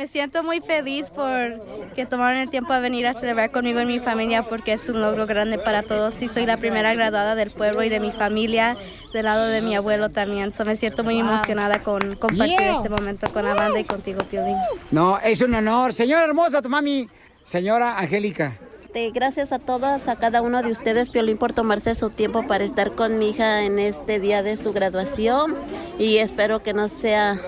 Me 0.00 0.06
siento 0.08 0.42
muy 0.42 0.62
feliz 0.62 1.10
por 1.10 1.60
que 1.94 2.06
tomaron 2.06 2.38
el 2.40 2.48
tiempo 2.48 2.72
de 2.72 2.80
venir 2.80 3.06
a 3.06 3.12
celebrar 3.12 3.50
conmigo 3.50 3.82
y 3.82 3.84
mi 3.84 4.00
familia 4.00 4.44
porque 4.44 4.72
es 4.72 4.88
un 4.88 4.98
logro 4.98 5.26
grande 5.26 5.58
para 5.58 5.82
todos. 5.82 6.14
Sí, 6.14 6.26
soy 6.26 6.46
la 6.46 6.56
primera 6.56 6.94
graduada 6.94 7.34
del 7.34 7.50
pueblo 7.50 7.82
y 7.82 7.90
de 7.90 8.00
mi 8.00 8.10
familia, 8.10 8.78
del 9.12 9.26
lado 9.26 9.44
de 9.44 9.60
mi 9.60 9.76
abuelo 9.76 10.08
también. 10.08 10.54
So, 10.54 10.64
me 10.64 10.74
siento 10.74 11.04
muy 11.04 11.20
emocionada 11.20 11.82
con 11.82 12.16
compartir 12.16 12.58
Yeah. 12.58 12.76
este 12.76 12.88
momento 12.88 13.30
con 13.30 13.44
la 13.44 13.52
banda 13.52 13.78
y 13.78 13.84
contigo, 13.84 14.20
Piolín. 14.24 14.56
No, 14.90 15.18
es 15.18 15.42
un 15.42 15.52
honor. 15.54 15.92
Señora 15.92 16.24
hermosa, 16.24 16.62
tu 16.62 16.70
mami, 16.70 17.06
señora 17.44 17.98
Angélica. 17.98 18.56
Este, 18.80 19.10
gracias 19.10 19.52
a 19.52 19.58
todas, 19.58 20.08
a 20.08 20.16
cada 20.16 20.40
uno 20.40 20.62
de 20.62 20.72
ustedes, 20.72 21.10
Piolín, 21.10 21.36
por 21.36 21.52
tomarse 21.52 21.94
su 21.94 22.08
tiempo 22.08 22.46
para 22.46 22.64
estar 22.64 22.92
con 22.94 23.18
mi 23.18 23.28
hija 23.30 23.64
en 23.64 23.78
este 23.78 24.18
día 24.18 24.42
de 24.42 24.56
su 24.56 24.72
graduación. 24.72 25.56
Y 25.98 26.16
espero 26.16 26.60
que 26.60 26.72
no 26.72 26.88
sea 26.88 27.38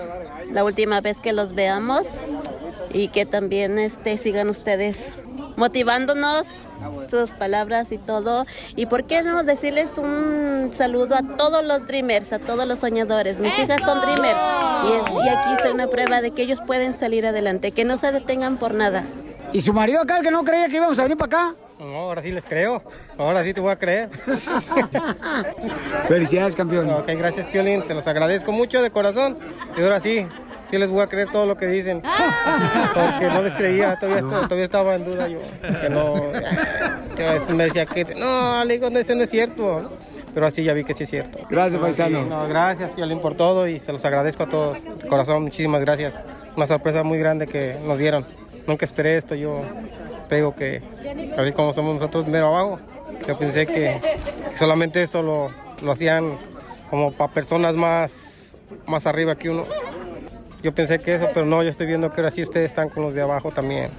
la 0.53 0.63
última 0.63 1.01
vez 1.01 1.17
que 1.19 1.33
los 1.33 1.53
veamos 1.55 2.07
y 2.93 3.09
que 3.09 3.25
también 3.25 3.79
este, 3.79 4.17
sigan 4.17 4.49
ustedes 4.49 5.13
motivándonos, 5.55 6.47
sus 7.09 7.29
palabras 7.31 7.91
y 7.91 7.97
todo. 7.97 8.45
Y 8.75 8.85
por 8.85 9.03
qué 9.05 9.21
no 9.23 9.43
decirles 9.43 9.97
un 9.97 10.71
saludo 10.75 11.15
a 11.15 11.21
todos 11.37 11.63
los 11.65 11.85
dreamers, 11.87 12.33
a 12.33 12.39
todos 12.39 12.67
los 12.67 12.79
soñadores. 12.79 13.39
Mis 13.39 13.57
hijas 13.59 13.81
son 13.81 13.99
dreamers 14.01 14.39
y, 14.87 14.91
es- 14.93 15.25
y 15.25 15.29
aquí 15.29 15.53
está 15.57 15.71
una 15.71 15.87
prueba 15.87 16.21
de 16.21 16.31
que 16.31 16.43
ellos 16.43 16.59
pueden 16.65 16.93
salir 16.97 17.25
adelante, 17.25 17.71
que 17.71 17.85
no 17.85 17.97
se 17.97 18.11
detengan 18.11 18.57
por 18.57 18.73
nada. 18.73 19.03
¿Y 19.51 19.61
su 19.61 19.73
marido 19.73 20.01
acá, 20.01 20.17
el 20.17 20.23
que 20.23 20.31
no 20.31 20.43
creía 20.43 20.67
que 20.69 20.77
íbamos 20.77 20.97
a 20.97 21.03
venir 21.03 21.17
para 21.17 21.41
acá? 21.49 21.55
No, 21.79 21.85
ahora 21.97 22.21
sí 22.21 22.31
les 22.31 22.45
creo. 22.45 22.81
Ahora 23.17 23.43
sí 23.43 23.53
te 23.53 23.61
voy 23.61 23.71
a 23.71 23.77
creer. 23.77 24.09
Felicidades, 26.07 26.55
campeón. 26.55 26.89
Ok, 26.91 27.07
gracias, 27.17 27.45
Piolín. 27.47 27.83
Se 27.85 27.93
los 27.93 28.07
agradezco 28.07 28.51
mucho 28.51 28.81
de 28.81 28.89
corazón. 28.89 29.37
Y 29.77 29.81
ahora 29.81 29.99
sí, 29.99 30.25
sí 30.73 30.79
les 30.79 30.89
voy 30.89 31.01
a 31.01 31.07
creer 31.07 31.29
todo 31.31 31.45
lo 31.45 31.55
que 31.55 31.67
dicen. 31.67 32.01
Porque 32.93 33.27
no 33.27 33.43
les 33.43 33.53
creía, 33.53 33.95
todavía, 33.99 34.65
estaba 34.65 34.95
en 34.95 35.05
duda 35.05 35.27
yo. 35.27 35.39
Que 35.61 35.89
no. 35.89 36.15
que 37.15 37.35
este 37.35 37.53
me 37.53 37.65
decía 37.65 37.85
que. 37.85 38.03
No, 38.15 38.65
le 38.65 38.73
digo, 38.73 38.89
no, 38.89 38.97
eso 38.97 39.13
no 39.13 39.21
es 39.23 39.29
cierto. 39.29 39.91
Pero 40.33 40.47
así 40.47 40.63
ya 40.63 40.73
vi 40.73 40.83
que 40.83 40.95
sí 40.95 41.03
es 41.03 41.11
cierto. 41.11 41.37
Gracias, 41.47 41.75
No, 41.79 41.81
paisano. 41.85 42.23
sí, 42.23 42.29
no, 42.29 42.47
gracias, 42.47 42.89
Piolín, 42.89 43.19
por 43.19 43.35
todo 43.35 43.67
y 43.67 43.77
se 43.77 43.91
los 43.93 44.03
agradezco 44.03 44.43
a 44.43 44.49
todos. 44.49 44.83
De 44.83 45.07
corazón, 45.07 45.43
muchísimas 45.43 45.81
gracias. 45.81 46.19
Una 46.57 46.65
sorpresa 46.65 47.03
muy 47.03 47.19
grande 47.19 47.45
que 47.45 47.77
nos 47.85 47.99
dieron. 47.99 48.25
Nunca 48.65 48.83
esperé 48.83 49.15
esto. 49.17 49.35
Yo 49.35 49.61
pego 50.27 50.55
que, 50.55 50.81
así 51.37 51.51
como 51.51 51.71
somos 51.73 51.93
nosotros 51.93 52.27
mero 52.27 52.47
abajo, 52.47 52.79
yo 53.27 53.37
pensé 53.37 53.67
que, 53.67 54.01
que 54.49 54.57
solamente 54.57 55.03
esto 55.03 55.21
lo, 55.21 55.51
lo 55.83 55.91
hacían 55.91 56.35
como 56.89 57.11
para 57.11 57.31
personas 57.31 57.75
más, 57.75 58.57
más 58.87 59.05
arriba 59.05 59.35
que 59.35 59.51
uno. 59.51 59.65
Yo 60.63 60.73
pensé 60.73 60.97
que 60.97 61.15
eso, 61.15 61.27
pero 61.33 61.45
no, 61.45 61.61
yo 61.61 61.69
estoy 61.69 61.87
viendo 61.87 62.11
que 62.11 62.21
ahora 62.21 62.31
sí 62.31 62.41
ustedes 62.41 62.71
están 62.71 62.89
con 62.89 63.03
los 63.03 63.13
de 63.13 63.21
abajo 63.21 63.51
también. 63.51 63.91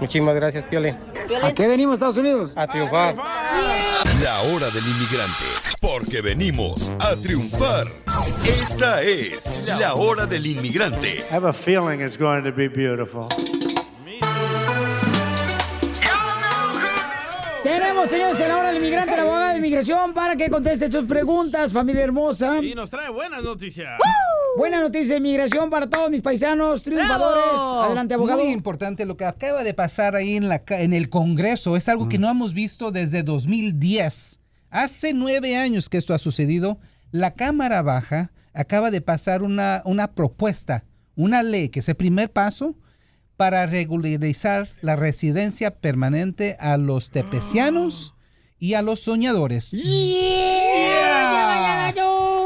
Muchísimas 0.00 0.36
gracias, 0.36 0.64
Piolín. 0.64 0.96
¿A 1.42 1.52
qué 1.52 1.66
venimos, 1.66 1.94
Estados 1.94 2.16
Unidos? 2.16 2.52
A 2.54 2.66
triunfar. 2.68 3.16
La 3.16 4.40
hora 4.42 4.70
del 4.70 4.84
inmigrante, 4.86 5.44
porque 5.80 6.20
venimos 6.20 6.92
a 7.00 7.16
triunfar. 7.16 7.88
Esta 8.44 9.02
es 9.02 9.64
la 9.80 9.94
hora 9.94 10.26
del 10.26 10.46
inmigrante. 10.46 11.24
I 11.28 11.34
have 11.34 11.48
a 11.48 11.52
feeling 11.52 12.00
it's 12.00 12.16
going 12.16 12.44
to 12.44 12.52
be 12.52 12.68
beautiful. 12.68 13.28
Tenemos, 17.92 18.10
señores, 18.10 18.40
en 18.40 18.48
la 18.48 18.56
hora 18.56 18.68
del 18.68 18.78
inmigrante, 18.78 19.14
la 19.14 19.22
abogada 19.22 19.52
de 19.52 19.58
inmigración, 19.58 20.14
para 20.14 20.34
que 20.34 20.48
conteste 20.48 20.88
tus 20.88 21.04
preguntas, 21.04 21.74
familia 21.74 22.02
hermosa. 22.02 22.58
Y 22.62 22.74
nos 22.74 22.88
trae 22.88 23.10
buenas 23.10 23.42
noticias. 23.42 23.98
Buena 24.56 24.80
noticia 24.80 25.12
de 25.12 25.18
inmigración 25.18 25.68
para 25.68 25.90
todos 25.90 26.10
mis 26.10 26.22
paisanos 26.22 26.82
triunfadores. 26.84 27.60
Adelante, 27.84 28.14
abogado. 28.14 28.42
Muy 28.42 28.50
importante 28.50 29.04
lo 29.04 29.18
que 29.18 29.26
acaba 29.26 29.62
de 29.62 29.74
pasar 29.74 30.16
ahí 30.16 30.36
en, 30.36 30.48
la, 30.48 30.62
en 30.68 30.94
el 30.94 31.10
Congreso. 31.10 31.76
Es 31.76 31.86
algo 31.90 32.08
que 32.08 32.18
no 32.18 32.30
hemos 32.30 32.54
visto 32.54 32.92
desde 32.92 33.22
2010. 33.22 34.40
Hace 34.70 35.12
nueve 35.12 35.58
años 35.58 35.90
que 35.90 35.98
esto 35.98 36.14
ha 36.14 36.18
sucedido. 36.18 36.78
La 37.10 37.34
Cámara 37.34 37.82
Baja 37.82 38.30
acaba 38.54 38.90
de 38.90 39.02
pasar 39.02 39.42
una, 39.42 39.82
una 39.84 40.14
propuesta, 40.14 40.84
una 41.14 41.42
ley, 41.42 41.68
que 41.68 41.80
es 41.80 41.88
el 41.90 41.96
primer 41.96 42.32
paso 42.32 42.74
para 43.42 43.66
regularizar 43.66 44.68
la 44.82 44.94
residencia 44.94 45.72
permanente 45.72 46.56
a 46.60 46.76
los 46.76 47.10
tepecianos 47.10 48.14
y 48.60 48.74
a 48.74 48.82
los 48.82 49.00
soñadores. 49.00 49.70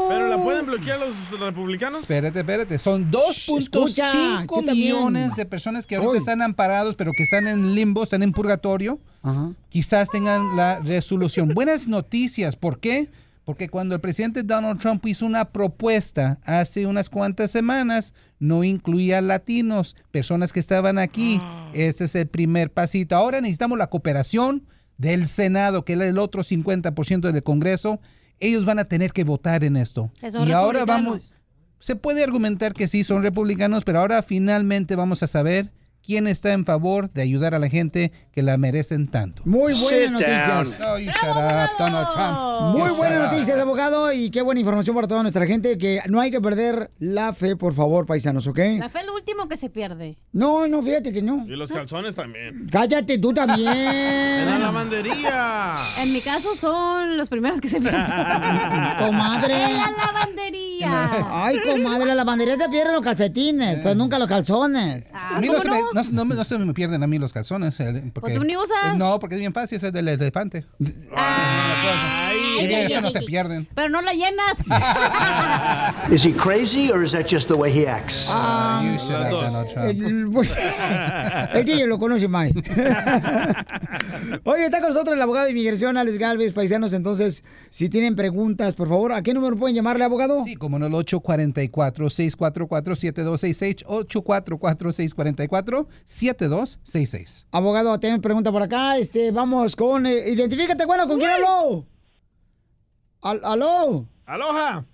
¿Pero 0.09 0.27
la 0.27 0.41
pueden 0.41 0.65
bloquear 0.65 0.97
los 0.99 1.13
republicanos? 1.39 2.01
Espérate, 2.01 2.39
espérate. 2.39 2.79
Son 2.79 3.11
Escucha, 3.29 4.11
2.5 4.11 4.47
tú 4.47 4.55
también. 4.65 4.75
millones 4.75 5.35
de 5.35 5.45
personas 5.45 5.85
que 5.85 5.97
ahorita 5.97 6.17
están 6.17 6.41
amparados, 6.41 6.95
pero 6.95 7.11
que 7.15 7.21
están 7.21 7.45
en 7.45 7.75
limbo, 7.75 8.01
están 8.01 8.23
en 8.23 8.31
purgatorio. 8.31 8.99
Quizás 9.69 10.09
tengan 10.09 10.57
la 10.57 10.79
resolución. 10.79 11.49
Buenas 11.53 11.87
noticias. 11.87 12.55
¿Por 12.55 12.79
qué? 12.79 13.07
Porque 13.47 13.69
cuando 13.69 13.95
el 13.95 14.01
presidente 14.01 14.43
Donald 14.43 14.77
Trump 14.77 15.05
hizo 15.05 15.25
una 15.25 15.53
propuesta 15.53 16.37
hace 16.43 16.85
unas 16.85 17.09
cuantas 17.09 17.49
semanas, 17.49 18.13
no 18.39 18.65
incluía 18.65 19.21
latinos, 19.21 19.95
personas 20.11 20.51
que 20.51 20.59
estaban 20.59 20.97
aquí. 20.97 21.39
Este 21.73 22.03
es 22.03 22.15
el 22.15 22.27
primer 22.27 22.73
pasito. 22.73 23.15
Ahora 23.15 23.39
necesitamos 23.39 23.77
la 23.77 23.87
cooperación 23.87 24.67
del 24.97 25.29
Senado, 25.29 25.85
que 25.85 25.93
es 25.93 26.01
el 26.01 26.17
otro 26.17 26.43
50% 26.43 27.31
del 27.31 27.41
Congreso. 27.41 28.01
Ellos 28.41 28.65
van 28.65 28.79
a 28.79 28.83
tener 28.89 29.13
que 29.13 29.23
votar 29.23 29.63
en 29.63 29.77
esto. 29.77 30.11
Y 30.45 30.51
ahora 30.51 30.83
vamos, 30.83 31.33
se 31.79 31.95
puede 31.95 32.25
argumentar 32.25 32.73
que 32.73 32.89
sí 32.89 33.05
son 33.05 33.23
republicanos, 33.23 33.85
pero 33.85 34.01
ahora 34.01 34.23
finalmente 34.23 34.97
vamos 34.97 35.23
a 35.23 35.27
saber 35.27 35.71
quién 36.07 36.25
está 36.25 36.53
en 36.53 36.63
favor 36.63 37.11
de 37.11 37.21
ayudar 37.21 37.53
a 37.53 37.59
la 37.59 37.67
gente 37.67 38.13
que 38.31 38.41
la 38.41 38.57
merecen 38.57 39.09
tanto. 39.09 39.41
Muy 39.43 39.73
buenas 39.73 40.11
noticias. 40.11 40.79
You 40.79 41.11
shut 41.11 41.35
up, 41.35 41.69
Donald 41.77 42.07
Trump. 42.13 42.77
Muy 42.77 42.97
buenas 42.97 43.29
noticias, 43.29 43.59
abogado, 43.59 44.13
y 44.13 44.31
qué 44.31 44.41
buena 44.41 44.61
información 44.61 44.95
para 44.95 45.09
toda 45.09 45.21
nuestra 45.21 45.45
gente, 45.45 45.77
que 45.77 45.99
no 46.07 46.21
hay 46.21 46.31
que 46.31 46.39
perder 46.39 46.91
la 46.99 47.33
fe, 47.33 47.57
por 47.57 47.73
favor, 47.73 48.05
paisanos, 48.05 48.47
¿ok? 48.47 48.57
La 48.79 48.87
fe 48.89 48.99
es 48.99 49.05
lo 49.05 49.15
último 49.15 49.49
que 49.49 49.57
se 49.57 49.69
pierde. 49.69 50.17
No, 50.31 50.65
no, 50.67 50.81
fíjate 50.81 51.11
que 51.11 51.21
no. 51.21 51.45
Y 51.45 51.57
los 51.57 51.69
calzones 51.69 52.15
también. 52.15 52.69
Cállate 52.71 53.19
tú 53.19 53.33
también. 53.33 53.67
En 54.37 54.45
la 54.45 54.59
lavandería. 54.59 55.75
En 55.99 56.13
mi 56.13 56.21
caso 56.21 56.55
son 56.55 57.17
los 57.17 57.27
primeros 57.27 57.59
que 57.59 57.67
se 57.67 57.81
pierden. 57.81 58.01
Comadre. 58.99 59.53
En 59.55 59.77
la 59.77 59.91
lavandería. 60.05 61.09
Ay, 61.31 61.57
comadre, 61.65 62.05
la 62.05 62.15
lavandería 62.15 62.55
se 62.55 62.69
pierden 62.69 62.93
los 62.93 63.03
calcetines, 63.03 63.79
pues 63.79 63.95
nunca 63.95 64.19
los 64.19 64.27
calzones. 64.27 65.03
A 65.35 65.39
mí 65.39 65.47
no 65.47 65.61
se, 65.61 65.69
me, 65.69 65.79
no, 65.93 66.03
no 66.25 66.25
no 66.35 66.43
se 66.43 66.57
me 66.57 66.73
pierden 66.73 67.03
a 67.03 67.07
mí 67.07 67.17
los 67.19 67.33
calzones. 67.33 67.79
eh, 67.79 68.11
Porque, 68.13 68.31
¿Pues 68.31 68.35
tú 68.35 68.43
ni 68.43 68.55
usas? 68.55 68.97
No, 68.97 69.19
porque 69.19 69.35
es 69.35 69.39
bien 69.39 69.53
fácil, 69.53 69.77
ese 69.77 69.87
es 69.87 69.93
del 69.93 70.07
elefante. 70.07 70.65
Ay, 72.59 72.67
Y 72.69 72.73
ay, 72.73 72.85
eso 72.85 72.95
ay, 72.95 73.01
no 73.01 73.07
ay, 73.07 73.13
se 73.13 73.19
ay. 73.19 73.25
pierden. 73.25 73.67
Pero 73.75 73.89
no 73.89 74.01
la 74.01 74.13
llenas. 74.13 74.57
Is 76.11 76.23
he 76.25 76.33
crazy 76.33 76.89
or 76.91 77.03
is 77.03 77.11
that 77.11 77.25
just 77.29 77.47
the 77.47 77.55
way 77.55 77.71
he 77.71 77.85
acts? 77.87 78.27
Ah, 78.29 78.81
You 78.83 78.97
shut 78.99 79.21
up, 79.25 79.29
Donald 79.31 79.67
Trump. 79.73 79.87
El, 79.89 80.29
pues, 80.31 80.53
el 81.53 81.65
DJ 81.65 81.85
lo 81.87 81.97
conoce 81.99 82.27
más. 82.27 82.51
Oye, 84.43 84.65
está 84.65 84.79
con 84.79 84.89
nosotros 84.89 85.15
el 85.15 85.21
abogado 85.21 85.45
de 85.45 85.51
inmigración, 85.51 85.97
Alex 85.97 86.17
Galvez, 86.17 86.53
paisanos. 86.53 86.93
Entonces, 86.93 87.43
si 87.69 87.89
tienen 87.89 88.15
preguntas, 88.15 88.73
por 88.75 88.87
favor, 88.89 89.11
¿a 89.13 89.21
qué 89.21 89.33
número 89.33 89.55
pueden 89.57 89.75
llamarle, 89.75 90.03
abogado? 90.03 90.43
Sí, 90.43 90.55
como 90.55 90.77
en 90.77 90.83
el 90.83 90.91
844-644-7266, 90.93 93.83
844-644-7266. 96.07 97.45
Abogado, 97.51 97.99
tenemos 97.99 98.21
pregunta 98.21 98.51
por 98.51 98.61
acá. 98.63 98.97
Este, 98.97 99.31
vamos 99.31 99.75
con. 99.75 100.05
eh, 100.05 100.29
identifícate, 100.29 100.85
bueno, 100.85 101.07
¿con 101.07 101.17
quién 101.19 101.31
habló? 101.31 101.85
Al- 103.21 103.41
¿Aló? 103.43 104.05
Aloha. 104.25 104.85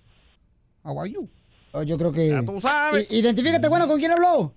How 0.83 0.99
are 0.99 1.09
you? 1.11 1.27
Oh, 1.73 1.83
yo 1.83 1.97
creo 1.97 2.11
que. 2.11 2.29
Ya 2.29 2.43
tú 2.43 2.59
sabes. 2.61 3.11
I- 3.11 3.19
identifícate, 3.19 3.67
bueno, 3.67 3.87
¿con 3.87 3.99
quién 3.99 4.11
habló? 4.11 4.53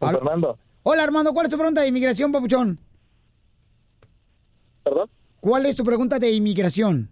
Al- 0.00 0.16
Fernando. 0.16 0.58
Hola, 0.82 1.02
Armando, 1.04 1.32
¿cuál 1.34 1.46
es 1.46 1.50
tu 1.50 1.56
pregunta 1.58 1.82
de 1.82 1.88
inmigración, 1.88 2.32
papuchón? 2.32 2.78
¿Perdón? 4.82 5.10
¿Cuál 5.40 5.66
es 5.66 5.76
tu 5.76 5.84
pregunta 5.84 6.18
de 6.18 6.30
inmigración? 6.32 7.08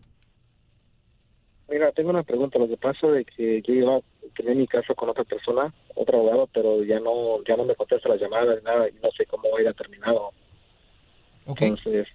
Mira, 1.69 1.93
tengo 1.93 2.11
una 2.11 2.23
pregunta. 2.23 2.59
Lo 2.59 2.67
que 2.67 2.79
pasa 2.79 3.07
es 3.19 3.27
que 3.37 3.61
yo 3.63 3.75
iba 3.75 3.97
a 3.97 4.01
tener 4.37 4.57
mi 4.57 4.67
caso 4.67 4.95
con 4.95 5.11
otra 5.11 5.25
persona, 5.25 5.73
otro 5.95 6.19
abogado, 6.19 6.49
pero 6.53 6.83
ya 6.83 6.99
no 7.01 7.43
ya 7.47 7.57
no 7.57 7.65
me 7.65 7.75
contesta 7.75 8.09
las 8.09 8.21
llamadas 8.21 8.57
ni 8.59 8.65
nada 8.65 8.89
y 8.89 8.93
no 9.03 9.11
sé 9.17 9.27
cómo 9.27 9.45
haya 9.59 9.73
terminado. 9.75 10.31
Entonces, 11.47 12.07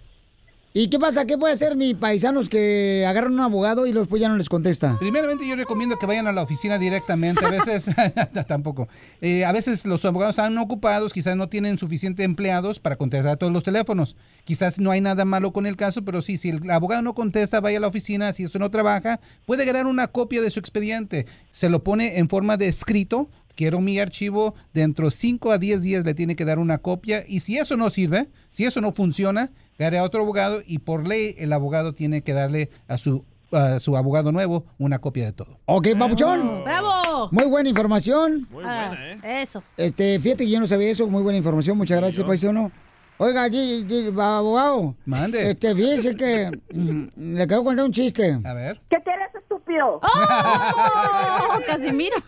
¿Y 0.76 0.88
qué 0.88 0.98
pasa? 0.98 1.24
¿Qué 1.24 1.38
puede 1.38 1.54
hacer 1.54 1.76
mis 1.76 1.94
paisanos 1.94 2.48
que 2.48 3.06
agarran 3.06 3.34
un 3.34 3.38
abogado 3.38 3.86
y 3.86 3.92
después 3.92 4.20
ya 4.20 4.28
no 4.28 4.36
les 4.36 4.48
contesta? 4.48 4.96
Primeramente 4.98 5.46
yo 5.46 5.54
recomiendo 5.54 5.96
que 6.00 6.04
vayan 6.04 6.26
a 6.26 6.32
la 6.32 6.42
oficina 6.42 6.80
directamente. 6.80 7.46
A 7.46 7.48
veces, 7.48 7.86
tampoco. 8.48 8.88
Eh, 9.20 9.44
a 9.44 9.52
veces 9.52 9.86
los 9.86 10.04
abogados 10.04 10.32
están 10.32 10.58
ocupados, 10.58 11.12
quizás 11.12 11.36
no 11.36 11.48
tienen 11.48 11.78
suficientes 11.78 12.24
empleados 12.24 12.80
para 12.80 12.96
contestar 12.96 13.36
todos 13.36 13.52
los 13.52 13.62
teléfonos. 13.62 14.16
Quizás 14.42 14.80
no 14.80 14.90
hay 14.90 15.00
nada 15.00 15.24
malo 15.24 15.52
con 15.52 15.66
el 15.66 15.76
caso, 15.76 16.04
pero 16.04 16.20
sí, 16.22 16.38
si 16.38 16.48
el 16.48 16.68
abogado 16.68 17.02
no 17.02 17.14
contesta, 17.14 17.60
vaya 17.60 17.78
a 17.78 17.80
la 17.80 17.86
oficina. 17.86 18.32
Si 18.32 18.42
eso 18.42 18.58
no 18.58 18.68
trabaja, 18.72 19.20
puede 19.46 19.64
ganar 19.66 19.86
una 19.86 20.08
copia 20.08 20.42
de 20.42 20.50
su 20.50 20.58
expediente. 20.58 21.26
Se 21.52 21.68
lo 21.68 21.84
pone 21.84 22.18
en 22.18 22.28
forma 22.28 22.56
de 22.56 22.66
escrito. 22.66 23.28
Quiero 23.54 23.80
mi 23.80 23.98
archivo, 23.98 24.54
dentro 24.72 25.06
de 25.06 25.10
5 25.12 25.52
a 25.52 25.58
10 25.58 25.82
días 25.82 26.04
le 26.04 26.14
tiene 26.14 26.36
que 26.36 26.44
dar 26.44 26.58
una 26.58 26.78
copia 26.78 27.24
y 27.26 27.40
si 27.40 27.56
eso 27.58 27.76
no 27.76 27.88
sirve, 27.90 28.28
si 28.50 28.64
eso 28.64 28.80
no 28.80 28.92
funciona, 28.92 29.50
gare 29.78 29.98
a 29.98 30.02
otro 30.04 30.22
abogado 30.22 30.60
y 30.66 30.78
por 30.78 31.06
ley 31.06 31.34
el 31.38 31.52
abogado 31.52 31.92
tiene 31.92 32.22
que 32.22 32.32
darle 32.32 32.70
a 32.88 32.98
su, 32.98 33.24
a 33.52 33.78
su 33.78 33.96
abogado 33.96 34.32
nuevo 34.32 34.64
una 34.78 34.98
copia 34.98 35.26
de 35.26 35.32
todo. 35.32 35.58
Ok, 35.66 35.88
papuchón. 35.98 36.64
¡Bravo! 36.64 37.28
Muy 37.30 37.44
buena 37.46 37.68
información. 37.68 38.46
Muy 38.50 38.64
Ah, 38.66 38.88
buena, 38.88 39.12
¿eh? 39.12 39.42
Eso. 39.42 39.62
Este, 39.76 40.18
fíjate 40.18 40.44
que 40.44 40.50
yo 40.50 40.60
no 40.60 40.66
sabía 40.66 40.90
eso. 40.90 41.06
Muy 41.06 41.22
buena 41.22 41.36
información. 41.38 41.78
Muchas 41.78 41.98
gracias, 41.98 42.24
paisano. 42.26 42.70
Oiga, 43.16 43.44
abogado. 43.44 44.96
Mande. 45.06 45.50
Este, 45.50 45.72
fíjese 45.74 46.16
que 46.16 46.50
mm, 46.72 47.34
le 47.36 47.46
quiero 47.46 47.62
contar 47.62 47.84
un 47.84 47.92
chiste. 47.92 48.38
A 48.44 48.54
ver. 48.54 48.80
¿Qué 48.90 48.96
quieres, 49.02 49.28
¡Oh! 49.82 50.00
Casimiro. 51.66 52.16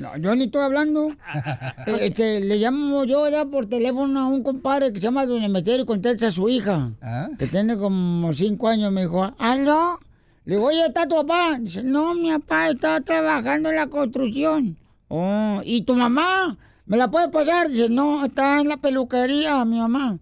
No, 0.00 0.16
yo 0.18 0.34
ni 0.34 0.44
estoy 0.44 0.62
hablando. 0.62 1.08
Eh, 1.86 1.98
Este, 2.06 2.40
le 2.40 2.56
llamo 2.56 3.04
yo 3.04 3.28
ya 3.28 3.44
por 3.44 3.66
teléfono 3.66 4.20
a 4.20 4.26
un 4.26 4.42
compadre 4.42 4.92
que 4.92 4.98
se 4.98 5.04
llama 5.04 5.26
Don 5.26 5.42
Emeterio 5.42 5.82
y 5.82 5.86
contesta 5.86 6.28
a 6.28 6.30
su 6.32 6.48
hija, 6.48 6.90
¿Ah? 7.02 7.28
que 7.38 7.46
tiene 7.46 7.76
como 7.76 8.32
cinco 8.32 8.68
años. 8.68 8.90
Me 8.92 9.02
dijo, 9.02 9.22
¿aló? 9.38 9.98
Le 10.44 10.56
digo, 10.56 10.66
oye, 10.68 10.84
¿está 10.86 11.06
tu 11.06 11.14
papá? 11.16 11.56
Dice, 11.58 11.82
no, 11.82 12.14
mi 12.14 12.30
papá 12.32 12.70
está 12.70 13.00
trabajando 13.00 13.70
en 13.70 13.76
la 13.76 13.86
construcción. 13.86 14.76
Oh, 15.08 15.60
¿y 15.64 15.82
tu 15.82 15.94
mamá? 15.94 16.56
¿Me 16.86 16.96
la 16.96 17.10
puedes 17.10 17.28
pasar? 17.30 17.68
Dice, 17.70 17.88
no, 17.88 18.24
está 18.24 18.60
en 18.60 18.68
la 18.68 18.76
peluquería, 18.76 19.64
mi 19.64 19.78
mamá. 19.78 20.18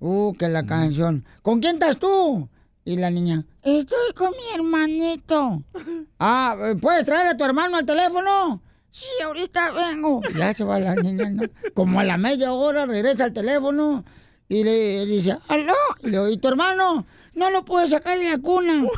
Uh, 0.00 0.32
que 0.34 0.48
la 0.48 0.64
canción. 0.66 1.24
¿Con 1.42 1.60
quién 1.60 1.74
estás 1.74 1.96
tú? 1.98 2.48
Y 2.86 2.96
la 2.96 3.10
niña, 3.10 3.44
estoy 3.62 4.12
con 4.14 4.30
mi 4.30 4.54
hermanito. 4.54 5.62
Ah, 6.18 6.56
¿puedes 6.80 7.04
traer 7.04 7.26
a 7.26 7.36
tu 7.36 7.44
hermano 7.44 7.76
al 7.76 7.84
teléfono? 7.84 8.62
Sí, 8.90 9.06
ahorita 9.22 9.72
vengo. 9.72 10.22
Ya 10.34 10.54
se 10.54 10.64
va 10.64 10.78
la 10.78 10.94
niña, 10.94 11.28
¿no? 11.28 11.42
Como 11.74 12.00
a 12.00 12.04
la 12.04 12.16
media 12.16 12.52
hora 12.52 12.86
regresa 12.86 13.24
al 13.24 13.32
teléfono 13.34 14.04
y 14.48 14.64
le 14.64 15.04
dice, 15.04 15.36
¿aló? 15.48 15.74
Y 16.00 16.04
le 16.06 16.10
digo, 16.12 16.28
¿y 16.28 16.38
tu 16.38 16.48
hermano? 16.48 17.04
No 17.34 17.50
lo 17.50 17.64
puedo 17.64 17.86
sacar 17.88 18.18
de 18.18 18.30
la 18.30 18.38
cuna. 18.38 18.84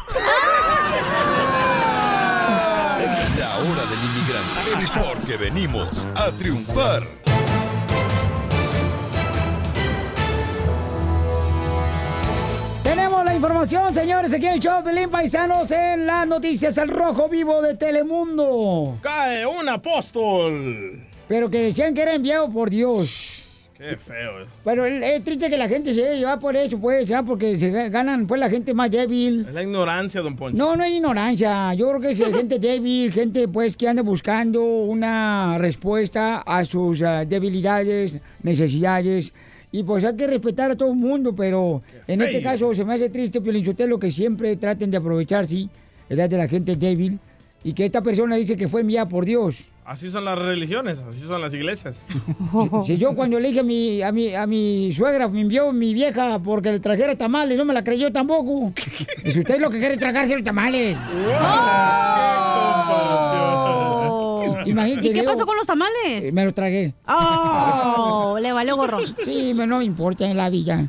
La 3.38 3.56
hora 3.58 3.82
del 3.86 3.98
inmigrante, 4.08 5.10
porque 5.10 5.36
venimos 5.36 6.06
a 6.16 6.30
triunfar. 6.32 7.02
Información, 13.36 13.92
señores, 13.92 14.32
aquí 14.32 14.46
en 14.46 14.54
el 14.54 14.60
show 14.60 14.82
Pelín 14.82 15.10
Paisanos 15.10 15.70
en 15.70 16.06
las 16.06 16.26
noticias 16.26 16.78
al 16.78 16.88
rojo 16.88 17.28
vivo 17.28 17.60
de 17.60 17.74
Telemundo. 17.74 18.96
Cae 19.02 19.44
un 19.44 19.68
apóstol. 19.68 21.02
Pero 21.28 21.50
que 21.50 21.58
decían 21.60 21.92
que 21.94 22.02
era 22.02 22.14
enviado 22.14 22.50
por 22.50 22.70
Dios. 22.70 23.42
Qué 23.76 23.94
feo 23.96 24.40
es. 24.40 24.48
Pero 24.64 24.86
es 24.86 25.02
es 25.04 25.22
triste 25.22 25.50
que 25.50 25.58
la 25.58 25.68
gente 25.68 25.92
se 25.92 26.16
lleva 26.16 26.40
por 26.40 26.56
eso, 26.56 26.78
pues, 26.78 27.06
ya, 27.06 27.22
porque 27.22 27.60
se 27.60 27.70
ga- 27.70 27.90
ganan, 27.90 28.26
pues, 28.26 28.40
la 28.40 28.48
gente 28.48 28.72
más 28.72 28.90
débil. 28.90 29.44
Es 29.46 29.52
la 29.52 29.62
ignorancia, 29.62 30.22
don 30.22 30.34
Poncho. 30.34 30.56
No, 30.56 30.74
no 30.74 30.82
hay 30.82 30.96
ignorancia. 30.96 31.74
Yo 31.74 31.88
creo 31.90 32.00
que 32.00 32.10
es 32.12 32.18
gente 32.34 32.58
débil, 32.58 33.12
gente, 33.12 33.48
pues, 33.48 33.76
que 33.76 33.86
anda 33.86 34.00
buscando 34.02 34.62
una 34.64 35.58
respuesta 35.58 36.38
a 36.38 36.64
sus 36.64 37.02
ah, 37.02 37.26
debilidades, 37.26 38.16
necesidades. 38.42 39.34
Y 39.72 39.82
pues 39.82 40.04
hay 40.04 40.16
que 40.16 40.26
respetar 40.26 40.70
a 40.70 40.76
todo 40.76 40.90
el 40.90 40.96
mundo, 40.96 41.34
pero 41.34 41.82
en 42.06 42.22
este 42.22 42.42
caso 42.42 42.74
se 42.74 42.84
me 42.84 42.94
hace 42.94 43.10
triste, 43.10 43.40
lo 43.86 43.98
que 43.98 44.10
siempre 44.10 44.56
traten 44.56 44.90
de 44.90 44.96
aprovechar, 44.96 45.46
sí, 45.46 45.68
¿verdad? 46.08 46.30
de 46.30 46.38
la 46.38 46.48
gente 46.48 46.76
débil. 46.76 47.18
Y 47.64 47.72
que 47.72 47.84
esta 47.84 48.00
persona 48.00 48.36
dice 48.36 48.56
que 48.56 48.68
fue 48.68 48.82
enviada 48.82 49.08
por 49.08 49.24
Dios. 49.24 49.56
Así 49.84 50.10
son 50.10 50.24
las 50.24 50.36
religiones, 50.36 50.98
así 51.08 51.20
son 51.20 51.40
las 51.40 51.54
iglesias. 51.54 51.94
Si, 52.84 52.94
si 52.94 52.98
yo 52.98 53.14
cuando 53.14 53.38
le 53.38 53.48
dije 53.48 53.60
a 53.60 53.62
mi, 53.62 54.02
a, 54.02 54.10
mi, 54.10 54.34
a 54.34 54.44
mi 54.44 54.92
suegra, 54.92 55.28
me 55.28 55.42
envió 55.42 55.72
mi 55.72 55.94
vieja 55.94 56.40
porque 56.40 56.72
le 56.72 56.80
trajera 56.80 57.16
tamales, 57.16 57.56
no 57.56 57.64
me 57.64 57.72
la 57.72 57.84
creyó 57.84 58.10
tampoco. 58.12 58.72
Y 59.24 59.30
si 59.30 59.40
usted 59.40 59.60
lo 59.60 59.70
que 59.70 59.78
quiere 59.78 59.96
tragarse 59.96 60.34
los 60.34 60.44
tamales. 60.44 60.96
Imagínate, 64.70 65.08
¿Y 65.08 65.12
qué 65.12 65.22
pasó 65.22 65.46
con 65.46 65.56
los 65.56 65.66
tamales? 65.66 66.24
Eh, 66.26 66.32
Me 66.32 66.44
los 66.44 66.54
tragué. 66.54 66.94
Oh, 67.08 68.38
le 68.40 68.52
valió 68.52 68.76
gorro. 68.76 68.98
Sí, 69.24 69.52
me 69.54 69.66
no 69.66 69.82
importa 69.82 70.28
en 70.28 70.36
la 70.36 70.50
villa. 70.50 70.88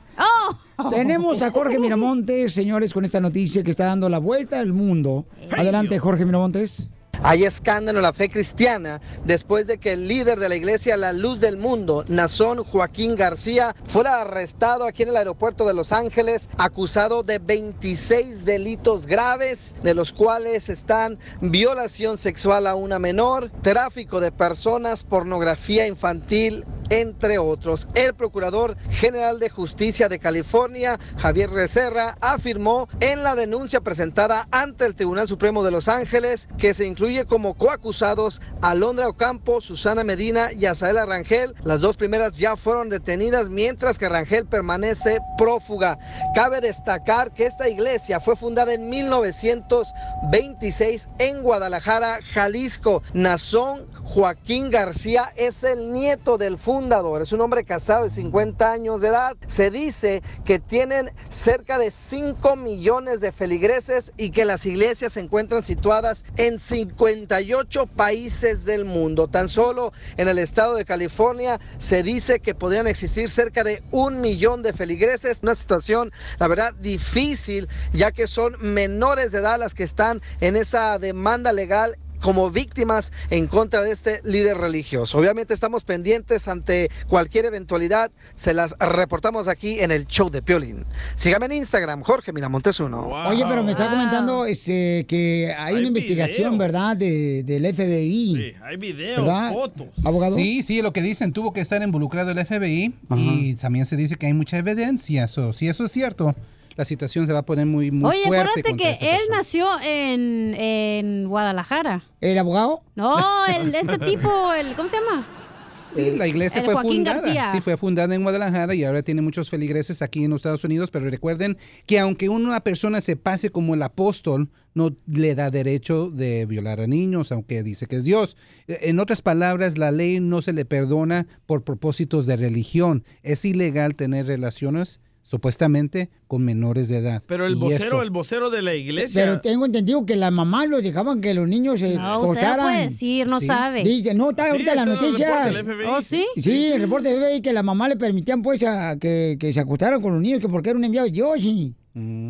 Oh. 0.78 0.90
Tenemos 0.90 1.42
a 1.42 1.50
Jorge 1.52 1.80
Miramontes, 1.80 2.54
señores, 2.54 2.94
con 2.94 3.04
esta 3.04 3.20
noticia 3.20 3.64
que 3.64 3.72
está 3.72 3.86
dando 3.86 4.10
la 4.10 4.20
vuelta 4.20 4.60
al 4.60 4.74
mundo. 4.74 5.26
Adelante, 5.52 5.98
Jorge 5.98 6.26
Miramontes. 6.26 6.88
Hay 7.24 7.44
escándalo 7.44 8.00
en 8.00 8.04
la 8.04 8.14
fe 8.14 8.30
cristiana 8.30 9.02
después 9.26 9.68
de 9.68 9.78
que 9.78 9.94
el 9.94 10.08
líder 10.08 10.40
de 10.40 10.50
la 10.50 10.56
iglesia 10.56 10.98
La 10.98 11.14
Luz 11.14 11.40
del 11.40 11.58
Mundo, 11.58 12.06
Nazón 12.08 12.64
Joaquín 12.64 13.16
García, 13.16 13.76
fuera 13.88 14.22
arrestado 14.22 14.86
aquí 14.86 15.04
en 15.04 15.10
el 15.10 15.18
aeropuerto 15.18 15.68
de 15.68 15.74
Los 15.74 15.92
Ángeles, 15.92 16.50
acusado 16.58 17.24
de 17.24 17.40
26 17.40 18.46
delitos 18.46 19.06
graves, 19.06 19.76
de 19.84 19.94
los 19.94 20.14
cuales 20.14 20.70
están 20.70 21.20
violación 21.42 22.18
sexual 22.18 22.68
a 22.68 22.76
una 22.76 23.00
menor, 23.00 23.52
tráfico 23.62 24.20
de 24.20 24.32
personas, 24.32 25.04
pornografía 25.04 25.88
infantil 25.88 26.66
entre 26.90 27.38
otros. 27.38 27.88
El 27.96 28.14
Procurador 28.14 28.78
General 28.90 29.40
de 29.40 29.50
Justicia 29.50 30.10
de 30.10 30.20
California, 30.20 31.00
Javier 31.18 31.50
Becerra, 31.50 32.18
afirmó 32.22 32.88
en 33.00 33.24
la 33.24 33.36
denuncia 33.36 33.82
presentada 33.82 34.48
ante 34.52 34.86
el 34.86 34.96
Tribunal 34.96 35.28
Supremo 35.28 35.64
de 35.64 35.72
Los 35.72 35.88
Ángeles 35.88 36.48
que 36.58 36.74
se 36.74 36.86
incluye 36.86 37.07
como 37.28 37.54
coacusados 37.54 38.42
a 38.62 38.76
Ocampo, 39.08 39.62
Susana 39.62 40.04
Medina 40.04 40.52
y 40.52 40.66
Azaela 40.66 41.06
Rangel. 41.06 41.56
Las 41.64 41.80
dos 41.80 41.96
primeras 41.96 42.38
ya 42.38 42.58
fueron 42.58 42.90
detenidas 42.90 43.50
mientras 43.50 43.98
que 43.98 44.10
Rangel 44.10 44.46
permanece 44.46 45.20
prófuga. 45.38 45.98
Cabe 46.36 46.60
destacar 46.60 47.32
que 47.32 47.46
esta 47.46 47.70
iglesia 47.70 48.20
fue 48.20 48.36
fundada 48.36 48.74
en 48.74 48.90
1926 48.90 51.08
en 51.20 51.44
Guadalajara, 51.44 52.20
Jalisco. 52.34 53.02
Nazón 53.14 53.88
Joaquín 54.08 54.72
García 54.72 55.34
es 55.36 55.66
el 55.66 55.92
nieto 55.92 56.38
del 56.38 56.58
fundador. 56.58 57.22
Es 57.22 57.34
un 57.34 57.42
hombre 57.42 57.66
casado 57.66 58.06
de 58.06 58.10
50 58.10 58.72
años 58.72 59.02
de 59.02 59.10
edad. 59.10 59.36
Se 59.48 59.70
dice 59.70 60.24
que 60.46 60.60
tienen 60.60 61.12
cerca 61.30 61.78
de 61.78 61.92
5 61.92 62.56
millones 62.56 63.20
de 63.20 63.34
feligreses 63.34 64.14
y 64.16 64.30
que 64.30 64.46
las 64.46 64.66
iglesias 64.66 65.14
se 65.14 65.20
encuentran 65.20 65.62
situadas 65.62 66.24
en 66.38 66.58
58 66.58 67.86
países 67.86 68.64
del 68.64 68.86
mundo. 68.86 69.28
Tan 69.28 69.50
solo 69.50 69.92
en 70.16 70.30
el 70.30 70.40
estado 70.40 70.76
de 70.76 70.86
California 70.86 71.60
se 71.78 72.02
dice 72.02 72.40
que 72.40 72.56
podrían 72.56 72.88
existir 72.88 73.28
cerca 73.28 73.66
de 73.66 73.84
un 73.92 74.22
millón 74.22 74.64
de 74.64 74.72
feligreses. 74.72 75.40
Una 75.44 75.54
situación, 75.54 76.14
la 76.40 76.48
verdad, 76.48 76.74
difícil, 76.76 77.68
ya 77.92 78.14
que 78.14 78.28
son 78.28 78.56
menores 78.62 79.34
de 79.34 79.40
edad 79.40 79.60
las 79.60 79.74
que 79.74 79.84
están 79.84 80.22
en 80.40 80.56
esa 80.56 80.98
demanda 80.98 81.52
legal 81.52 81.98
como 82.22 82.52
víctimas 82.52 83.12
en 83.30 83.48
contra 83.48 83.82
de 83.82 83.92
este 83.92 84.22
líder 84.24 84.58
religioso. 84.58 85.18
Obviamente 85.18 85.54
estamos 85.54 85.84
pendientes 85.84 86.48
ante 86.48 86.90
cualquier 87.08 87.46
eventualidad, 87.46 88.12
se 88.36 88.54
las 88.54 88.76
reportamos 88.80 89.48
aquí 89.48 89.80
en 89.80 89.92
el 89.92 90.08
show 90.08 90.30
de 90.30 90.42
Piolín. 90.42 90.86
Sígame 91.16 91.48
en 91.48 91.54
Instagram, 91.54 92.04
Jorge 92.04 92.34
Miramontes 92.34 92.80
uno. 92.80 93.08
Oye, 93.08 93.44
pero 93.48 93.64
me 93.64 93.72
está 93.72 93.90
comentando 93.90 94.46
este, 94.46 95.06
que 95.08 95.54
hay, 95.58 95.76
una 95.76 95.88
investigación, 95.88 96.58
¿verdad? 96.58 96.98
De, 96.98 97.44
del 97.44 97.74
FBI. 97.74 98.36
Sí, 98.36 98.54
hay 98.64 98.78
videos, 98.78 99.26
¿Verdad? 99.26 99.54
fotos. 99.54 99.88
¿Abogado? 100.04 100.36
Sí, 100.36 100.64
sí, 100.64 100.82
lo 100.82 100.94
que 100.94 101.02
dicen, 101.02 101.34
tuvo 101.34 101.54
que 101.54 101.62
estar 101.62 101.82
involucrado 101.82 102.32
el 102.32 102.46
FBI 102.46 102.94
y 103.16 103.54
también 103.56 103.86
se 103.86 103.96
dice 103.96 104.16
que 104.16 104.26
hay 104.26 104.34
mucha 104.34 104.58
evidencia. 104.58 105.28
So, 105.28 105.54
si 105.54 105.68
eso 105.68 105.86
es 105.86 105.92
cierto, 105.92 106.36
la 106.78 106.86
situación 106.86 107.26
se 107.28 107.34
va 107.34 107.40
a 107.40 107.46
poner 107.46 107.66
muy, 107.66 107.92
muy 107.92 108.12
Oye, 108.12 108.24
fuerte. 108.28 108.44
acuérdate 108.44 108.70
contra 108.70 108.98
que 109.00 109.16
él 109.16 109.22
nació 109.32 109.68
en, 109.84 110.54
en 110.56 111.28
Guadalajara. 111.28 112.04
¿El 112.22 112.38
abogado? 112.38 112.84
No, 112.96 113.18
el, 113.48 113.74
este 113.74 113.98
tipo, 114.06 114.54
el, 114.54 114.76
¿cómo 114.76 114.88
se 114.88 114.98
llama? 114.98 115.28
Sí, 115.70 116.12
la 116.16 116.28
iglesia 116.28 116.60
El 116.60 116.66
fue 116.66 116.74
Joaquín 116.76 116.98
fundada. 116.98 117.22
García. 117.22 117.52
Sí, 117.52 117.62
fue 117.62 117.76
fundada 117.76 118.14
en 118.14 118.22
Guadalajara 118.22 118.76
y 118.76 118.84
ahora 118.84 119.02
tiene 119.02 119.24
muchos 119.24 119.50
feligreses 119.50 120.04
aquí 120.04 120.24
en 120.24 120.30
los 120.30 120.40
Estados 120.40 120.64
Unidos, 120.64 120.92
pero 120.92 121.10
recuerden 121.10 121.58
que 121.88 122.00
aunque 122.00 122.30
una 122.30 122.60
persona 122.60 123.02
se 123.02 123.16
pase 123.16 123.50
como 123.50 123.74
el 123.74 123.82
apóstol, 123.82 124.50
no 124.76 124.96
le 125.08 125.34
da 125.34 125.50
derecho 125.50 126.12
de 126.12 126.46
violar 126.46 126.82
a 126.82 126.88
niños, 126.88 127.32
aunque 127.32 127.64
dice 127.64 127.88
que 127.88 127.96
es 127.96 128.04
Dios. 128.04 128.38
En 128.68 129.00
otras 129.00 129.24
palabras, 129.24 129.80
la 129.80 129.92
ley 129.92 130.20
no 130.20 130.44
se 130.44 130.54
le 130.54 130.66
perdona 130.66 131.26
por 131.48 131.64
propósitos 131.64 132.28
de 132.28 132.38
religión. 132.38 133.04
Es 133.24 133.44
ilegal 133.44 133.96
tener 133.96 134.28
relaciones 134.28 135.00
supuestamente 135.28 136.10
con 136.28 136.44
menores 136.44 136.88
de 136.88 136.98
edad. 137.00 137.22
Pero 137.28 137.46
el 137.48 137.54
Y 137.54 137.60
vocero, 137.60 137.86
eso- 137.86 138.02
el 138.02 138.10
vocero 138.10 138.50
de 138.50 138.62
la 138.62 138.74
iglesia. 138.76 139.24
Pero 139.26 139.42
tengo 139.42 139.66
entendido 139.66 140.06
que 140.06 140.16
las 140.16 140.32
mamás 140.32 140.68
los 140.70 140.82
dejaban 140.84 141.20
que 141.22 141.34
los 141.34 141.48
niños 141.48 141.80
se 141.80 141.96
No, 141.96 142.20
usted 142.20 142.22
no 142.22 142.28
cortaran. 142.28 142.66
puede 142.66 142.84
decir, 142.86 143.28
no 143.28 143.40
sabe. 143.42 143.84
Dice, 143.84 144.14
no, 144.14 144.30
está 144.32 144.46
Sí, 144.46 144.52
ahorita 144.52 144.72
en 144.72 144.78
las 144.78 144.88
está 145.04 145.46
del 145.46 145.56
FBI. 145.66 145.86
¿Oh, 145.88 146.02
sí? 146.02 146.26
Sí, 146.42 146.66
el 146.68 146.82
reporte 146.82 147.10
del 147.10 147.20
FBI 147.22 147.42
que 147.42 147.54
la 147.54 147.64
mamá 147.64 147.88
le 147.90 147.98
permitían 147.98 148.42
pues 148.42 148.64
a- 148.64 148.98
que, 148.98 149.38
que 149.40 149.52
se 149.54 149.60
acostaran 149.60 150.02
con 150.02 150.14
los 150.14 150.22
niños, 150.22 150.40
que 150.42 150.48
porque 150.50 150.70
era 150.70 150.80
un 150.80 150.86
enviado 150.86 151.06
de 151.06 151.12
Dios 151.12 151.44
y... 151.44 151.76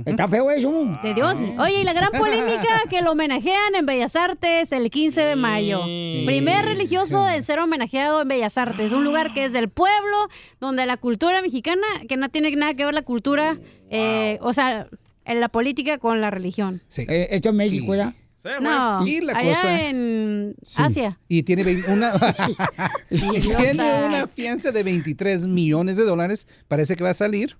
Está 0.05 0.28
feo 0.28 0.49
eso. 0.51 0.97
De 1.03 1.13
Dios. 1.13 1.36
Oye, 1.59 1.82
y 1.82 1.84
la 1.84 1.93
gran 1.93 2.11
polémica 2.11 2.84
que 2.89 3.01
lo 3.01 3.11
homenajean 3.11 3.76
en 3.76 3.86
Bellas 3.86 4.15
Artes 4.15 4.72
el 4.72 4.89
15 4.89 5.22
de 5.22 5.36
mayo. 5.36 5.82
Primer 6.26 6.65
religioso 6.65 7.28
en 7.28 7.43
ser 7.43 7.59
homenajeado 7.59 8.22
en 8.22 8.28
Bellas 8.28 8.57
Artes. 8.57 8.91
Un 8.91 9.03
lugar 9.03 9.34
que 9.34 9.45
es 9.45 9.53
del 9.53 9.70
pueblo, 9.70 10.18
donde 10.59 10.86
la 10.86 10.97
cultura 10.97 11.41
mexicana, 11.41 11.86
que 12.07 12.18
no 12.18 12.30
tiene 12.30 12.55
nada 12.55 12.74
que 12.74 12.86
ver 12.86 12.93
la 12.93 13.01
cultura, 13.01 13.57
eh, 13.89 14.38
o 14.41 14.53
sea, 14.53 14.88
en 15.26 15.39
la 15.41 15.49
política 15.49 15.97
con 15.97 16.22
la 16.22 16.32
religión. 16.32 16.82
Eh, 16.95 17.28
esto 17.32 17.49
es 17.49 17.55
México, 17.55 17.93
¿ya? 17.95 18.13
No, 18.61 19.05
Y 19.05 19.20
la 19.20 19.34
allá 19.34 19.55
cosa- 19.55 19.88
en 19.89 20.55
Sí. 20.65 20.82
Asia. 20.82 21.20
Y 21.28 21.43
tiene 21.43 21.63
vein- 21.65 21.84
una, 21.89 22.13
y 23.09 23.15
Idiota. 23.15 23.57
tiene 23.61 24.05
una 24.05 24.28
fianza 24.28 24.72
de 24.72 24.84
23 24.84 25.47
millones 25.47 25.97
de 25.97 26.03
dólares. 26.05 26.47
Parece 26.70 26.95
que 26.95 27.03
va 27.03 27.09
a 27.09 27.13
salir. 27.13 27.57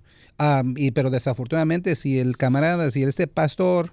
Y, 0.76 0.90
pero 0.92 1.10
desafortunadamente, 1.10 1.96
si 1.96 2.18
el 2.18 2.36
camarada, 2.36 2.90
si 2.90 3.02
este 3.02 3.26
pastor 3.26 3.92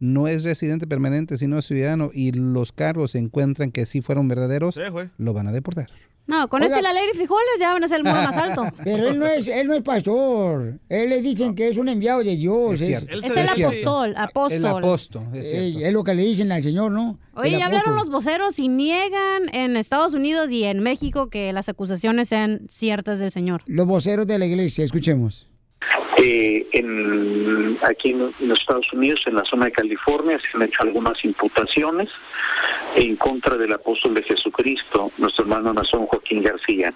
no 0.00 0.26
es 0.26 0.42
residente 0.44 0.86
permanente, 0.86 1.38
sino 1.38 1.58
es 1.58 1.66
ciudadano, 1.66 2.10
y 2.12 2.32
los 2.32 2.72
cargos 2.72 3.12
se 3.12 3.18
encuentran 3.18 3.70
que 3.70 3.86
sí 3.86 4.00
fueron 4.00 4.26
verdaderos, 4.28 4.74
Sí, 4.74 4.80
lo 5.18 5.32
van 5.32 5.46
a 5.48 5.52
deportar. 5.52 5.88
No, 6.24 6.48
con 6.48 6.62
Oiga. 6.62 6.74
ese 6.76 6.82
la 6.82 6.92
ley 6.92 7.04
de 7.08 7.14
frijoles 7.14 7.46
ya 7.58 7.72
van 7.72 7.82
a 7.82 7.88
ser 7.88 7.98
el 7.98 8.04
muro 8.04 8.14
más 8.14 8.36
alto. 8.36 8.64
Pero 8.84 9.08
él 9.08 9.18
no 9.18 9.26
es, 9.26 9.48
él 9.48 9.66
no 9.66 9.74
es 9.74 9.82
pastor. 9.82 10.78
Él 10.88 11.10
le 11.10 11.20
dicen 11.20 11.54
que 11.56 11.68
es 11.68 11.76
un 11.76 11.88
enviado 11.88 12.20
de 12.22 12.36
Dios. 12.36 12.74
Es 12.80 12.86
cierto. 12.86 13.16
Es 13.18 13.36
el 13.36 13.48
apóstol, 13.48 14.14
apóstol. 14.16 14.58
El 14.60 14.66
apóstol, 14.66 15.22
es 15.34 15.50
Eh, 15.50 15.70
cierto. 15.72 15.86
es 15.88 15.92
lo 15.92 16.04
que 16.04 16.14
le 16.14 16.22
dicen 16.22 16.52
al 16.52 16.62
Señor, 16.62 16.92
¿no? 16.92 17.18
Oye, 17.34 17.58
ya 17.58 17.66
hablaron 17.66 17.96
los 17.96 18.08
voceros 18.08 18.58
y 18.60 18.68
niegan 18.68 19.52
en 19.52 19.76
Estados 19.76 20.14
Unidos 20.14 20.48
y 20.52 20.62
en 20.62 20.78
México 20.80 21.28
que 21.28 21.52
las 21.52 21.68
acusaciones 21.68 22.28
sean 22.28 22.66
ciertas 22.68 23.18
del 23.18 23.32
señor. 23.32 23.62
Los 23.66 23.86
voceros 23.86 24.26
de 24.28 24.38
la 24.38 24.46
iglesia, 24.46 24.84
escuchemos. 24.84 25.48
Eh, 26.16 26.66
en, 26.72 27.78
aquí 27.82 28.10
en, 28.10 28.32
los 28.40 28.60
Estados 28.60 28.92
Unidos, 28.92 29.22
en 29.26 29.34
la 29.34 29.44
zona 29.44 29.66
de 29.66 29.72
California, 29.72 30.38
se 30.38 30.56
han 30.56 30.62
hecho 30.62 30.82
algunas 30.82 31.24
imputaciones 31.24 32.08
en 32.94 33.16
contra 33.16 33.56
del 33.56 33.72
apóstol 33.72 34.14
de 34.14 34.22
Jesucristo, 34.22 35.10
nuestro 35.18 35.44
hermano 35.44 35.72
Nazón 35.72 36.06
Joaquín 36.06 36.42
García. 36.42 36.92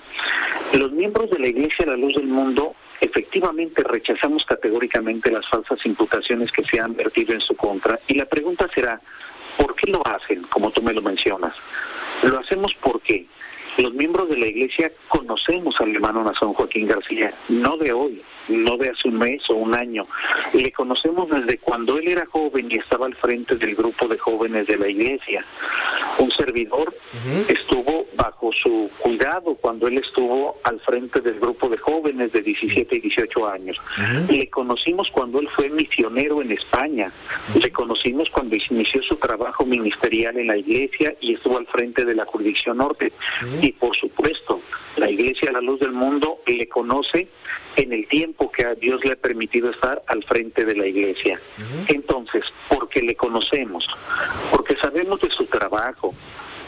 Los 0.75 0.93
miembros 0.93 1.31
de 1.31 1.39
la 1.39 1.49
Iglesia 1.49 1.87
La 1.87 1.97
Luz 1.97 2.15
del 2.15 2.27
Mundo 2.27 2.75
efectivamente 3.01 3.83
rechazamos 3.83 4.45
categóricamente 4.45 5.31
las 5.31 5.47
falsas 5.49 5.79
imputaciones 5.85 6.51
que 6.53 6.65
se 6.65 6.81
han 6.81 6.95
vertido 6.95 7.35
en 7.35 7.41
su 7.41 7.55
contra 7.57 7.99
y 8.07 8.15
la 8.15 8.27
pregunta 8.27 8.69
será, 8.75 9.01
¿por 9.59 9.75
qué 9.77 9.91
lo 9.91 10.03
hacen, 10.07 10.43
como 10.45 10.71
tú 10.71 10.83
me 10.83 10.95
lo 10.95 11.03
mencionas? 11.03 11.55
Lo 12.23 12.39
hacemos 12.39 12.73
porque 12.81 13.27
los 13.79 13.93
miembros 13.93 14.29
de 14.29 14.39
la 14.39 14.47
iglesia 14.47 14.91
conocemos 15.09 15.75
al 15.81 15.95
hermano 15.95 16.25
Nazón 16.25 16.55
Joaquín 16.55 16.87
García, 16.87 17.35
no 17.49 17.77
de 17.77 17.93
hoy, 17.93 18.23
no 18.49 18.77
de 18.77 18.91
hace 18.91 19.09
un 19.09 19.19
mes 19.19 19.43
o 19.51 19.55
un 19.55 19.75
año. 19.75 20.07
Le 20.53 20.71
conocemos 20.73 21.29
desde 21.31 21.59
cuando 21.59 21.99
él 21.99 22.09
era 22.09 22.27
joven 22.27 22.69
y 22.71 22.79
estaba 22.79 23.07
al 23.07 23.15
frente 23.15 23.57
del 23.57 23.75
grupo 23.75 24.09
de 24.09 24.19
jóvenes 24.19 24.67
de 24.67 24.79
la 24.79 24.89
iglesia. 24.89 25.45
Un 26.19 26.31
servidor 26.33 26.95
estuvo 27.49 28.07
bajo 28.17 28.51
su 28.53 28.91
cuidado 28.99 29.55
cuando 29.57 29.89
él 29.89 29.99
estuvo 29.99 30.59
al 30.65 30.81
frente 30.81 31.21
del 31.21 31.39
grupo 31.41 31.69
de 31.69 31.77
jóvenes 31.79 32.33
de 32.33 32.43
17 32.43 32.97
y 32.97 33.01
18 33.01 33.49
años. 33.49 33.77
Le 34.29 34.49
conocimos 34.49 35.09
cuando 35.11 35.41
él 35.41 35.49
fue 35.55 35.69
misionero 35.69 36.43
en 36.43 36.53
España. 36.53 37.13
Le 37.55 37.71
conocimos 37.71 38.31
cuando 38.31 38.57
inició 38.57 39.03
su 39.03 39.17
trabajo 39.17 39.65
ministerial 39.65 40.37
en 40.39 40.49
la 40.49 40.57
iglesia 40.57 41.15
y 41.21 41.35
estuvo 41.35 41.59
al 41.59 41.67
frente 41.67 42.05
de 42.05 42.15
la 42.15 42.25
jurisdicción 42.25 42.79
norte. 42.79 43.13
Y 43.61 43.73
por 43.73 43.97
supuesto, 43.97 44.61
la 44.97 45.11
iglesia 45.11 45.53
La 45.53 45.61
Luz 45.61 45.81
del 45.81 45.93
Mundo 45.93 46.39
le 46.47 46.69
conoce 46.69 47.29
en 47.77 47.93
el 47.93 48.09
tiempo 48.09 48.51
que 48.51 48.67
a 48.67 48.75
Dios 48.75 49.01
le 49.05 49.13
ha 49.13 49.17
permitido 49.17 49.71
estar 49.71 50.03
al 50.07 50.25
frente 50.25 50.65
de 50.65 50.75
la 50.75 50.87
iglesia. 50.87 51.41
Entonces, 51.89 52.43
porque 52.69 53.03
le 53.03 53.15
conocemos, 53.15 53.87
porque 54.51 54.77
sabemos 54.83 55.21
de 55.21 55.31
su 55.31 55.47
trabajo, 55.47 56.15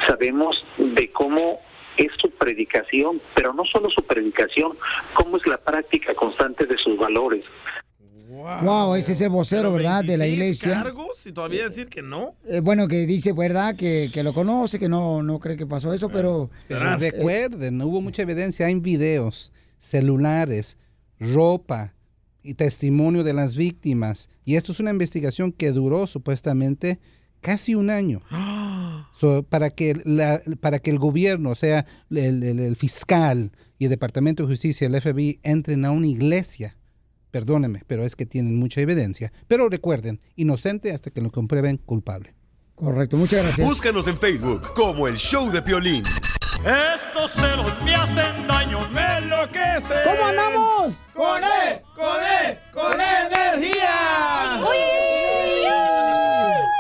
sabemos 0.07 0.65
de 0.77 1.11
cómo 1.13 1.61
es 1.97 2.13
su 2.21 2.31
predicación, 2.31 3.21
pero 3.35 3.53
no 3.53 3.65
solo 3.65 3.91
su 3.91 4.03
predicación, 4.03 4.73
cómo 5.15 5.37
es 5.37 5.47
la 5.47 5.59
práctica 5.59 6.15
constante 6.15 6.67
de 6.67 6.77
sus 6.79 6.97
valores. 6.97 7.45
Wow, 8.29 8.95
ese 8.95 9.13
es 9.13 9.21
el 9.23 9.31
vocero, 9.31 9.73
¿verdad? 9.73 10.05
De 10.05 10.17
la 10.17 10.25
26 10.25 10.33
iglesia. 10.33 10.83
cargos 10.83 11.27
y 11.27 11.33
todavía 11.33 11.65
decir 11.65 11.89
que 11.89 12.03
no. 12.03 12.35
Eh, 12.47 12.61
bueno, 12.61 12.87
que 12.87 13.07
dice, 13.07 13.33
¿verdad? 13.33 13.75
Que, 13.75 14.11
que 14.13 14.23
lo 14.23 14.33
conoce, 14.33 14.79
que 14.79 14.89
no, 14.89 15.23
no 15.23 15.41
cree 15.41 15.57
que 15.57 15.67
pasó 15.67 15.93
eso, 15.93 16.09
pero... 16.09 16.51
Pero 16.69 16.93
eh, 16.93 16.97
recuerden, 16.99 17.81
hubo 17.83 18.01
mucha 18.01 18.23
evidencia, 18.23 18.67
hay 18.67 18.75
videos, 18.75 19.53
celulares, 19.79 20.77
ropa 21.21 21.95
y 22.43 22.55
testimonio 22.55 23.25
de 23.25 23.33
las 23.35 23.57
víctimas. 23.57 24.31
Y 24.45 24.57
esto 24.57 24.73
es 24.73 24.81
una 24.81 24.91
investigación 24.91 25.53
que 25.53 25.73
duró 25.73 26.07
supuestamente 26.07 26.99
casi 27.41 27.75
un 27.75 27.91
año. 27.91 28.21
So, 29.19 29.43
para, 29.43 29.71
que 29.71 30.01
la- 30.05 30.41
para 30.61 30.79
que 30.79 30.91
el 30.91 30.99
gobierno, 31.01 31.51
o 31.51 31.55
sea, 31.57 31.87
el, 32.11 32.43
el- 32.45 32.61
el 32.61 32.77
fiscal 32.77 33.51
y 33.79 33.85
el 33.87 33.91
Departamento 33.91 34.43
de 34.45 34.49
Justicia, 34.53 34.87
el 34.87 35.01
FBI, 35.01 35.41
entren 35.43 35.85
a 35.85 35.91
una 35.91 36.07
iglesia. 36.07 36.77
Perdónenme, 37.33 37.83
pero 37.89 38.05
es 38.05 38.15
que 38.15 38.27
tienen 38.27 38.57
mucha 38.57 38.81
evidencia. 38.81 39.33
Pero 39.49 39.69
recuerden, 39.69 40.21
inocente 40.37 40.93
hasta 40.93 41.11
que 41.11 41.21
lo 41.21 41.31
comprueben 41.33 41.79
culpable. 41.79 42.35
Correcto, 42.77 43.17
muchas 43.17 43.43
gracias. 43.45 43.67
Búscanos 43.69 44.07
en 44.07 44.17
Facebook 44.17 44.73
como 44.75 45.09
el 45.09 45.17
show 45.17 45.51
de 45.51 45.63
Piolín. 45.63 46.05
Estos 46.65 47.31
celos 47.31 47.73
me 47.85 47.95
hacen 47.95 48.47
daño, 48.47 48.79
ese. 48.79 49.95
¿Cómo 50.05 50.27
andamos? 50.29 50.95
¡Con 51.15 51.43
E! 51.45 51.83
¡Con 51.95 52.17
E! 52.21 52.59
¡Con 52.73 53.01
energía! 53.01 54.59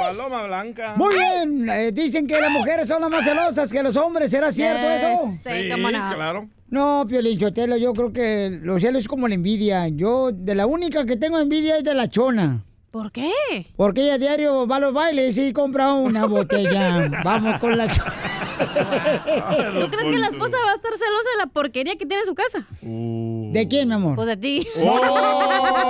Paloma 0.01 0.43
blanca. 0.45 0.95
Muy 0.97 1.15
bien, 1.15 1.69
eh, 1.69 1.93
dicen 1.93 2.27
que 2.27 2.41
las 2.41 2.51
mujeres 2.51 2.89
son 2.89 3.03
las 3.03 3.11
más 3.11 3.25
celosas 3.25 3.71
que 3.71 3.83
los 3.83 3.97
hombres, 3.97 4.31
¿será 4.31 4.51
cierto 4.51 4.89
eso? 4.89 5.27
Sí, 5.45 5.69
claro. 5.69 6.49
No, 6.71 7.05
Piolín 7.09 7.39
Chotelo, 7.39 7.77
yo 7.77 7.93
creo 7.95 8.13
que 8.13 8.59
los 8.63 8.83
celos 8.83 9.03
es 9.03 9.09
como 9.09 9.29
la 9.29 9.35
envidia. 9.35 9.89
Yo, 9.89 10.33
de 10.33 10.55
la 10.55 10.67
única 10.67 11.07
que 11.07 11.17
tengo 11.17 11.39
envidia 11.39 11.79
es 11.79 11.85
de 11.85 11.95
la 11.95 12.09
chona. 12.09 12.65
¿Por 12.91 13.13
qué? 13.13 13.31
Porque 13.77 14.03
ella 14.03 14.15
a 14.15 14.19
diario 14.19 14.67
va 14.67 14.77
a 14.77 14.81
los 14.81 14.93
bailes 14.93 15.37
y 15.39 15.53
compra 15.53 15.93
una 15.93 16.27
botella. 16.27 17.09
Vamos 17.25 17.59
con 17.59 17.77
la 17.77 17.87
chona. 17.89 18.15
¿Tú 19.81 19.91
crees 19.91 20.09
que 20.11 20.19
la 20.19 20.27
esposa 20.27 20.57
va 20.65 20.73
a 20.73 20.75
estar 20.75 20.93
celosa 20.93 21.31
de 21.33 21.39
la 21.39 21.47
porquería 21.47 21.97
que 21.97 22.07
tiene 22.07 22.23
en 22.23 22.27
su 22.27 22.35
casa? 22.35 22.67
¿De 22.83 23.67
quién, 23.69 23.89
mi 23.89 23.95
amor? 23.95 24.17
Pues 24.17 24.27
de 24.29 24.37
ti. 24.37 24.67
¡Oh! 24.83 25.89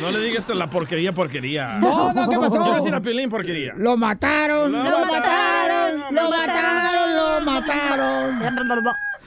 No 0.00 0.10
le 0.10 0.20
digas 0.20 0.48
la 0.48 0.70
porquería, 0.70 1.12
porquería. 1.12 1.78
No, 1.78 2.12
no, 2.12 2.28
¿qué 2.28 2.38
pasó? 2.38 2.58
Quiero 2.62 2.76
decir 2.76 2.94
a 2.94 3.00
Piolín 3.00 3.30
porquería. 3.30 3.74
Lo 3.76 3.96
mataron, 3.96 4.72
Lo 4.72 4.82
lo, 4.82 5.00
mataron, 5.00 6.00
lo 6.10 6.30
mataron, 6.30 7.16
lo 7.16 7.40
mataron. 7.44 8.38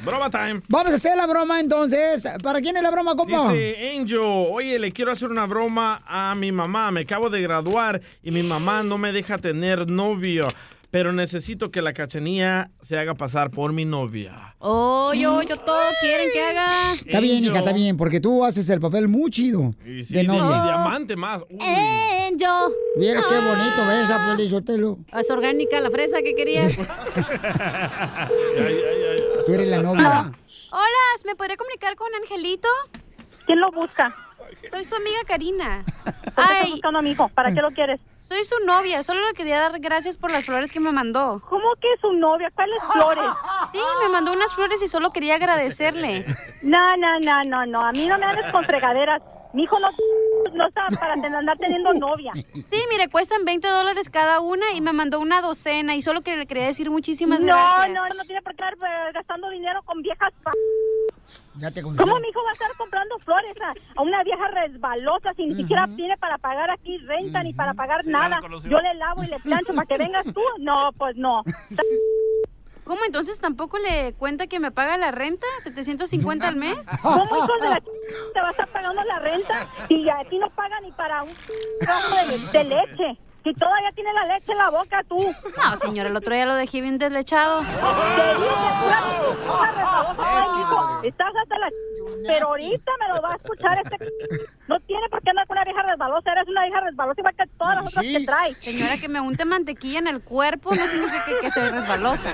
Broma 0.04 0.32
time. 0.32 0.62
Vamos 0.68 0.94
a 0.94 0.96
hacer 0.96 1.16
la 1.16 1.28
broma 1.28 1.60
entonces. 1.60 2.28
¿Para 2.42 2.60
quién 2.60 2.76
es 2.76 2.82
la 2.82 2.90
broma, 2.90 3.16
compa? 3.16 3.54
Dice 3.54 3.92
Angel, 3.96 4.18
oye, 4.20 4.80
le 4.80 4.92
quiero 4.92 5.12
hacer 5.12 5.30
una 5.30 5.46
broma 5.46 6.02
a 6.08 6.34
mi 6.34 6.52
mamá. 6.52 6.90
Me 6.90 7.02
acabo 7.02 7.30
de 7.30 7.40
graduar 7.42 8.02
y 8.24 8.32
mi 8.32 8.42
mamá 8.42 8.82
no 8.82 8.98
me 8.98 9.12
deja 9.12 9.38
tener 9.38 9.88
novio. 9.88 10.48
Pero 10.92 11.14
necesito 11.14 11.72
que 11.72 11.82
la 11.82 11.94
cachanía 11.94 12.70
se 12.82 13.00
haga 13.00 13.16
pasar 13.16 13.50
por 13.50 13.72
mi 13.72 13.86
novia. 13.86 14.56
Oh, 14.60 15.14
yo, 15.14 15.42
yo, 15.42 15.56
todo 15.58 15.80
quieren 16.02 16.28
que 16.34 16.44
haga. 16.44 16.94
Está 16.94 17.22
bien, 17.22 17.46
hija, 17.46 17.60
está 17.60 17.72
bien, 17.72 17.96
porque 17.96 18.20
tú 18.20 18.44
haces 18.44 18.68
el 18.70 18.82
papel 18.82 19.08
muy 19.08 19.32
chido 19.32 19.74
Y 19.86 20.04
sí, 20.04 20.16
de 20.16 20.24
y 20.24 20.28
novia. 20.28 20.64
diamante 20.64 21.16
más. 21.16 21.44
Uy. 21.50 21.58
Angel. 21.62 22.74
Mira 22.98 23.22
qué 23.22 23.40
bonito 23.40 23.88
ves 23.88 24.12
a 24.12 24.36
Pelizotelo. 24.36 24.98
Es 25.18 25.32
orgánica 25.32 25.80
la 25.80 25.90
fresa 25.90 26.22
que 26.22 26.36
querías. 26.36 26.76
Tú 29.46 29.54
eres 29.54 29.70
la 29.70 29.82
novia. 29.82 30.34
Hola, 30.72 31.24
¿me 31.26 31.36
podría 31.38 31.56
comunicar 31.56 31.96
con 31.96 32.10
Angelito? 32.22 32.68
¿Quién 33.46 33.62
lo 33.62 33.72
busca? 33.72 34.14
Soy 34.70 34.84
su 34.84 34.96
amiga 34.96 35.20
Karina. 35.26 35.86
¿Por 36.04 36.14
qué 36.48 36.54
estás 36.54 36.72
buscando 36.72 37.00
a 37.00 37.02
mi 37.02 37.12
hijo? 37.12 37.30
¿Para 37.30 37.54
qué 37.54 37.62
lo 37.62 37.72
quieres? 37.72 38.02
Soy 38.32 38.46
su 38.46 38.66
novia, 38.66 39.04
solo 39.04 39.26
le 39.26 39.34
quería 39.34 39.60
dar 39.60 39.78
gracias 39.82 40.18
por 40.18 40.32
las 40.32 40.46
flores 40.46 40.72
que 40.72 40.80
me 40.80 40.94
mandó. 40.94 41.42
¿Cómo 41.50 41.76
que 41.82 41.90
su 42.00 42.14
novia? 42.14 42.50
¿Cuáles 42.56 42.82
flores? 42.94 43.26
Sí, 43.74 43.80
me 44.02 44.08
mandó 44.08 44.32
unas 44.32 44.56
flores 44.56 44.82
y 44.82 44.88
solo 44.88 45.10
quería 45.12 45.36
agradecerle. 45.36 46.26
No, 46.64 46.96
no, 46.96 47.20
no, 47.20 47.44
no, 47.44 47.66
no. 47.66 47.82
A 47.82 47.92
mí 47.92 48.06
no 48.06 48.18
me 48.20 48.26
hables 48.26 48.50
con 48.52 48.64
fregaderas. 48.66 49.22
Mi 49.52 49.64
hijo 49.64 49.80
no, 49.80 49.90
no 50.54 50.68
está 50.68 50.88
para 50.98 51.14
andar 51.14 51.58
teniendo 51.58 51.92
novia. 51.94 52.32
Sí, 52.36 52.84
mire, 52.90 53.10
cuestan 53.10 53.44
20 53.44 53.68
dólares 53.68 54.10
cada 54.12 54.40
una 54.40 54.72
y 54.74 54.80
me 54.80 54.94
mandó 54.94 55.20
una 55.20 55.42
docena 55.42 55.96
y 55.96 56.04
solo 56.04 56.22
que 56.22 56.38
le 56.38 56.46
quería 56.46 56.68
decir 56.68 56.92
muchísimas 56.92 57.40
no, 57.40 57.48
gracias. 57.48 57.90
No, 57.90 58.08
no, 58.10 58.24
tiene 58.26 58.44
por 58.44 58.56
qué 58.56 58.64
estar 58.64 58.74
eh, 58.76 59.12
gastando 59.14 59.50
dinero 59.50 59.82
con 59.84 60.02
viejas. 60.04 60.32
Pa- 61.54 61.60
Ya 61.60 61.72
te 61.72 61.82
¿Cómo 61.82 62.20
mi 62.20 62.28
hijo 62.30 62.44
va 62.44 62.50
a 62.50 62.52
estar 62.54 62.72
comprando 62.78 63.18
flores 63.20 63.56
a, 63.62 63.74
a 64.00 64.02
una 64.04 64.24
vieja 64.24 64.48
resbalosa 64.48 65.34
si 65.36 65.46
ni 65.46 65.56
siquiera 65.56 65.88
tiene 65.96 66.18
para 66.18 66.38
pagar 66.38 66.70
aquí 66.72 66.98
renta 67.00 67.44
ni 67.44 67.54
para 67.54 67.74
pagar 67.74 68.04
Sí, 68.04 68.10
nada? 68.10 68.40
Yo 68.64 68.80
le 68.80 68.94
lavo 68.96 69.24
y 69.24 69.28
le 69.28 69.40
plancho 69.40 69.74
para 69.74 69.86
que 69.86 69.98
vengas 70.04 70.26
tú. 70.34 70.42
No, 70.60 70.92
pues 70.98 71.16
no. 71.18 71.44
¿Cómo 72.84 73.04
entonces 73.06 73.40
tampoco 73.40 73.78
le 73.78 74.14
cuenta 74.14 74.48
que 74.48 74.60
me 74.60 74.72
paga 74.72 74.98
la 74.98 75.12
renta? 75.12 75.46
¿750 75.64 76.42
al 76.44 76.56
mes? 76.56 76.88
¿Cómo 77.02 77.24
hijo 77.26 77.54
de 77.62 77.70
la 77.70 77.78
ch- 77.80 78.34
te 78.34 78.42
va 78.42 78.48
a 78.48 78.52
estar 78.52 78.68
pagando 78.70 79.04
la 79.04 79.20
renta 79.20 79.68
y 79.88 80.10
a 80.10 80.24
ti 80.28 80.40
no 80.40 80.50
paga 80.50 80.80
ni 80.82 80.92
para 80.92 81.24
un 81.24 81.30
trabajo 81.80 82.16
de, 82.16 82.38
de 82.58 82.64
leche? 82.64 83.18
Si 83.44 83.54
todavía 83.56 83.92
tiene 83.96 84.14
la 84.14 84.26
leche 84.26 84.52
en 84.52 84.58
la 84.58 84.70
boca 84.70 85.04
tú. 85.08 85.18
No, 85.18 85.76
señora, 85.76 86.10
el 86.10 86.16
otro 86.16 86.34
día 86.34 86.46
lo 86.46 86.56
dejé 86.56 86.82
bien 86.82 86.98
deslechado. 87.00 87.62
Estás 91.04 91.34
hasta 91.42 91.58
la... 91.58 91.70
Pero 92.28 92.48
ahorita 92.50 92.92
me 93.00 93.16
lo 93.16 93.22
va 93.22 93.34
a 93.34 93.36
escuchar 93.36 93.82
este... 93.84 93.98
No 94.72 94.80
tiene 94.80 95.10
por 95.10 95.22
qué 95.22 95.32
andar 95.32 95.46
con 95.48 95.58
una 95.58 95.66
vieja 95.66 95.82
resbalosa. 95.82 96.32
Eres 96.32 96.48
una 96.48 96.64
vieja 96.64 96.80
resbalosa 96.80 97.20
igual 97.20 97.36
que 97.36 97.46
todas 97.58 97.76
las 97.76 97.88
otras 97.88 98.06
que 98.06 98.26
trae. 98.26 98.54
Señora, 98.56 98.96
que 99.02 99.10
me 99.10 99.20
unte 99.20 99.44
mantequilla 99.44 100.00
en 100.00 100.08
el 100.08 100.22
cuerpo 100.24 100.74
no 100.74 100.88
significa 100.88 101.26
que, 101.26 101.40
que 101.42 101.52
soy 101.52 101.68
resbalosa. 101.68 102.32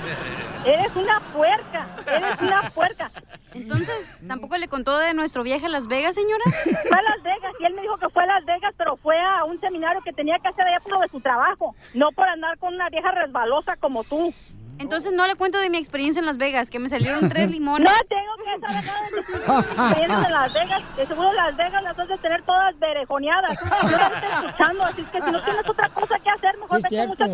Eres 0.63 0.95
una 0.95 1.19
puerca. 1.33 1.87
Eres 2.05 2.39
una 2.39 2.61
puerca. 2.75 3.09
Entonces, 3.55 4.11
¿tampoco 4.27 4.55
le 4.57 4.67
contó 4.67 4.99
de 4.99 5.15
nuestro 5.15 5.41
viaje 5.41 5.65
a 5.65 5.69
Las 5.69 5.87
Vegas, 5.87 6.13
señora? 6.13 6.43
Fue 6.63 6.99
a 6.99 7.01
Las 7.01 7.23
Vegas 7.23 7.53
y 7.59 7.65
él 7.65 7.73
me 7.73 7.81
dijo 7.81 7.97
que 7.97 8.09
fue 8.09 8.21
a 8.21 8.27
Las 8.27 8.45
Vegas, 8.45 8.71
pero 8.77 8.97
fue 8.97 9.19
a 9.19 9.43
un 9.45 9.59
seminario 9.59 9.99
que 10.03 10.13
tenía 10.13 10.37
que 10.37 10.49
hacer 10.49 10.67
allá 10.67 10.79
por 10.81 10.91
lo 10.91 10.99
de 10.99 11.07
su 11.07 11.19
trabajo. 11.19 11.73
No 11.95 12.11
por 12.11 12.29
andar 12.29 12.59
con 12.59 12.75
una 12.75 12.87
vieja 12.89 13.09
resbalosa 13.13 13.77
como 13.77 14.03
tú. 14.03 14.31
Entonces 14.79 15.11
no 15.11 15.25
le 15.25 15.35
cuento 15.35 15.57
de 15.57 15.69
mi 15.69 15.77
experiencia 15.77 16.19
en 16.19 16.25
Las 16.25 16.37
Vegas, 16.37 16.69
que 16.69 16.79
me 16.79 16.89
salieron 16.89 17.29
tres 17.29 17.49
limones. 17.51 17.89
No 17.89 17.97
tengo 18.07 18.35
que 18.37 18.67
saber 18.67 18.85
nada 18.85 19.03
de 19.03 19.09
tus 19.09 19.29
experiencias 19.29 20.25
en 20.25 20.31
Las 20.31 20.53
Vegas. 20.53 20.97
De 20.97 21.07
seguro 21.07 21.33
Las 21.33 21.57
Vegas 21.57 21.83
las 21.83 21.99
has 21.99 22.07
de 22.07 22.17
tener 22.27 22.43
todas 22.43 22.77
berejoneadas. 22.79 23.57
Yo 23.83 23.97
las 23.97 24.11
estoy 24.11 24.47
escuchando, 24.47 24.83
así 24.83 25.01
es 25.01 25.07
que 25.07 25.21
si 25.21 25.31
no 25.31 25.43
tienes 25.43 25.69
otra 25.69 25.89
cosa 25.89 26.19
que 26.19 26.29
hacer, 26.29 26.57
mejor 26.57 26.81
Sí, 26.81 26.95
vete 26.95 27.07
mucha... 27.07 27.27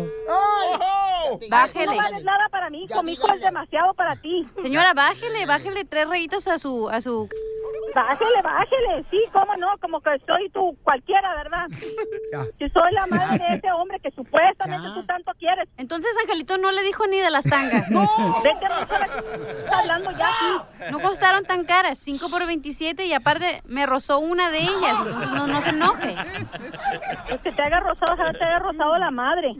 Bájele. 1.50 1.86
No 1.86 1.96
vales 1.96 2.24
nada 2.24 2.48
para 2.50 2.70
mí, 2.70 2.84
hijo. 2.84 3.02
Mi 3.02 3.12
hijo 3.12 3.32
es 3.32 3.40
demasiado 3.40 3.94
para 3.94 4.14
ti. 4.16 4.44
Señora, 4.62 4.94
bájele, 4.94 5.46
bájele 5.46 5.84
tres 5.84 6.08
rayitas 6.08 6.46
a 6.48 6.58
su, 6.58 6.88
a 6.88 7.00
su... 7.00 7.28
Bájele, 7.94 8.42
bájele. 8.42 9.04
Sí, 9.10 9.22
cómo 9.32 9.56
no, 9.56 9.68
como 9.80 10.00
que 10.00 10.10
soy 10.26 10.50
tú 10.50 10.76
cualquiera, 10.82 11.34
¿verdad? 11.36 11.66
Si 12.58 12.68
soy 12.70 12.92
la 12.92 13.06
madre 13.06 13.44
de 13.48 13.56
ese 13.56 13.70
hombre 13.70 14.00
que 14.00 14.10
supuestamente 14.10 14.88
tú 14.94 15.04
tanto 15.06 15.30
quieres. 15.38 15.68
Entonces 15.76 16.10
Angelito 16.22 16.58
no 16.58 16.72
le 16.72 16.82
dijo 16.82 17.06
ni 17.06 17.20
de 17.20 17.30
las 17.30 17.44
tangas. 17.44 17.88
Vete 17.90 18.66
a 18.66 18.68
la 18.68 18.82
estás 18.82 19.72
hablando 19.72 20.10
ya. 20.12 20.30
No 20.90 20.98
costaron 21.00 21.44
tan 21.44 21.64
caras, 21.64 21.98
5 22.00 22.28
por 22.30 22.44
27 22.46 23.06
y 23.06 23.12
aparte 23.12 23.62
me 23.66 23.86
rozó 23.86 24.18
una 24.18 24.50
de 24.50 24.58
ellas, 24.58 24.73
entonces 24.82 25.30
no, 25.30 25.46
no 25.46 25.62
se 25.62 25.70
enoje. 25.70 26.16
Es 27.28 27.40
que 27.40 27.52
te 27.52 27.62
haga 27.62 27.80
rosado, 27.80 28.12
ojalá 28.14 28.32
te 28.32 28.44
haya 28.44 28.58
rosado 28.58 28.98
la 28.98 29.10
madre. 29.10 29.54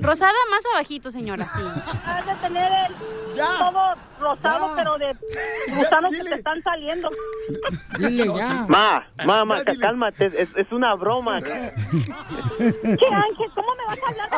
Rosada 0.00 0.32
más 0.50 0.64
abajito, 0.74 1.10
señora, 1.10 1.48
sí. 1.48 1.62
Has 2.04 2.26
de 2.26 2.34
tener 2.36 2.70
el 2.86 2.94
todo 3.34 3.94
rosado, 4.20 4.74
pero 4.76 4.98
de 4.98 5.16
gusanos 5.74 6.14
que 6.14 6.24
te 6.24 6.34
están 6.34 6.62
saliendo. 6.62 7.08
Dile 7.98 8.26
ya. 8.34 8.66
Ma, 8.68 9.06
ma, 9.24 9.44
ma, 9.44 9.64
cálmate, 9.80 10.26
es, 10.26 10.48
es 10.54 10.70
una 10.72 10.94
broma. 10.94 11.40
¿Qué 11.40 11.50
Ángel? 11.50 11.74
¿Cómo 13.54 13.74
me 13.76 13.84
vas 13.86 13.98
a 14.02 14.08
hablar 14.08 14.28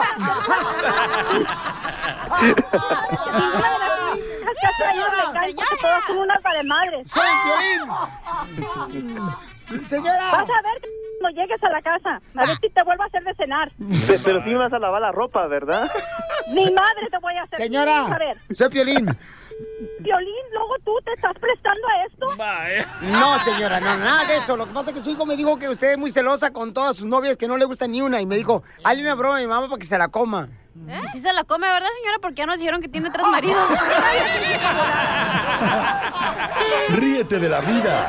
¿Qué 4.60 4.66
has 4.66 4.76
traído 4.76 5.04
de 5.04 5.10
todas 5.80 6.04
son 6.06 6.18
unas 6.18 6.38
madres. 6.64 7.10
¡Soy 7.10 7.22
Señora. 9.88 10.30
Vas 10.32 10.50
a 10.50 10.62
ver 10.62 10.82
cuando 11.20 11.40
llegues 11.40 11.62
a 11.62 11.70
la 11.70 11.82
casa. 11.82 12.20
A 12.36 12.46
ver 12.46 12.56
si 12.60 12.68
te 12.70 12.82
vuelvo 12.84 13.02
a 13.02 13.06
hacer 13.06 13.24
de 13.24 13.34
cenar. 13.34 13.70
Pe- 14.06 14.18
Pero 14.24 14.42
sí 14.44 14.50
me 14.50 14.58
vas 14.58 14.72
a 14.72 14.78
lavar 14.78 15.00
la 15.00 15.12
ropa, 15.12 15.46
¿verdad? 15.46 15.90
Mi 16.48 16.64
madre 16.70 17.08
te 17.10 17.18
voy 17.18 17.34
a 17.36 17.42
hacer. 17.44 17.58
Señora, 17.58 18.06
A 18.06 18.18
ver, 18.18 18.36
soy 18.54 18.68
Piolín. 18.68 19.06
Violín, 20.00 20.34
luego 20.52 20.74
tú 20.84 20.92
te 21.04 21.12
estás 21.12 21.32
prestando 21.40 21.86
a 21.88 22.04
esto. 22.06 22.26
No, 23.02 23.38
señora, 23.38 23.78
no, 23.80 23.96
nada 23.96 24.24
de 24.24 24.36
eso. 24.36 24.56
Lo 24.56 24.66
que 24.66 24.72
pasa 24.74 24.90
es 24.90 24.96
que 24.96 25.02
su 25.02 25.10
hijo 25.10 25.24
me 25.26 25.36
dijo 25.36 25.58
que 25.58 25.68
usted 25.68 25.92
es 25.92 25.98
muy 25.98 26.10
celosa 26.10 26.52
con 26.52 26.72
todas 26.72 26.96
sus 26.96 27.06
novias, 27.06 27.36
que 27.36 27.46
no 27.48 27.56
le 27.56 27.64
gusta 27.64 27.86
ni 27.86 28.02
una. 28.02 28.20
Y 28.20 28.26
me 28.26 28.36
dijo, 28.36 28.62
hazle 28.82 29.02
una 29.04 29.14
broma 29.14 29.36
a 29.38 29.40
mi 29.40 29.46
mamá 29.46 29.68
para 29.68 29.78
que 29.78 29.86
se 29.86 29.96
la 29.96 30.08
coma. 30.08 30.48
Y 30.74 31.08
si 31.08 31.20
se 31.20 31.32
la 31.32 31.44
come, 31.44 31.68
¿verdad, 31.68 31.88
señora? 32.00 32.18
Porque 32.20 32.34
ya 32.36 32.46
nos 32.46 32.58
dijeron 32.58 32.80
que 32.82 32.88
tiene 32.88 33.10
tres 33.10 33.26
maridos. 33.26 33.70
Ríete 36.90 37.38
de 37.38 37.48
la 37.48 37.60
vida 37.60 38.06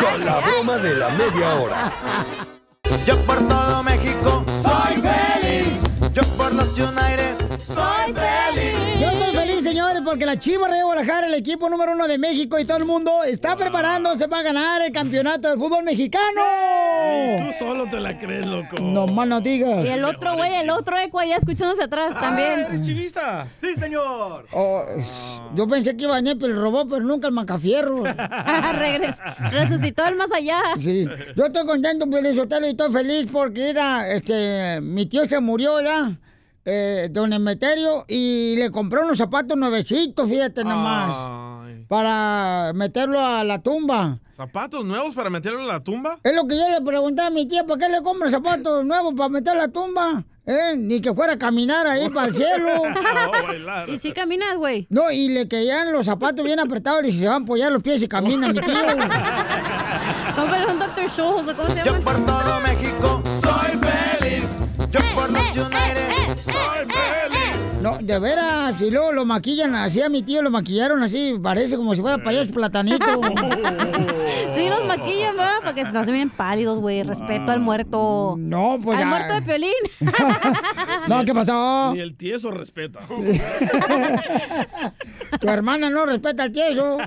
con 0.00 0.24
la 0.24 0.40
broma 0.40 0.78
de 0.78 0.94
la 0.94 1.08
media 1.10 1.54
hora. 1.54 1.88
Yo 3.06 3.16
por 3.24 3.38
todo 3.48 3.82
México 3.84 4.44
soy 4.62 5.00
feliz. 5.00 5.80
Yo 6.12 6.22
por 6.36 6.52
los 6.54 6.68
United 6.76 7.36
soy 7.64 8.12
feliz. 8.12 8.85
Porque 10.06 10.24
la 10.24 10.38
Chivas 10.38 10.70
de 10.70 10.82
Guadalajara, 10.82 11.26
el 11.26 11.34
equipo 11.34 11.68
número 11.68 11.92
uno 11.92 12.06
de 12.08 12.16
México 12.16 12.58
y 12.58 12.64
todo 12.64 12.78
el 12.78 12.84
mundo, 12.86 13.24
está 13.24 13.56
preparándose 13.56 14.28
para 14.28 14.42
ganar 14.42 14.80
el 14.82 14.92
campeonato 14.92 15.48
del 15.50 15.58
fútbol 15.58 15.84
mexicano. 15.84 16.40
Tú 17.38 17.52
solo 17.52 17.86
te 17.90 18.00
la 18.00 18.16
crees, 18.18 18.46
loco. 18.46 18.76
No 18.80 19.06
más 19.06 19.26
no 19.26 19.40
digas. 19.40 19.84
Y 19.84 19.88
el 19.88 20.04
otro 20.04 20.36
güey, 20.36 20.54
el 20.54 20.70
otro 20.70 20.96
eco 20.98 21.18
allá 21.18 21.36
escuchándose 21.36 21.82
atrás 21.82 22.14
también. 22.18 22.60
¿Eres 22.60 22.80
chivista? 22.82 23.48
Sí, 23.60 23.74
señor. 23.76 24.46
Oh, 24.52 24.84
yo 25.54 25.66
pensé 25.66 25.96
que 25.96 26.04
iba 26.04 26.16
a 26.16 26.22
Nepe 26.22 26.46
el 26.46 26.56
robot, 26.56 26.88
pero 26.88 27.02
nunca 27.04 27.26
el 27.26 27.32
macafierro. 27.34 28.04
Regres- 28.72 29.20
resucitó 29.50 30.06
el 30.06 30.14
más 30.14 30.30
allá. 30.32 30.60
Sí, 30.78 31.06
yo 31.36 31.46
estoy 31.46 31.66
contento, 31.66 32.08
Pelizotelo, 32.08 32.66
y 32.66 32.70
estoy 32.70 32.92
feliz 32.92 33.26
porque 33.32 33.70
era, 33.70 34.08
este, 34.08 34.80
mi 34.80 35.06
tío 35.06 35.26
se 35.26 35.40
murió, 35.40 35.80
¿ya? 35.80 36.16
Eh, 36.68 37.08
don 37.12 37.32
Emeterio, 37.32 38.04
y 38.08 38.56
le 38.56 38.72
compró 38.72 39.04
unos 39.04 39.18
zapatos 39.18 39.56
nuevecitos, 39.56 40.28
fíjate 40.28 40.64
nomás. 40.64 41.86
para 41.86 42.72
meterlo 42.74 43.24
a 43.24 43.44
la 43.44 43.62
tumba. 43.62 44.18
¿Zapatos 44.36 44.84
nuevos 44.84 45.14
para 45.14 45.30
meterlo 45.30 45.60
en 45.60 45.68
la 45.68 45.78
tumba? 45.78 46.18
Es 46.24 46.34
lo 46.34 46.46
que 46.46 46.58
yo 46.58 46.68
le 46.68 46.84
pregunté 46.84 47.22
a 47.22 47.30
mi 47.30 47.46
tía, 47.46 47.64
¿por 47.64 47.78
qué 47.78 47.88
le 47.88 48.02
compra 48.02 48.28
zapatos 48.30 48.84
nuevos 48.84 49.14
para 49.16 49.28
meter 49.28 49.54
a 49.54 49.58
la 49.58 49.68
tumba? 49.68 50.24
¿Eh? 50.44 50.74
Ni 50.76 51.00
que 51.00 51.14
fuera 51.14 51.34
a 51.34 51.38
caminar 51.38 51.86
ahí 51.86 52.08
para 52.08 52.28
el 52.28 52.34
cielo. 52.34 52.82
¿Y 53.86 53.98
si 53.98 54.12
caminas, 54.12 54.56
güey? 54.56 54.86
No, 54.90 55.10
y 55.10 55.28
le 55.28 55.48
quedan 55.48 55.92
los 55.92 56.06
zapatos 56.06 56.44
bien 56.44 56.58
apretados 56.58 57.04
y 57.06 57.12
se 57.12 57.26
van 57.26 57.42
a 57.42 57.44
apoyar 57.44 57.72
los 57.72 57.82
pies 57.82 58.02
y 58.02 58.08
camina 58.08 58.48
mi 58.48 58.60
tío. 58.60 58.74
Cómprale 60.36 60.66
un 60.66 60.78
Dr. 60.78 61.06
O 61.20 61.56
cómo 61.56 61.68
se 61.68 61.84
llama. 61.84 61.84
Yo 61.84 62.00
por 62.00 62.26
todo 62.26 62.60
México 62.60 63.22
soy 63.40 63.78
feliz. 63.78 64.48
Yo 64.90 65.00
por 65.14 65.30
los 65.30 65.42
United 65.42 65.62
soy 65.62 65.72
feliz. 65.74 65.95
No, 67.86 67.98
de 67.98 68.18
veras, 68.18 68.80
y 68.80 68.90
luego 68.90 69.12
lo 69.12 69.24
maquillan 69.24 69.76
así 69.76 70.02
a 70.02 70.08
mi 70.08 70.22
tío, 70.22 70.42
lo 70.42 70.50
maquillaron 70.50 71.00
así, 71.04 71.34
parece 71.40 71.76
como 71.76 71.94
si 71.94 72.00
fuera 72.00 72.20
payaso 72.22 72.50
platanito. 72.52 73.06
Sí, 74.52 74.68
los 74.68 74.84
maquillan, 74.86 75.36
¿verdad? 75.36 75.58
Para 75.60 75.74
que 75.74 75.84
no 75.84 76.04
se 76.04 76.12
vean 76.12 76.30
pálidos, 76.30 76.78
güey. 76.78 77.02
Respeto 77.02 77.52
al 77.52 77.60
muerto. 77.60 78.36
No, 78.38 78.78
pues 78.82 78.96
Al 78.98 79.04
ya. 79.04 79.10
muerto 79.10 79.34
de 79.34 79.42
Piolín. 79.42 79.70
No, 81.08 81.24
¿qué 81.24 81.34
pasó? 81.34 81.92
Ni 81.94 82.00
el 82.00 82.16
tieso 82.16 82.50
respeta. 82.50 83.00
Tu 85.40 85.48
hermana 85.48 85.90
no 85.90 86.06
respeta 86.06 86.44
al 86.44 86.52
tieso. 86.52 86.98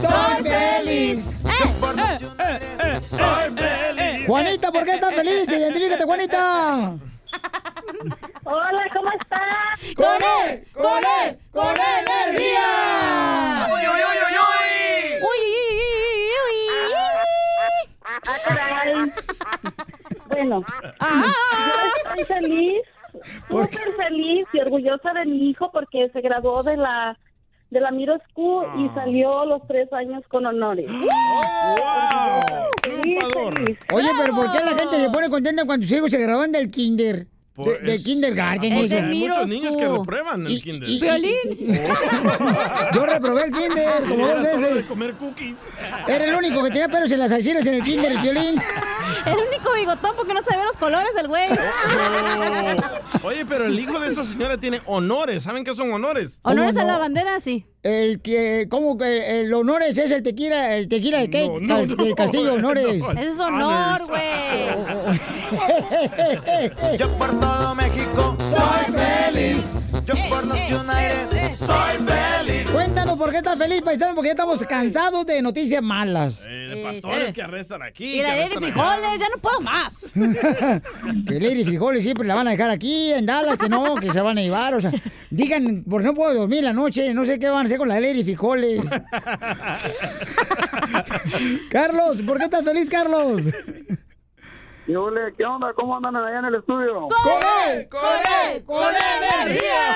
Soy 0.00 0.42
feliz. 0.42 1.42
Soy 3.08 3.50
feliz. 3.56 4.26
Juanita, 4.26 4.72
¿por 4.72 4.84
qué 4.84 4.94
estás 4.94 5.14
feliz? 5.14 5.48
Identifícate, 5.48 6.04
Juanita. 6.04 6.94
Hola, 8.44 8.82
¿cómo 8.92 9.10
estás? 9.12 9.94
¡Con 9.96 10.22
él! 10.48 10.66
¡Con 10.72 11.02
él! 11.22 11.38
¡Con 11.52 11.74
energía! 11.76 13.68
¡Uy, 13.72 13.80
uy, 13.80 14.00
uy, 14.10 14.18
uy, 14.26 14.36
uy! 14.38 15.22
Uy, 15.22 15.40
Ah, 18.26 18.36
caray. 18.46 19.12
Bueno, 20.28 20.64
yo 21.00 22.20
estoy 22.20 22.24
feliz, 22.24 22.82
súper 23.48 23.92
feliz 23.96 24.46
y 24.52 24.60
orgullosa 24.60 25.12
de 25.12 25.24
mi 25.26 25.50
hijo 25.50 25.70
porque 25.72 26.10
se 26.12 26.20
graduó 26.20 26.62
de 26.62 26.76
la 26.76 27.18
de 27.72 27.80
la 27.80 27.90
Middle 27.90 28.18
School 28.30 28.66
y 28.76 28.88
salió 28.94 29.46
los 29.46 29.66
tres 29.66 29.90
años 29.94 30.22
con 30.28 30.44
honores. 30.44 30.90
Feliz, 32.82 33.18
feliz. 33.32 33.78
Oye, 33.92 34.08
pero 34.20 34.34
¿por 34.34 34.52
qué 34.52 34.58
la 34.58 34.76
gente 34.76 34.98
se 34.98 35.08
pone 35.10 35.30
contenta 35.30 35.64
cuando 35.64 35.86
sus 35.86 35.96
hijos 35.96 36.10
se 36.10 36.18
gradúan 36.18 36.52
del 36.52 36.70
kinder? 36.70 37.26
De, 37.54 37.64
Por- 37.64 37.78
del 37.80 37.88
es- 37.90 38.02
kindergarten. 38.04 38.72
Porque 38.72 38.86
eso. 38.86 38.96
hay 38.96 39.02
muchos 39.28 39.48
niños 39.48 39.76
que 39.76 39.86
reprueban 39.86 40.46
el 40.46 40.62
kinder. 40.62 40.88
Yo 42.94 43.06
reprobé 43.06 43.42
el 43.44 43.52
kinder 43.52 44.02
como 44.08 44.26
dos 44.26 44.48
solo 44.48 44.60
de 44.60 44.68
veces. 44.74 44.84
comer 44.86 45.12
cookies. 45.14 45.56
Era 46.08 46.24
el 46.24 46.34
único 46.34 46.62
que 46.62 46.70
tenía 46.70 46.88
pelos 46.88 47.10
en 47.12 47.18
las 47.18 47.30
axilas 47.30 47.66
en 47.66 47.74
el 47.74 47.82
kinder, 47.82 48.10
el 48.12 48.18
violín. 48.18 48.60
El 49.26 49.34
único 49.34 49.72
bigotón 49.74 50.12
porque 50.16 50.32
no 50.34 50.42
sabe 50.42 50.64
los 50.64 50.76
colores 50.78 51.14
del 51.14 51.28
güey. 51.28 51.48
Oh. 51.52 53.26
Oye, 53.26 53.44
pero 53.46 53.66
el 53.66 53.78
hijo 53.78 53.98
de 54.00 54.08
esa 54.08 54.24
señora 54.24 54.56
tiene 54.58 54.80
honores. 54.86 55.42
¿Saben 55.44 55.64
qué 55.64 55.74
son 55.74 55.92
honores? 55.92 56.38
Honores 56.42 56.76
a 56.76 56.80
¿Cómo 56.80 56.92
la 56.92 56.94
no? 56.94 57.00
bandera, 57.00 57.40
sí. 57.40 57.66
El 57.82 58.20
que, 58.20 58.68
¿cómo 58.70 58.96
que 58.96 59.40
el 59.40 59.52
honores 59.52 59.98
es 59.98 60.12
el 60.12 60.22
tequila, 60.22 60.76
el 60.76 60.86
tequila 60.88 61.18
de 61.18 61.30
qué? 61.30 61.48
No, 61.48 61.58
no, 61.58 61.66
Cal- 61.74 61.88
no, 61.96 62.04
del 62.04 62.14
Castillo 62.14 62.54
Honores. 62.54 63.02
es 63.20 63.40
honor, 63.40 64.02
güey. 64.06 64.22
Yo 66.98 67.10
por 67.18 67.40
todo 67.40 67.74
México 67.74 68.36
soy 68.38 68.94
feliz. 68.94 69.82
Yo 70.06 70.14
por 70.28 70.46
los 70.46 70.56
United 70.58 71.52
soy 71.56 71.98
feliz. 72.06 72.70
Por 73.22 73.30
qué 73.30 73.36
estás 73.36 73.56
feliz, 73.56 73.82
paisano, 73.82 74.16
porque 74.16 74.30
ya 74.30 74.32
estamos 74.32 74.60
cansados 74.64 75.24
de 75.24 75.40
noticias 75.42 75.80
malas. 75.80 76.44
Eh, 76.44 76.50
de 76.50 76.82
pastores 76.82 77.28
sí. 77.28 77.32
que 77.32 77.42
arrestan 77.42 77.80
aquí. 77.80 78.18
Y 78.18 78.20
la 78.20 78.34
de 78.34 78.50
frijoles, 78.50 79.20
ya 79.20 79.28
no 79.28 79.40
puedo 79.40 79.60
más. 79.60 80.12
que 80.12 81.38
Lady 81.38 81.62
Frijoles 81.62 82.02
siempre 82.02 82.26
la 82.26 82.34
van 82.34 82.48
a 82.48 82.50
dejar 82.50 82.70
aquí 82.70 83.12
en 83.12 83.24
Dallas, 83.24 83.58
que 83.58 83.68
no, 83.68 83.94
que 83.94 84.10
se 84.10 84.20
van 84.20 84.38
a 84.38 84.40
llevar. 84.40 84.74
O 84.74 84.80
sea, 84.80 84.90
digan, 85.30 85.84
porque 85.88 86.08
no 86.08 86.14
puedo 86.14 86.34
dormir 86.34 86.64
la 86.64 86.72
noche, 86.72 87.14
no 87.14 87.24
sé 87.24 87.38
qué 87.38 87.48
van 87.48 87.60
a 87.60 87.66
hacer 87.66 87.78
con 87.78 87.88
la 87.88 88.00
Lady 88.00 88.24
Frijoles. 88.24 88.82
Carlos, 91.70 92.22
¿por 92.22 92.38
qué 92.38 92.44
estás 92.44 92.64
feliz, 92.64 92.90
Carlos? 92.90 93.42
¿Qué 94.84 94.96
ole? 94.96 95.32
¿Qué 95.36 95.44
onda? 95.44 95.72
¿Cómo 95.74 95.94
andan 95.94 96.16
allá 96.16 96.40
en 96.40 96.46
el 96.46 96.56
estudio? 96.56 97.06
¡Con 97.22 97.40
él! 97.70 97.88
¡Con 97.88 98.00
él! 98.02 98.64
¡Con 98.64 98.82
energía! 98.82 99.92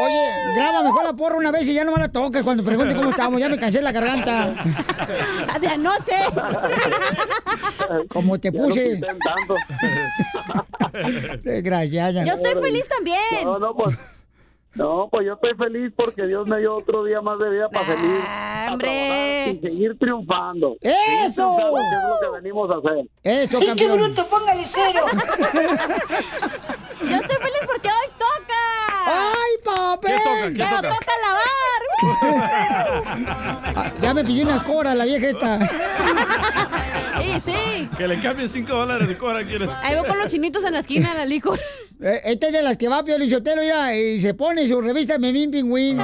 Oye, 0.00 0.54
graba 0.56 0.82
mejor 0.82 1.04
la 1.04 1.12
porra 1.12 1.36
una 1.36 1.52
vez 1.52 1.68
y 1.68 1.74
ya 1.74 1.84
no 1.84 1.92
me 1.92 2.00
la 2.00 2.08
toques 2.10 2.42
cuando 2.42 2.64
pregunte 2.64 2.96
cómo 2.96 3.10
estamos. 3.10 3.40
Ya 3.40 3.48
me 3.48 3.58
cansé 3.58 3.80
la 3.80 3.92
garganta. 3.92 4.54
De 5.60 5.68
anoche. 5.68 6.12
Como 8.08 8.38
te 8.38 8.50
Ya 8.50 8.58
no 8.58 8.66
puse. 8.66 9.00
Desgraciada. 11.42 12.24
Yo 12.24 12.34
estoy 12.34 12.60
feliz 12.60 12.88
también. 12.88 13.18
No, 13.44 13.58
no, 13.58 13.74
pues. 13.74 13.96
No, 14.74 15.08
pues 15.08 15.24
yo 15.24 15.34
estoy 15.34 15.54
feliz 15.54 15.92
porque 15.94 16.26
Dios 16.26 16.48
me 16.48 16.58
dio 16.58 16.74
otro 16.74 17.04
día 17.04 17.20
más 17.20 17.38
de 17.38 17.48
vida 17.48 17.68
para 17.68 17.86
feliz. 17.86 18.24
Ah, 18.26 18.70
hombre. 18.72 19.50
y 19.50 19.60
seguir 19.60 19.96
triunfando. 19.98 20.76
¡Eso! 20.80 20.90
Seguir 20.90 21.34
triunfando, 21.36 21.74
que 21.76 21.96
es 21.96 22.02
lo 22.08 22.18
que 22.20 22.28
venimos 22.42 22.70
a 22.70 22.78
hacer. 22.78 23.06
Eso, 23.22 23.60
campeón. 23.60 24.14
póngale 24.28 24.62
cero! 24.64 25.04
Yo 27.02 27.16
estoy 27.16 27.36
feliz 27.36 27.60
porque 27.66 27.88
hoy. 27.88 28.03
¡Ay, 29.06 29.58
papel! 29.64 30.12
¿Qué 30.16 30.18
toca? 30.22 30.48
¿Qué 30.48 30.54
Pero 30.56 30.76
toca? 30.76 30.88
toca 30.90 31.12
lavar. 31.26 31.44
Ah, 33.76 33.90
Ya 34.02 34.14
me 34.14 34.24
pidió 34.24 34.44
una 34.46 34.62
cora 34.62 34.94
la 34.94 35.04
vieja 35.04 35.28
esta. 35.28 35.58
Sí, 37.22 37.40
sí. 37.52 37.88
Que 37.96 38.08
le 38.08 38.20
cambien 38.20 38.48
5 38.48 38.72
dólares 38.72 39.08
de 39.08 39.16
cobra. 39.16 39.44
¿quieres? 39.44 39.70
Ahí 39.82 39.96
voy 39.96 40.06
con 40.06 40.18
los 40.18 40.26
chinitos 40.28 40.64
en 40.64 40.72
la 40.72 40.80
esquina 40.80 41.14
la 41.14 41.24
licor. 41.24 41.58
Eh, 42.02 42.20
Esta 42.24 42.48
es 42.48 42.52
de 42.52 42.62
las 42.62 42.76
que 42.76 42.88
va 42.88 43.04
Pio 43.04 43.16
Lichotelo 43.18 43.62
mira, 43.62 43.96
y 43.96 44.20
se 44.20 44.34
pone 44.34 44.66
su 44.68 44.80
revista 44.80 45.16
Memín 45.18 45.50
Pingüín. 45.50 45.98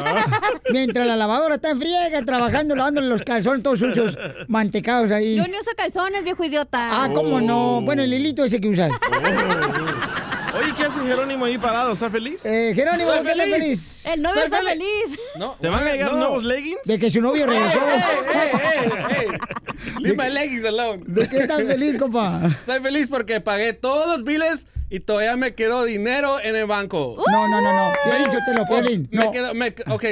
Mientras 0.71 1.07
la 1.07 1.17
lavadora 1.17 1.57
está 1.57 1.71
en 1.71 1.81
friega, 1.81 2.23
trabajando, 2.25 2.75
lavándole 2.77 3.09
los 3.09 3.23
calzones 3.23 3.63
todos 3.63 3.81
sucios, 3.81 4.17
mantecados 4.49 5.11
ahí. 5.11 5.37
Yo 5.37 5.47
ni 5.47 5.59
uso 5.59 5.71
calzones, 5.77 6.23
viejo 6.25 6.45
idiota. 6.45 7.05
Ah, 7.05 7.09
¿cómo 7.13 7.41
no? 7.41 7.79
Oh. 7.79 7.81
Bueno, 7.83 8.03
el 8.03 8.15
hilito 8.15 8.45
ese 8.45 8.61
que 8.61 8.69
usas. 8.69 8.91
Oye, 10.55 10.73
¿qué 10.77 10.85
hace 10.85 11.01
Jerónimo 11.01 11.45
ahí 11.45 11.59
parado? 11.59 11.93
¿Está 11.93 12.11
feliz? 12.11 12.45
Eh, 12.45 12.73
Jerónimo, 12.75 13.13
Estoy 13.13 13.25
¿qué 13.27 13.31
estás 13.33 13.47
feliz. 13.47 13.59
feliz? 13.61 14.07
El 14.07 14.23
novio 14.23 14.43
está 14.45 14.59
feliz. 14.59 14.85
feliz. 15.05 15.19
No, 15.39 15.57
¿Te 15.61 15.69
van 15.69 15.87
a 15.87 15.93
llegar 15.93 16.13
no. 16.13 16.19
nuevos 16.19 16.45
leggings? 16.45 16.83
De 16.85 16.99
que 16.99 17.11
su 17.11 17.21
novio 17.21 17.47
regresó. 17.47 17.79
Hey, 18.33 18.51
hey, 18.53 18.91
hey. 19.11 19.27
Leave 20.01 20.17
my 20.25 20.29
leggings 20.31 20.65
alone. 20.65 21.03
¿De 21.07 21.29
qué 21.29 21.39
estás 21.39 21.63
feliz, 21.63 21.97
compa? 21.97 22.43
Estoy 22.47 22.81
feliz 22.81 23.09
porque 23.09 23.41
pagué 23.41 23.73
todos 23.75 24.09
los 24.09 24.25
biles 24.25 24.67
y 24.89 24.99
todavía 25.01 25.37
me 25.37 25.55
quedó 25.55 25.85
dinero 25.85 26.41
en 26.43 26.57
el 26.57 26.67
banco. 26.67 27.15
No, 27.31 27.47
no, 27.49 27.61
no, 27.61 27.73
no. 27.73 27.93
Yo 28.07 28.13
he 28.13 28.19
dicho, 28.25 28.39
te 28.45 28.55
lo 28.55 28.67
Piolín. 28.67 29.09
Me 29.13 29.25
No. 29.27 29.31
quedó, 29.31 29.55
me, 29.55 29.69
ok, 29.89 30.05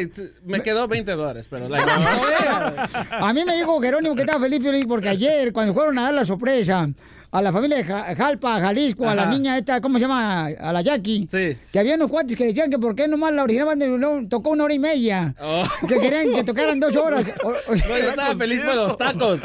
me 0.45 0.63
quedó 0.63 0.87
20 0.87 1.13
dólares, 1.13 1.49
pero 1.51 1.69
like, 1.69 1.85
no, 1.85 3.27
A 3.27 3.33
mí 3.33 3.45
me 3.45 3.57
dijo 3.57 3.81
Jerónimo 3.81 4.15
que 4.15 4.21
estaba 4.23 4.41
feliz, 4.41 4.61
Piolín, 4.61 4.87
porque 4.87 5.09
ayer, 5.09 5.53
cuando 5.53 5.75
fueron 5.75 5.99
a 5.99 6.03
dar 6.03 6.15
la 6.15 6.25
sorpresa 6.25 6.89
a 7.31 7.43
la 7.43 7.53
familia 7.53 7.77
de 7.79 7.85
Ja- 7.85 8.15
Jalpa, 8.17 8.59
Jalisco, 8.61 9.07
a 9.09 9.15
la 9.15 9.27
niña 9.27 9.59
esta, 9.59 9.81
¿cómo 9.83 9.97
se 9.99 10.03
llama? 10.03 10.47
A 10.47 10.73
la 10.73 10.81
Jackie. 10.81 11.27
Sí. 11.31 11.57
Que 11.73 11.79
había 11.79 11.95
unos 11.97 12.09
cuates 12.11 12.35
que 12.37 12.47
decían 12.47 12.71
que 12.71 12.79
por 12.79 12.95
qué 12.95 13.07
nomás 13.07 13.33
la 13.33 13.43
original 13.43 13.67
banda 13.67 13.87
tocó 14.31 14.51
una 14.51 14.65
hora 14.65 14.73
y 14.75 14.79
media. 14.79 15.35
Oh. 15.41 15.63
Que 15.87 15.99
querían 16.01 16.33
que 16.35 16.43
tocaran 16.45 16.81
dos 16.81 16.97
horas. 16.97 17.27
O- 17.45 17.49
o- 17.51 17.55
No, 17.75 17.99
yo 17.99 18.09
estaba 18.11 18.35
feliz 18.35 18.63
por 18.63 18.75
los 18.75 18.97
tacos. 18.97 19.41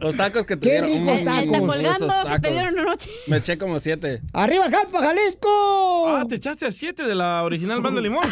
Los 0.00 0.16
tacos 0.16 0.44
que 0.44 0.56
te 0.56 0.68
Qué 0.68 0.80
dieron. 0.82 0.90
ricos 0.90 1.22
Mm, 1.22 1.24
tacos. 1.24 1.58
Colgando 1.60 2.08
que 2.32 2.38
te 2.40 2.50
dieron 2.52 2.78
anoche. 2.80 3.10
Me 3.28 3.36
eché 3.36 3.56
como 3.58 3.78
siete. 3.78 4.20
¡Arriba, 4.32 4.64
Jalpa, 4.70 5.00
Jalisco! 5.00 6.08
Ah, 6.08 6.24
te 6.28 6.34
echaste 6.36 6.66
a 6.66 6.72
7 6.72 7.04
de 7.04 7.14
la 7.14 7.42
original 7.44 7.80
banda 7.80 8.00
limón. 8.00 8.24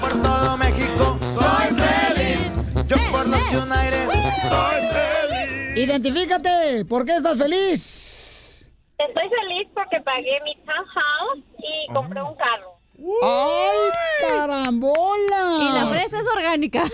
Por 0.00 0.10
todo 0.22 0.56
México 0.58 1.18
soy 1.34 1.74
feliz. 1.74 2.40
Yo 2.86 2.96
por 3.10 3.26
los 3.26 3.40
United 3.40 4.08
soy 4.48 4.80
feliz. 4.92 5.25
Identifícate, 5.76 6.86
¿por 6.86 7.04
qué 7.04 7.16
estás 7.16 7.36
feliz? 7.38 8.66
Estoy 8.98 9.28
feliz 9.28 9.68
porque 9.74 10.00
pagué 10.00 10.40
mi 10.42 10.56
townhouse 10.64 11.44
y 11.58 11.92
compré 11.92 12.22
un 12.22 12.34
carro. 12.36 12.78
¡Ay, 13.22 14.26
carambola! 14.26 15.58
Y 15.60 15.74
la 15.74 15.86
fresa 15.90 16.18
es 16.20 16.26
orgánica. 16.34 16.84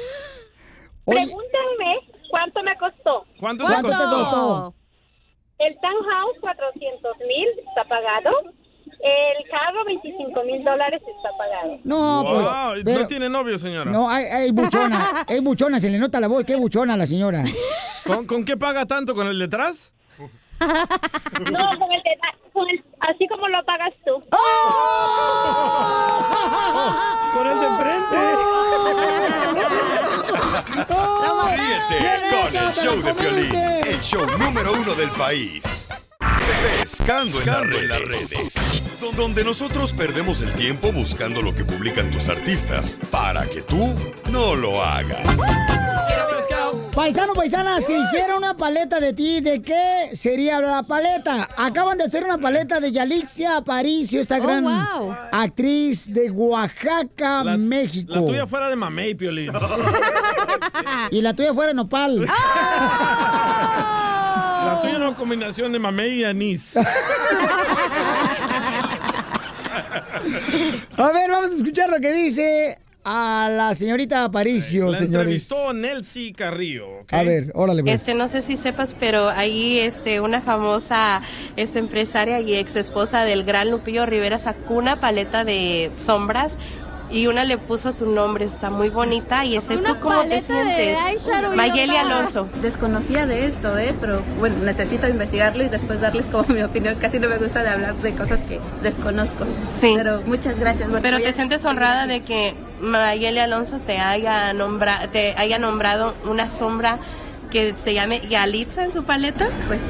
Oye, 1.04 1.20
Pregúntenme 1.20 2.10
cuánto 2.28 2.62
me 2.64 2.76
costó. 2.76 3.24
¿Cuánto 3.38 3.64
te 3.66 3.72
¿Cuánto 3.72 3.88
te 3.88 3.94
costó? 3.94 4.16
costó? 4.18 4.74
El 5.58 5.74
townhouse, 5.80 6.38
400 6.40 7.16
mil, 7.18 7.48
está 7.68 7.84
pagado. 7.84 8.30
El 9.02 9.50
cargo, 9.50 9.84
25 9.84 10.44
mil 10.44 10.62
dólares 10.62 11.02
está 11.02 11.36
pagado. 11.36 11.76
No, 11.82 12.22
pues, 12.24 12.84
pero, 12.84 13.00
no 13.00 13.06
tiene 13.08 13.28
novio, 13.28 13.58
señora. 13.58 13.90
No, 13.90 14.08
hay, 14.08 14.26
hay 14.26 14.52
buchona, 14.52 15.00
hay 15.26 15.40
buchona, 15.40 15.80
se 15.80 15.90
le 15.90 15.98
nota 15.98 16.20
la 16.20 16.28
voz, 16.28 16.44
qué 16.44 16.54
buchona 16.54 16.96
la 16.96 17.04
señora. 17.04 17.42
¿Con, 18.06 18.44
qué 18.44 18.56
paga 18.56 18.86
tanto? 18.86 19.12
¿Con 19.16 19.26
el 19.26 19.40
detrás? 19.40 19.90
No, 20.60 20.68
con 20.68 21.90
el 21.90 22.02
detrás, 22.04 22.36
el, 22.70 22.84
así 23.00 23.26
como 23.26 23.48
lo 23.48 23.64
pagas 23.64 23.92
tú. 24.04 24.22
¡Oh! 24.30 24.38
¡Con 27.34 27.46
el 27.48 27.58
de 27.58 27.66
enfrente! 27.66 28.16
¡Oh! 30.90 31.02
¡Oh! 31.28 31.50
Ríete 31.50 32.06
con 32.30 32.54
el 32.56 32.72
show 32.72 33.02
de 33.02 33.14
Piolín, 33.14 33.54
el 33.84 34.00
show 34.00 34.24
número 34.38 34.74
uno 34.74 34.94
del 34.94 35.10
país. 35.10 35.88
Pescando, 36.80 37.40
en, 37.40 37.88
las 37.88 38.00
redes. 38.00 38.82
Donde 39.16 39.44
nosotros 39.44 39.92
perdemos 39.92 40.42
el 40.42 40.52
tiempo 40.52 40.90
buscando 40.92 41.42
lo 41.42 41.54
que 41.54 41.64
publican 41.64 42.10
tus 42.10 42.28
artistas 42.28 42.98
para 43.10 43.46
que 43.48 43.62
tú 43.62 43.94
no 44.30 44.54
lo 44.54 44.82
hagas. 44.82 45.38
Paisano, 46.94 47.32
paisana, 47.34 47.80
si 47.80 47.92
hiciera 47.94 48.36
una 48.36 48.54
paleta 48.56 49.00
de 49.00 49.12
ti, 49.12 49.40
¿de 49.40 49.62
qué 49.62 50.10
sería 50.14 50.60
la 50.60 50.82
paleta? 50.82 51.48
Acaban 51.56 51.98
de 51.98 52.04
hacer 52.04 52.24
una 52.24 52.38
paleta 52.38 52.80
de 52.80 52.92
Yalixia 52.92 53.56
Aparicio, 53.58 54.20
esta 54.20 54.38
Oh, 54.38 54.42
gran 54.42 54.64
wow. 54.64 55.14
actriz 55.32 56.12
de 56.12 56.30
Oaxaca, 56.30 57.44
México. 57.56 58.14
La 58.14 58.26
tuya 58.26 58.46
fuera 58.46 58.68
de 58.68 58.76
mamey, 58.76 59.14
Piolín. 59.14 59.52
Y 61.10 61.22
la 61.22 61.34
tuya 61.34 61.54
fuera 61.54 61.68
de 61.68 61.74
nopal. 61.74 62.26
La 64.64 64.80
tuya 64.80 64.92
es 64.92 64.98
una 64.98 65.14
combinación 65.14 65.72
de 65.72 65.78
mamey 65.78 66.20
y 66.20 66.24
anís. 66.24 66.76
A 70.96 71.12
ver, 71.12 71.30
vamos 71.30 71.50
a 71.50 71.54
escuchar 71.56 71.88
lo 71.90 72.00
que 72.00 72.12
dice 72.12 72.78
a 73.04 73.48
la 73.50 73.74
señorita 73.74 74.22
Aparicio, 74.24 74.90
La 74.92 74.98
señores. 74.98 75.22
entrevistó 75.50 75.72
Nelcy 75.72 76.32
Carrillo. 76.32 76.86
A 77.10 77.22
ver, 77.24 77.50
órale, 77.54 77.82
pues. 77.82 77.96
Este, 77.96 78.14
no 78.14 78.28
sé 78.28 78.42
si 78.42 78.56
sepas, 78.56 78.94
pero 78.98 79.28
ahí 79.28 79.80
este, 79.80 80.20
una 80.20 80.40
famosa 80.40 81.22
este, 81.56 81.80
empresaria 81.80 82.40
y 82.40 82.54
ex 82.56 82.76
esposa 82.76 83.24
del 83.24 83.42
gran 83.44 83.70
Lupillo 83.70 84.06
Rivera 84.06 84.38
sacó 84.38 84.74
una 84.74 85.00
paleta 85.00 85.42
de 85.44 85.90
sombras 85.96 86.56
y 87.12 87.26
una 87.26 87.44
le 87.44 87.58
puso 87.58 87.92
tu 87.92 88.06
nombre, 88.06 88.44
está 88.46 88.70
muy 88.70 88.88
bonita. 88.88 89.44
Y 89.44 89.56
ese, 89.56 89.76
Una 89.76 89.94
¿tú 89.94 90.00
cómo 90.00 90.22
te 90.24 90.40
sientes? 90.40 90.98
Mayeli 91.54 91.96
Alonso. 91.96 92.48
Desconocía 92.62 93.26
de 93.26 93.44
esto, 93.46 93.76
¿eh? 93.78 93.94
pero 94.00 94.22
bueno, 94.38 94.56
necesito 94.64 95.06
investigarlo 95.08 95.62
y 95.62 95.68
después 95.68 96.00
darles 96.00 96.26
como 96.26 96.44
mi 96.48 96.62
opinión. 96.62 96.96
Casi 97.00 97.18
no 97.18 97.28
me 97.28 97.36
gusta 97.38 97.62
de 97.62 97.68
hablar 97.68 97.94
de 97.96 98.14
cosas 98.14 98.38
que 98.48 98.60
desconozco. 98.82 99.44
Sí. 99.80 99.92
Pero 99.96 100.22
muchas 100.26 100.58
gracias. 100.58 100.88
Bueno, 100.88 101.02
Pero 101.02 101.18
te 101.18 101.28
a- 101.28 101.32
sientes 101.32 101.64
honrada 101.64 102.06
de 102.06 102.22
que 102.22 102.54
Mayeli 102.80 103.38
Alonso 103.38 103.78
te 103.86 103.98
haya, 103.98 104.52
nombra, 104.54 105.08
te 105.12 105.34
haya 105.36 105.58
nombrado 105.58 106.14
una 106.24 106.48
sombra 106.48 106.98
que 107.50 107.74
se 107.84 107.92
llame 107.92 108.22
Yalitza 108.30 108.82
en 108.84 108.92
su 108.94 109.04
paleta. 109.04 109.48
Pues 109.68 109.80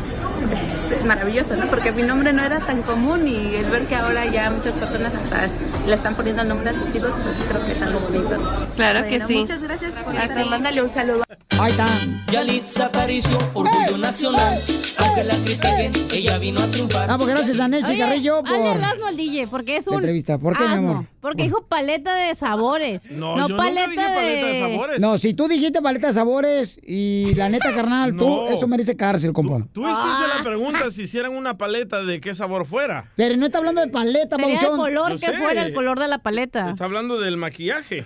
es 0.53 1.05
maravilloso, 1.05 1.57
¿no? 1.57 1.67
Porque 1.69 1.93
mi 1.93 2.03
nombre 2.03 2.33
no 2.33 2.43
era 2.43 2.61
tan 2.61 2.83
común 2.83 3.27
y 3.27 3.55
el 3.57 3.67
ver 3.67 3.87
que 3.87 3.95
ahora 3.95 4.27
ya 4.27 4.51
muchas 4.51 4.75
personas 4.75 5.13
hasta 5.15 5.49
le 5.87 5.95
están 5.95 6.15
poniendo 6.15 6.43
el 6.43 6.49
nombre 6.49 6.71
a 6.71 6.75
sus 6.75 6.95
hijos, 6.95 7.13
pues 7.23 7.37
creo 7.49 7.65
que 7.65 7.73
es 7.73 7.83
algo 7.83 8.01
bonito. 8.01 8.67
Claro 8.77 9.07
que 9.07 9.25
sí. 9.25 9.37
Muchas 9.37 9.63
gracias 9.63 9.93
por 9.95 10.17
ahí. 10.17 10.49
mándale 10.49 10.83
un 10.83 10.91
saludo. 10.91 11.23
Ahí 11.61 11.71
está. 11.71 11.87
Yalitza 12.31 12.87
Aparicio, 12.87 13.39
orgullo 13.55 13.99
nacional. 13.99 14.59
Aunque 14.99 15.25
la 15.25 15.35
critiquen, 15.37 15.93
ella 16.13 16.39
vino 16.39 16.61
a 16.61 16.67
triunfar. 16.67 17.11
Ah, 17.11 17.17
pues 17.17 17.29
gracias 17.29 17.61
a 17.61 17.67
Oye, 17.67 17.99
Carrillo 17.99 18.43
por 18.43 18.55
hazle 18.55 18.73
el 18.73 18.85
asno 18.85 19.07
al 19.07 19.17
DJ, 19.17 19.47
porque 19.49 19.77
es 19.77 19.87
un 19.87 19.95
entrevista. 19.95 20.39
¿Por 20.39 20.57
qué, 20.57 20.65
mi 20.65 20.75
asno, 20.75 20.91
amor? 20.91 21.07
Porque 21.21 21.45
dijo 21.45 21.65
paleta 21.67 22.15
de 22.15 22.35
sabores. 22.35 23.11
No, 23.11 23.37
No, 23.37 23.49
yo 23.49 23.57
nunca 23.57 23.65
paleta, 23.65 23.91
dije 23.91 24.03
paleta 24.03 24.47
de 24.47 24.61
sabores. 24.61 25.01
No, 25.01 25.19
si 25.19 25.35
tú 25.35 25.47
dijiste 25.47 25.81
paleta 25.83 26.09
de 26.09 26.13
sabores 26.15 26.81
y 26.83 27.35
la 27.37 27.49
neta, 27.49 27.73
carnal, 27.75 28.17
tú, 28.17 28.47
eso 28.47 28.67
merece 28.67 28.97
cárcel, 28.97 29.33
compa. 29.33 29.67
Tú 29.73 29.89
hiciste 29.89 30.37
la 30.37 30.43
pregunta 30.43 30.91
si 30.91 31.03
hicieran 31.03 31.33
una 31.37 31.57
paleta 31.59 32.03
de 32.03 32.21
qué 32.21 32.35
sabor 32.35 32.67
fuera. 32.67 33.11
Pero 33.15 33.37
no 33.37 33.47
está 33.47 33.59
hablando 33.59 33.81
de 33.81 33.89
paleta, 33.89 34.37
Sería 34.37 34.61
el 34.61 34.67
color 34.69 35.13
Yo 35.13 35.19
que 35.19 35.27
sé. 35.27 35.35
fuera 35.35 35.65
el 35.67 35.75
color 35.75 35.99
de 36.01 36.09
la 36.09 36.19
paleta. 36.19 36.71
Está 36.71 36.85
hablando 36.85 37.21
del 37.21 37.37
maquillaje. 37.37 38.05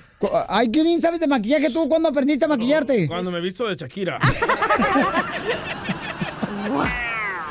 Ay, 0.49 0.71
qué 0.71 0.83
bien 0.83 1.01
sabes 1.01 1.21
de 1.21 1.27
maquillaje 1.27 1.71
tú. 1.71 1.89
¿Cuándo 1.89 2.09
aprendiste 2.09 2.45
a 2.45 2.49
maquillarte? 2.49 3.07
Cuando 3.07 3.31
me 3.31 3.39
he 3.39 3.43
visto 3.43 3.67
de 3.67 3.77
Shakira. 3.77 4.19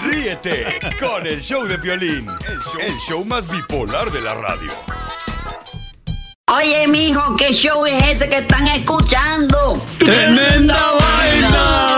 Ríete 0.02 0.66
con 1.00 1.26
el 1.26 1.42
show 1.42 1.64
de 1.66 1.80
Piolín, 1.80 2.28
el 2.28 2.60
show, 2.60 2.80
el 2.88 2.98
show 3.00 3.26
más 3.26 3.48
bipolar 3.50 4.12
de 4.12 4.22
la 4.22 4.36
radio. 4.36 4.72
Oye, 6.48 6.88
mijo, 6.90 7.36
¿qué 7.38 7.52
show 7.54 7.86
es 7.88 8.04
ese 8.08 8.30
que 8.30 8.38
están 8.38 8.68
escuchando? 8.68 9.84
¡Tremenda 9.98 10.92
vaina! 11.00 11.98